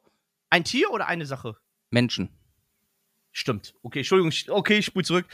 Ein 0.50 0.64
Tier 0.64 0.90
oder 0.90 1.06
eine 1.08 1.26
Sache? 1.26 1.56
Menschen. 1.90 2.28
Stimmt. 3.32 3.74
Okay, 3.82 3.98
Entschuldigung, 4.00 4.30
ich- 4.30 4.50
okay, 4.50 4.78
ich 4.78 4.86
spule 4.86 5.04
zurück. 5.04 5.26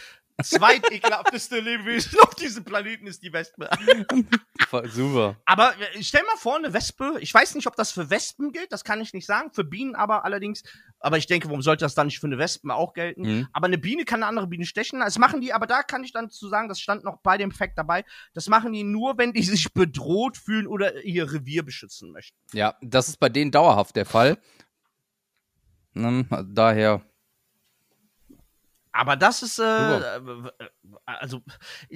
Zweitekelhafteste 0.43 1.61
Lebewesen 1.61 2.19
auf 2.23 2.35
diesem 2.35 2.65
Planeten 2.65 3.07
ist 3.07 3.23
die 3.23 3.33
Wespe. 3.33 3.69
Super. 4.87 5.37
Aber 5.45 5.75
äh, 5.79 6.03
stell 6.03 6.23
mal 6.23 6.37
vor, 6.37 6.57
eine 6.57 6.73
Wespe, 6.73 7.17
ich 7.21 7.33
weiß 7.33 7.55
nicht, 7.55 7.67
ob 7.67 7.77
das 7.77 7.93
für 7.93 8.11
Wespen 8.11 8.53
gilt, 8.53 8.73
das 8.73 8.85
kann 8.85 9.01
ich 9.01 9.13
nicht 9.13 9.27
sagen, 9.27 9.51
für 9.53 9.65
Bienen 9.65 9.95
aber 9.95 10.25
allerdings, 10.25 10.63
aber 11.01 11.19
ich 11.19 11.27
denke, 11.27 11.49
warum 11.49 11.63
sollte 11.63 11.85
das 11.85 11.95
dann 11.95 12.07
nicht 12.07 12.21
für 12.21 12.27
eine 12.27 12.39
Wespen 12.39 12.71
auch 12.71 12.95
gelten? 12.95 13.23
Mhm. 13.23 13.49
Aber 13.53 13.67
eine 13.67 13.79
Biene 13.79 14.05
kann 14.05 14.23
eine 14.23 14.29
andere 14.29 14.47
Biene 14.47 14.65
stechen, 14.65 15.01
das 15.01 15.19
machen 15.19 15.41
die, 15.41 15.53
aber 15.53 15.67
da 15.67 15.83
kann 15.83 16.05
ich 16.05 16.13
dann 16.13 16.31
zu 16.31 16.49
sagen, 16.49 16.69
das 16.69 16.81
stand 16.81 17.05
noch 17.05 17.19
bei 17.19 17.37
dem 17.37 17.51
Fact 17.51 17.77
dabei, 17.77 18.05
das 18.35 18.49
machen 18.49 18.73
die 18.73 18.85
nur, 18.85 19.19
wenn 19.19 19.33
die 19.33 19.43
sich 19.43 19.73
bedroht 19.73 20.37
fühlen 20.37 20.67
oder 20.67 21.03
ihr 21.05 21.33
Revier 21.33 21.65
beschützen 21.65 22.13
möchten. 22.13 22.37
Ja, 22.53 22.77
das 22.81 23.09
ist 23.09 23.19
bei 23.19 23.29
denen 23.29 23.51
dauerhaft 23.51 23.97
der 23.97 24.07
Fall. 24.07 24.39
Ne, 25.95 26.27
daher, 26.49 27.03
Aber 28.93 29.17
das 29.17 29.43
ist, 29.43 29.59
äh, 29.59 29.65
äh, 29.65 30.21
also, 31.07 31.43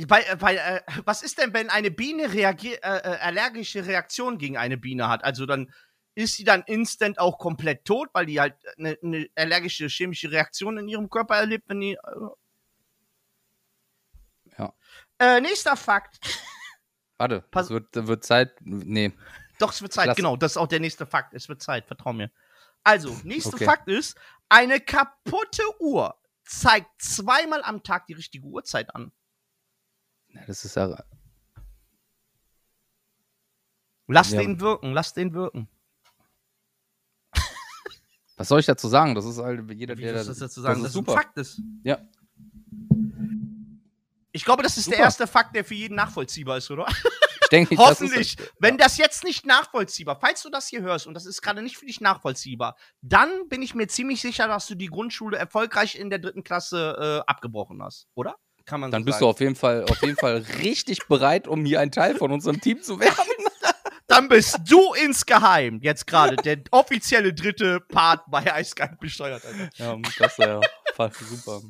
bei, 0.07 0.23
äh, 0.23 0.37
bei, 0.37 0.57
äh, 0.57 0.81
was 1.05 1.23
ist 1.23 1.39
denn, 1.39 1.53
wenn 1.53 1.69
eine 1.69 1.91
Biene 1.91 2.33
reagier 2.33 2.83
äh, 2.83 2.97
äh, 2.97 3.19
allergische 3.21 3.87
Reaktion 3.87 4.39
gegen 4.39 4.57
eine 4.57 4.79
Biene 4.79 5.09
hat? 5.09 5.23
Also 5.23 5.45
dann 5.45 5.73
ist 6.15 6.37
sie 6.37 6.45
dann 6.45 6.63
instant 6.63 7.19
auch 7.19 7.39
komplett 7.39 7.85
tot, 7.85 8.09
weil 8.15 8.25
die 8.25 8.41
halt 8.41 8.55
eine, 8.79 8.97
eine 9.03 9.29
allergische 9.37 9.89
chemische 9.89 10.31
Reaktion 10.31 10.79
in 10.79 10.89
ihrem 10.89 11.11
Körper 11.11 11.37
erlebt, 11.37 11.69
wenn 11.69 11.81
die. 11.81 11.99
Ja. 14.57 14.73
Äh, 15.19 15.43
nächster 15.43 15.77
Fakt. 15.77 16.19
warte, 17.19 17.43
Pass- 17.51 17.67
es 17.67 17.71
wird, 17.71 17.89
wird 17.93 18.25
Zeit. 18.25 18.55
Nee. 18.63 19.13
Doch, 19.59 19.73
es 19.73 19.83
wird 19.83 19.93
Zeit. 19.93 20.05
Klasse. 20.05 20.17
Genau, 20.17 20.37
das 20.37 20.53
ist 20.53 20.57
auch 20.57 20.67
der 20.67 20.81
nächste 20.81 21.05
Fakt. 21.05 21.35
Es 21.35 21.49
wird 21.51 21.63
Zeit, 21.63 21.87
vertrau 21.87 22.15
mir. 22.15 22.31
Also, 22.85 23.15
nächster 23.25 23.55
Okay. 23.55 23.67
Fakt 23.67 23.89
ist, 23.89 24.17
eine 24.49 24.81
kaputte 24.81 25.63
Uhr 25.81 26.17
zeigt 26.47 27.03
zweimal 27.03 27.63
am 27.63 27.83
Tag 27.83 28.07
die 28.07 28.15
richtige 28.15 28.47
Uhrzeit 28.47 28.95
an. 28.95 29.13
Ja, 30.29 30.41
Das 30.47 30.65
ist 30.65 30.77
ja. 30.77 30.97
Lass 34.09 34.31
Ja. 34.31 34.41
den 34.41 34.61
wirken, 34.61 34.93
lass 34.93 35.15
den 35.15 35.35
wirken. 35.35 35.69
Was 38.37 38.49
soll 38.49 38.61
ich 38.61 38.67
dazu 38.67 38.87
sagen? 38.89 39.15
Das 39.15 39.25
ist 39.25 39.39
halt 39.39 39.69
jeder, 39.73 39.97
Wie 39.97 40.03
der. 40.03 40.13
das 40.13 40.39
dazu 40.39 40.61
sagen, 40.61 40.83
das 40.83 40.83
dass 40.83 40.91
ist 40.93 40.97
ein 40.97 41.05
super. 41.05 41.13
Fakt 41.15 41.37
ist? 41.39 41.61
Ja. 41.83 41.99
Ich 44.33 44.45
glaube, 44.45 44.63
das 44.63 44.77
ist 44.77 44.87
der 44.87 44.95
Super. 44.95 45.05
erste 45.05 45.27
Fakt, 45.27 45.57
der 45.57 45.65
für 45.65 45.75
jeden 45.75 45.95
nachvollziehbar 45.97 46.59
ist, 46.59 46.71
oder? 46.71 46.87
Ich 47.47 47.51
denke 47.51 47.77
das 47.77 47.87
Hoffentlich. 47.87 48.39
Ist, 48.39 48.53
Wenn 48.59 48.77
das 48.77 48.99
jetzt 48.99 49.23
nicht 49.23 49.47
nachvollziehbar, 49.47 50.19
falls 50.21 50.43
du 50.43 50.51
das 50.51 50.67
hier 50.67 50.83
hörst 50.83 51.07
und 51.07 51.15
das 51.15 51.27
ist 51.27 51.43
gerade 51.43 51.63
nicht 51.63 51.77
für 51.77 51.87
dich 51.87 52.01
nachvollziehbar, 52.01 52.77
dann 53.03 53.49
bin 53.49 53.63
ich 53.63 53.75
mir 53.75 53.87
ziemlich 53.87 54.21
sicher, 54.21 54.49
dass 54.49 54.67
du 54.67 54.75
die 54.75 54.89
Grundschule 54.89 55.37
erfolgreich 55.37 55.97
in 55.97 56.11
der 56.11 56.19
dritten 56.19 56.43
Klasse 56.43 57.23
äh, 57.25 57.31
abgebrochen 57.31 57.83
hast, 57.83 58.09
oder? 58.15 58.35
Kann 58.65 58.81
man 58.81 58.91
dann 58.91 59.03
so 59.03 59.07
bist 59.07 59.21
du 59.21 59.25
sagen. 59.27 59.31
auf 59.31 59.41
jeden 59.41 59.55
Fall, 59.55 59.85
auf 59.85 60.03
jeden 60.03 60.17
Fall 60.17 60.45
richtig 60.63 61.07
bereit, 61.07 61.47
um 61.47 61.65
hier 61.65 61.81
ein 61.81 61.93
Teil 61.93 62.17
von 62.17 62.33
unserem 62.33 62.61
Team 62.61 62.83
zu 62.83 62.99
werden. 62.99 63.15
Dann 64.09 64.29
bist 64.29 64.61
du 64.65 64.95
insgeheim 64.95 65.81
jetzt 65.83 66.07
gerade 66.07 66.37
der 66.37 66.63
offizielle 66.71 67.35
dritte 67.35 67.81
Part 67.81 68.23
bei 68.29 68.53
Eiskalt 68.53 69.01
besteuert. 69.01 69.45
Alter. 69.45 69.69
Ja, 69.75 69.97
das 70.19 70.39
wäre 70.39 70.61
fast 70.95 71.19
super. 71.19 71.61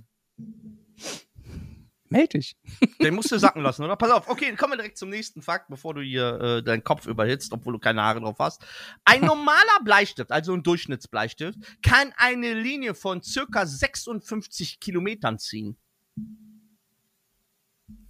Meld 2.08 2.34
dich. 2.34 2.56
Den 3.00 3.14
musst 3.14 3.32
du 3.32 3.38
sacken 3.38 3.62
lassen, 3.62 3.82
oder? 3.82 3.96
Pass 3.96 4.10
auf, 4.10 4.28
okay, 4.28 4.54
kommen 4.54 4.74
wir 4.74 4.76
direkt 4.76 4.98
zum 4.98 5.08
nächsten 5.08 5.42
Fakt, 5.42 5.68
bevor 5.68 5.94
du 5.94 6.00
hier 6.00 6.40
äh, 6.40 6.62
deinen 6.62 6.84
Kopf 6.84 7.06
überhitzt, 7.06 7.52
obwohl 7.52 7.72
du 7.72 7.78
keine 7.78 8.02
Haare 8.02 8.20
drauf 8.20 8.36
hast. 8.38 8.64
Ein 9.04 9.20
normaler 9.24 9.82
Bleistift, 9.84 10.30
also 10.32 10.52
ein 10.52 10.62
Durchschnittsbleistift, 10.62 11.58
kann 11.82 12.12
eine 12.16 12.54
Linie 12.54 12.94
von 12.94 13.22
circa 13.22 13.66
56 13.66 14.80
Kilometern 14.80 15.38
ziehen. 15.38 15.76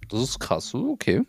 Das 0.09 0.21
ist 0.21 0.39
krass, 0.39 0.73
okay. 0.73 1.25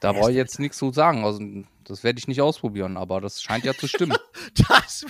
Da 0.00 0.12
brauche 0.12 0.30
ich 0.30 0.36
jetzt 0.36 0.58
nichts 0.58 0.78
zu 0.78 0.92
sagen. 0.92 1.24
Also, 1.24 1.40
das 1.88 2.02
werde 2.04 2.18
ich 2.18 2.28
nicht 2.28 2.40
ausprobieren, 2.40 2.96
aber 2.96 3.20
das 3.20 3.40
scheint 3.42 3.64
ja 3.64 3.74
zu 3.74 3.88
stimmen. 3.88 4.16
Das, 4.68 5.04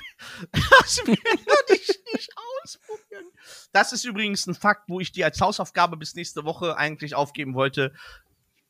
das 0.53 0.99
werde 1.07 1.74
ich 1.74 1.89
nicht 2.12 2.31
ausprobieren. 2.62 3.27
Das 3.72 3.93
ist 3.93 4.05
übrigens 4.05 4.47
ein 4.47 4.55
Fakt, 4.55 4.89
wo 4.89 4.99
ich 5.01 5.12
dir 5.12 5.24
als 5.27 5.41
Hausaufgabe 5.41 5.97
bis 5.97 6.14
nächste 6.14 6.45
Woche 6.45 6.77
eigentlich 6.77 7.14
aufgeben 7.14 7.55
wollte. 7.55 7.95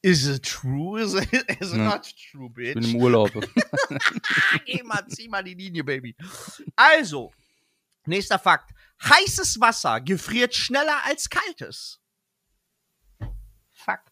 Is 0.02 0.26
it 0.26 0.44
true? 0.44 1.00
Is 1.00 1.14
it, 1.14 1.32
is 1.60 1.72
it 1.72 1.78
Ja. 1.78 1.84
not 1.96 2.02
true, 2.30 2.48
Ich 2.48 2.54
bin 2.54 2.74
bitch? 2.80 2.94
im 2.94 2.96
Urlaub. 2.96 3.30
Geh 4.66 4.82
mal, 4.82 5.06
zieh 5.08 5.28
mal 5.28 5.42
die 5.42 5.54
Linie, 5.54 5.82
Baby. 5.84 6.14
Also, 6.76 7.32
nächster 8.06 8.38
Fakt. 8.38 8.70
Heißes 9.02 9.60
Wasser 9.60 10.00
gefriert 10.00 10.54
schneller 10.54 11.04
als 11.04 11.28
kaltes. 11.28 12.00
Fakt. 13.72 14.10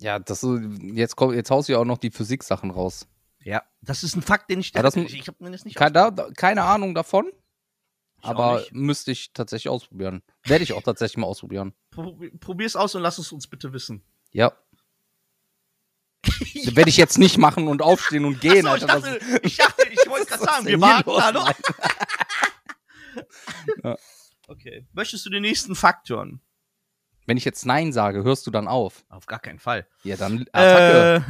Ja, 0.00 0.18
das 0.18 0.42
ist, 0.42 0.60
jetzt, 0.80 1.14
kommt, 1.16 1.34
jetzt 1.34 1.50
haust 1.50 1.68
du 1.68 1.72
ja 1.74 1.78
auch 1.78 1.84
noch 1.84 1.98
die 1.98 2.10
Physik-Sachen 2.10 2.70
raus. 2.70 3.06
Ja, 3.42 3.62
das 3.82 4.02
ist 4.02 4.16
ein 4.16 4.22
Fakt, 4.22 4.50
den 4.50 4.60
ich. 4.60 4.72
Ja, 4.74 4.82
das- 4.82 4.96
ich 4.96 5.26
habe 5.28 5.42
mir 5.44 5.50
das 5.50 5.64
nicht. 5.64 5.76
Keine, 5.76 5.92
da, 5.92 6.10
keine 6.36 6.62
Ahnung 6.64 6.94
davon, 6.94 7.30
Ich 8.18 8.24
aber 8.26 8.64
müsste 8.72 9.10
ich 9.12 9.32
tatsächlich 9.32 9.68
ausprobieren. 9.70 10.22
Werde 10.44 10.62
ich 10.64 10.72
auch 10.74 10.82
tatsächlich 10.82 11.16
mal 11.18 11.26
ausprobieren. 11.26 11.72
Probi- 11.94 12.38
Probier's 12.38 12.76
aus 12.76 12.94
und 12.94 13.02
lass 13.02 13.18
es 13.18 13.32
uns 13.32 13.46
bitte 13.46 13.72
wissen. 13.72 14.02
Ja. 14.32 14.52
Werde 16.74 16.90
ich 16.90 16.96
jetzt 16.98 17.18
nicht 17.18 17.38
machen 17.38 17.66
und 17.66 17.80
aufstehen 17.82 18.24
und 18.26 18.40
gehen. 18.40 18.58
Ich 18.58 18.66
Alter, 18.66 18.86
dachte, 18.86 19.18
das- 19.18 19.40
ich 19.42 19.56
dachte, 19.56 19.88
ich 19.90 20.08
wollte 20.08 20.26
gerade 20.28 20.44
sagen, 20.44 20.66
wir 20.66 20.80
warten 20.80 21.10
da 21.10 21.32
noch. 21.32 21.52
Ja. 23.82 23.96
Okay. 24.46 24.86
Möchtest 24.92 25.26
du 25.26 25.30
den 25.30 25.42
nächsten 25.42 25.74
Fakt 25.74 26.08
hören? 26.10 26.40
Wenn 27.30 27.36
ich 27.36 27.44
jetzt 27.44 27.64
Nein 27.64 27.92
sage, 27.92 28.24
hörst 28.24 28.48
du 28.48 28.50
dann 28.50 28.66
auf. 28.66 29.04
Auf 29.08 29.26
gar 29.26 29.38
keinen 29.38 29.60
Fall. 29.60 29.86
Ja, 30.02 30.16
dann 30.16 30.46
Attacke. 30.50 31.24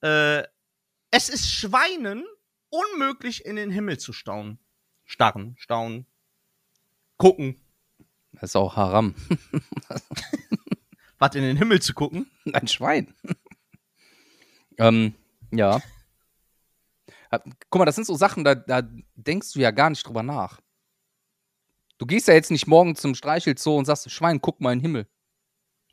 Äh, 0.00 0.38
äh, 0.40 0.46
es 1.10 1.28
ist 1.28 1.50
Schweinen 1.50 2.24
unmöglich, 2.68 3.44
in 3.44 3.56
den 3.56 3.72
Himmel 3.72 3.98
zu 3.98 4.12
staunen. 4.12 4.60
Starren, 5.04 5.56
staunen, 5.58 6.06
gucken. 7.16 7.60
Das 8.34 8.50
ist 8.50 8.54
auch 8.54 8.76
Haram. 8.76 9.16
Was 11.18 11.34
in 11.34 11.42
den 11.42 11.56
Himmel 11.56 11.82
zu 11.82 11.94
gucken? 11.94 12.30
Ein 12.52 12.68
Schwein. 12.68 13.12
ähm, 14.78 15.16
ja. 15.50 15.82
Hab- 17.28 17.44
Guck 17.70 17.80
mal, 17.80 17.86
das 17.86 17.96
sind 17.96 18.06
so 18.06 18.14
Sachen, 18.14 18.44
da, 18.44 18.54
da 18.54 18.82
denkst 19.16 19.52
du 19.52 19.58
ja 19.58 19.72
gar 19.72 19.90
nicht 19.90 20.06
drüber 20.06 20.22
nach. 20.22 20.60
Du 22.02 22.06
gehst 22.06 22.26
ja 22.26 22.34
jetzt 22.34 22.50
nicht 22.50 22.66
morgen 22.66 22.96
zum 22.96 23.14
Streichelzoo 23.14 23.78
und 23.78 23.84
sagst, 23.84 24.10
Schwein, 24.10 24.40
guck 24.40 24.60
mal 24.60 24.72
in 24.72 24.80
den 24.80 24.82
Himmel. 24.82 25.06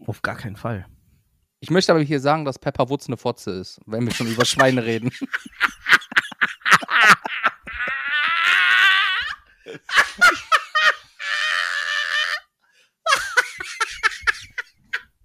Auf 0.07 0.24
gar 0.24 0.36
keinen 0.36 0.55
Fall. 0.55 0.88
Ich 1.60 1.70
möchte 1.70 1.91
aber 1.91 2.01
hier 2.01 2.20
sagen, 2.20 2.45
dass 2.45 2.57
Pepper 2.57 2.89
Woods 2.89 3.05
eine 3.05 3.16
Fotze 3.16 3.51
ist, 3.51 3.80
wenn 3.86 4.07
wir 4.07 4.12
schon 4.12 4.26
über 4.26 4.43
Schweine 4.45 4.84
reden. 4.84 5.12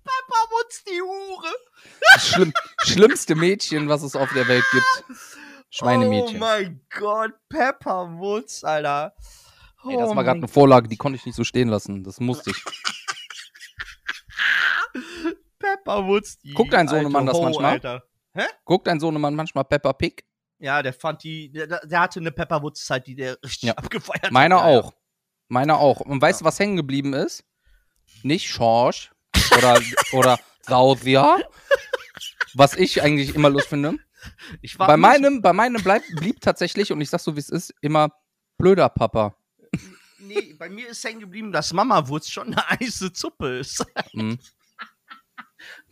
Pepperwoods, 0.05 0.85
die 0.87 1.01
Hure. 1.01 1.55
Das 2.13 2.29
schlimm, 2.29 2.53
schlimmste 2.83 3.35
Mädchen, 3.35 3.89
was 3.89 4.03
es 4.03 4.15
auf 4.15 4.31
der 4.35 4.47
Welt 4.49 4.65
gibt. 4.71 5.05
Schweinemädchen. 5.71 6.37
Oh 6.37 6.41
mein 6.41 6.83
Gott, 6.91 7.33
Pepperwoods, 7.49 8.65
Alter. 8.65 9.15
Ey, 9.89 9.97
das 9.97 10.11
Oh 10.11 10.17
war 10.17 10.25
gerade 10.25 10.39
eine 10.39 10.49
Vorlage, 10.49 10.89
die 10.89 10.97
konnte 10.97 11.17
ich 11.17 11.27
nicht 11.27 11.35
so 11.37 11.45
stehen 11.45 11.69
lassen. 11.69 12.05
Das 12.05 12.21
musste 12.21 12.51
ich. 12.51 12.57
Pepperwoods, 15.59 16.39
Guckt 16.55 16.73
dein 16.73 16.89
Sohnemann 16.89 17.27
das 17.27 17.41
manchmal? 17.41 17.73
Alter. 17.73 18.03
Guckt 18.65 18.87
dein 18.87 19.01
Sohnemann 19.01 19.35
manchmal 19.35 19.65
Peppa 19.65 19.93
Pig? 19.93 20.25
Ja, 20.59 20.83
der 20.83 20.93
fand 20.93 21.23
die, 21.23 21.51
der, 21.51 21.67
der 21.67 22.01
hatte 22.01 22.21
eine 22.21 22.33
Pepperwoods-Zeit, 22.33 23.07
die 23.07 23.15
der 23.15 23.37
richtig 23.43 23.69
Ja. 23.69 23.75
abgefeiert 23.75 24.31
Meiner 24.31 24.57
hat. 24.57 24.67
Ja, 24.67 24.73
ja. 24.73 24.81
auch. 24.81 24.93
Meiner 25.49 25.79
auch. 25.79 26.01
Und 26.01 26.21
weißt 26.21 26.41
du, 26.41 26.45
was 26.45 26.59
hängen 26.59 26.77
geblieben 26.77 27.13
ist? 27.13 27.45
Nicht 28.23 28.49
Schorsch 28.49 29.13
oder, 29.57 29.81
oder 30.13 30.39
Sausia. 30.63 31.39
Was 32.55 32.75
ich 32.77 33.03
eigentlich 33.03 33.35
immer 33.35 33.51
lustig 33.51 33.71
finde. 33.71 33.99
Ich 34.63 34.79
war 34.79 34.87
Bei 34.87 34.97
meinem, 34.97 35.43
bei 35.43 35.53
meinem 35.53 35.83
bleib, 35.83 36.03
blieb 36.17 36.41
tatsächlich, 36.41 36.93
und 36.93 37.01
ich 37.01 37.11
sag 37.11 37.21
so, 37.21 37.37
wie 37.37 37.41
es 37.41 37.51
ist, 37.51 37.75
immer 37.83 38.11
blöder 38.57 38.89
Papa. 38.89 39.37
Nee, 40.27 40.55
bei 40.59 40.69
mir 40.69 40.89
ist 40.89 41.05
hängen 41.05 41.21
geblieben, 41.21 41.53
dass 41.53 41.73
Mama 41.73 42.07
Wurz 42.09 42.29
schon 42.29 42.55
eine 42.55 42.69
heiße 42.69 43.13
Zuppe 43.13 43.59
ist. 43.59 43.85
Mhm. 44.13 44.39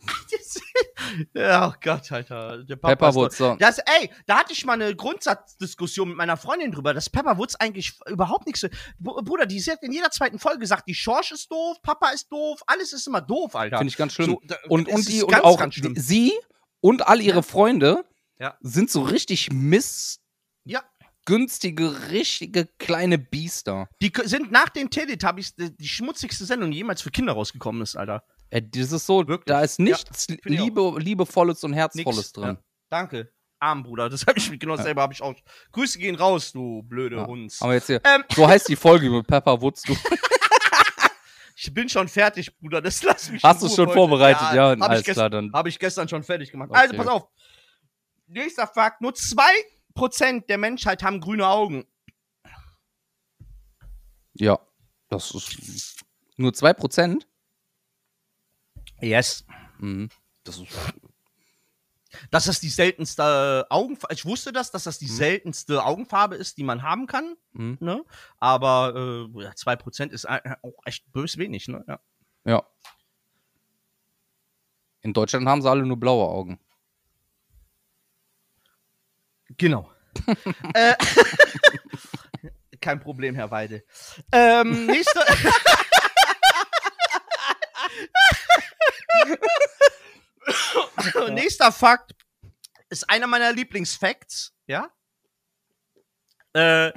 ja, 1.33 1.69
oh 1.69 1.73
Gott, 1.81 2.11
Alter. 2.11 2.63
Der 2.63 2.75
Papa 2.75 2.89
Pepperwoods, 2.95 3.37
so. 3.37 3.55
Das, 3.59 3.79
ey, 3.79 4.11
da 4.25 4.39
hatte 4.39 4.53
ich 4.53 4.65
mal 4.65 4.73
eine 4.73 4.95
Grundsatzdiskussion 4.95 6.09
mit 6.09 6.17
meiner 6.17 6.37
Freundin 6.37 6.71
drüber, 6.71 6.93
dass 6.93 7.09
Pepperwoods 7.09 7.55
eigentlich 7.55 7.97
überhaupt 8.07 8.45
nichts. 8.45 8.61
Br- 8.99 9.21
Bruder, 9.23 9.45
die 9.45 9.59
hat 9.61 9.81
in 9.81 9.91
jeder 9.91 10.11
zweiten 10.11 10.39
Folge 10.39 10.59
gesagt, 10.59 10.87
die 10.87 10.95
Schorsch 10.95 11.31
ist 11.31 11.49
doof, 11.51 11.77
Papa 11.81 12.09
ist 12.09 12.31
doof, 12.31 12.61
alles 12.67 12.93
ist 12.93 13.07
immer 13.07 13.21
doof, 13.21 13.55
Alter. 13.55 13.77
Finde 13.77 13.91
ich 13.91 13.97
ganz 13.97 14.13
schlimm. 14.13 14.31
So, 14.31 14.41
da- 14.45 14.57
und, 14.69 14.87
und 14.89 15.07
die, 15.07 15.23
und 15.23 15.31
ganz, 15.31 15.43
auch 15.43 15.57
ganz 15.59 15.75
schlimm. 15.75 15.93
die, 15.95 16.01
sie 16.01 16.33
und 16.81 17.07
all 17.07 17.21
ihre 17.21 17.37
Ja. 17.37 17.41
Freunde 17.41 18.03
Ja. 18.39 18.57
sind 18.61 18.91
so 18.91 19.01
richtig 19.03 19.51
miss, 19.51 20.19
Ja. 20.65 20.83
Günstige, 21.25 22.09
richtige 22.11 22.67
kleine 22.79 23.17
Biester. 23.17 23.87
Die 24.01 24.11
sind 24.25 24.51
nach 24.51 24.69
den 24.69 24.89
Teletubbies 24.89 25.55
die, 25.55 25.75
die 25.75 25.87
schmutzigste 25.87 26.45
Sendung, 26.45 26.71
die 26.71 26.77
jemals 26.77 27.01
für 27.01 27.11
Kinder 27.11 27.33
rausgekommen 27.33 27.81
ist, 27.81 27.95
Alter. 27.95 28.23
Äh, 28.49 28.61
das 28.63 28.91
ist 28.91 29.05
so, 29.05 29.27
Wirklich? 29.27 29.45
da 29.45 29.61
ist 29.61 29.79
Ja, 29.79 29.85
nichts 29.85 30.27
auch. 30.29 30.35
Liebe, 30.45 30.95
Liebevolles 30.97 31.63
und 31.63 31.73
Herzvolles 31.73 32.17
Nix. 32.17 32.31
drin. 32.33 32.45
Ja. 32.57 32.63
Danke. 32.89 33.31
Arm, 33.59 33.83
Bruder. 33.83 34.09
Das 34.09 34.25
habe 34.27 34.37
ich 34.39 34.49
mir 34.49 34.57
genau 34.57 34.75
selber 34.75 35.01
habe 35.03 35.13
ich 35.13 35.21
auch. 35.21 35.33
Grüße 35.71 35.97
gehen 35.97 36.15
raus, 36.15 36.51
du 36.51 36.83
blöde 36.83 37.15
Ja. 37.15 37.25
Hund. 37.25 37.55
Aber 37.61 37.73
jetzt 37.73 37.87
hier, 37.87 38.01
Ähm. 38.03 38.23
so 38.35 38.45
heißt 38.47 38.67
die 38.67 38.75
Folge 38.75 39.09
mit 39.09 39.25
Pepper 39.25 39.61
Woods. 39.61 39.83
Du 39.83 39.95
Ich 41.55 41.73
bin 41.73 41.87
schon 41.87 42.07
fertig, 42.09 42.53
Bruder. 42.59 42.81
Das 42.81 43.01
lass 43.03 43.29
mich 43.29 43.41
hast 43.43 43.61
du 43.63 43.69
schon 43.69 43.85
heute. 43.87 43.93
vorbereitet? 43.95 44.41
Ja, 44.53 44.71
hab 44.71 44.81
alles 44.81 44.99
ich 45.01 45.05
gestern, 45.05 45.29
klar, 45.31 45.41
dann. 45.41 45.53
Habe 45.53 45.69
ich 45.69 45.79
gestern 45.79 46.09
schon 46.09 46.23
fertig 46.23 46.51
gemacht. 46.51 46.69
Okay. 46.71 46.79
Also, 46.79 46.97
pass 46.97 47.07
auf. 47.07 47.27
Nächster 48.27 48.67
Fakt. 48.67 48.99
Nur 49.01 49.13
2% 49.95 50.47
der 50.47 50.57
Menschheit 50.57 51.03
haben 51.03 51.19
grüne 51.19 51.47
Augen. 51.47 51.85
Ja, 54.33 54.59
das 55.09 55.31
ist 55.31 56.03
nur 56.37 56.51
2%. 56.51 57.23
Yes. 59.01 59.45
Mhm. 59.77 60.09
Das 60.43 60.57
ist, 60.57 60.67
Dass 62.31 62.45
das 62.45 62.59
die 62.59 62.69
seltenste 62.69 63.67
Augenfarbe, 63.69 64.13
ich 64.13 64.25
wusste 64.25 64.51
das, 64.51 64.71
dass 64.71 64.83
das 64.83 64.97
die 64.97 65.07
seltenste 65.07 65.83
Augenfarbe 65.83 66.35
ist, 66.35 66.57
die 66.57 66.63
man 66.63 66.83
haben 66.83 67.05
kann, 67.05 67.35
mhm. 67.51 67.77
ne? 67.79 68.03
Aber 68.39 69.29
äh, 69.35 69.43
ja, 69.43 69.51
2% 69.51 70.09
ist 70.09 70.27
auch 70.27 70.79
echt 70.85 71.11
bös 71.11 71.37
wenig, 71.37 71.67
ne? 71.67 71.83
Ja. 71.87 71.99
Ja. 72.45 72.63
In 75.01 75.13
Deutschland 75.13 75.47
haben 75.47 75.61
sie 75.61 75.69
alle 75.69 75.85
nur 75.85 75.99
blaue 75.99 76.27
Augen. 76.27 76.59
Genau. 79.49 79.91
äh, 80.73 80.95
kein 82.81 82.99
Problem, 82.99 83.35
Herr 83.35 83.51
Weide. 83.51 83.83
Ähm, 84.31 84.85
nächster. 84.85 85.25
nächster 91.31 91.71
Fakt 91.71 92.13
ist 92.89 93.09
einer 93.09 93.27
meiner 93.27 93.53
Lieblingsfacts, 93.53 94.53
ja? 94.67 94.91
Äh, 96.53 96.91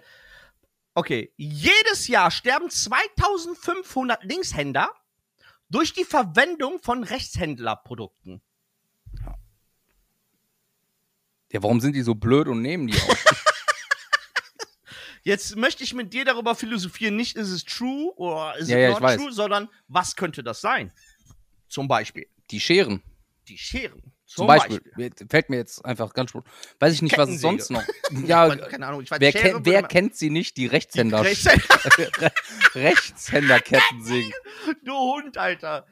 okay. 0.94 1.32
Jedes 1.36 2.08
Jahr 2.08 2.30
sterben 2.30 2.70
2500 2.70 4.22
Linkshänder 4.24 4.92
durch 5.68 5.92
die 5.92 6.04
Verwendung 6.04 6.80
von 6.80 7.02
Rechtshändlerprodukten. 7.02 8.42
Ja, 11.52 11.62
warum 11.62 11.80
sind 11.80 11.94
die 11.94 12.02
so 12.02 12.14
blöd 12.14 12.48
und 12.48 12.62
nehmen 12.62 12.86
die 12.88 12.94
auch? 12.98 13.16
Jetzt 15.22 15.56
möchte 15.56 15.82
ich 15.82 15.92
mit 15.92 16.12
dir 16.12 16.24
darüber 16.24 16.54
philosophieren, 16.54 17.16
nicht 17.16 17.36
ist 17.36 17.50
es 17.50 17.64
true 17.64 18.12
oder 18.16 18.56
ist 18.58 18.68
Ja, 18.68 18.76
es 18.78 18.82
ja, 18.82 18.90
not 18.90 19.02
weiß. 19.02 19.16
true, 19.20 19.32
sondern 19.32 19.68
was 19.88 20.14
könnte 20.14 20.42
das 20.44 20.60
sein? 20.60 20.92
Zum 21.68 21.88
Beispiel 21.88 22.28
Die 22.50 22.60
Scheren. 22.60 23.02
die 23.48 23.58
Scheren. 23.58 24.12
Zum 24.26 24.46
Beispiel. 24.48 24.80
Fällt 25.30 25.50
mir 25.50 25.56
jetzt 25.56 25.84
einfach 25.84 26.12
ganz 26.12 26.30
spontan. 26.30 26.52
Weiß 26.80 26.92
ich 26.94 27.00
nicht, 27.02 27.16
was 27.16 27.28
es 27.30 27.40
sonst 27.40 27.70
noch. 27.70 27.82
Ja, 28.26 28.48
weiß, 28.48 28.68
keine 28.68 28.86
Ahnung, 28.86 29.00
ich 29.02 29.10
weiß, 29.10 29.20
wer, 29.20 29.30
Schere 29.32 29.64
wer 29.64 29.82
kennt 29.84 30.16
sie 30.16 30.30
nicht? 30.30 30.56
Die 30.56 30.66
Rechtshänder. 30.66 31.22
Rechtshänder- 31.22 32.32
Rechtshänderkettensägen. 32.74 34.32
Du 34.84 34.92
Hund, 34.94 35.38
Alter. 35.38 35.86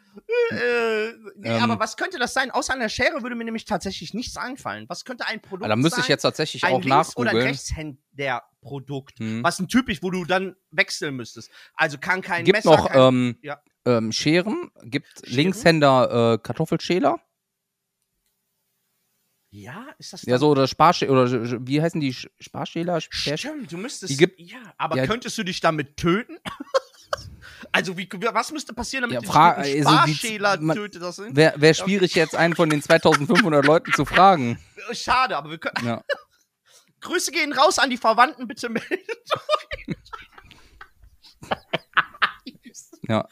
Äh, 0.51 1.12
nee, 1.37 1.49
Ähm. 1.49 1.62
aber 1.62 1.78
was 1.78 1.97
könnte 1.97 2.18
das 2.18 2.32
sein? 2.35 2.51
Außer 2.51 2.72
einer 2.74 2.89
Schere 2.89 3.22
würde 3.22 3.37
mir 3.37 3.45
nämlich 3.45 3.64
tatsächlich 3.66 4.14
nichts 4.14 4.37
einfallen. 4.37 4.87
Was 4.89 5.05
könnte 5.05 5.26
ein 5.26 5.41
Produkt 5.41 5.64
Ah, 5.64 5.68
Da 5.68 5.76
müsste 5.76 5.97
sein? 5.97 6.03
ich 6.05 6.09
jetzt 6.09 6.22
tatsächlich 6.22 6.64
ein 6.64 6.72
auch 6.74 6.82
Links- 6.82 7.16
oder. 7.16 7.32
Rechtshänderprodukt. 7.35 9.18
Hm. 9.18 9.43
Was 9.45 9.59
ein 9.61 9.68
typisch, 9.68 10.03
wo 10.03 10.11
du 10.11 10.24
dann 10.24 10.57
wechseln 10.70 11.14
müsstest. 11.16 11.51
Also 11.74 11.99
kann 11.99 12.20
kein 12.22 12.45
Gibt 12.45 12.57
Messer, 12.59 12.70
noch 12.76 12.89
kein, 12.89 13.01
ähm, 13.14 13.39
ja. 13.43 13.61
ähm, 13.87 14.12
Scheren, 14.12 14.70
gibt 14.85 15.07
Scheren? 15.24 15.35
Linkshänder 15.37 16.35
äh, 16.35 16.39
Kartoffelschäler. 16.39 17.20
Ja, 19.57 19.87
ist 19.99 20.13
das 20.13 20.23
Ja, 20.23 20.37
so 20.39 20.49
oder 20.49 20.67
Sparschäler, 20.67 21.13
oder 21.13 21.31
wie 21.65 21.81
heißen 21.81 22.01
die? 22.01 22.13
Sch- 22.13 22.29
Sparschäler? 22.41 23.01
Stimmt, 23.01 23.71
du 23.71 23.77
müsstest. 23.77 24.11
Die 24.11 24.17
gibt- 24.17 24.41
ja, 24.41 24.59
aber 24.79 24.97
Ja. 24.97 25.07
könntest 25.07 25.39
du 25.39 25.45
dich 25.45 25.61
damit 25.61 25.97
töten? 25.97 26.39
also, 27.73 27.97
wie, 27.97 28.09
was 28.11 28.51
müsste 28.51 28.75
passieren, 28.75 29.03
damit 29.03 29.15
Ja, 29.15 29.21
du 29.21 29.27
fra- 29.29 29.51
mit 29.51 29.59
also 29.59 29.73
die- 29.77 29.83
Sparschäler 30.15 30.61
man- 30.61 30.77
tötet? 30.77 31.03
Das? 31.03 31.19
Wäre 31.21 31.61
wär 31.61 31.73
schwierig, 31.73 32.17
jetzt 32.17 32.35
einen 32.35 32.57
von 32.57 32.69
den 32.69 32.83
2500 32.83 33.65
Leuten 33.65 33.93
zu 33.93 34.05
fragen. 34.05 34.59
Schade, 34.93 35.37
aber 35.37 35.51
wir 35.51 35.59
können. 35.59 35.87
Ja. 35.87 36.03
Grüße 37.01 37.31
gehen 37.31 37.53
raus 37.53 37.79
an 37.79 37.91
die 37.91 37.97
Verwandten, 37.97 38.49
bitte 38.49 38.69
melden. 38.71 38.99
Ja. 43.07 43.29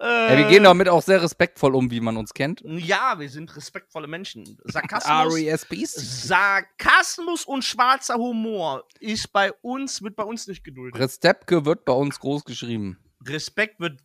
Äh, 0.00 0.30
ja, 0.30 0.38
wir 0.38 0.48
gehen 0.48 0.62
damit 0.62 0.88
auch 0.88 1.02
sehr 1.02 1.20
respektvoll 1.22 1.74
um, 1.74 1.90
wie 1.90 2.00
man 2.00 2.16
uns 2.16 2.32
kennt. 2.32 2.62
Ja, 2.64 3.18
wir 3.18 3.28
sind 3.28 3.54
respektvolle 3.56 4.06
Menschen. 4.06 4.56
Sarkasmus, 4.64 5.34
R.E.S.P.s. 5.34 6.28
Sarkasmus 6.28 7.44
und 7.44 7.64
schwarzer 7.64 8.14
Humor 8.14 8.86
ist 9.00 9.32
bei 9.32 9.52
uns, 9.54 10.00
wird 10.02 10.14
bei 10.14 10.22
uns 10.22 10.46
nicht 10.46 10.62
geduldet. 10.62 11.00
Restepke 11.00 11.64
wird 11.64 11.84
bei 11.84 11.92
uns 11.92 12.20
groß 12.20 12.44
geschrieben. 12.44 12.98
Respekt 13.26 13.80
wird 13.80 14.00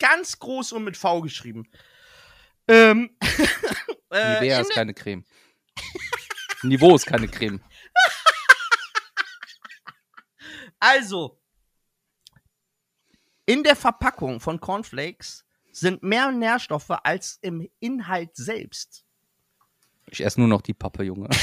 ganz 0.00 0.38
groß 0.38 0.72
und 0.72 0.82
mit 0.82 0.96
V 0.96 1.20
geschrieben. 1.20 1.68
Ähm, 2.66 3.10
äh, 4.10 4.34
Nivea 4.40 4.60
ist 4.60 4.72
keine 4.72 4.94
Creme. 4.94 5.24
Niveau 6.62 6.96
ist 6.96 7.06
keine 7.06 7.28
Creme. 7.28 7.60
Also, 10.82 11.39
in 13.50 13.64
der 13.64 13.74
Verpackung 13.74 14.38
von 14.38 14.60
Cornflakes 14.60 15.44
sind 15.72 16.04
mehr 16.04 16.30
Nährstoffe 16.30 16.90
als 17.02 17.38
im 17.42 17.68
Inhalt 17.80 18.36
selbst. 18.36 19.04
Ich 20.08 20.24
esse 20.24 20.38
nur 20.40 20.48
noch 20.48 20.60
die 20.60 20.74
Pappe, 20.74 21.02
Junge. 21.02 21.28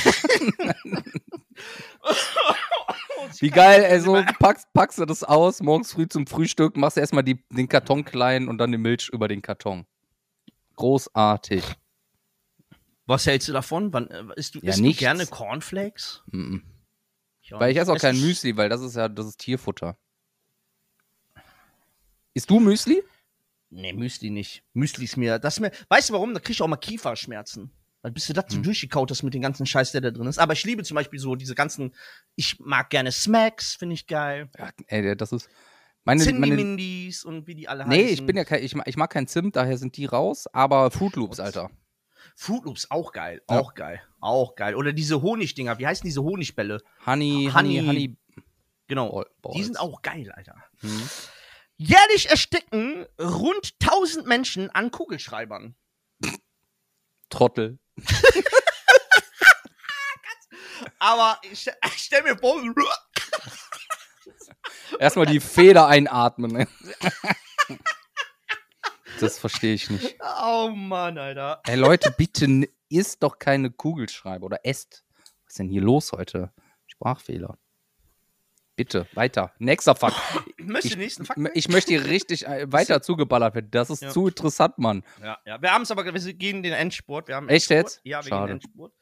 Wie 3.39 3.49
geil, 3.49 3.83
ey, 3.83 3.99
so 3.99 4.23
packst, 4.39 4.71
packst 4.73 4.99
du 4.99 5.05
das 5.05 5.25
aus, 5.25 5.61
morgens 5.61 5.91
früh 5.91 6.07
zum 6.07 6.27
Frühstück, 6.27 6.77
machst 6.77 6.97
erstmal 6.97 7.23
die, 7.23 7.43
den 7.49 7.67
Karton 7.67 8.05
klein 8.05 8.47
und 8.47 8.57
dann 8.57 8.71
die 8.71 8.77
Milch 8.77 9.09
über 9.09 9.27
den 9.27 9.41
Karton. 9.41 9.85
Großartig. 10.77 11.63
Was 13.05 13.25
hältst 13.25 13.49
du 13.49 13.53
davon? 13.53 13.91
Wann, 13.91 14.07
äh, 14.07 14.23
isst 14.37 14.55
du, 14.55 14.59
Ja, 14.61 14.69
isst 14.69 14.79
du 14.79 14.93
gerne 14.93 15.27
Cornflakes? 15.27 16.23
Mhm. 16.27 16.63
Ja, 17.41 17.59
Weil 17.59 17.71
ich 17.71 17.77
esse 17.77 17.91
auch 17.91 17.97
es 17.97 18.01
kein 18.01 18.19
Müsli, 18.19 18.55
weil 18.55 18.69
das 18.69 18.81
ist 18.81 18.95
ja, 18.95 19.09
das 19.09 19.25
ist 19.25 19.39
Tierfutter. 19.39 19.97
Isst 22.37 22.51
du 22.51 22.59
Müsli? 22.59 23.01
Nee, 23.71 23.93
Müsli 23.93 24.29
nicht. 24.29 24.61
Müsli 24.73 25.05
ist 25.05 25.17
mir, 25.17 25.39
das 25.39 25.55
ist 25.55 25.59
mir, 25.59 25.71
weißt 25.89 26.09
du 26.09 26.13
warum? 26.13 26.35
Da 26.35 26.39
krieg 26.39 26.53
ich 26.53 26.61
auch 26.61 26.67
mal 26.67 26.77
Kieferschmerzen. 26.77 27.71
Weil 28.03 28.11
bis 28.11 28.27
du 28.27 28.33
so 28.35 28.57
Hm. 28.57 28.61
durchgekaut 28.63 29.09
hast 29.09 29.23
mit 29.23 29.33
dem 29.33 29.41
ganzen 29.41 29.65
Scheiß, 29.65 29.91
der 29.91 30.01
da 30.01 30.11
drin 30.11 30.27
ist. 30.27 30.37
Aber 30.37 30.53
ich 30.53 30.63
liebe 30.63 30.83
zum 30.83 30.93
Beispiel 30.93 31.19
so 31.19 31.33
diese 31.35 31.55
ganzen, 31.55 31.95
ich 32.35 32.59
mag 32.59 32.91
gerne 32.91 33.11
Smacks, 33.11 33.73
finde 33.73 33.95
ich 33.95 34.05
geil. 34.05 34.49
Ja, 34.59 34.69
ey, 34.85 35.17
das 35.17 35.31
ist. 35.31 35.49
Meine, 36.05 36.23
Cindy 36.23 36.39
meine, 36.39 37.11
und 37.25 37.47
wie 37.47 37.55
die 37.55 37.67
alle 37.67 37.87
nee, 37.87 38.03
heißen. 38.03 38.13
ich 38.13 38.25
bin 38.27 38.37
ja 38.37 38.45
kein, 38.45 38.61
ich, 38.63 38.75
mag- 38.75 38.87
ich 38.87 38.97
mag 38.97 39.09
kein 39.09 39.25
Zimt, 39.27 39.55
daher 39.55 39.77
sind 39.79 39.97
die 39.97 40.05
raus, 40.05 40.45
aber 40.53 40.91
Fruit 40.91 41.15
Loops, 41.15 41.39
Alter. 41.39 41.71
Fruit 42.35 42.63
Loops, 42.65 42.91
auch 42.91 43.11
geil. 43.13 43.41
Ja. 43.49 43.59
Auch 43.59 43.73
geil. 43.73 43.99
Auch 44.19 44.55
geil. 44.55 44.75
Oder 44.75 44.93
diese 44.93 45.23
Honigdinger, 45.23 45.79
wie 45.79 45.87
heißen 45.87 46.05
diese 46.05 46.21
Honigbälle? 46.21 46.83
Honey, 47.07 47.49
Honey- 47.51 47.79
Honey, 47.79 47.85
Honey. 47.87 48.17
Genau. 48.87 49.25
Ball-. 49.41 49.53
Die 49.55 49.63
sind 49.63 49.79
auch 49.79 50.03
geil, 50.03 50.31
Alter. 50.31 50.55
Hm. 50.81 51.01
Jährlich 51.77 52.29
ersticken 52.29 53.05
rund 53.19 53.75
1000 53.81 54.25
Menschen 54.25 54.69
an 54.71 54.89
Kugelschreibern. 54.91 55.75
Trottel. 57.29 57.79
Aber 60.99 61.39
ich, 61.43 61.67
ich 61.67 61.93
stell 61.93 62.23
mir 62.23 62.37
vor, 62.37 62.59
Erstmal 64.99 65.25
die 65.27 65.39
Feder 65.39 65.87
einatmen. 65.87 66.67
Das 69.19 69.39
verstehe 69.39 69.73
ich 69.73 69.89
nicht. 69.89 70.15
oh 70.45 70.69
Mann, 70.69 71.17
Alter. 71.17 71.59
Ey, 71.65 71.75
Leute, 71.75 72.11
bitte 72.11 72.69
isst 72.87 73.23
doch 73.23 73.39
keine 73.39 73.71
Kugelschreiber 73.71 74.45
oder 74.45 74.59
esst. 74.63 75.03
Was 75.43 75.53
ist 75.53 75.57
denn 75.57 75.69
hier 75.69 75.81
los 75.81 76.11
heute? 76.11 76.53
Sprachfehler. 76.85 77.57
Bitte, 78.77 79.07
weiter. 79.15 79.51
Nächster 79.57 79.95
Fakt. 79.95 80.15
Möchtest 80.57 80.93
du 80.93 80.97
Ich, 80.99 81.03
nächsten 81.03 81.25
Fakt? 81.25 81.39
ich 81.55 81.67
möchte 81.67 81.91
hier 81.93 82.05
richtig 82.05 82.45
äh, 82.47 82.65
weiter 82.71 83.01
zugeballert 83.01 83.55
werden. 83.55 83.69
Das 83.71 83.89
ist 83.89 84.03
Ja. 84.03 84.09
zu 84.09 84.27
interessant, 84.27 84.77
Mann. 84.77 85.03
Ja, 85.21 85.37
ja. 85.45 85.61
Wir 85.61 85.71
haben 85.73 85.81
es 85.81 85.89
aber, 85.91 86.05
wir 86.05 86.33
gehen 86.35 86.61
den 86.63 86.73
Endspurt. 86.73 87.27
Wir 87.27 87.35
haben 87.35 87.49
Echt 87.49 87.69
Endspurt. 87.71 87.95
jetzt? 87.95 88.01
Ja, 88.05 88.23
wir 88.23 88.29
Schade. 88.29 88.53
gehen 88.53 88.59
den 88.59 88.65
Endspurt. 88.67 88.93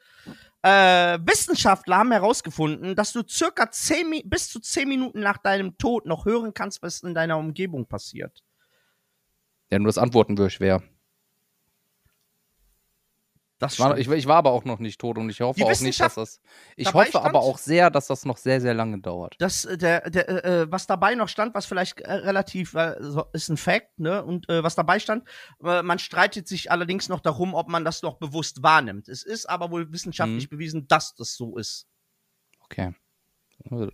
Äh, 0.62 1.18
Wissenschaftler 1.26 1.98
haben 1.98 2.10
herausgefunden, 2.10 2.96
dass 2.96 3.12
du 3.12 3.22
circa 3.28 3.70
10, 3.70 4.08
Mi- 4.10 4.22
bis 4.24 4.48
zu 4.48 4.58
10 4.60 4.88
Minuten 4.88 5.20
nach 5.20 5.36
deinem 5.38 5.76
Tod 5.78 6.06
noch 6.06 6.24
hören 6.24 6.54
kannst, 6.54 6.82
was 6.82 7.02
in 7.02 7.14
deiner 7.14 7.36
Umgebung 7.36 7.86
passiert. 7.86 8.42
Ja, 9.70 9.78
nur 9.78 9.88
das 9.88 9.98
Antworten 9.98 10.38
wäre 10.38 10.48
schwer. 10.50 10.82
Das 13.58 13.72
Ich 13.74 13.80
war, 13.80 13.96
ich, 13.96 14.06
ich 14.06 14.26
war 14.26 14.36
aber 14.36 14.50
auch 14.52 14.64
noch 14.64 14.80
nicht 14.80 15.00
tot 15.00 15.16
und 15.16 15.30
ich 15.30 15.40
hoffe 15.40 15.64
auch 15.64 15.80
nicht, 15.80 15.98
dass 15.98 16.14
das. 16.16 16.40
Ich 16.76 16.92
hoffe 16.92 17.18
aber 17.20 17.28
stand? 17.30 17.36
auch 17.36 17.56
sehr, 17.56 17.88
dass 17.90 18.06
das 18.06 18.26
noch 18.26 18.36
sehr, 18.36 18.60
sehr 18.60 18.74
lange 18.74 18.98
dauert. 19.00 19.34
das, 19.38 19.64
äh, 19.64 19.78
der, 19.78 20.10
der, 20.10 20.28
äh, 20.28 20.62
äh, 20.62 20.70
was 20.70 20.86
dabei 20.86 21.14
noch 21.14 21.28
stand, 21.30 21.54
was 21.54 21.64
vielleicht 21.64 22.00
äh, 22.00 22.12
relativ, 22.12 22.74
äh, 22.74 22.96
ist 23.32 23.48
ein 23.48 23.56
Fact, 23.56 23.98
ne? 23.98 24.22
Und 24.22 24.46
äh, 24.50 24.62
was 24.62 24.74
dabei 24.74 24.98
stand, 24.98 25.24
man 25.60 25.98
streitet 25.98 26.46
sich 26.48 26.70
allerdings 26.70 27.08
noch 27.08 27.20
darum, 27.20 27.54
ob 27.54 27.68
man 27.68 27.84
das 27.86 28.02
noch 28.02 28.18
bewusst 28.18 28.62
wahrnimmt. 28.62 29.08
Es 29.08 29.22
ist 29.22 29.48
aber 29.48 29.70
wohl 29.70 29.90
wissenschaftlich 29.90 30.50
bewiesen, 30.50 30.86
dass 30.86 31.14
das 31.14 31.34
so 31.34 31.56
ist. 31.56 31.86
Okay. 32.60 32.94
Also- 33.70 33.90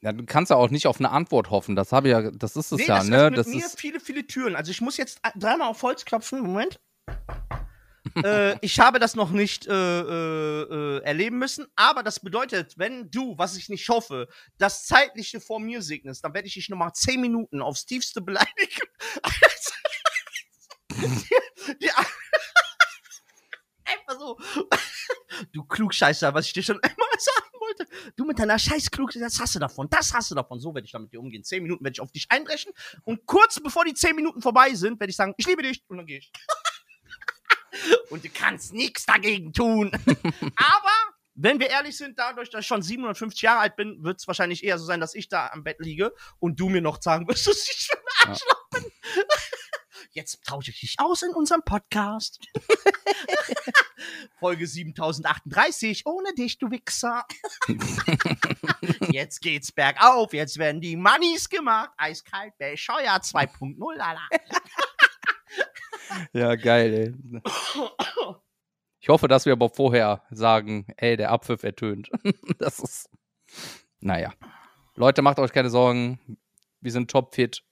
Ja, 0.00 0.12
du 0.12 0.24
kannst 0.24 0.48
ja 0.50 0.56
auch 0.56 0.70
nicht 0.70 0.86
auf 0.86 0.98
eine 0.98 1.10
Antwort 1.10 1.50
hoffen. 1.50 1.76
Das 1.76 1.92
habe 1.92 2.08
ja, 2.08 2.30
das 2.30 2.56
ist 2.56 2.72
es 2.72 2.78
Nee, 2.78 2.86
ja, 2.86 2.96
das 3.00 3.08
ne? 3.08 3.16
öffnet 3.18 3.38
Das 3.38 3.46
mir 3.48 3.66
ist. 3.66 3.78
viele, 3.78 4.00
viele 4.00 4.26
Türen. 4.26 4.56
Also 4.56 4.70
ich 4.70 4.80
muss 4.80 4.96
jetzt 4.96 5.20
dreimal 5.36 5.68
auf 5.68 5.82
Holz 5.82 6.06
klopfen. 6.06 6.40
Moment. 6.40 6.80
äh, 8.24 8.58
ich 8.60 8.78
habe 8.80 8.98
das 8.98 9.14
noch 9.14 9.30
nicht 9.30 9.66
äh, 9.66 9.72
äh, 9.72 10.62
äh, 10.62 11.02
erleben 11.02 11.38
müssen, 11.38 11.66
aber 11.76 12.02
das 12.02 12.20
bedeutet, 12.20 12.78
wenn 12.78 13.10
du, 13.10 13.36
was 13.38 13.56
ich 13.56 13.68
nicht 13.68 13.88
hoffe, 13.88 14.28
das 14.58 14.86
Zeitliche 14.86 15.40
vor 15.40 15.60
mir 15.60 15.82
segnest, 15.82 16.24
dann 16.24 16.34
werde 16.34 16.48
ich 16.48 16.54
dich 16.54 16.68
nochmal 16.68 16.92
zehn 16.92 17.20
Minuten 17.20 17.60
aufs 17.60 17.86
Tiefste 17.86 18.20
beleidigen. 18.20 18.86
die, 20.90 21.74
die, 21.80 21.90
einfach 23.84 24.18
so. 24.18 24.38
Du 25.52 25.64
Klugscheißer, 25.64 26.32
was 26.34 26.46
ich 26.46 26.52
dir 26.52 26.62
schon 26.62 26.80
einmal 26.80 27.08
sagen 27.18 27.50
wollte. 27.58 27.86
Du 28.16 28.24
mit 28.24 28.38
deiner 28.38 28.58
scheiß 28.58 28.90
Klugscheißer, 28.90 29.24
das 29.24 29.40
hast 29.40 29.54
du 29.54 29.58
davon, 29.58 29.88
das 29.90 30.12
hast 30.12 30.30
du 30.30 30.34
davon. 30.34 30.60
So 30.60 30.74
werde 30.74 30.86
ich 30.86 30.92
damit 30.92 31.12
dir 31.12 31.20
umgehen. 31.20 31.44
Zehn 31.44 31.62
Minuten 31.62 31.84
werde 31.84 31.94
ich 31.94 32.00
auf 32.00 32.12
dich 32.12 32.26
einbrechen 32.28 32.72
und 33.04 33.26
kurz 33.26 33.60
bevor 33.60 33.84
die 33.84 33.94
zehn 33.94 34.14
Minuten 34.16 34.42
vorbei 34.42 34.74
sind, 34.74 35.00
werde 35.00 35.10
ich 35.10 35.16
sagen, 35.16 35.34
ich 35.36 35.46
liebe 35.46 35.62
dich 35.62 35.82
und 35.88 35.98
dann 35.98 36.06
gehe 36.06 36.18
ich. 36.18 36.32
Und 38.10 38.24
du 38.24 38.28
kannst 38.28 38.72
nichts 38.72 39.06
dagegen 39.06 39.52
tun. 39.52 39.90
Aber 40.56 41.14
wenn 41.34 41.58
wir 41.58 41.68
ehrlich 41.68 41.96
sind, 41.96 42.18
dadurch, 42.18 42.50
dass 42.50 42.60
ich 42.60 42.66
schon 42.66 42.82
750 42.82 43.42
Jahre 43.42 43.60
alt 43.60 43.76
bin, 43.76 44.02
wird 44.02 44.20
es 44.20 44.26
wahrscheinlich 44.26 44.62
eher 44.62 44.78
so 44.78 44.84
sein, 44.84 45.00
dass 45.00 45.14
ich 45.14 45.28
da 45.28 45.48
am 45.48 45.64
Bett 45.64 45.80
liege 45.80 46.12
und 46.38 46.60
du 46.60 46.68
mir 46.68 46.80
noch 46.80 47.02
sagen 47.02 47.26
wirst, 47.28 47.46
dass 47.46 47.68
ich 47.68 47.88
für 47.90 47.98
ein 47.98 48.30
Arschloch 48.30 48.68
bin. 48.70 48.84
Jetzt 50.12 50.44
tausche 50.44 50.70
ich 50.70 50.78
dich 50.78 50.94
aus 50.98 51.22
in 51.22 51.30
unserem 51.30 51.62
Podcast. 51.64 52.38
Folge 54.38 54.64
7038. 54.64 56.06
Ohne 56.06 56.32
dich, 56.34 56.58
du 56.58 56.70
Wichser. 56.70 57.24
jetzt 59.10 59.40
geht's 59.40 59.72
bergauf. 59.72 60.32
Jetzt 60.32 60.58
werden 60.58 60.80
die 60.80 60.94
Moneys 60.94 61.48
gemacht. 61.48 61.90
Eiskalt, 61.96 62.56
bescheuert 62.58 63.24
2.0. 63.24 63.96
Lala. 63.96 64.28
Ja, 66.32 66.54
geil, 66.54 66.94
ey. 66.94 67.42
Ich 69.00 69.08
hoffe, 69.08 69.28
dass 69.28 69.44
wir 69.44 69.52
aber 69.52 69.68
vorher 69.68 70.22
sagen, 70.30 70.86
ey, 70.96 71.16
der 71.16 71.30
Abpfiff 71.30 71.62
ertönt. 71.62 72.10
Das 72.58 72.78
ist. 72.78 73.10
Naja. 74.00 74.32
Leute, 74.94 75.22
macht 75.22 75.38
euch 75.38 75.52
keine 75.52 75.70
Sorgen. 75.70 76.18
Wir 76.80 76.92
sind 76.92 77.10
topfit. 77.10 77.62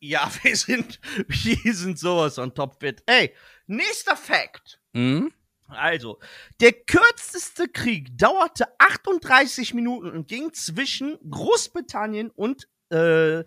Ja, 0.00 0.30
wir 0.42 0.56
sind, 0.56 1.00
wir 1.28 1.74
sind 1.74 1.98
sowas 1.98 2.38
on 2.38 2.54
top 2.54 2.80
fit. 2.80 3.02
Ey, 3.06 3.34
nächster 3.66 4.16
Fact. 4.16 4.80
Hm? 4.94 5.32
Also, 5.68 6.18
der 6.60 6.72
kürzeste 6.72 7.68
Krieg 7.68 8.16
dauerte 8.16 8.66
38 8.78 9.74
Minuten 9.74 10.10
und 10.10 10.28
ging 10.28 10.52
zwischen 10.52 11.18
Großbritannien 11.30 12.30
und 12.30 12.68
äh, 12.90 13.44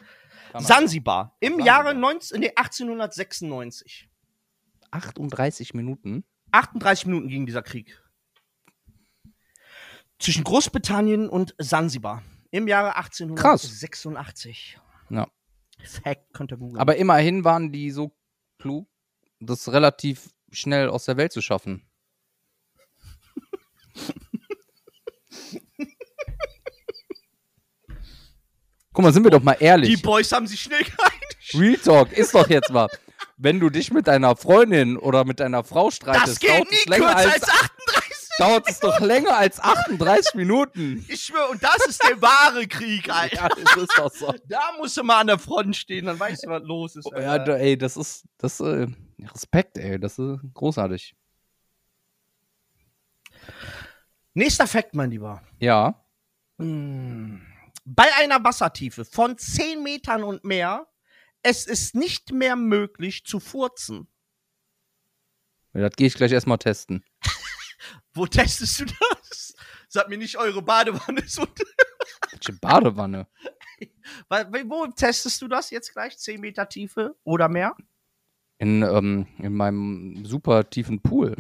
Sansibar 0.62 1.36
im 1.40 1.54
Sansibar. 1.54 1.68
Jahre 1.68 1.96
19, 1.96 2.40
nee, 2.40 2.52
1896. 2.56 4.10
38 4.92 5.74
Minuten. 5.74 6.24
38 6.52 7.06
Minuten 7.08 7.28
ging 7.28 7.46
dieser 7.46 7.64
Krieg. 7.64 8.02
Zwischen 10.20 10.44
Großbritannien 10.44 11.28
und 11.28 11.54
Sansibar 11.58 12.24
im 12.52 12.68
Jahre 12.68 12.96
1886. 12.96 14.80
Ja. 15.10 15.28
Fact 15.84 16.34
könnt 16.34 16.52
ihr 16.52 16.58
googeln. 16.58 16.80
Aber 16.80 16.96
immerhin 16.96 17.44
waren 17.44 17.72
die 17.72 17.92
so 17.92 18.16
klug, 18.58 18.88
das 19.40 19.72
relativ 19.72 20.30
schnell 20.52 20.88
aus 20.90 21.06
der 21.06 21.18
Welt 21.18 21.34
zu 21.34 21.42
schaffen. 21.42 21.86
Guck 28.96 29.04
mal, 29.04 29.12
sind 29.12 29.26
wir 29.26 29.32
doch 29.32 29.44
mal 29.44 29.58
die 29.60 29.66
ehrlich. 29.66 30.02
Boys 30.02 30.32
haben 30.32 30.48
sich 30.48 30.62
schnell 30.62 30.82
geeinigt. 30.84 31.54
Real 31.54 31.76
Talk 31.76 32.14
ist 32.14 32.34
doch 32.34 32.50
jetzt 32.50 32.72
mal. 32.72 32.88
Wenn 33.36 33.60
du 33.60 33.70
dich 33.70 33.92
mit 33.92 34.08
deiner 34.08 34.38
Freundin 34.38 34.96
oder 34.96 35.26
mit 35.26 35.42
deiner 35.42 35.66
Frau 35.66 35.92
streitest, 35.92 36.28
Das 36.28 36.40
geht 36.40 36.50
dauert 36.52 36.72
nie 36.72 36.78
es 36.78 36.86
länger 36.86 37.14
kürzer 37.14 37.18
als, 37.34 37.44
als 37.44 37.50
38. 37.50 38.30
dauert 38.40 38.70
es 38.70 38.80
doch 38.80 39.00
länger 39.02 39.38
als 39.38 39.60
38 39.60 40.36
Minuten. 40.36 41.06
Ich 41.10 41.26
schwöre, 41.26 41.50
und 41.50 41.62
das 41.62 41.86
ist 41.88 42.02
der 42.08 42.22
wahre 42.22 42.66
Krieg, 42.68 43.10
Alter. 43.14 43.36
Ja, 43.36 43.50
das 43.50 43.76
ist 43.76 43.98
doch 43.98 44.12
so. 44.14 44.34
Da 44.48 44.62
musst 44.78 44.96
du 44.96 45.04
mal 45.04 45.20
an 45.20 45.28
der 45.28 45.40
Front 45.40 45.76
stehen, 45.76 46.06
dann 46.06 46.18
weißt 46.18 46.46
du, 46.46 46.50
was 46.50 46.64
los 46.64 46.96
ist. 46.96 47.10
Ja, 47.12 47.32
Alter. 47.32 47.46
da, 47.46 47.58
ey, 47.58 47.78
das 47.78 47.98
ist, 47.98 48.24
das, 48.38 48.62
äh, 48.62 48.88
Respekt, 49.20 49.78
ey, 49.78 50.00
das 50.00 50.18
ist 50.18 50.40
großartig. 50.54 51.14
Nächster 54.34 54.68
Fakt, 54.68 54.96
mein 54.96 55.12
Lieber. 55.12 55.42
Ja, 55.60 56.02
Bei 57.86 58.08
einer 58.16 58.44
Wassertiefe 58.44 59.06
von 59.06 59.38
10 59.38 59.84
Metern 59.84 60.24
und 60.24 60.44
mehr, 60.44 60.88
es 61.44 61.68
ist 61.68 61.94
nicht 61.94 62.32
mehr 62.32 62.56
möglich 62.56 63.26
zu 63.26 63.40
furzen. 63.40 64.08
das 65.74 65.96
gehe 65.96 66.08
ich 66.08 66.16
gleich 66.16 66.32
erstmal 66.32 66.58
testen. 66.58 67.06
Wo 68.14 68.26
testest 68.26 68.80
du 68.80 68.86
das? 68.86 69.54
Sag 69.88 70.10
mir 70.10 70.18
nicht, 70.18 70.38
eure 70.38 70.64
Badewanne 70.64 71.22
ist 71.26 71.38
unter. 71.38 71.64
Welche 72.32 72.54
Badewanne? 72.54 73.28
Wo 74.30 74.88
testest 74.88 75.40
du 75.44 75.48
das 75.48 75.70
jetzt 75.70 75.94
gleich? 75.94 76.18
10 76.18 76.42
Meter 76.42 76.68
Tiefe 76.68 77.16
oder 77.24 77.48
mehr? 77.50 77.76
In, 78.58 78.82
ähm, 78.82 79.28
in 79.38 79.54
meinem 79.54 80.26
super 80.26 80.68
tiefen 80.68 81.02
Pool. 81.02 81.36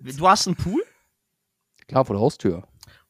Du 0.00 0.28
hast 0.28 0.48
einen 0.48 0.56
Pool? 0.56 0.84
Klar, 1.86 2.04
vor 2.04 2.16
der 2.16 2.20
Haustür. 2.20 2.66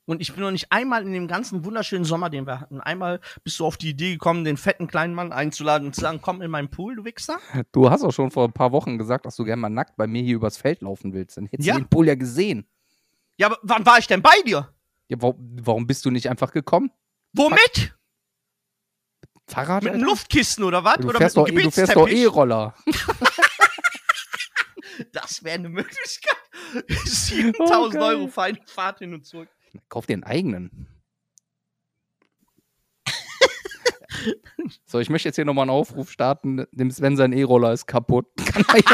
Und 0.07 0.21
ich 0.21 0.33
bin 0.35 0.43
noch 0.43 0.51
nicht 0.51 0.71
einmal 0.71 1.03
in 1.03 1.13
dem 1.13 1.29
ganzen 1.29 1.65
wunderschönen 1.65 2.05
Sommer, 2.05 2.29
den 2.29 2.47
wir 2.47 2.61
hatten, 2.61 2.81
einmal 2.81 3.21
bist 3.43 3.59
du 3.59 3.65
auf 3.65 3.79
die 3.79 3.89
Idee 3.91 4.13
gekommen, 4.13 4.45
den 4.45 4.59
fetten 4.59 4.87
kleinen 4.87 5.15
Mann 5.15 5.33
einzuladen 5.33 5.87
und 5.89 5.95
zu 5.95 6.03
sagen, 6.03 6.21
komm 6.21 6.43
in 6.43 6.51
meinen 6.51 6.69
Pool, 6.71 6.97
du 6.97 7.05
Wichser. 7.05 7.39
Du 7.73 7.89
hast 7.91 8.03
auch 8.05 8.13
schon 8.13 8.31
vor 8.31 8.45
ein 8.47 8.53
paar 8.53 8.73
Wochen 8.73 8.99
gesagt, 8.99 9.25
dass 9.25 9.37
du 9.37 9.45
gerne 9.45 9.61
mal 9.63 9.71
nackt 9.71 9.97
bei 9.97 10.07
mir 10.07 10.23
hier 10.23 10.37
übers 10.37 10.59
Feld 10.59 10.83
laufen 10.83 11.15
willst. 11.15 11.39
Dann 11.39 11.47
hättest 11.47 11.67
Ja. 11.67 11.75
du 11.75 11.81
den 11.81 11.89
Pool 11.89 12.07
ja 12.07 12.17
gesehen. 12.17 12.67
Ja, 13.39 13.47
aber 13.47 13.59
wann 13.63 13.87
war 13.87 13.99
ich 13.99 14.07
denn 14.07 14.21
bei 14.21 14.35
dir? 14.45 14.69
Ja, 15.09 15.17
warum, 15.21 15.57
warum 15.63 15.87
bist 15.87 16.05
du 16.05 16.11
nicht 16.11 16.29
einfach 16.29 16.53
gekommen? 16.53 16.91
Womit? 17.33 17.97
Fahrrad? 19.47 19.83
Mit 19.85 19.95
einem? 19.95 20.05
Luftkissen 20.05 20.65
oder 20.65 20.85
was? 20.85 20.97
Du 20.99 21.09
Oder 21.09 21.19
fährst, 21.19 21.37
mit 21.37 21.47
doch, 21.47 21.51
einem 21.51 21.63
du 21.65 21.71
fährst 21.71 21.97
doch? 21.97 22.09
E-Roller. 22.09 22.75
Das 25.13 25.43
wäre 25.43 25.59
eine 25.59 25.69
Möglichkeit. 25.69 26.37
7000 27.05 27.95
geil. 27.95 28.03
Euro 28.03 28.29
Fahrt 28.29 28.99
hin 29.01 29.13
und 29.15 29.27
zurück. 29.27 29.49
Kauf 29.89 30.07
dir 30.07 30.15
einen 30.15 30.25
eigenen. 30.25 30.89
so, 34.87 34.99
ich 35.01 35.11
möchte 35.11 35.29
jetzt 35.29 35.37
hier 35.37 35.45
nochmal 35.45 35.65
einen 35.65 35.71
Aufruf 35.71 36.11
starten. 36.11 36.67
Dem 36.73 36.91
Sven 36.91 37.17
sein 37.17 37.33
E-Roller 37.33 37.73
ist 37.73 37.87
kaputt. 37.87 38.27
Kann 38.45 38.65
da, 38.69 38.87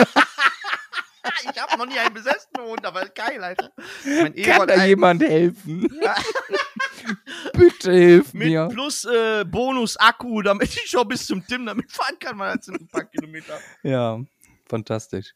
Ich 1.53 1.61
habe 1.61 1.79
noch 1.79 1.87
nie 1.87 1.99
einen 1.99 2.15
besessenen 2.15 2.67
Hund, 2.67 2.85
aber 2.85 3.07
geil, 3.09 3.43
Alter. 3.43 3.71
Mein 4.05 4.35
kann 4.35 4.37
E-Roller 4.37 4.67
da 4.67 4.85
jemand 4.85 5.23
helfen? 5.23 5.89
Bitte 7.55 7.93
hilf 7.93 8.35
mit 8.35 8.49
mir. 8.49 8.69
plus 8.69 9.05
äh, 9.05 9.45
Bonus-Akku, 9.45 10.43
damit 10.43 10.69
ich 10.69 10.91
schon 10.91 11.09
bis 11.09 11.27
zum 11.27 11.47
Tim 11.47 11.67
damit 11.67 11.91
fahren 11.91 12.19
kann, 12.19 12.39
das 12.39 12.67
sind 12.67 12.81
ein 12.81 12.89
paar 12.89 13.05
Kilometer. 13.05 13.59
Ja, 13.83 14.21
fantastisch. 14.69 15.35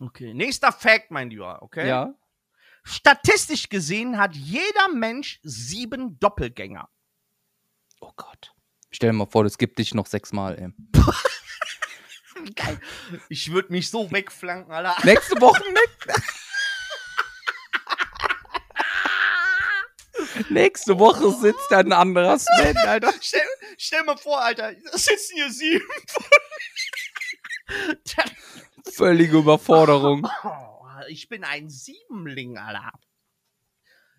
Okay, 0.00 0.34
nächster 0.34 0.72
Fact, 0.72 1.10
mein 1.10 1.30
Lieber, 1.30 1.62
okay? 1.62 1.88
Ja. 1.88 2.14
Statistisch 2.84 3.68
gesehen 3.68 4.18
hat 4.18 4.36
jeder 4.36 4.88
Mensch 4.88 5.40
sieben 5.42 6.18
Doppelgänger. 6.20 6.88
Oh 8.00 8.12
Gott. 8.16 8.54
Stell 8.90 9.10
dir 9.10 9.14
mal 9.14 9.26
vor, 9.26 9.42
das 9.44 9.58
gibt 9.58 9.78
dich 9.78 9.94
noch 9.94 10.06
sechsmal, 10.06 10.58
ey. 10.58 10.68
Geil. 12.54 12.80
Ich 13.28 13.50
würde 13.52 13.72
mich 13.72 13.90
so 13.90 14.10
wegflanken, 14.10 14.72
Alter. 14.72 14.94
Nächste 15.04 15.40
Woche 15.40 15.62
nicht. 15.72 16.08
Nächste 20.50 20.98
Woche 20.98 21.30
sitzt 21.30 21.70
da 21.70 21.78
ein 21.78 21.92
anderer 21.92 22.38
Sven, 22.38 22.76
Alter. 22.78 23.12
Stell, 23.20 23.40
stell 23.78 24.02
mal 24.04 24.16
vor, 24.16 24.40
Alter, 24.40 24.74
da 24.74 24.98
sitzen 24.98 25.36
hier 25.36 25.50
sieben. 25.50 25.88
Völlige 28.92 29.38
Überforderung. 29.38 30.28
Ich 31.08 31.28
bin 31.28 31.44
ein 31.44 31.68
Siebenling, 31.70 32.58
Alter. 32.58 32.92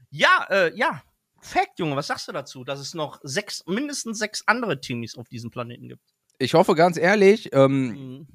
Ja, 0.09 0.45
äh, 0.49 0.75
ja. 0.77 1.03
Fact, 1.41 1.77
Junge, 1.79 1.95
was 1.95 2.07
sagst 2.07 2.27
du 2.27 2.31
dazu, 2.31 2.63
dass 2.63 2.79
es 2.79 2.93
noch 2.93 3.19
sechs, 3.21 3.63
mindestens 3.67 4.17
sechs 4.17 4.43
andere 4.47 4.79
Teams 4.81 5.15
auf 5.17 5.27
diesem 5.29 5.51
Planeten 5.51 5.87
gibt? 5.89 6.13
Ich 6.39 6.53
hoffe 6.53 6.73
ganz 6.75 6.97
ehrlich, 6.97 7.53
ähm, 7.53 7.87
Mhm. 7.87 8.27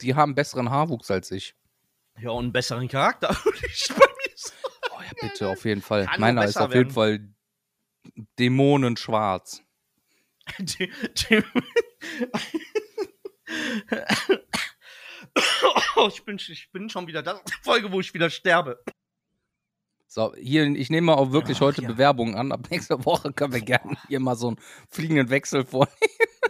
die 0.00 0.14
haben 0.14 0.34
besseren 0.34 0.70
Haarwuchs 0.70 1.10
als 1.10 1.30
ich. 1.30 1.54
Ja, 2.18 2.30
und 2.30 2.44
einen 2.44 2.52
besseren 2.52 2.88
Charakter. 2.88 3.28
würde 3.44 3.66
ich 3.66 3.88
bei 3.88 3.94
mir 4.06 4.36
sagen. 4.36 4.56
Oh 4.90 5.00
ja, 5.02 5.28
bitte, 5.28 5.48
auf 5.48 5.64
jeden 5.64 5.82
Fall. 5.82 6.06
Kann 6.06 6.20
Meiner 6.20 6.44
ist 6.44 6.56
auf 6.56 6.74
jeden 6.74 6.90
Fall 6.90 7.28
dämonenschwarz. 8.38 9.62
Oh, 15.98 16.08
ich, 16.08 16.22
bin, 16.24 16.36
ich 16.36 16.68
bin 16.72 16.90
schon 16.90 17.06
wieder 17.06 17.22
das 17.22 17.40
Folge, 17.62 17.90
wo 17.90 18.00
ich 18.00 18.12
wieder 18.12 18.28
sterbe. 18.28 18.82
So, 20.06 20.34
hier, 20.36 20.66
ich 20.66 20.90
nehme 20.90 21.06
mal 21.06 21.14
auch 21.14 21.32
wirklich 21.32 21.56
Ach, 21.58 21.62
heute 21.62 21.82
ja. 21.82 21.88
Bewerbungen 21.88 22.34
an. 22.34 22.52
Ab 22.52 22.68
nächster 22.70 23.04
Woche 23.04 23.32
können 23.32 23.54
wir 23.54 23.62
gerne 23.62 23.96
hier 24.08 24.20
mal 24.20 24.36
so 24.36 24.48
einen 24.48 24.56
fliegenden 24.90 25.30
Wechsel 25.30 25.64
vornehmen. 25.64 25.96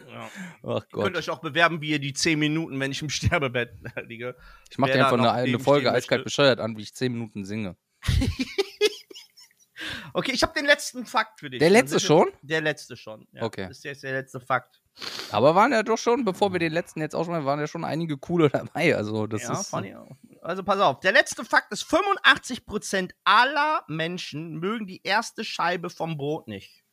Ja. 0.08 0.30
Ach 0.62 0.66
Ihr 0.66 0.80
könnt 0.80 0.90
Gott. 0.92 1.16
euch 1.16 1.30
auch 1.30 1.40
bewerben, 1.40 1.80
wie 1.80 1.90
ihr 1.90 2.00
die 2.00 2.12
10 2.12 2.38
Minuten, 2.38 2.78
wenn 2.80 2.90
ich 2.90 3.02
im 3.02 3.08
Sterbebett 3.08 3.70
liege. 4.06 4.36
Ich 4.70 4.78
mache 4.78 4.92
dir 4.92 5.04
einfach 5.04 5.18
eine, 5.18 5.30
eine 5.30 5.58
Folge 5.60 5.92
eiskalt 5.92 6.24
bescheuert 6.24 6.58
an, 6.58 6.76
wie 6.76 6.82
ich 6.82 6.94
10 6.94 7.12
Minuten 7.12 7.44
singe. 7.44 7.76
Okay, 10.12 10.32
ich 10.32 10.42
habe 10.42 10.54
den 10.54 10.64
letzten 10.64 11.04
Fakt 11.04 11.40
für 11.40 11.50
dich. 11.50 11.58
Der 11.58 11.68
letzte 11.68 12.00
schon? 12.00 12.30
Der 12.40 12.62
letzte 12.62 12.96
schon. 12.96 13.28
Ja, 13.32 13.42
Okay. 13.42 13.66
Das 13.68 13.76
ist 13.78 13.84
jetzt 13.84 14.02
der 14.02 14.12
letzte 14.12 14.40
Fakt. 14.40 14.82
Aber 15.30 15.54
waren 15.54 15.72
ja 15.72 15.82
doch 15.82 15.98
schon, 15.98 16.24
bevor 16.24 16.52
wir 16.52 16.58
den 16.58 16.72
letzten 16.72 17.00
jetzt 17.00 17.14
ausschmeißen, 17.14 17.44
waren 17.44 17.60
ja 17.60 17.66
schon 17.66 17.84
einige 17.84 18.16
coole 18.16 18.48
dabei. 18.50 18.96
Also, 18.96 19.26
das 19.26 19.42
ja, 19.42 19.52
ist. 19.52 19.68
fand 19.68 19.86
ich 19.86 19.96
auch. 19.96 20.16
Also 20.42 20.62
pass 20.62 20.78
auf, 20.80 21.00
der 21.00 21.12
letzte 21.12 21.44
Fakt 21.44 21.72
ist, 21.72 21.82
85% 21.84 23.10
aller 23.24 23.82
Menschen 23.88 24.58
mögen 24.58 24.86
die 24.86 25.00
erste 25.02 25.44
Scheibe 25.44 25.90
vom 25.90 26.16
Brot 26.16 26.46
nicht. 26.46 26.84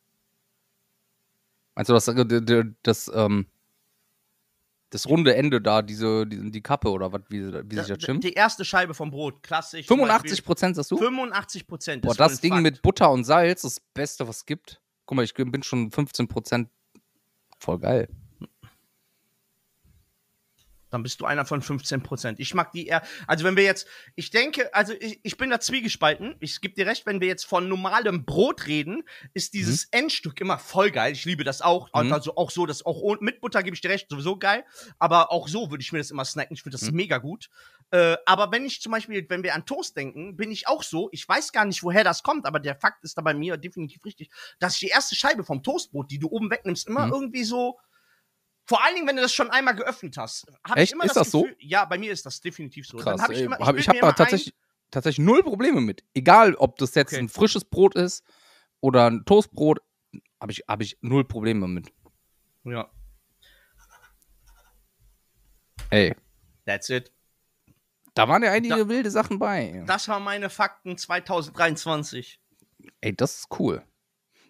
Meinst 1.76 1.88
du 1.88 1.94
das, 1.94 2.08
äh, 2.08 2.24
d- 2.24 2.40
d- 2.40 2.64
das, 2.82 3.10
ähm, 3.14 3.46
das 4.90 5.08
runde 5.08 5.34
Ende 5.34 5.60
da, 5.60 5.82
diese, 5.82 6.26
die, 6.26 6.50
die 6.50 6.62
Kappe 6.62 6.90
oder 6.90 7.12
was, 7.12 7.22
wie, 7.28 7.52
wie 7.52 7.76
sich 7.76 7.86
das 7.86 8.02
stimmt? 8.02 8.24
Die 8.24 8.32
erste 8.32 8.64
Scheibe 8.64 8.94
vom 8.94 9.10
Brot, 9.10 9.42
klassisch. 9.42 9.86
zum 9.86 9.98
85 9.98 10.44
Prozent 10.44 10.76
sagst 10.76 10.90
du? 10.90 10.96
Beispiel 10.96 11.08
85 11.08 11.66
Prozent. 11.66 12.02
Boah, 12.02 12.14
das 12.14 12.40
Ding 12.40 12.60
mit 12.60 12.82
Butter 12.82 13.10
und 13.10 13.24
Salz, 13.24 13.62
das 13.62 13.80
Beste, 13.80 14.26
was 14.28 14.38
es 14.38 14.46
gibt. 14.46 14.80
Guck 15.06 15.16
mal, 15.16 15.24
ich 15.24 15.34
bin 15.34 15.62
schon 15.62 15.90
15 15.90 16.28
Prozent. 16.28 16.70
Voll 17.64 17.78
geil. 17.78 18.08
Dann 20.90 21.02
bist 21.02 21.20
du 21.20 21.24
einer 21.24 21.44
von 21.46 21.60
15 21.62 22.02
Prozent. 22.02 22.38
Ich 22.38 22.54
mag 22.54 22.70
die 22.70 22.86
eher. 22.86 23.02
Also, 23.26 23.42
wenn 23.44 23.56
wir 23.56 23.64
jetzt. 23.64 23.88
Ich 24.14 24.30
denke, 24.30 24.72
also, 24.74 24.92
ich, 24.92 25.18
ich 25.24 25.36
bin 25.38 25.48
da 25.50 25.58
zwiegespalten. 25.58 26.36
Ich 26.40 26.60
gebe 26.60 26.74
dir 26.74 26.86
recht, 26.86 27.04
wenn 27.06 27.20
wir 27.22 27.26
jetzt 27.26 27.46
von 27.46 27.68
normalem 27.68 28.24
Brot 28.26 28.66
reden, 28.66 29.02
ist 29.32 29.54
dieses 29.54 29.86
Endstück 29.90 30.40
immer 30.40 30.58
voll 30.58 30.90
geil. 30.92 31.12
Ich 31.12 31.24
liebe 31.24 31.42
das 31.42 31.62
auch. 31.62 31.88
Mhm. 31.88 32.12
Also, 32.12 32.36
auch 32.36 32.50
so, 32.50 32.66
das 32.66 32.84
auch 32.84 33.18
mit 33.20 33.40
Butter 33.40 33.62
gebe 33.62 33.74
ich 33.74 33.80
dir 33.80 33.90
recht, 33.90 34.08
sowieso 34.10 34.36
geil. 34.38 34.62
Aber 34.98 35.32
auch 35.32 35.48
so 35.48 35.70
würde 35.70 35.80
ich 35.82 35.90
mir 35.90 35.98
das 35.98 36.10
immer 36.12 36.24
snacken. 36.26 36.54
Ich 36.54 36.62
finde 36.62 36.78
das 36.78 36.88
Mhm. 36.90 36.96
mega 36.96 37.16
gut. 37.18 37.48
Äh, 37.90 38.16
aber 38.26 38.50
wenn 38.50 38.64
ich 38.64 38.80
zum 38.80 38.92
Beispiel, 38.92 39.24
wenn 39.28 39.42
wir 39.42 39.54
an 39.54 39.66
Toast 39.66 39.96
denken, 39.96 40.36
bin 40.36 40.50
ich 40.50 40.66
auch 40.68 40.82
so. 40.82 41.08
Ich 41.12 41.28
weiß 41.28 41.52
gar 41.52 41.64
nicht, 41.64 41.82
woher 41.82 42.04
das 42.04 42.22
kommt, 42.22 42.46
aber 42.46 42.60
der 42.60 42.76
Fakt 42.76 43.04
ist 43.04 43.16
da 43.16 43.22
bei 43.22 43.34
mir 43.34 43.56
definitiv 43.56 44.04
richtig, 44.04 44.30
dass 44.58 44.74
ich 44.74 44.80
die 44.80 44.88
erste 44.88 45.14
Scheibe 45.14 45.44
vom 45.44 45.62
Toastbrot, 45.62 46.10
die 46.10 46.18
du 46.18 46.28
oben 46.28 46.50
wegnimmst, 46.50 46.86
immer 46.88 47.06
Mhm. 47.06 47.12
irgendwie 47.12 47.44
so. 47.44 47.78
Vor 48.66 48.82
allen 48.82 48.94
Dingen, 48.94 49.06
wenn 49.06 49.16
du 49.16 49.22
das 49.22 49.34
schon 49.34 49.50
einmal 49.50 49.74
geöffnet 49.74 50.16
hast. 50.16 50.46
Hab 50.66 50.78
Echt? 50.78 50.92
Ich 50.92 50.94
immer 50.94 51.04
Ist 51.04 51.16
das 51.16 51.30
so? 51.30 51.46
Ja, 51.58 51.84
bei 51.84 51.98
mir 51.98 52.10
ist 52.10 52.24
das 52.24 52.40
definitiv 52.40 52.86
so. 52.86 52.96
Krass. 52.96 53.20
Dann 53.20 53.22
hab 53.22 53.30
ich 53.30 53.44
hab, 53.46 53.60
habe 53.60 53.78
mir 53.92 54.00
da 54.00 54.12
tatsächlich, 54.12 54.54
tatsächlich 54.90 55.24
null 55.24 55.42
Probleme 55.42 55.80
mit. 55.80 56.02
Egal, 56.14 56.54
ob 56.54 56.76
das 56.78 56.94
jetzt 56.94 57.12
Okay. 57.12 57.20
ein 57.20 57.28
frisches 57.28 57.64
Brot 57.64 57.94
ist 57.94 58.24
oder 58.80 59.10
ein 59.10 59.24
Toastbrot, 59.26 59.80
habe 60.40 60.52
ich, 60.52 60.64
hab 60.66 60.80
ich 60.80 60.96
null 61.02 61.24
Probleme 61.24 61.68
mit. 61.68 61.92
Ja, 62.64 62.90
Ey, 65.90 66.12
that's 66.66 66.90
it. 66.90 67.12
Da 68.14 68.28
waren 68.28 68.42
ja 68.42 68.52
einige 68.52 68.76
Da- 68.76 68.88
wilde 68.88 69.10
Sachen 69.10 69.38
bei. 69.38 69.82
Das 69.86 70.08
waren 70.08 70.22
meine 70.22 70.50
Fakten 70.50 70.96
2023. 70.96 72.40
Ey, 73.00 73.14
das 73.14 73.38
ist 73.40 73.46
cool. 73.58 73.82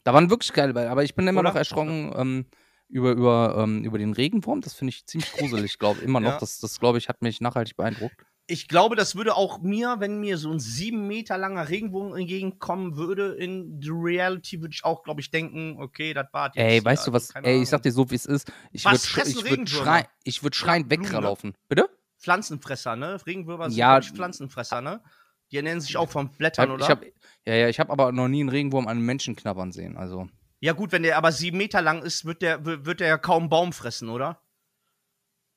Da 0.05 0.13
waren 0.13 0.29
wirklich 0.31 0.53
geile 0.53 0.75
bei, 0.75 0.89
aber 0.91 1.03
ich 1.05 1.15
bin 1.15 1.27
immer 1.27 1.41
Oder? 1.41 1.51
noch 1.51 1.57
erschrocken 1.57 2.13
ähm, 2.17 2.47
über, 2.89 3.13
über, 3.13 3.57
ähm, 3.59 3.85
über 3.85 3.99
den 3.99 4.13
Regenwurm. 4.13 4.61
Das 4.61 4.75
finde 4.75 4.91
ich 4.91 5.07
ziemlich 5.07 5.33
gruselig, 5.33 5.79
glaube 5.79 6.01
immer 6.03 6.21
noch. 6.21 6.33
Ja. 6.33 6.39
Das, 6.39 6.61
das 6.61 6.79
glaube 6.79 6.99
ich, 6.99 7.09
hat 7.09 7.23
mich 7.23 7.41
nachhaltig 7.41 7.77
beeindruckt. 7.77 8.17
Ich 8.47 8.69
glaube, 8.69 8.95
das 8.95 9.17
würde 9.17 9.35
auch 9.37 9.63
mir, 9.63 9.97
wenn 10.01 10.21
mir 10.21 10.37
so 10.37 10.51
ein 10.53 10.59
sieben 10.61 11.07
Meter 11.07 11.39
langer 11.39 11.71
Regenbogen 11.71 12.15
entgegenkommen 12.15 12.95
würde, 12.95 13.33
in 13.37 13.81
the 13.81 13.89
Reality 13.91 14.61
würde 14.61 14.75
ich 14.75 14.85
auch, 14.85 15.03
glaube 15.03 15.23
ich, 15.23 15.31
denken, 15.31 15.77
okay, 15.81 16.13
das 16.13 16.27
war 16.33 16.49
jetzt 16.49 16.57
Ey, 16.59 16.85
weißt 16.85 17.07
du 17.07 17.13
was? 17.15 17.31
Ey, 17.31 17.43
Ahnung. 17.53 17.63
ich 17.63 17.69
sag 17.71 17.81
dir 17.83 17.93
so, 17.93 18.11
wie 18.11 18.17
es 18.17 18.27
ist. 18.27 18.53
Ich 18.71 18.85
Was 18.85 19.17
würde 19.17 19.31
ich 19.31 19.43
würd 19.51 19.71
schreien, 19.71 20.07
ich 20.25 20.43
würd 20.43 20.55
schreiend 20.55 20.91
Blumen, 20.91 21.05
ne? 21.07 21.13
weglaufen. 21.15 21.55
Bitte? 21.71 21.89
Pflanzenfresser, 22.25 22.97
ne? 22.97 23.19
Regenwürmer 23.27 23.69
sind 23.71 23.79
Ja. 23.79 23.99
ja. 23.99 24.03
Pflanzenfresser, 24.03 24.81
ne? 24.81 25.03
Die 25.51 25.57
ernähren 25.59 25.81
sich 25.83 25.97
auch 25.99 26.09
von 26.11 26.31
Blättern, 26.31 26.71
Hab, 26.71 26.75
oder? 26.77 26.85
ich 26.85 26.91
hab, 26.91 27.05
ja, 27.47 27.55
ja, 27.55 27.69
ich 27.69 27.79
habe 27.79 27.93
aber 27.93 28.13
noch 28.13 28.29
nie 28.29 28.41
einen 28.41 28.49
Regenwurm 28.49 28.89
an 28.89 28.99
Menschen 29.01 29.37
knabbern 29.37 29.73
sehen. 29.73 29.97
Also. 29.99 30.29
ja, 30.61 30.73
gut, 30.73 30.91
wenn 30.93 31.03
der 31.03 31.19
aber 31.19 31.33
sieben 31.33 31.59
Meter 31.59 31.83
lang 31.83 32.03
ist, 32.03 32.25
wird 32.25 32.41
der, 32.43 32.65
wird 32.65 33.01
der 33.01 33.09
ja 33.09 33.19
kaum 33.19 33.49
Baum 33.51 33.73
fressen, 33.73 34.09
oder? 34.09 34.41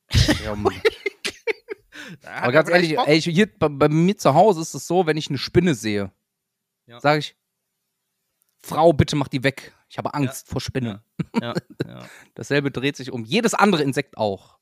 Ja, 0.44 0.56
Mann. 0.56 0.74
Aber 2.24 2.46
er 2.48 2.52
ganz 2.52 2.70
ehrlich, 2.70 2.98
ey, 2.98 3.18
ich, 3.18 3.26
hier 3.26 3.48
bei, 3.58 3.70
bei 3.70 3.90
mir 3.90 4.18
zu 4.18 4.34
Hause 4.34 4.62
ist 4.62 4.74
es 4.74 4.88
so, 4.88 5.06
wenn 5.06 5.18
ich 5.18 5.30
eine 5.30 5.38
Spinne 5.38 5.74
sehe, 5.76 6.12
Ja. 6.86 7.00
sage 7.00 7.20
ich, 7.20 7.36
Frau, 8.60 8.92
bitte 8.92 9.16
mach 9.16 9.28
die 9.30 9.44
weg. 9.44 9.74
Ich 9.90 9.98
habe 9.98 10.14
Angst 10.14 10.48
vor 10.50 10.60
Spinnen. 10.60 11.00
Ja, 11.42 11.54
ja. 11.86 12.06
Dasselbe 12.36 12.72
dreht 12.72 12.98
sich 12.98 13.12
um 13.12 13.24
jedes 13.24 13.54
andere 13.54 13.84
Insekt 13.84 14.18
auch. 14.18 14.58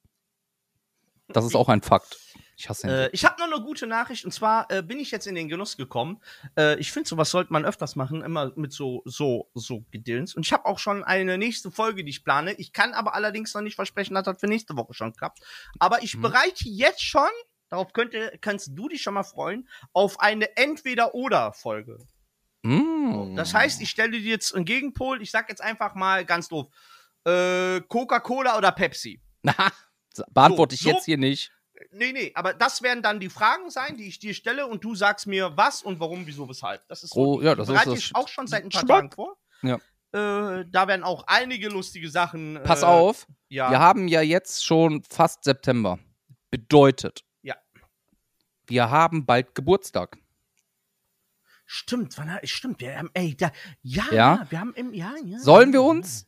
Das 1.28 1.46
ist 1.46 1.56
auch 1.56 1.70
ein 1.70 1.82
Fakt. 1.82 2.18
Ich 2.58 2.70
hasse 2.70 2.88
Äh, 2.88 2.90
Insekten. 2.92 3.16
ich 3.16 3.26
habe 3.26 3.40
noch 3.42 3.52
eine 3.58 3.66
gute 3.66 3.86
Nachricht 3.88 4.24
und 4.24 4.32
zwar 4.32 4.72
äh, 4.72 4.82
bin 4.82 5.00
ich 5.00 5.12
jetzt 5.12 5.28
in 5.28 5.36
den 5.36 5.50
Genuss 5.50 5.76
gekommen. 5.76 6.22
Äh, 6.58 6.78
ich 6.80 6.92
finde, 6.92 7.10
sowas 7.10 7.30
sollte 7.32 7.52
man 7.52 7.66
öfters 7.66 7.96
machen, 7.98 8.22
immer 8.22 8.54
mit 8.56 8.72
so 8.72 9.02
so 9.06 9.50
so 9.54 9.84
Gedöns. 9.92 10.36
Und 10.36 10.46
ich 10.46 10.54
habe 10.54 10.66
auch 10.66 10.80
schon 10.80 11.04
eine 11.04 11.38
nächste 11.38 11.70
Folge, 11.72 12.04
die 12.06 12.12
ich 12.12 12.24
plane. 12.24 12.54
Ich 12.54 12.72
kann 12.72 12.94
aber 12.94 13.14
allerdings 13.14 13.54
noch 13.54 13.62
nicht 13.62 13.76
versprechen, 13.76 14.14
dass 14.14 14.24
das 14.24 14.40
für 14.40 14.48
nächste 14.48 14.78
Woche 14.78 14.94
schon 14.94 15.14
klappt. 15.14 15.40
Aber 15.80 16.02
ich 16.04 16.16
Mhm. 16.16 16.22
bereite 16.22 16.70
jetzt 16.70 17.04
schon, 17.04 17.28
darauf 17.70 17.92
könnte, 17.92 18.38
kannst 18.40 18.70
du 18.74 18.88
dich 18.88 19.02
schon 19.02 19.16
mal 19.16 19.24
freuen, 19.24 19.68
auf 19.92 20.20
eine 20.22 20.56
Entweder-Oder-Folge. 20.56 21.98
Mm. 22.64 23.36
Das 23.36 23.54
heißt, 23.54 23.82
ich 23.82 23.90
stelle 23.90 24.12
dir 24.12 24.20
jetzt 24.22 24.56
einen 24.56 24.66
Gegenpol. 24.66 25.22
Ich 25.22 25.32
sag 25.32 25.50
jetzt 25.50 25.62
einfach 25.62 25.94
mal 25.96 26.24
ganz 26.26 26.48
doof: 26.48 26.68
äh, 27.26 27.82
Coca-Cola 27.82 28.58
oder 28.58 28.72
Pepsi. 28.72 29.22
Beantworte 30.32 30.76
ich 30.76 30.82
so- 30.82 30.90
jetzt 30.90 31.06
hier 31.06 31.18
nicht. 31.18 31.52
Nee, 31.92 32.14
nee, 32.14 32.32
aber 32.36 32.54
das 32.54 32.82
werden 32.82 33.04
dann 33.04 33.20
die 33.20 33.30
Fragen 33.30 33.70
sein, 33.70 33.98
die 33.98 34.08
ich 34.08 34.20
dir 34.20 34.34
stelle 34.34 34.66
und 34.68 34.84
du 34.84 34.96
sagst 34.96 35.28
mir 35.28 35.58
was 35.58 35.82
und 35.82 36.00
warum, 36.00 36.26
wieso, 36.26 36.48
weshalb. 36.48 36.88
Das 36.88 37.04
ist 37.04 37.14
so, 37.14 37.20
Oh, 37.38 37.42
ja, 37.42 37.54
das 37.54 37.68
ist 37.68 37.74
bereite 37.74 37.90
das 37.92 38.00
ich 38.00 38.16
auch 38.16 38.28
schon 38.30 38.48
seit 38.48 38.64
ein 38.64 38.70
paar 38.70 38.82
Schmack. 38.82 38.98
Tagen 38.98 39.12
vor. 39.12 39.38
Ja. 39.62 39.76
Äh, 40.14 40.66
da 40.70 40.88
werden 40.88 41.04
auch 41.04 41.26
einige 41.28 41.68
lustige 41.68 42.10
Sachen. 42.10 42.60
Pass 42.64 42.84
äh, 42.84 42.86
auf, 42.86 43.28
Ja. 43.50 43.70
wir 43.72 43.80
haben 43.80 44.08
ja 44.08 44.22
jetzt 44.22 44.64
schon 44.66 45.04
fast 45.04 45.44
September. 45.44 46.00
Bedeutet, 46.50 47.26
Ja. 47.42 47.56
wir 48.68 48.90
haben 48.90 49.26
bald 49.26 49.54
Geburtstag. 49.56 50.18
Stimmt, 51.66 52.18
wann, 52.18 52.40
stimmt, 52.44 52.80
wir 52.80 52.98
haben, 52.98 53.10
ey, 53.14 53.36
da, 53.36 53.52
ja, 53.82 54.06
Ja? 54.12 54.46
wir 54.50 54.60
haben 54.60 54.74
im, 54.76 54.94
ja, 54.94 55.14
ja. 55.26 55.40
Sollen 55.40 55.74
wir 55.74 55.82
uns 55.82 56.26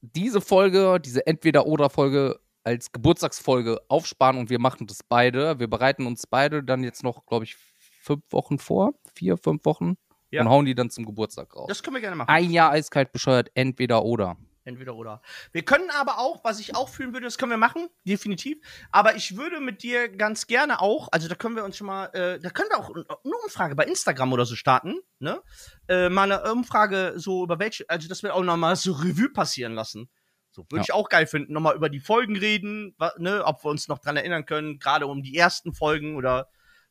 diese 0.00 0.40
Folge, 0.40 0.98
diese 1.00 1.26
Entweder-Oder-Folge 1.26 2.40
als 2.66 2.90
Geburtstagsfolge 2.90 3.80
aufsparen 3.86 4.38
und 4.38 4.50
wir 4.50 4.58
machen 4.58 4.88
das 4.88 5.04
beide. 5.04 5.60
Wir 5.60 5.70
bereiten 5.70 6.04
uns 6.04 6.26
beide 6.26 6.64
dann 6.64 6.82
jetzt 6.82 7.04
noch, 7.04 7.24
glaube 7.24 7.44
ich, 7.44 7.56
fünf 8.02 8.24
Wochen 8.30 8.58
vor. 8.58 8.94
Vier, 9.14 9.36
fünf 9.36 9.64
Wochen. 9.64 9.96
Ja. 10.32 10.42
Und 10.42 10.48
hauen 10.48 10.64
die 10.64 10.74
dann 10.74 10.90
zum 10.90 11.06
Geburtstag 11.06 11.54
raus. 11.54 11.66
Das 11.68 11.84
können 11.84 11.94
wir 11.94 12.00
gerne 12.00 12.16
machen. 12.16 12.28
Ein 12.28 12.50
Jahr 12.50 12.72
eiskalt 12.72 13.12
bescheuert, 13.12 13.50
entweder 13.54 14.02
oder. 14.02 14.36
Entweder 14.64 14.96
oder. 14.96 15.22
Wir 15.52 15.64
können 15.64 15.90
aber 15.90 16.18
auch, 16.18 16.42
was 16.42 16.58
ich 16.58 16.74
auch 16.74 16.88
fühlen 16.88 17.12
würde, 17.12 17.26
das 17.26 17.38
können 17.38 17.52
wir 17.52 17.56
machen, 17.56 17.86
definitiv. 18.04 18.58
Aber 18.90 19.14
ich 19.14 19.36
würde 19.36 19.60
mit 19.60 19.84
dir 19.84 20.08
ganz 20.08 20.48
gerne 20.48 20.82
auch, 20.82 21.06
also 21.12 21.28
da 21.28 21.36
können 21.36 21.54
wir 21.54 21.62
uns 21.62 21.76
schon 21.76 21.86
mal, 21.86 22.06
äh, 22.06 22.40
da 22.40 22.50
können 22.50 22.70
wir 22.70 22.78
auch 22.78 22.90
eine 22.90 23.36
Umfrage 23.44 23.76
bei 23.76 23.84
Instagram 23.84 24.32
oder 24.32 24.44
so 24.44 24.56
starten, 24.56 24.98
ne? 25.20 25.40
Äh, 25.86 26.08
mal 26.08 26.32
eine 26.32 26.52
Umfrage 26.52 27.12
so 27.14 27.44
über 27.44 27.60
welche, 27.60 27.88
also 27.88 28.08
dass 28.08 28.24
wir 28.24 28.34
auch 28.34 28.42
nochmal 28.42 28.74
so 28.74 28.90
Revue 28.90 29.32
passieren 29.32 29.74
lassen. 29.74 30.10
So 30.56 30.62
würde 30.70 30.76
Ja. 30.76 30.82
ich 30.84 30.92
auch 30.94 31.10
geil 31.10 31.26
finden, 31.26 31.52
nochmal 31.52 31.76
über 31.76 31.90
die 31.90 32.00
Folgen 32.00 32.34
reden, 32.34 32.96
ne, 33.18 33.44
ob 33.44 33.62
wir 33.62 33.70
uns 33.70 33.88
noch 33.88 33.98
dran 33.98 34.16
erinnern 34.16 34.46
können, 34.46 34.78
gerade 34.78 35.06
um 35.06 35.22
die 35.22 35.36
ersten 35.36 35.74
Folgen 35.74 36.16
oder 36.16 36.48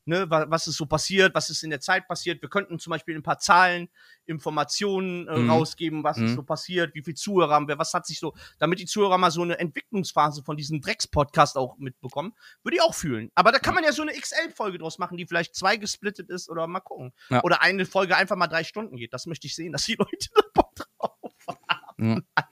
ne, 0.08 0.30
wa, 0.30 0.46
was 0.50 0.68
ist 0.68 0.78
so 0.78 0.86
passiert, 0.86 1.34
was 1.34 1.50
ist 1.50 1.64
in 1.64 1.72
der 1.72 1.80
Zeit 1.80 2.08
passiert. 2.08 2.40
Wir 2.44 2.50
könnten 2.50 2.78
zum 2.78 2.92
Beispiel 2.92 3.16
ein 3.16 3.24
paar 3.24 3.40
Zahlen, 3.40 3.90
Informationen 4.28 5.28
äh, 5.28 5.36
Mhm. 5.40 5.50
rausgeben, 5.50 6.04
was 6.04 6.18
ist 6.18 6.32
Mhm. 6.32 6.36
so 6.36 6.44
passiert, 6.44 6.94
wie 6.94 7.02
viele 7.02 7.16
Zuhörer 7.16 7.56
haben 7.56 7.68
wir, 7.68 7.80
was 7.80 7.92
hat 7.92 8.06
sich 8.06 8.20
so, 8.20 8.36
damit 8.60 8.78
die 8.78 8.86
Zuhörer 8.86 9.18
mal 9.18 9.32
so 9.32 9.42
eine 9.42 9.58
Entwicklungsphase 9.58 10.44
von 10.44 10.58
diesem 10.58 10.80
Drecks-Podcast 10.80 11.58
auch 11.58 11.78
mitbekommen, 11.80 12.34
würde 12.62 12.78
ich 12.78 12.84
auch 12.84 12.94
fühlen. 12.94 13.32
Aber 13.34 13.52
da 13.52 13.58
kann 13.58 13.74
man 13.74 13.84
ja 13.84 13.92
so 13.92 14.04
eine 14.04 14.12
XL-Folge 14.14 14.78
draus 14.78 15.00
machen, 15.00 15.18
die 15.18 15.26
vielleicht 15.26 15.56
zwei 15.56 15.76
gesplittet 15.78 16.30
ist 16.30 16.50
oder 16.52 16.68
mal 16.68 16.82
gucken. 16.82 17.12
Ja. 17.30 17.44
Oder 17.44 17.64
eine 17.64 17.88
Folge 17.88 18.16
einfach 18.16 18.36
mal 18.36 18.46
drei 18.46 18.64
Stunden 18.64 18.98
geht. 18.98 19.12
Das 19.12 19.26
möchte 19.26 19.48
ich 19.48 19.56
sehen, 19.56 19.72
dass 19.72 19.86
die 19.86 19.96
Leute 20.00 20.30
da 20.36 20.42
Bock 20.54 20.76
drauf 20.76 21.58
haben. 21.68 22.24
Ja. 22.38 22.46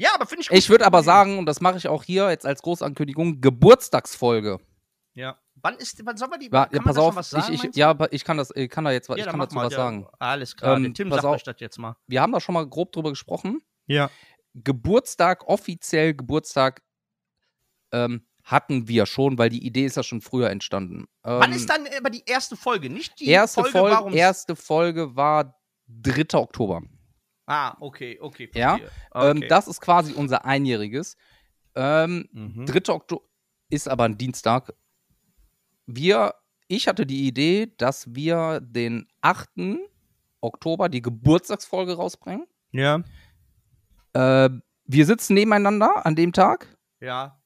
Ja, 0.00 0.14
aber 0.14 0.24
finde 0.24 0.40
ich 0.42 0.48
gut. 0.48 0.56
Ich 0.56 0.70
würde 0.70 0.86
aber 0.86 1.02
sagen, 1.02 1.38
und 1.38 1.44
das 1.44 1.60
mache 1.60 1.76
ich 1.76 1.86
auch 1.86 2.02
hier 2.02 2.30
jetzt 2.30 2.46
als 2.46 2.62
Großankündigung, 2.62 3.42
Geburtstagsfolge. 3.42 4.58
Ja. 5.12 5.38
Wann 5.56 5.74
ist, 5.76 6.00
wann 6.06 6.16
sollen 6.16 6.30
wir 6.30 6.38
die, 6.38 6.46
Ja, 6.50 6.68
man 6.72 6.84
pass 6.84 6.96
auf, 6.96 7.14
was 7.16 7.28
sagen, 7.28 7.52
ich, 7.52 7.62
ich, 7.64 7.76
ja, 7.76 7.94
ich 8.10 8.24
kann 8.24 8.38
das, 8.38 8.50
ich 8.56 8.70
kann 8.70 8.84
da 8.86 8.92
jetzt, 8.92 9.10
was- 9.10 9.18
ich 9.18 9.26
kann 9.26 9.38
dazu 9.38 9.54
mal, 9.56 9.66
was 9.66 9.74
ja, 9.74 9.78
sagen. 9.78 10.06
Alles 10.18 10.56
klar, 10.56 10.78
Ähm, 10.78 10.94
Tim 10.94 11.12
auf. 11.12 11.22
euch 11.24 11.42
das 11.42 11.56
jetzt 11.58 11.76
mal. 11.78 11.96
Wir 12.06 12.22
haben 12.22 12.32
da 12.32 12.40
schon 12.40 12.54
mal 12.54 12.66
grob 12.66 12.92
drüber 12.92 13.10
gesprochen. 13.10 13.60
Ja. 13.86 14.10
Geburtstag, 14.54 15.46
offiziell 15.46 16.14
Geburtstag, 16.14 16.82
ähm, 17.92 18.24
hatten 18.42 18.88
wir 18.88 19.04
schon, 19.04 19.36
weil 19.36 19.50
die 19.50 19.66
Idee 19.66 19.84
ist 19.84 19.98
ja 19.98 20.02
schon 20.02 20.22
früher 20.22 20.48
entstanden. 20.48 21.08
Ähm, 21.24 21.40
Wann 21.40 21.52
ist 21.52 21.68
dann 21.68 21.86
aber 21.98 22.08
die 22.08 22.22
erste 22.24 22.56
Folge? 22.56 22.88
Nicht 22.88 23.20
die 23.20 23.26
erste 23.26 23.60
Folge, 23.60 23.78
Folge, 23.78 23.96
warum 23.96 24.14
erste 24.14 24.56
Folge 24.56 25.14
war 25.14 25.60
3. 25.88 26.38
Oktober. 26.38 26.80
Ah, 27.50 27.76
okay, 27.80 28.16
okay, 28.20 28.48
Ja. 28.54 28.76
Ähm, 29.12 29.38
Okay. 29.38 29.48
das 29.48 29.66
ist 29.66 29.80
quasi 29.80 30.12
unser 30.12 30.44
einjähriges. 30.44 31.16
Ähm, 31.74 32.28
Mhm. 32.32 32.66
3. 32.66 32.92
Oktober 32.92 33.24
ist 33.70 33.88
aber 33.88 34.04
ein 34.04 34.16
Dienstag. 34.16 34.72
Wir, 35.86 36.34
ich 36.68 36.86
hatte 36.86 37.06
die 37.06 37.26
Idee, 37.26 37.72
dass 37.76 38.14
wir 38.14 38.60
den 38.60 39.08
8. 39.20 39.78
Oktober 40.40 40.88
die 40.88 41.02
Geburtstagsfolge 41.02 41.94
rausbringen. 41.96 42.46
Ja, 42.72 43.02
Äh, 44.12 44.50
wir 44.86 45.06
sitzen 45.06 45.34
nebeneinander 45.34 46.04
an 46.06 46.14
dem 46.16 46.32
Tag. 46.32 46.76
ja. 47.00 47.36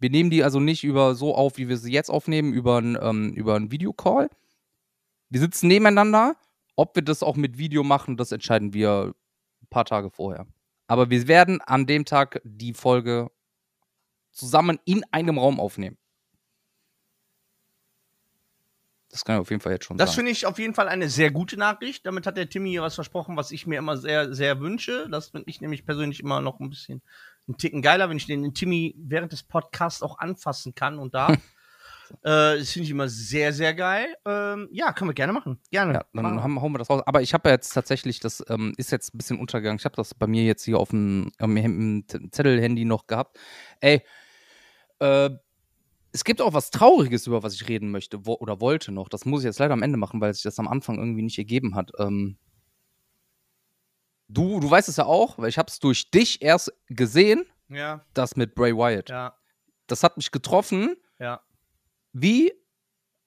Wir 0.00 0.10
nehmen 0.10 0.28
die 0.28 0.44
also 0.44 0.60
nicht 0.60 0.84
über 0.84 1.14
so 1.14 1.34
auf, 1.34 1.56
wie 1.56 1.68
wir 1.68 1.78
sie 1.78 1.90
jetzt 1.92 2.10
aufnehmen, 2.10 2.52
über 2.52 2.76
einen 2.76 2.98
ähm, 3.00 3.32
über 3.32 3.58
Videocall. 3.70 4.28
Wir 5.30 5.40
sitzen 5.40 5.68
nebeneinander. 5.68 6.36
Ob 6.76 6.94
wir 6.96 7.02
das 7.02 7.22
auch 7.22 7.36
mit 7.36 7.56
Video 7.56 7.82
machen, 7.84 8.18
das 8.18 8.30
entscheiden 8.32 8.74
wir 8.74 9.14
paar 9.74 9.84
Tage 9.84 10.10
vorher. 10.10 10.46
Aber 10.86 11.10
wir 11.10 11.26
werden 11.28 11.60
an 11.60 11.86
dem 11.86 12.04
Tag 12.04 12.40
die 12.44 12.74
Folge 12.74 13.30
zusammen 14.30 14.78
in 14.84 15.02
einem 15.10 15.38
Raum 15.38 15.60
aufnehmen. 15.60 15.98
Das 19.10 19.24
kann 19.24 19.36
ich 19.36 19.40
auf 19.42 19.50
jeden 19.50 19.62
Fall 19.62 19.72
jetzt 19.72 19.84
schon 19.84 19.96
Das 19.96 20.10
sagen. 20.10 20.16
finde 20.16 20.32
ich 20.32 20.44
auf 20.44 20.58
jeden 20.58 20.74
Fall 20.74 20.88
eine 20.88 21.08
sehr 21.08 21.30
gute 21.30 21.56
Nachricht. 21.56 22.04
Damit 22.04 22.26
hat 22.26 22.36
der 22.36 22.48
Timmy 22.48 22.70
hier 22.70 22.82
was 22.82 22.96
versprochen, 22.96 23.36
was 23.36 23.52
ich 23.52 23.64
mir 23.66 23.78
immer 23.78 23.96
sehr, 23.96 24.34
sehr 24.34 24.58
wünsche. 24.60 25.08
Das 25.08 25.28
finde 25.28 25.48
ich 25.48 25.60
nämlich 25.60 25.84
persönlich 25.84 26.18
immer 26.20 26.40
noch 26.40 26.58
ein 26.58 26.68
bisschen 26.68 27.00
einen 27.46 27.56
Ticken 27.56 27.80
geiler, 27.80 28.10
wenn 28.10 28.16
ich 28.16 28.26
den 28.26 28.54
Timmy 28.54 28.94
während 28.98 29.30
des 29.30 29.44
Podcasts 29.44 30.02
auch 30.02 30.18
anfassen 30.18 30.74
kann 30.74 30.98
und 30.98 31.14
darf. 31.14 31.36
äh, 32.22 32.58
das 32.58 32.70
finde 32.70 32.84
ich 32.84 32.90
immer 32.90 33.08
sehr, 33.08 33.52
sehr 33.52 33.74
geil. 33.74 34.16
Ähm, 34.24 34.68
ja, 34.72 34.92
können 34.92 35.10
wir 35.10 35.14
gerne 35.14 35.32
machen. 35.32 35.60
Gerne. 35.70 35.94
Ja, 35.94 36.04
dann 36.12 36.42
haben, 36.42 36.60
hauen 36.60 36.72
wir 36.72 36.78
das 36.78 36.90
raus. 36.90 37.02
Aber 37.06 37.22
ich 37.22 37.34
habe 37.34 37.48
ja 37.48 37.54
jetzt 37.54 37.70
tatsächlich, 37.70 38.20
das 38.20 38.44
ähm, 38.48 38.74
ist 38.76 38.92
jetzt 38.92 39.14
ein 39.14 39.18
bisschen 39.18 39.38
untergegangen. 39.38 39.78
Ich 39.78 39.84
habe 39.84 39.96
das 39.96 40.14
bei 40.14 40.26
mir 40.26 40.44
jetzt 40.44 40.64
hier 40.64 40.78
auf 40.78 40.90
dem, 40.90 41.32
im 41.38 42.04
Zettelhandy 42.06 42.84
noch 42.84 43.06
gehabt. 43.06 43.38
Ey, 43.80 44.02
äh, 45.00 45.30
es 46.12 46.22
gibt 46.22 46.40
auch 46.40 46.52
was 46.54 46.70
Trauriges, 46.70 47.26
über 47.26 47.42
was 47.42 47.54
ich 47.54 47.68
reden 47.68 47.90
möchte 47.90 48.24
wo, 48.24 48.34
oder 48.34 48.60
wollte 48.60 48.92
noch. 48.92 49.08
Das 49.08 49.24
muss 49.24 49.40
ich 49.40 49.46
jetzt 49.46 49.58
leider 49.58 49.74
am 49.74 49.82
Ende 49.82 49.98
machen, 49.98 50.20
weil 50.20 50.32
sich 50.32 50.44
das 50.44 50.58
am 50.60 50.68
Anfang 50.68 50.96
irgendwie 50.98 51.22
nicht 51.22 51.38
ergeben 51.38 51.74
hat. 51.74 51.90
Ähm, 51.98 52.38
du, 54.28 54.60
du 54.60 54.70
weißt 54.70 54.88
es 54.88 54.96
ja 54.96 55.06
auch, 55.06 55.38
weil 55.38 55.48
ich 55.48 55.58
habe 55.58 55.68
es 55.68 55.80
durch 55.80 56.10
dich 56.12 56.40
erst 56.40 56.72
gesehen, 56.86 57.44
ja, 57.68 58.04
das 58.14 58.36
mit 58.36 58.54
Bray 58.54 58.76
Wyatt. 58.76 59.08
ja, 59.10 59.36
Das 59.88 60.04
hat 60.04 60.16
mich 60.16 60.30
getroffen, 60.30 60.94
ja. 61.18 61.40
Wie 62.14 62.52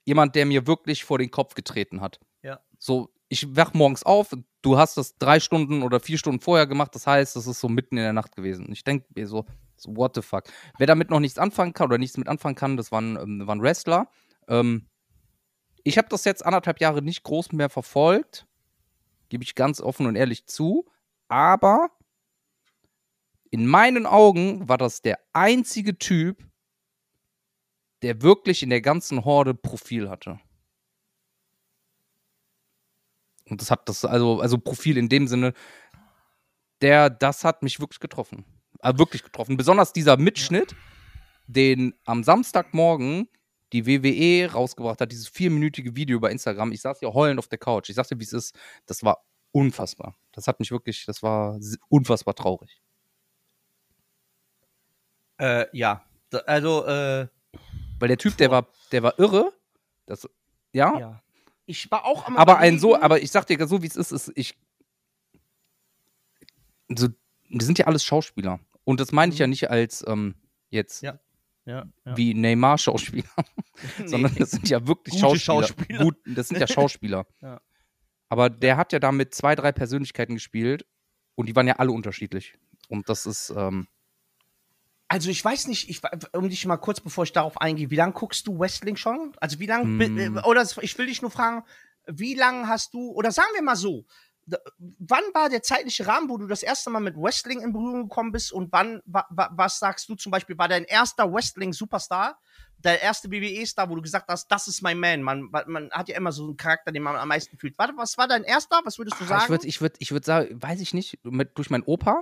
jemand, 0.05 0.35
der 0.35 0.45
mir 0.45 0.65
wirklich 0.65 1.03
vor 1.03 1.19
den 1.19 1.29
Kopf 1.29 1.53
getreten 1.53 2.01
hat. 2.01 2.19
Ja. 2.41 2.59
So, 2.79 3.13
ich 3.29 3.55
wach 3.55 3.73
morgens 3.73 4.03
auf, 4.03 4.29
du 4.61 4.77
hast 4.77 4.97
das 4.97 5.17
drei 5.17 5.39
Stunden 5.39 5.83
oder 5.83 5.99
vier 5.99 6.17
Stunden 6.17 6.39
vorher 6.39 6.65
gemacht, 6.65 6.95
das 6.95 7.05
heißt, 7.05 7.35
das 7.35 7.45
ist 7.45 7.59
so 7.59 7.67
mitten 7.67 7.97
in 7.97 8.03
der 8.03 8.13
Nacht 8.13 8.35
gewesen. 8.35 8.71
Ich 8.71 8.83
denke 8.83 9.05
mir 9.15 9.27
so, 9.27 9.45
so, 9.75 9.95
what 9.95 10.15
the 10.15 10.21
fuck. 10.21 10.45
Wer 10.77 10.87
damit 10.87 11.09
noch 11.09 11.19
nichts 11.19 11.37
anfangen 11.37 11.73
kann 11.73 11.87
oder 11.87 11.97
nichts 11.97 12.17
mit 12.17 12.27
anfangen 12.27 12.55
kann, 12.55 12.77
das 12.77 12.91
waren, 12.91 13.17
ähm, 13.17 13.45
waren 13.45 13.61
Wrestler. 13.61 14.09
Ähm, 14.47 14.87
ich 15.83 15.97
habe 15.97 16.07
das 16.09 16.23
jetzt 16.25 16.45
anderthalb 16.45 16.79
Jahre 16.79 17.01
nicht 17.01 17.23
groß 17.23 17.51
mehr 17.51 17.69
verfolgt, 17.69 18.47
gebe 19.29 19.43
ich 19.43 19.55
ganz 19.55 19.81
offen 19.81 20.05
und 20.05 20.15
ehrlich 20.15 20.47
zu, 20.47 20.85
aber 21.27 21.91
in 23.49 23.67
meinen 23.67 24.05
Augen 24.05 24.67
war 24.67 24.77
das 24.77 25.01
der 25.01 25.19
einzige 25.33 25.97
Typ, 25.97 26.43
der 28.01 28.21
wirklich 28.21 28.63
in 28.63 28.69
der 28.69 28.81
ganzen 28.81 29.25
Horde 29.25 29.53
Profil 29.53 30.09
hatte. 30.09 30.39
Und 33.49 33.61
das 33.61 33.71
hat 33.71 33.87
das, 33.87 34.05
also, 34.05 34.41
also 34.41 34.57
Profil 34.57 34.97
in 34.97 35.09
dem 35.09 35.27
Sinne, 35.27 35.53
der, 36.81 37.09
das 37.09 37.43
hat 37.43 37.63
mich 37.63 37.79
wirklich 37.79 37.99
getroffen. 37.99 38.45
Äh, 38.81 38.97
wirklich 38.97 39.23
getroffen. 39.23 39.57
Besonders 39.57 39.93
dieser 39.93 40.17
Mitschnitt, 40.17 40.75
den 41.47 41.93
am 42.05 42.23
Samstagmorgen 42.23 43.29
die 43.73 43.85
WWE 43.85 44.51
rausgebracht 44.51 45.01
hat, 45.01 45.11
dieses 45.11 45.27
vierminütige 45.27 45.95
Video 45.95 46.17
über 46.17 46.31
Instagram. 46.31 46.71
Ich 46.71 46.81
saß 46.81 46.99
hier 46.99 47.13
heulend 47.13 47.39
auf 47.39 47.47
der 47.47 47.57
Couch. 47.57 47.89
Ich 47.89 47.95
sagte, 47.95 48.17
wie 48.19 48.23
es 48.23 48.33
ist. 48.33 48.55
Das 48.85 49.03
war 49.03 49.25
unfassbar. 49.51 50.15
Das 50.31 50.47
hat 50.47 50.59
mich 50.59 50.71
wirklich, 50.71 51.05
das 51.05 51.21
war 51.23 51.59
unfassbar 51.89 52.35
traurig. 52.35 52.81
Äh, 55.37 55.65
ja. 55.73 56.03
Also, 56.45 56.85
äh, 56.85 57.27
Weil 57.99 58.07
der 58.09 58.17
Typ, 58.17 58.37
der 58.37 58.51
war, 58.51 58.67
der 58.91 59.03
war 59.03 59.17
irre. 59.19 59.53
Das, 60.05 60.27
ja, 60.73 60.99
ja. 60.99 61.23
Ich 61.65 61.91
war 61.91 62.05
auch 62.05 62.25
am 62.25 62.37
aber 62.37 62.57
ein 62.59 62.79
so, 62.79 62.99
aber 62.99 63.21
ich 63.21 63.29
sag 63.29 63.45
dir 63.45 63.67
so, 63.67 63.81
wie 63.81 63.87
es 63.87 63.95
ist, 63.95 64.11
ist 64.11 64.31
ich. 64.35 64.57
So, 66.87 67.09
wir 67.49 67.65
sind 67.65 67.77
ja 67.77 67.87
alles 67.87 68.03
Schauspieler. 68.03 68.59
Und 68.85 69.01
das 69.01 69.11
meine 69.11 69.33
ich 69.33 69.39
ja 69.39 69.47
nicht 69.47 69.69
als 69.69 70.03
ähm, 70.07 70.35
jetzt 70.69 71.03
Ja. 71.03 71.19
Ja, 71.65 71.85
ja. 72.05 72.15
wie 72.15 72.33
Neymar-Schauspieler, 72.33 73.27
Nee. 73.97 74.07
sondern 74.07 74.33
das 74.35 74.51
sind 74.51 74.69
ja 74.69 74.87
wirklich 74.87 75.15
Gute 75.15 75.37
Schauspieler. 75.37 75.67
Schauspieler. 75.67 75.99
Gut, 76.01 76.15
das 76.25 76.47
sind 76.47 76.61
ja 76.61 76.67
Schauspieler. 76.67 77.27
Ja. 77.41 77.59
Aber 78.29 78.49
der 78.49 78.77
hat 78.77 78.93
ja 78.93 78.99
da 78.99 79.11
mit 79.11 79.35
zwei, 79.35 79.53
drei 79.53 79.73
Persönlichkeiten 79.73 80.35
gespielt 80.35 80.85
und 81.35 81.47
die 81.47 81.55
waren 81.57 81.67
ja 81.67 81.75
alle 81.75 81.91
unterschiedlich. 81.91 82.57
Und 82.87 83.09
das 83.09 83.25
ist, 83.25 83.49
ähm, 83.49 83.87
Also 85.07 85.29
ich 85.29 85.43
weiß 85.43 85.67
nicht, 85.67 85.89
ich, 85.89 86.01
um 86.33 86.49
dich 86.49 86.65
mal 86.65 86.77
kurz, 86.77 86.99
bevor 86.99 87.23
ich 87.23 87.31
darauf 87.31 87.59
eingehe, 87.61 87.89
wie 87.89 87.95
lange 87.95 88.13
guckst 88.13 88.45
du 88.45 88.59
Wrestling 88.59 88.97
schon? 88.97 89.33
Also 89.39 89.59
wie 89.59 89.65
lange, 89.65 90.03
Hm. 90.03 90.41
oder 90.43 90.67
ich 90.81 90.97
will 90.97 91.05
dich 91.05 91.21
nur 91.21 91.31
fragen, 91.31 91.63
wie 92.07 92.35
lange 92.35 92.67
hast 92.67 92.93
du, 92.93 93.11
oder 93.11 93.31
sagen 93.31 93.49
wir 93.53 93.61
mal 93.61 93.75
so, 93.75 94.05
wann 94.77 95.23
war 95.33 95.49
der 95.49 95.61
zeitliche 95.61 96.07
Rahmen, 96.07 96.29
wo 96.29 96.37
du 96.37 96.47
das 96.47 96.63
erste 96.63 96.89
Mal 96.89 97.01
mit 97.01 97.15
Wrestling 97.17 97.61
in 97.61 97.73
Berührung 97.73 98.03
gekommen 98.03 98.31
bist 98.31 98.51
und 98.51 98.71
wann, 98.71 99.01
wa, 99.05 99.25
wa, 99.29 99.49
was 99.53 99.79
sagst 99.79 100.07
du 100.07 100.15
zum 100.15 100.31
Beispiel, 100.31 100.57
war 100.57 100.67
dein 100.67 100.85
erster 100.85 101.31
Wrestling-Superstar, 101.31 102.39
der 102.77 103.01
erste 103.01 103.29
WWE-Star, 103.31 103.89
wo 103.89 103.95
du 103.95 104.01
gesagt 104.01 104.29
hast, 104.29 104.47
das 104.47 104.67
ist 104.67 104.81
mein 104.81 104.99
Man, 104.99 105.23
man, 105.23 105.49
man 105.67 105.91
hat 105.91 106.09
ja 106.09 106.15
immer 106.15 106.31
so 106.31 106.43
einen 106.45 106.57
Charakter, 106.57 106.91
den 106.91 107.03
man 107.03 107.15
am 107.15 107.27
meisten 107.27 107.57
fühlt. 107.57 107.77
Warte, 107.77 107.93
was 107.97 108.17
war 108.17 108.27
dein 108.27 108.43
erster, 108.43 108.81
was 108.83 108.97
würdest 108.97 109.19
du 109.19 109.25
ah, 109.25 109.27
sagen? 109.27 109.43
ich 109.43 109.49
würde 109.49 109.67
ich 109.67 109.81
würd, 109.81 109.95
ich 109.99 110.11
würd 110.11 110.25
sagen, 110.25 110.61
weiß 110.61 110.79
ich 110.79 110.93
nicht, 110.93 111.19
mit, 111.23 111.57
durch 111.57 111.69
meinen 111.69 111.83
Opa, 111.83 112.21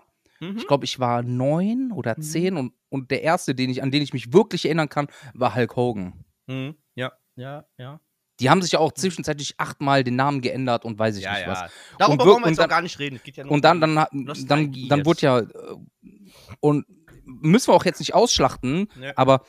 Mhm. 0.52 0.58
ich 0.58 0.68
glaube, 0.68 0.86
ich 0.86 1.00
war 1.00 1.24
neun 1.24 1.92
oder 1.92 2.16
Mhm. 2.18 2.22
zehn 2.22 2.58
und, 2.58 2.74
und 2.90 3.12
der 3.12 3.22
erste, 3.24 3.56
den 3.56 3.70
ich, 3.70 3.82
an 3.84 3.92
den 3.92 4.02
ich 4.02 4.14
mich 4.14 4.34
wirklich 4.34 4.66
erinnern 4.66 4.90
kann, 4.90 5.08
war 5.34 5.56
Hulk 5.56 5.76
Hogan. 5.76 6.26
Mhm. 6.48 6.76
Ja, 6.96 7.12
ja, 7.36 7.66
ja. 7.78 8.00
Die 8.42 8.50
haben 8.50 8.62
sich 8.62 8.74
ja 8.74 8.80
auch 8.80 8.92
zwischenzeitlich 8.92 9.56
achtmal 9.60 10.04
den 10.04 10.18
Namen 10.18 10.42
geändert 10.42 10.84
und 10.84 11.00
weiß 11.00 11.16
ich 11.18 11.24
ja, 11.24 11.32
nicht 11.34 11.42
ja. 11.44 11.48
was. 11.52 11.72
Darüber 12.00 12.24
Und 12.24 12.28
wir- 12.28 12.34
wollen 12.34 12.44
wir 12.44 12.50
jetzt 12.50 12.60
auch 12.60 12.64
dann- 12.64 12.70
gar 12.70 12.82
nicht 12.82 13.00
reden. 13.00 13.20
Ja 13.26 13.46
Und 13.46 13.64
dann, 13.64 13.80
dann, 13.80 13.96
dann, 13.96 14.10
dann 14.28 14.74
jetzt. 14.74 15.06
wurde 15.06 15.22
ja, 15.22 15.40
äh, 15.40 15.48
und 16.60 16.86
müssen 17.24 17.70
wir 17.70 17.76
auch 17.76 17.86
jetzt 17.86 18.00
nicht 18.00 18.14
ausschlachten, 18.14 18.88
aber 19.16 19.42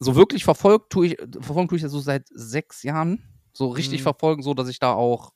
so 0.00 0.16
wirklich 0.16 0.42
verfolgt 0.44 0.90
tue 0.92 1.06
ich, 1.06 1.16
verfolgen 1.40 1.68
tue 1.68 1.76
ich 1.76 1.82
das 1.82 1.92
so 1.92 2.00
seit 2.00 2.26
sechs 2.30 2.82
Jahren. 2.82 3.22
So 3.52 3.68
richtig 3.68 4.00
Mhm. 4.00 4.02
verfolgen, 4.04 4.42
so 4.42 4.54
dass 4.54 4.68
ich 4.68 4.78
da 4.80 4.92
auch 4.92 5.32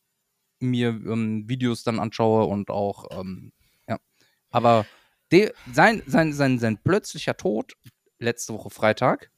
mir 0.59 0.89
ähm, 0.89 1.49
Videos 1.49 1.85
dann 1.85 2.01
anschaue 2.01 2.47
und 2.47 2.71
auch, 2.71 3.07
ähm, 3.21 3.53
ja. 3.89 3.99
Aber 4.51 4.85
de, 5.33 5.53
sein, 5.73 6.03
sein, 6.07 6.33
sein, 6.33 6.59
sein 6.59 6.79
plötzlicher 6.79 7.37
Tod 7.37 7.75
letzte 8.19 8.55
Woche 8.55 8.71
Freitag, 8.71 9.31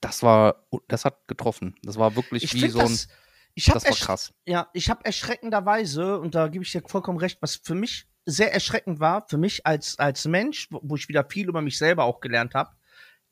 das 0.00 0.22
war, 0.22 0.66
das 0.88 1.04
hat 1.04 1.28
getroffen. 1.28 1.74
Das 1.82 1.98
war 1.98 2.16
wirklich 2.16 2.44
ich 2.44 2.54
wie 2.54 2.68
so 2.68 2.78
ein, 2.80 2.88
das, 2.88 3.08
ich 3.54 3.68
habe 3.68 3.80
das 3.80 3.90
war 3.90 4.06
krass. 4.06 4.32
ja, 4.46 4.70
ich 4.72 4.88
habe 4.88 5.04
erschreckenderweise 5.04 6.18
und 6.18 6.34
da 6.34 6.48
gebe 6.48 6.64
ich 6.64 6.72
dir 6.72 6.82
vollkommen 6.86 7.18
recht, 7.18 7.42
was 7.42 7.56
für 7.56 7.74
mich 7.74 8.06
sehr 8.24 8.52
erschreckend 8.52 9.00
war, 9.00 9.26
für 9.28 9.38
mich 9.38 9.66
als 9.66 9.98
als 9.98 10.24
Mensch, 10.26 10.68
wo, 10.70 10.80
wo 10.82 10.96
ich 10.96 11.08
wieder 11.08 11.24
viel 11.28 11.48
über 11.48 11.60
mich 11.60 11.76
selber 11.78 12.04
auch 12.04 12.20
gelernt 12.20 12.54
habe, 12.54 12.70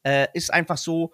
äh, 0.02 0.26
ist 0.34 0.52
einfach 0.52 0.78
so, 0.78 1.12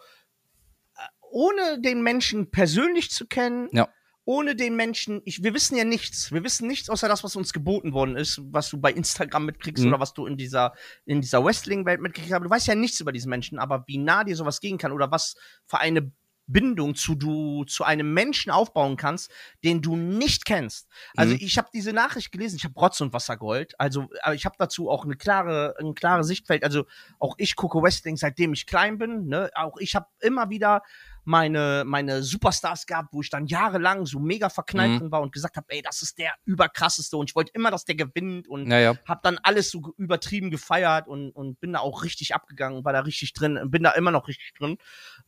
äh, 0.96 1.00
ohne 1.20 1.80
den 1.80 2.02
Menschen 2.02 2.50
persönlich 2.50 3.10
zu 3.10 3.26
kennen, 3.26 3.68
Ja. 3.72 3.88
Ohne 4.26 4.56
den 4.56 4.74
Menschen, 4.76 5.20
ich, 5.24 5.42
wir 5.42 5.52
wissen 5.54 5.76
ja 5.76 5.84
nichts, 5.84 6.32
wir 6.32 6.42
wissen 6.44 6.66
nichts 6.66 6.88
außer 6.88 7.08
das, 7.08 7.24
was 7.24 7.36
uns 7.36 7.52
geboten 7.52 7.92
worden 7.92 8.16
ist, 8.16 8.40
was 8.44 8.70
du 8.70 8.78
bei 8.80 8.92
Instagram 8.92 9.44
mitkriegst 9.46 9.82
Mhm. 9.84 9.90
oder 9.90 10.00
was 10.00 10.14
du 10.14 10.26
in 10.26 10.36
dieser 10.36 10.72
in 11.04 11.20
dieser 11.20 11.44
Wrestling-Welt 11.44 12.00
mitkriegst, 12.00 12.32
aber 12.32 12.44
du 12.44 12.50
weißt 12.50 12.66
ja 12.66 12.74
nichts 12.74 13.00
über 13.00 13.12
diesen 13.12 13.30
Menschen, 13.30 13.58
aber 13.58 13.84
wie 13.86 13.98
nah 13.98 14.24
dir 14.24 14.36
sowas 14.36 14.60
gehen 14.60 14.78
kann 14.78 14.92
oder 14.92 15.10
was 15.10 15.34
für 15.66 15.78
eine 15.78 16.10
Bindung 16.46 16.94
zu 16.94 17.14
du 17.14 17.64
zu 17.64 17.84
einem 17.84 18.12
Menschen 18.12 18.50
aufbauen 18.52 18.98
kannst, 18.98 19.30
den 19.64 19.80
du 19.80 19.96
nicht 19.96 20.44
kennst. 20.44 20.88
Also 21.16 21.32
Mhm. 21.32 21.40
ich 21.40 21.56
habe 21.56 21.68
diese 21.72 21.94
Nachricht 21.94 22.32
gelesen, 22.32 22.56
ich 22.56 22.64
habe 22.64 22.78
Rotz 22.78 23.00
und 23.00 23.14
Wasser 23.14 23.38
geheult. 23.38 23.72
Also 23.78 24.08
aber 24.22 24.34
ich 24.34 24.44
habe 24.44 24.54
dazu 24.58 24.90
auch 24.90 25.04
eine 25.06 25.16
klare 25.16 25.74
ein 25.80 25.94
klare 25.94 26.22
Sichtfeld. 26.22 26.62
Also 26.62 26.84
auch 27.18 27.34
ich 27.38 27.56
gucke 27.56 27.80
Wrestling 27.82 28.18
seitdem 28.18 28.52
ich 28.52 28.66
klein 28.66 28.98
bin, 28.98 29.26
ne? 29.26 29.50
Auch 29.54 29.78
ich 29.78 29.94
habe 29.94 30.06
immer 30.20 30.50
wieder 30.50 30.82
meine 31.24 31.84
meine 31.86 32.22
Superstars 32.22 32.86
gehabt, 32.86 33.12
wo 33.12 33.20
ich 33.22 33.30
dann 33.30 33.46
jahrelang 33.46 34.06
so 34.06 34.18
mega 34.20 34.48
verknallt 34.48 35.00
Mhm. 35.00 35.10
war 35.10 35.22
und 35.22 35.32
gesagt 35.32 35.56
habe, 35.56 35.66
ey, 35.70 35.82
das 35.82 36.02
ist 36.02 36.18
der 36.18 36.32
überkrasseste 36.44 37.16
und 37.16 37.30
ich 37.30 37.34
wollte 37.36 37.52
immer, 37.54 37.70
dass 37.70 37.84
der 37.84 37.94
gewinnt 37.94 38.46
und 38.48 38.68
Naja. 38.68 38.94
hab 39.06 39.22
dann 39.22 39.38
alles 39.42 39.70
so 39.70 39.94
übertrieben 39.96 40.50
gefeiert 40.50 41.08
und, 41.08 41.30
und 41.32 41.60
bin 41.60 41.72
da 41.72 41.80
auch 41.80 42.02
richtig 42.04 42.34
abgegangen, 42.34 42.84
war 42.84 42.92
da 42.92 43.00
richtig 43.00 43.32
drin, 43.32 43.58
bin 43.70 43.82
da 43.82 43.90
immer 43.92 44.10
noch 44.10 44.28
richtig 44.28 44.52
drin. 44.54 44.76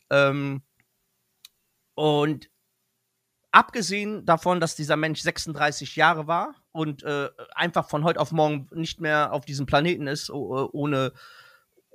Ähm, 0.09 0.61
und 1.95 2.49
abgesehen 3.51 4.25
davon, 4.25 4.59
dass 4.59 4.75
dieser 4.75 4.97
Mensch 4.97 5.21
36 5.21 5.95
Jahre 5.95 6.27
war 6.27 6.55
und 6.71 7.03
äh, 7.03 7.29
einfach 7.55 7.89
von 7.89 8.03
heute 8.03 8.19
auf 8.19 8.31
morgen 8.31 8.67
nicht 8.71 9.01
mehr 9.01 9.33
auf 9.33 9.45
diesem 9.45 9.65
Planeten 9.65 10.05
ist, 10.07 10.29
oh- 10.29 10.69
ohne 10.73 11.13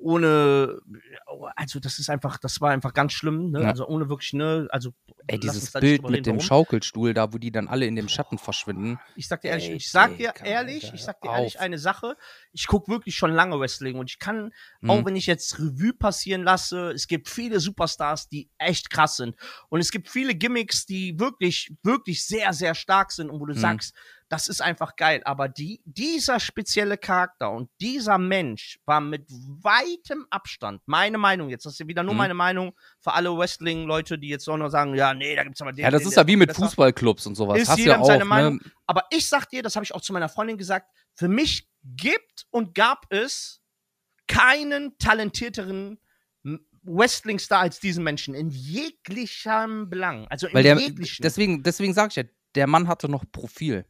ohne, 0.03 0.81
also 1.57 1.81
das 1.81 1.99
ist 1.99 2.11
einfach, 2.11 2.39
das 2.39 2.61
war 2.61 2.71
einfach 2.71 2.93
ganz 2.93 3.13
schlimm, 3.13 3.51
ne? 3.51 3.61
Ja. 3.63 3.69
Also 3.71 3.87
ohne 3.87 4.09
wirklich, 4.09 4.33
ne, 4.33 4.67
also 4.71 4.93
Ey, 5.27 5.39
dieses 5.39 5.71
Bild 5.73 6.03
mit 6.03 6.11
reden, 6.13 6.25
dem 6.25 6.35
warum. 6.37 6.41
Schaukelstuhl 6.41 7.15
da, 7.15 7.33
wo 7.33 7.39
die 7.39 7.53
dann 7.53 7.69
alle 7.69 7.87
in 7.87 7.95
dem 7.97 8.09
Schatten 8.09 8.39
verschwinden. 8.39 8.99
Ich 9.15 9.29
sag 9.29 9.41
dir 9.43 9.49
ehrlich, 9.49 9.71
Ey, 9.71 9.77
ich 9.77 9.91
sag 9.91 10.17
dir 10.19 10.33
ehrlich, 10.45 10.91
ich 10.93 11.03
sag 11.03 11.21
dir 11.21 11.29
hör 11.31 11.39
ehrlich 11.39 11.57
auf. 11.57 11.63
eine 11.63 11.79
Sache. 11.79 12.17
Ich 12.53 12.67
guck 12.67 12.89
wirklich 12.89 13.15
schon 13.17 13.33
lange 13.33 13.59
Wrestling 13.61 13.97
und 13.99 14.11
ich 14.11 14.19
kann, 14.19 14.53
Mhm. 14.81 14.91
auch 14.91 15.05
wenn 15.05 15.17
ich 15.17 15.27
jetzt 15.27 15.59
Revue 15.59 15.93
passieren 15.95 16.43
lasse, 16.43 16.91
es 16.93 17.07
gibt 17.07 17.29
viele 17.29 17.61
Superstars, 17.61 18.29
die 18.29 18.51
echt 18.59 18.91
krass 18.91 19.17
sind. 19.17 19.37
Und 19.69 19.81
es 19.81 19.91
gibt 19.93 20.09
viele 20.09 20.35
Gimmicks, 20.35 20.87
die 20.87 21.19
wirklich, 21.21 21.73
wirklich 21.83 22.27
sehr, 22.27 22.53
sehr 22.53 22.75
stark 22.75 23.13
sind 23.13 23.31
und 23.31 23.41
wo 23.41 23.47
du 23.47 23.55
Mhm. 23.55 23.59
sagst, 23.59 23.95
das 24.33 24.49
ist 24.49 24.63
einfach 24.63 24.97
geil. 24.97 25.21
Aber 25.27 25.47
die, 25.47 25.83
dieser 25.85 26.41
spezielle 26.41 26.97
Charakter 26.97 27.51
und 27.51 27.69
dieser 27.83 28.17
Mensch 28.17 28.79
war 28.87 29.03
mit 29.03 29.27
weitem 29.31 30.27
Abstand, 30.31 30.81
meine 30.87 31.19
Meinung 31.19 31.51
jetzt, 31.51 31.67
das 31.67 31.75
ist 31.75 31.81
ja 31.81 31.87
wieder 31.87 32.03
nur 32.03 32.15
Mhm. 32.15 32.19
meine 32.19 32.35
Meinung 32.35 32.73
für 32.99 33.13
alle 33.13 33.37
Wrestling-Leute, 33.37 34.19
die 34.19 34.29
jetzt 34.29 34.49
auch 34.49 34.57
noch 34.57 34.71
sagen, 34.71 34.95
ja, 34.95 35.13
nee, 35.13 35.37
da 35.37 35.45
gibt's 35.45 35.61
aber 35.61 35.73
den. 35.73 35.85
Ja, 35.85 35.91
das 35.91 36.01
den, 36.03 36.09
ist 36.09 36.17
ja 36.17 36.27
wie 36.27 36.37
mit 36.37 36.49
besser. 36.49 36.63
Fußballclubs 36.65 37.27
und 37.27 37.35
sowas. 37.35 37.61
Ist 37.61 37.69
Hast 37.69 37.79
jedem 37.79 37.91
ja 37.93 37.99
auch, 38.01 38.07
seine 38.07 38.25
Meinung. 38.25 38.55
ne? 38.55 38.61
Aber 38.87 39.05
ich 39.11 39.29
sag 39.29 39.51
dir, 39.51 39.63
das 39.63 39.77
habe 39.77 39.85
ich 39.85 39.95
auch 39.95 40.01
zu 40.01 40.15
meiner 40.15 40.31
Freundin 40.31 40.57
gesagt, 40.57 40.91
für 41.15 41.29
mich 41.29 41.69
gibt 41.85 42.47
und 42.51 42.75
gab 42.75 43.05
es 43.13 43.61
keinen 44.29 44.97
talentierteren 44.97 45.99
Wrestling-Star 46.85 47.61
als 47.61 47.81
diesen 47.81 48.03
Menschen 48.03 48.35
in 48.35 48.49
jeglichem 48.49 49.91
Belang. 49.91 50.27
Also 50.29 50.47
in 50.47 50.55
Weil 50.55 50.63
der, 50.63 50.79
jeglichen. 50.79 51.23
deswegen, 51.23 51.63
deswegen 51.63 51.93
sage 51.95 52.09
ich 52.09 52.17
ja, 52.17 52.25
der 52.55 52.67
Mann 52.67 52.89
hatte 52.89 53.09
noch 53.09 53.25
Profil. 53.31 53.85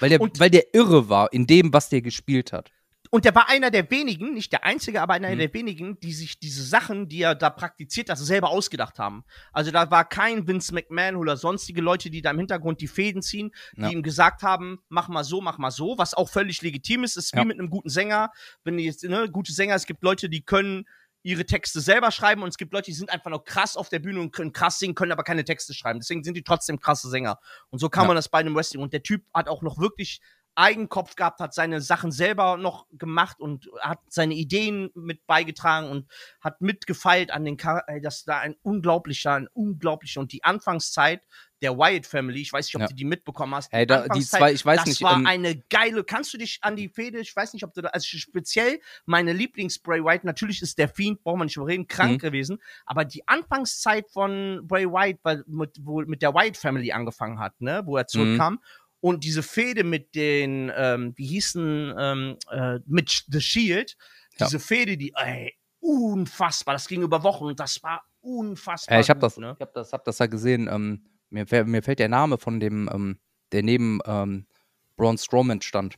Weil 0.00 0.10
der, 0.10 0.20
Und- 0.20 0.38
weil 0.40 0.50
der 0.50 0.74
irre 0.74 1.08
war 1.08 1.32
in 1.32 1.46
dem, 1.46 1.72
was 1.72 1.88
der 1.88 2.02
gespielt 2.02 2.52
hat. 2.52 2.70
Und 3.10 3.26
der 3.26 3.34
war 3.34 3.50
einer 3.50 3.70
der 3.70 3.90
wenigen, 3.90 4.32
nicht 4.32 4.52
der 4.52 4.64
einzige, 4.64 5.02
aber 5.02 5.12
einer 5.12 5.28
Mhm. 5.34 5.38
der 5.38 5.52
wenigen, 5.52 6.00
die 6.00 6.14
sich 6.14 6.38
diese 6.38 6.62
Sachen, 6.62 7.10
die 7.10 7.20
er 7.20 7.34
da 7.34 7.50
praktiziert 7.50 8.08
hat, 8.08 8.16
selber 8.16 8.48
ausgedacht 8.48 8.98
haben. 8.98 9.22
Also 9.52 9.70
da 9.70 9.90
war 9.90 10.08
kein 10.08 10.46
Vince 10.48 10.72
McMahon 10.72 11.16
oder 11.16 11.36
sonstige 11.36 11.82
Leute, 11.82 12.08
die 12.08 12.22
da 12.22 12.30
im 12.30 12.38
Hintergrund 12.38 12.80
die 12.80 12.88
Fäden 12.88 13.20
ziehen, 13.20 13.50
die 13.76 13.82
Ja. 13.82 13.90
ihm 13.90 14.02
gesagt 14.02 14.42
haben, 14.42 14.78
mach 14.88 15.08
mal 15.08 15.24
so, 15.24 15.42
mach 15.42 15.58
mal 15.58 15.70
so, 15.70 15.98
was 15.98 16.14
auch 16.14 16.30
völlig 16.30 16.62
legitim 16.62 17.04
ist. 17.04 17.18
Ist 17.18 17.34
wie 17.34 17.38
Ja. 17.40 17.44
mit 17.44 17.58
einem 17.58 17.68
guten 17.68 17.90
Sänger. 17.90 18.30
Wenn 18.64 18.78
die 18.78 18.84
jetzt, 18.84 19.04
ne, 19.04 19.28
gute 19.30 19.52
Sänger, 19.52 19.74
es 19.74 19.84
gibt 19.84 20.02
Leute, 20.02 20.30
die 20.30 20.40
können 20.40 20.86
ihre 21.22 21.46
Texte 21.46 21.80
selber 21.80 22.10
schreiben 22.10 22.42
und 22.42 22.48
es 22.48 22.56
gibt 22.56 22.72
Leute, 22.72 22.86
die 22.86 22.94
sind 22.96 23.10
einfach 23.10 23.30
noch 23.30 23.44
krass 23.44 23.76
auf 23.76 23.88
der 23.88 24.00
Bühne 24.00 24.20
und 24.20 24.32
können 24.32 24.52
krass 24.52 24.78
singen, 24.78 24.94
können 24.94 25.12
aber 25.12 25.22
keine 25.22 25.44
Texte 25.44 25.72
schreiben. 25.74 26.00
Deswegen 26.00 26.24
sind 26.24 26.36
die 26.36 26.42
trotzdem 26.42 26.80
krasse 26.80 27.08
Sänger. 27.08 27.38
Und 27.70 27.78
so 27.78 27.88
kann 27.88 28.04
Ja. 28.04 28.08
man 28.08 28.16
das 28.16 28.28
bei 28.28 28.38
einem 28.38 28.54
Wrestling. 28.56 28.82
Und 28.82 28.92
der 28.92 29.02
Typ 29.02 29.24
hat 29.32 29.48
auch 29.48 29.62
noch 29.62 29.78
wirklich 29.78 30.20
Eigenkopf 30.54 31.16
gehabt, 31.16 31.40
hat 31.40 31.54
seine 31.54 31.80
Sachen 31.80 32.12
selber 32.12 32.56
noch 32.56 32.86
gemacht 32.92 33.40
und 33.40 33.68
hat 33.80 34.00
seine 34.08 34.34
Ideen 34.34 34.90
mit 34.94 35.26
beigetragen 35.26 35.88
und 35.90 36.10
hat 36.40 36.60
mitgefeilt 36.60 37.30
an 37.30 37.44
den 37.44 37.58
Char 37.58 37.84
ey, 37.88 38.00
das 38.00 38.24
da 38.24 38.38
ein 38.38 38.56
unglaublicher, 38.62 39.34
ein 39.34 39.48
unglaublicher 39.52 40.20
und 40.20 40.32
die 40.32 40.44
Anfangszeit 40.44 41.22
der 41.62 41.78
Wyatt 41.78 42.06
Family, 42.06 42.40
ich 42.40 42.52
weiß 42.52 42.66
nicht, 42.66 42.74
ob 42.74 42.80
Ja. 42.82 42.88
du 42.88 42.94
die 42.94 43.04
mitbekommen 43.04 43.54
hast. 43.54 43.72
Ey, 43.72 43.86
da, 43.86 44.08
die 44.08 44.20
zwei, 44.20 44.52
ich 44.52 44.66
weiß 44.66 44.78
das 44.80 44.86
nicht. 44.88 45.02
war 45.02 45.14
ähm, 45.16 45.26
eine 45.26 45.56
geile. 45.70 46.02
Kannst 46.02 46.34
du 46.34 46.38
dich 46.38 46.58
an 46.62 46.74
die 46.74 46.88
Fehde? 46.88 47.20
Ich 47.20 47.34
weiß 47.36 47.52
nicht, 47.52 47.62
ob 47.62 47.72
du 47.72 47.82
da. 47.82 47.90
Also 47.90 48.04
speziell 48.18 48.80
meine 49.06 49.32
Lieblings-Bray 49.32 50.04
White. 50.04 50.26
Natürlich 50.26 50.60
ist 50.60 50.76
der 50.78 50.88
Fiend, 50.88 51.22
braucht 51.22 51.38
man 51.38 51.46
nicht 51.46 51.56
überreden, 51.56 51.86
krank 51.86 52.14
Mhm. 52.14 52.18
gewesen. 52.18 52.58
Aber 52.84 53.04
die 53.04 53.26
Anfangszeit 53.28 54.10
von 54.10 54.62
Bray 54.66 54.86
White, 54.86 55.20
weil 55.22 55.44
mit, 55.46 55.76
wo 55.80 56.00
mit 56.00 56.20
der 56.20 56.34
White 56.34 56.58
Family 56.58 56.90
angefangen 56.90 57.38
hat, 57.38 57.60
ne, 57.60 57.82
wo 57.84 57.96
er 57.96 58.08
zurückkam. 58.08 58.60
Und 59.02 59.24
diese 59.24 59.42
Fehde 59.42 59.82
mit 59.82 60.14
den, 60.14 60.70
ähm, 60.76 61.12
wie 61.16 61.26
hießen, 61.26 61.94
ähm, 61.98 62.36
äh, 62.52 62.78
mit 62.86 63.24
The 63.28 63.40
Shield, 63.40 63.96
Ja. 64.38 64.46
diese 64.46 64.60
Fehde, 64.60 64.96
die, 64.96 65.12
ey, 65.16 65.52
unfassbar. 65.80 66.74
Das 66.74 66.86
ging 66.86 67.02
über 67.02 67.24
Wochen 67.24 67.56
das 67.56 67.82
war 67.82 68.04
unfassbar. 68.20 68.94
Ja, 68.96 69.00
ich 69.00 69.10
habe 69.10 69.18
das, 69.18 69.36
ne? 69.36 69.54
ich 69.56 69.60
hab 69.60 69.74
das, 69.74 69.92
hab 69.92 70.04
das 70.04 70.18
ja 70.20 70.26
gesehen. 70.26 70.68
Ähm, 70.70 71.04
mir, 71.30 71.44
mir 71.64 71.82
fällt 71.82 71.98
der 71.98 72.08
Name 72.08 72.38
von 72.38 72.60
dem, 72.60 72.88
ähm, 72.92 73.18
der 73.50 73.64
neben 73.64 73.98
ähm, 74.06 74.46
Braun 74.96 75.18
Strowman 75.18 75.60
stand. 75.62 75.96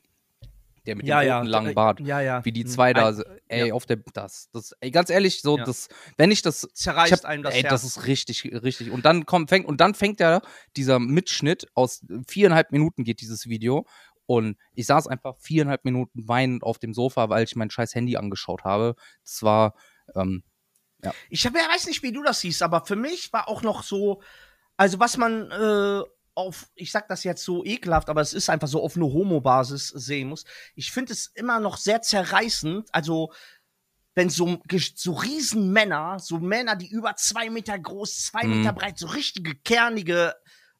Der 0.86 0.97
mit 0.97 1.06
dem 1.06 1.15
roten 1.16 1.47
langen 1.47 1.70
äh, 1.70 1.74
Bart. 1.74 2.01
Ja, 2.01 2.20
ja. 2.20 2.44
Wie 2.44 2.52
die 2.52 2.65
Mhm. 2.65 2.69
zwei 2.69 2.93
da, 2.93 3.09
Ein- 3.09 3.24
ey, 3.48 3.69
ja. 3.69 3.74
auf 3.74 3.86
der, 3.86 3.97
das, 4.12 4.48
das, 4.52 4.73
ey, 4.81 4.90
ganz 4.90 5.09
ehrlich, 5.11 5.40
so, 5.40 5.56
Ja. 5.59 5.65
das, 5.65 5.89
wenn 6.19 6.31
ich 6.31 6.43
das, 6.43 6.61
Zerreißt 6.73 7.12
ich 7.12 7.19
hab, 7.20 7.24
einem 7.24 7.43
das 7.43 7.55
ey, 7.55 7.62
Herz. 7.62 7.70
das 7.70 7.85
ist 7.85 8.06
richtig, 8.06 8.44
richtig. 8.44 8.90
Und 8.90 9.05
dann 9.05 9.24
kommt, 9.27 9.48
fängt, 9.48 9.66
und 9.66 9.81
dann 9.81 9.94
fängt 9.94 10.20
ja 10.20 10.40
dieser 10.77 10.98
Mitschnitt 10.98 11.66
aus 11.74 12.05
viereinhalb 12.28 12.70
Minuten 12.73 13.05
geht 13.05 13.20
dieses 13.20 13.48
Video. 13.48 13.86
Und 14.27 14.56
ich 14.74 14.86
saß 14.86 15.06
einfach 15.06 15.36
viereinhalb 15.39 15.85
Minuten 15.85 16.27
weinend 16.28 16.62
auf 16.62 16.78
dem 16.78 16.94
Sofa, 16.94 17.28
weil 17.28 17.44
ich 17.44 17.56
mein 17.56 17.70
scheiß 17.70 17.94
Handy 17.94 18.16
angeschaut 18.16 18.65
habe. 18.65 18.94
Das 19.23 19.43
war, 19.43 19.74
ähm, 20.15 20.43
Ich 21.28 21.44
hab, 21.44 21.55
ja, 21.55 21.61
weiß 21.70 21.86
nicht, 21.86 22.02
wie 22.02 22.12
du 22.12 22.23
das 22.23 22.40
siehst, 22.40 22.62
aber 22.62 22.85
für 22.86 22.97
mich 22.97 23.32
war 23.35 23.48
auch 23.48 23.61
noch 23.62 23.82
so, 23.82 24.23
also 24.78 24.98
was 24.98 25.19
man 25.19 25.51
äh, 25.51 26.02
auf, 26.35 26.69
ich 26.74 26.90
sag 26.90 27.09
das 27.09 27.24
jetzt 27.24 27.44
so 27.44 27.65
ekelhaft, 27.65 28.09
aber 28.09 28.20
es 28.20 28.32
ist 28.35 28.51
einfach 28.51 28.69
so 28.69 28.82
auf 28.82 28.97
eine 28.97 29.06
Homo-Basis 29.06 29.89
sehen 29.89 30.28
muss. 30.28 30.44
Ich 30.74 30.90
finde 30.90 31.12
es 31.12 31.27
immer 31.35 31.61
noch 31.61 31.77
sehr 31.77 32.02
zerreißend, 32.02 32.89
also 32.93 33.32
wenn 34.16 34.31
so, 34.31 34.61
so 34.94 35.12
Riesenmänner, 35.12 36.19
so 36.20 36.39
Männer, 36.39 36.77
die 36.77 36.89
über 36.89 37.16
zwei 37.16 37.51
Meter 37.51 37.78
groß, 37.78 38.27
zwei 38.27 38.44
Mhm. 38.47 38.59
Meter 38.59 38.73
breit, 38.73 38.98
so 38.98 39.09
richtige, 39.09 39.55
kernige, 39.56 40.35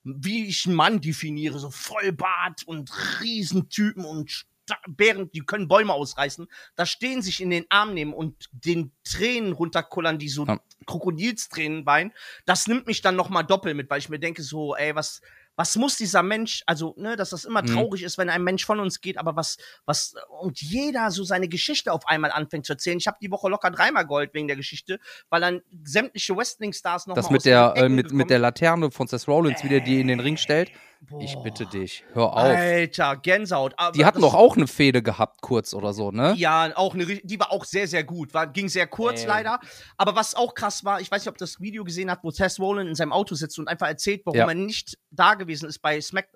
wie 0.05 0.47
ich 0.47 0.67
einen 0.67 0.77
Mann 0.77 1.01
definiere, 1.01 1.59
so 1.59 1.71
Vollbart 1.71 2.63
und 2.67 2.91
Riesentypen 3.21 4.05
und 4.05 4.47
Bären, 4.89 5.31
die 5.33 5.41
können 5.41 5.69
Bäume 5.69 5.93
ausreißen, 5.93 6.47
da 6.75 6.87
stehen, 6.87 7.21
sich 7.21 7.43
in 7.43 7.51
den 7.51 7.67
Arm 7.69 7.93
nehmen 7.93 8.15
und 8.15 8.49
den 8.53 8.93
Tränen 9.05 9.53
runterkullern, 9.53 10.19
die 10.19 10.29
so 10.31 10.47
Ja. 10.47 10.59
Krokodilstränen 10.87 11.85
weinen, 11.85 12.13
das 12.47 12.67
nimmt 12.67 12.87
mich 12.87 13.03
dann 13.03 13.17
nochmal 13.17 13.45
doppelt 13.45 13.77
mit, 13.77 13.91
weil 13.91 13.99
ich 13.99 14.09
mir 14.09 14.19
denke 14.19 14.43
so, 14.43 14.75
ey, 14.75 14.95
was, 14.95 15.21
was 15.57 15.77
muss 15.77 15.97
dieser 15.97 16.23
Mensch, 16.23 16.63
also, 16.67 16.95
ne, 16.97 17.17
dass 17.17 17.31
das 17.31 17.45
immer 17.45 17.63
Mhm. 17.63 17.67
traurig 17.67 18.03
ist, 18.03 18.19
wenn 18.19 18.31
ein 18.31 18.43
Mensch 18.43 18.65
von 18.65 18.81
uns 18.81 19.01
geht, 19.01 19.19
aber 19.19 19.37
was, 19.37 19.57
was, 19.85 20.15
und 20.41 20.61
jeder 20.61 21.11
so 21.11 21.25
seine 21.25 21.49
Geschichte 21.49 21.93
auf 21.93 22.07
einmal 22.07 22.33
anfängt 22.33 22.67
zu 22.67 22.73
erzählen. 22.73 22.99
Ich 22.99 23.07
habe 23.07 23.19
die 23.21 23.31
Woche 23.31 23.49
locker 23.49 23.71
dreimal 23.71 24.07
Gold 24.07 24.35
wegen 24.35 24.49
der 24.49 24.57
Geschichte, 24.57 24.99
weil 25.31 25.41
dann 25.41 25.63
sämtliche 25.85 26.37
Wrestling-Stars 26.37 27.07
noch 27.07 27.15
das 27.15 27.27
mal 27.27 27.33
mit 27.33 27.45
der, 27.45 27.75
äh, 27.77 27.89
mit, 27.89 28.13
mit 28.13 28.31
der 28.31 28.39
Laterne 28.39 28.91
von 28.91 29.07
Seth 29.07 29.29
Rollins, 29.29 29.63
wie 29.63 29.69
der 29.69 29.81
die 29.81 30.01
in 30.01 30.09
den 30.09 30.21
Ring 30.21 30.37
stellt. 30.37 30.73
Ich 31.21 31.35
Boah. 31.35 31.43
bitte 31.43 31.67
dich, 31.67 32.05
hör 32.13 32.33
auf. 32.33 32.39
Alter, 32.39 33.17
Gänsehaut. 33.17 33.75
Aber 33.77 33.93
Die 33.93 34.05
hatten 34.05 34.21
doch 34.21 34.35
auch 34.35 34.57
eine 34.57 34.67
Fehde 34.67 35.03
gehabt, 35.03 35.43
kurz 35.43 35.75
oder 35.75 35.93
so, 35.93 36.11
ne? 36.11 36.35
Ja, 36.37 36.73
auch 36.77 36.95
eine, 36.95 37.05
die 37.07 37.39
war 37.41 37.53
auch 37.53 37.65
sehr, 37.65 37.87
sehr 37.87 38.05
gut. 38.05 38.33
War, 38.35 38.47
ging 38.47 38.69
sehr 38.69 38.87
kurz 38.87 39.23
Ey. 39.23 39.27
leider. 39.29 39.61
Aber 39.97 40.17
was 40.17 40.35
auch 40.35 40.55
krass 40.55 40.85
war, 40.85 41.01
ich 41.01 41.11
weiß 41.11 41.23
nicht, 41.23 41.29
ob 41.31 41.39
das 41.39 41.61
Video 41.61 41.85
gesehen 41.85 42.11
hat, 42.11 42.21
wo 42.23 42.31
Seth 42.31 42.59
Rollins 42.59 42.89
in 42.89 42.95
seinem 42.95 43.13
Auto 43.13 43.35
sitzt 43.35 43.59
und 43.59 43.69
einfach 43.69 43.89
erzählt, 43.89 44.23
warum 44.25 44.39
Ja. 44.39 44.49
er 44.49 44.55
nicht 44.55 44.99
da 45.11 45.35
gewesen 45.35 45.69
ist 45.69 45.81
bei 45.81 46.01
Smack. 46.01 46.29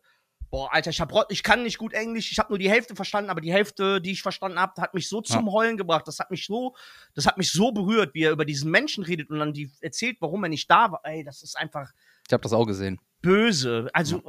Boah, 0.50 0.72
Alter, 0.72 0.90
ich, 0.90 1.00
hab, 1.00 1.12
ich 1.28 1.42
kann 1.42 1.62
nicht 1.62 1.76
gut 1.76 1.92
Englisch, 1.92 2.32
ich 2.32 2.38
habe 2.38 2.48
nur 2.50 2.58
die 2.58 2.70
Hälfte 2.70 2.96
verstanden, 2.96 3.28
aber 3.28 3.42
die 3.42 3.52
Hälfte, 3.52 4.00
die 4.00 4.12
ich 4.12 4.22
verstanden 4.22 4.58
habe, 4.58 4.80
hat 4.80 4.94
mich 4.94 5.06
so 5.08 5.20
zum 5.20 5.52
Heulen 5.52 5.76
gebracht. 5.76 6.08
Das 6.08 6.18
hat 6.20 6.30
mich 6.30 6.46
so, 6.46 6.74
das 7.14 7.26
hat 7.26 7.36
mich 7.36 7.50
so 7.52 7.70
berührt, 7.70 8.14
wie 8.14 8.22
er 8.22 8.30
über 8.30 8.46
diesen 8.46 8.70
Menschen 8.70 9.04
redet 9.04 9.28
und 9.28 9.38
dann 9.40 9.52
die 9.52 9.70
erzählt, 9.82 10.16
warum 10.20 10.42
er 10.44 10.48
nicht 10.48 10.70
da 10.70 10.90
war. 10.90 11.00
Ey, 11.04 11.22
das 11.22 11.42
ist 11.42 11.56
einfach 11.58 11.90
Ich 12.28 12.32
habe 12.32 12.42
das 12.42 12.52
auch 12.52 12.66
gesehen. 12.66 13.00
böse. 13.22 13.88
Also, 13.94 14.22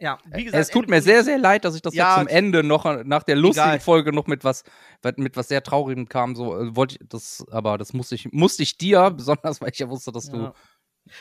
ja, 0.00 0.18
wie 0.32 0.44
gesagt. 0.44 0.60
Es 0.62 0.70
tut 0.70 0.84
Ende 0.84 0.90
mir 0.96 0.96
vom 1.00 1.04
sehr, 1.04 1.22
sehr 1.22 1.38
leid, 1.38 1.64
dass 1.64 1.76
ich 1.76 1.82
das 1.82 1.94
Ja, 1.94 2.16
jetzt 2.16 2.18
zum 2.28 2.28
Ende 2.36 2.64
noch 2.64 2.84
äh, 2.86 3.04
nach 3.04 3.22
der 3.22 3.36
lustigen 3.36 3.66
egal. 3.68 3.80
Folge 3.80 4.12
noch 4.12 4.26
mit 4.26 4.42
was, 4.42 4.64
mit 5.16 5.36
was 5.36 5.48
sehr 5.48 5.62
Traurigem 5.62 6.08
kam. 6.08 6.34
So 6.34 6.58
äh, 6.58 6.74
wollte 6.74 6.96
ich 7.00 7.08
das, 7.08 7.44
aber 7.50 7.78
das 7.78 7.92
musste 7.92 8.14
ich, 8.16 8.32
musste 8.32 8.62
ich 8.62 8.78
dir, 8.78 9.10
besonders 9.16 9.60
weil 9.60 9.70
ich 9.70 9.78
ja 9.78 9.88
wusste, 9.88 10.10
dass 10.12 10.26
Ja. 10.26 10.32
du. 10.32 10.52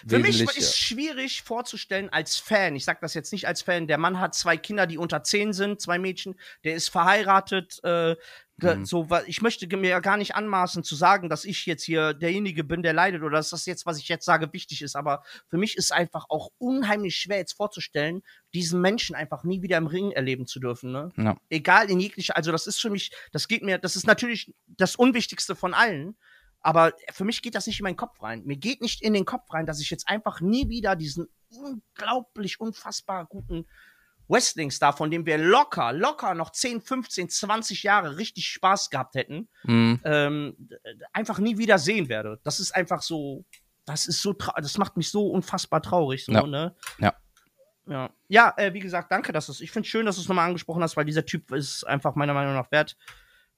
Für 0.08 0.20
mich 0.20 0.40
ist 0.40 0.78
schwierig 0.78 1.42
vorzustellen 1.42 2.08
als 2.10 2.38
Fan. 2.38 2.76
Ich 2.76 2.86
sag 2.86 3.02
das 3.02 3.16
jetzt 3.16 3.32
nicht 3.32 3.48
als 3.48 3.64
Fan. 3.64 3.88
Der 3.88 3.98
Mann 3.98 4.20
hat 4.20 4.36
zwei 4.36 4.56
Kinder, 4.56 4.86
die 4.86 5.00
unter 5.00 5.24
zehn 5.24 5.54
sind, 5.54 5.82
zwei 5.82 5.98
Mädchen. 5.98 6.36
Der 6.64 6.76
ist 6.76 6.90
verheiratet. 6.90 7.84
Äh, 7.84 8.16
Mhm. 8.62 8.86
So, 8.86 9.08
ich 9.26 9.42
möchte 9.42 9.66
mir 9.76 9.90
ja 9.90 10.00
gar 10.00 10.18
nicht 10.18 10.36
anmaßen 10.36 10.84
zu 10.84 10.96
sagen, 10.96 11.30
dass 11.30 11.46
ich 11.46 11.66
jetzt 11.66 11.84
hier 11.84 12.14
derjenige 12.14 12.64
bin, 12.64 12.84
der 12.84 12.94
leidet 12.94 13.24
oder 13.24 13.38
dass 13.38 13.50
das 13.50 13.66
jetzt, 13.66 13.86
was 13.86 13.98
ich 13.98 14.08
jetzt 14.08 14.26
sage, 14.26 14.52
wichtig 14.54 14.82
ist. 14.82 14.96
Aber 14.96 15.24
für 15.48 15.58
mich 15.58 15.78
ist 15.78 15.92
einfach 15.92 16.26
auch 16.30 16.50
unheimlich 16.58 17.16
schwer 17.16 17.38
jetzt 17.38 17.54
vorzustellen, 17.54 18.22
diesen 18.54 18.82
Menschen 18.82 19.16
einfach 19.16 19.44
nie 19.44 19.62
wieder 19.62 19.78
im 19.78 19.88
Ring 19.88 20.12
erleben 20.12 20.46
zu 20.46 20.60
dürfen. 20.60 20.92
Ne? 20.92 21.10
Ja. 21.18 21.38
Egal 21.50 21.90
in 21.90 22.00
jeglicher, 22.00 22.36
also 22.38 22.52
das 22.52 22.68
ist 22.68 22.80
für 22.80 22.90
mich, 22.90 23.12
das 23.32 23.48
geht 23.48 23.64
mir, 23.64 23.78
das 23.78 23.96
ist 23.96 24.08
natürlich 24.08 24.54
das 24.68 24.96
Unwichtigste 24.96 25.56
von 25.56 25.74
allen. 25.74 26.16
Aber 26.64 26.94
für 27.12 27.26
mich 27.26 27.42
geht 27.42 27.56
das 27.56 27.66
nicht 27.66 27.80
in 27.80 27.86
meinen 27.86 27.96
Kopf 27.96 28.22
rein. 28.22 28.44
Mir 28.46 28.58
geht 28.58 28.82
nicht 28.82 29.02
in 29.02 29.14
den 29.14 29.26
Kopf 29.26 29.52
rein, 29.52 29.66
dass 29.66 29.82
ich 29.82 29.90
jetzt 29.90 30.08
einfach 30.08 30.42
nie 30.42 30.70
wieder 30.70 30.96
diesen 30.96 31.28
unglaublich 31.50 32.60
unfassbar 32.60 33.26
guten 33.26 33.66
Wrestling-Star, 34.32 34.94
von 34.96 35.12
dem 35.12 35.26
wir 35.26 35.38
locker, 35.38 35.92
locker 35.94 36.34
noch 36.34 36.52
10, 36.52 36.82
15, 36.82 37.30
20 37.30 37.84
Jahre 37.84 38.18
richtig 38.18 38.48
Spaß 38.48 38.90
gehabt 38.90 39.16
hätten, 39.16 39.50
Mhm. 39.64 40.00
ähm, 40.06 40.70
einfach 41.14 41.38
nie 41.40 41.58
wieder 41.58 41.78
sehen 41.78 42.10
werde. 42.10 42.40
Das 42.44 42.60
ist 42.60 42.72
einfach 42.76 43.02
so, 43.02 43.46
das 43.86 44.06
ist 44.06 44.22
so, 44.22 44.34
das 44.34 44.78
macht 44.78 44.96
mich 44.98 45.10
so 45.12 45.28
unfassbar 45.28 45.82
traurig, 45.82 46.26
so, 46.26 46.32
Ja. 46.32 46.46
ne? 46.48 46.76
Ja. 47.00 47.14
Ja, 47.88 48.10
ja 48.30 48.54
äh, 48.58 48.74
wie 48.74 48.80
gesagt, 48.80 49.12
danke, 49.12 49.32
dass 49.34 49.48
du 49.48 49.52
es, 49.52 49.60
ich 49.62 49.72
finde 49.72 49.90
schön, 49.90 50.06
dass 50.06 50.16
du 50.16 50.22
es 50.22 50.28
nochmal 50.28 50.48
angesprochen 50.48 50.84
hast, 50.84 50.96
weil 50.96 51.06
dieser 51.06 51.26
Typ 51.26 51.52
ist 51.52 51.84
einfach 51.86 52.16
meiner 52.16 52.34
Meinung 52.34 52.54
nach 52.54 52.72
wert, 52.72 52.96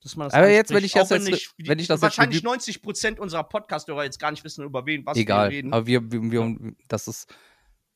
dass 0.02 0.16
man 0.16 0.28
das 0.28 0.34
Aber 0.34 0.50
jetzt, 0.50 0.74
wenn 0.74 0.84
ich 0.84 0.94
das 0.94 1.12
Auch 1.12 1.16
wenn, 1.16 1.26
jetzt- 1.28 1.54
ich, 1.58 1.68
wenn 1.68 1.78
ich 1.80 1.88
das 1.88 1.98
jetzt 1.98 2.02
wahrscheinlich 2.04 2.40
Revue- 2.40 2.46
90 2.46 2.82
Prozent 2.82 3.20
unserer 3.20 3.44
Podcast-Hörer 3.44 4.06
jetzt 4.06 4.20
gar 4.20 4.32
nicht 4.32 4.44
wissen, 4.44 4.64
über 4.66 4.86
wen, 4.86 5.06
was 5.06 5.18
Egal. 5.18 5.50
wir 5.50 5.58
reden, 5.58 5.74
Aber 5.74 5.86
wir, 5.86 6.12
wir, 6.12 6.22
wir 6.32 6.74
das 6.88 7.08
ist. 7.08 7.34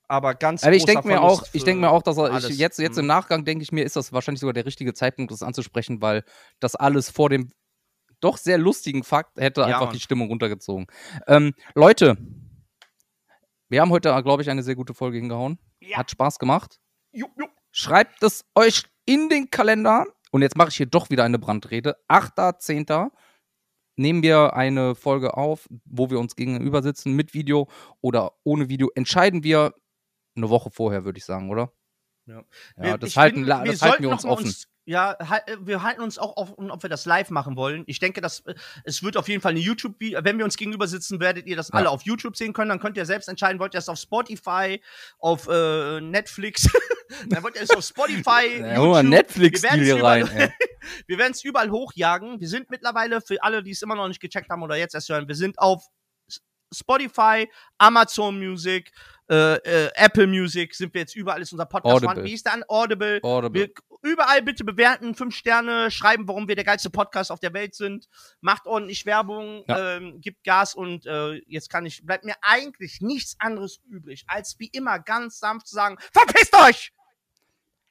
Aber 0.08 0.36
ganz 0.36 0.64
Aber 0.64 0.74
ich 0.74 0.84
großer 0.84 0.94
denke 0.94 1.08
mir 1.08 1.22
auch, 1.22 1.44
ich 1.54 1.64
denke 1.64 1.82
mir 1.82 1.90
auch, 1.90 2.02
dass 2.02 2.18
er 2.18 2.38
ich, 2.38 2.58
jetzt, 2.58 2.80
jetzt 2.80 2.98
im 2.98 3.06
Mhm. 3.06 3.08
Nachgang 3.08 3.46
denke 3.46 3.64
ich 3.64 3.72
mir, 3.72 3.84
ist 3.84 3.96
das 3.96 4.14
wahrscheinlich 4.14 4.40
sogar 4.40 4.54
der 4.54 4.66
richtige 4.66 4.94
Zeitpunkt, 4.94 5.32
das 5.32 5.44
anzusprechen, 5.44 6.02
weil 6.02 6.24
das 6.60 6.76
alles 6.76 7.10
vor 7.10 7.30
dem 7.30 7.52
doch 8.20 8.38
sehr 8.38 8.58
lustigen 8.58 9.04
Fakt 9.04 9.38
hätte 9.40 9.62
Ja, 9.62 9.68
einfach 9.68 9.82
Mann. 9.88 9.94
die 9.94 10.00
Stimmung 10.00 10.28
runtergezogen. 10.30 10.88
Ähm, 11.28 11.54
Leute, 11.76 12.18
wir 13.70 13.82
haben 13.82 13.92
heute, 13.92 14.10
glaube 14.24 14.42
ich, 14.42 14.50
eine 14.50 14.64
sehr 14.64 14.76
gute 14.76 14.94
Folge 14.94 15.18
hingehauen. 15.18 15.60
Ja. 15.82 15.98
Hat 15.98 16.10
Spaß 16.10 16.40
gemacht. 16.40 16.80
Jupp, 17.12 17.32
jupp. 17.38 17.52
Schreibt 17.72 18.24
es 18.24 18.46
euch 18.56 18.84
in 19.06 19.30
den 19.30 19.52
Kalender. 19.52 20.06
Und 20.32 20.42
jetzt 20.42 20.56
mache 20.58 20.70
ich 20.70 20.78
hier 20.78 20.86
doch 20.86 21.10
wieder 21.10 21.24
eine 21.24 21.38
Brandrede. 21.40 21.98
8.10. 22.10 23.12
nehmen 23.98 24.24
wir 24.24 24.56
eine 24.56 24.96
Folge 24.96 25.36
auf, 25.38 25.68
wo 25.86 26.10
wir 26.10 26.20
uns 26.20 26.36
gegenüber 26.36 26.82
sitzen 26.82 27.14
mit 27.14 27.34
Video 27.34 27.68
oder 28.02 28.34
ohne 28.44 28.70
Video. 28.70 28.90
Entscheiden 28.96 29.44
wir 29.44 29.74
eine 30.38 30.50
Woche 30.50 30.70
vorher, 30.72 31.04
würde 31.06 31.18
ich 31.18 31.26
sagen, 31.26 31.50
oder? 31.50 31.72
Ja. 32.26 32.44
Ja, 32.78 32.84
Wir- 32.84 32.98
das, 32.98 33.16
halten, 33.18 33.44
la- 33.44 33.64
das 33.64 33.82
halten 33.82 34.04
wir 34.04 34.10
uns 34.10 34.26
offen. 34.26 34.54
ja, 34.86 35.16
halt, 35.20 35.48
äh, 35.48 35.58
wir 35.66 35.82
halten 35.84 36.02
uns 36.02 36.18
auch 36.18 36.36
offen, 36.36 36.72
ob 36.72 36.84
wir 36.84 36.90
das 36.90 37.06
live 37.06 37.30
machen 37.30 37.56
wollen. 37.56 37.84
Ich 37.88 38.00
denke, 38.00 38.20
dass 38.22 38.42
äh, 38.42 38.54
es 38.84 39.02
wird 39.02 39.16
auf 39.18 39.30
jeden 39.30 39.42
Fall 39.42 39.52
eine 39.52 39.60
YouTube, 39.62 39.96
wenn 40.00 40.38
wir 40.38 40.44
uns 40.46 40.58
gegenüber 40.58 40.88
sitzen, 40.88 41.20
werdet 41.22 41.46
ihr 41.48 41.56
das 41.56 41.70
Ja. 41.70 41.76
alle 41.76 41.90
auf 41.90 42.02
YouTube 42.04 42.36
sehen 42.36 42.52
können. 42.54 42.70
Dann 42.70 42.80
könnt 42.82 42.98
ihr 42.98 43.06
selbst 43.06 43.30
entscheiden, 43.30 43.60
wollt 43.60 43.74
ihr 43.74 43.78
das 43.78 43.88
auf 43.90 43.98
Spotify, 43.98 44.82
auf 45.20 45.48
äh, 45.50 46.02
Netflix, 46.02 46.68
dann 47.30 47.44
wollt 47.44 47.56
ihr 47.56 47.62
es 47.62 47.70
auf 47.70 47.84
Spotify, 47.86 48.60
Ja, 48.60 48.78
mal 48.80 48.96
YouTube. 48.98 49.04
Netflix-Deal 49.10 49.80
Wir 49.80 49.84
hier 49.96 50.04
rein. 50.04 50.22
überall-. 50.24 50.54
Wir 51.08 51.18
werden 51.18 51.32
es 51.34 51.44
überall 51.44 51.70
hochjagen. 51.72 52.40
Wir 52.40 52.48
sind 52.48 52.70
mittlerweile, 52.70 53.20
für 53.22 53.42
alle, 53.44 53.62
die 53.64 53.72
es 53.72 53.82
immer 53.82 53.96
noch 53.96 54.08
nicht 54.08 54.22
gecheckt 54.22 54.50
haben 54.50 54.64
oder 54.64 54.76
jetzt 54.78 54.96
erst 54.96 55.10
hören, 55.10 55.28
wir 55.28 55.36
sind 55.36 55.60
auf 55.60 55.86
Spotify, 56.74 57.50
Amazon 57.78 58.38
Music, 58.40 58.92
äh, 59.30 59.56
äh, 59.56 59.92
Apple 59.96 60.28
Music, 60.28 60.74
sind 60.74 60.94
wir 60.94 61.02
jetzt 61.02 61.16
überall, 61.16 61.42
ist 61.42 61.52
unser 61.52 61.66
Podcast 61.66 62.04
vorhanden. 62.04 62.24
Wie 62.26 62.34
ist 62.34 62.46
dann 62.46 62.64
Audible? 62.68 63.20
Audible. 63.24 63.62
Wir, 64.04 64.12
überall 64.12 64.42
bitte 64.42 64.64
bewerten, 64.64 65.16
fünf 65.16 65.36
Sterne, 65.36 65.92
schreiben, 65.92 66.28
warum 66.28 66.48
wir 66.48 66.56
der 66.56 66.64
geilste 66.64 66.90
Podcast 66.90 67.32
auf 67.32 67.40
der 67.40 67.54
Welt 67.54 67.76
sind. 67.76 68.08
Macht 68.42 68.66
ordentlich 68.68 69.06
Werbung, 69.06 69.64
Ja. 69.68 69.98
ähm, 69.98 70.22
gibt 70.22 70.44
Gas 70.44 70.76
und 70.76 71.06
äh, 71.06 71.42
jetzt 71.48 71.70
kann 71.70 71.86
ich, 71.86 72.06
bleibt 72.06 72.24
mir 72.26 72.36
eigentlich 72.42 73.02
nichts 73.02 73.36
anderes 73.40 73.80
übrig, 73.90 74.24
als 74.28 74.56
wie 74.60 74.68
immer 74.68 75.00
ganz 75.00 75.40
sanft 75.40 75.68
zu 75.68 75.76
sagen, 75.76 75.98
verpisst 76.14 76.56
euch! 76.56 76.92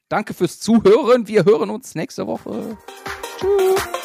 Danke 0.09 0.35
fürs 0.35 0.61
Zuhören. 0.61 1.27
Wir 1.27 1.45
hören 1.45 1.69
uns 1.69 1.97
nächste 1.97 2.27
Woche. 2.29 2.79
Tschüss. 3.41 3.96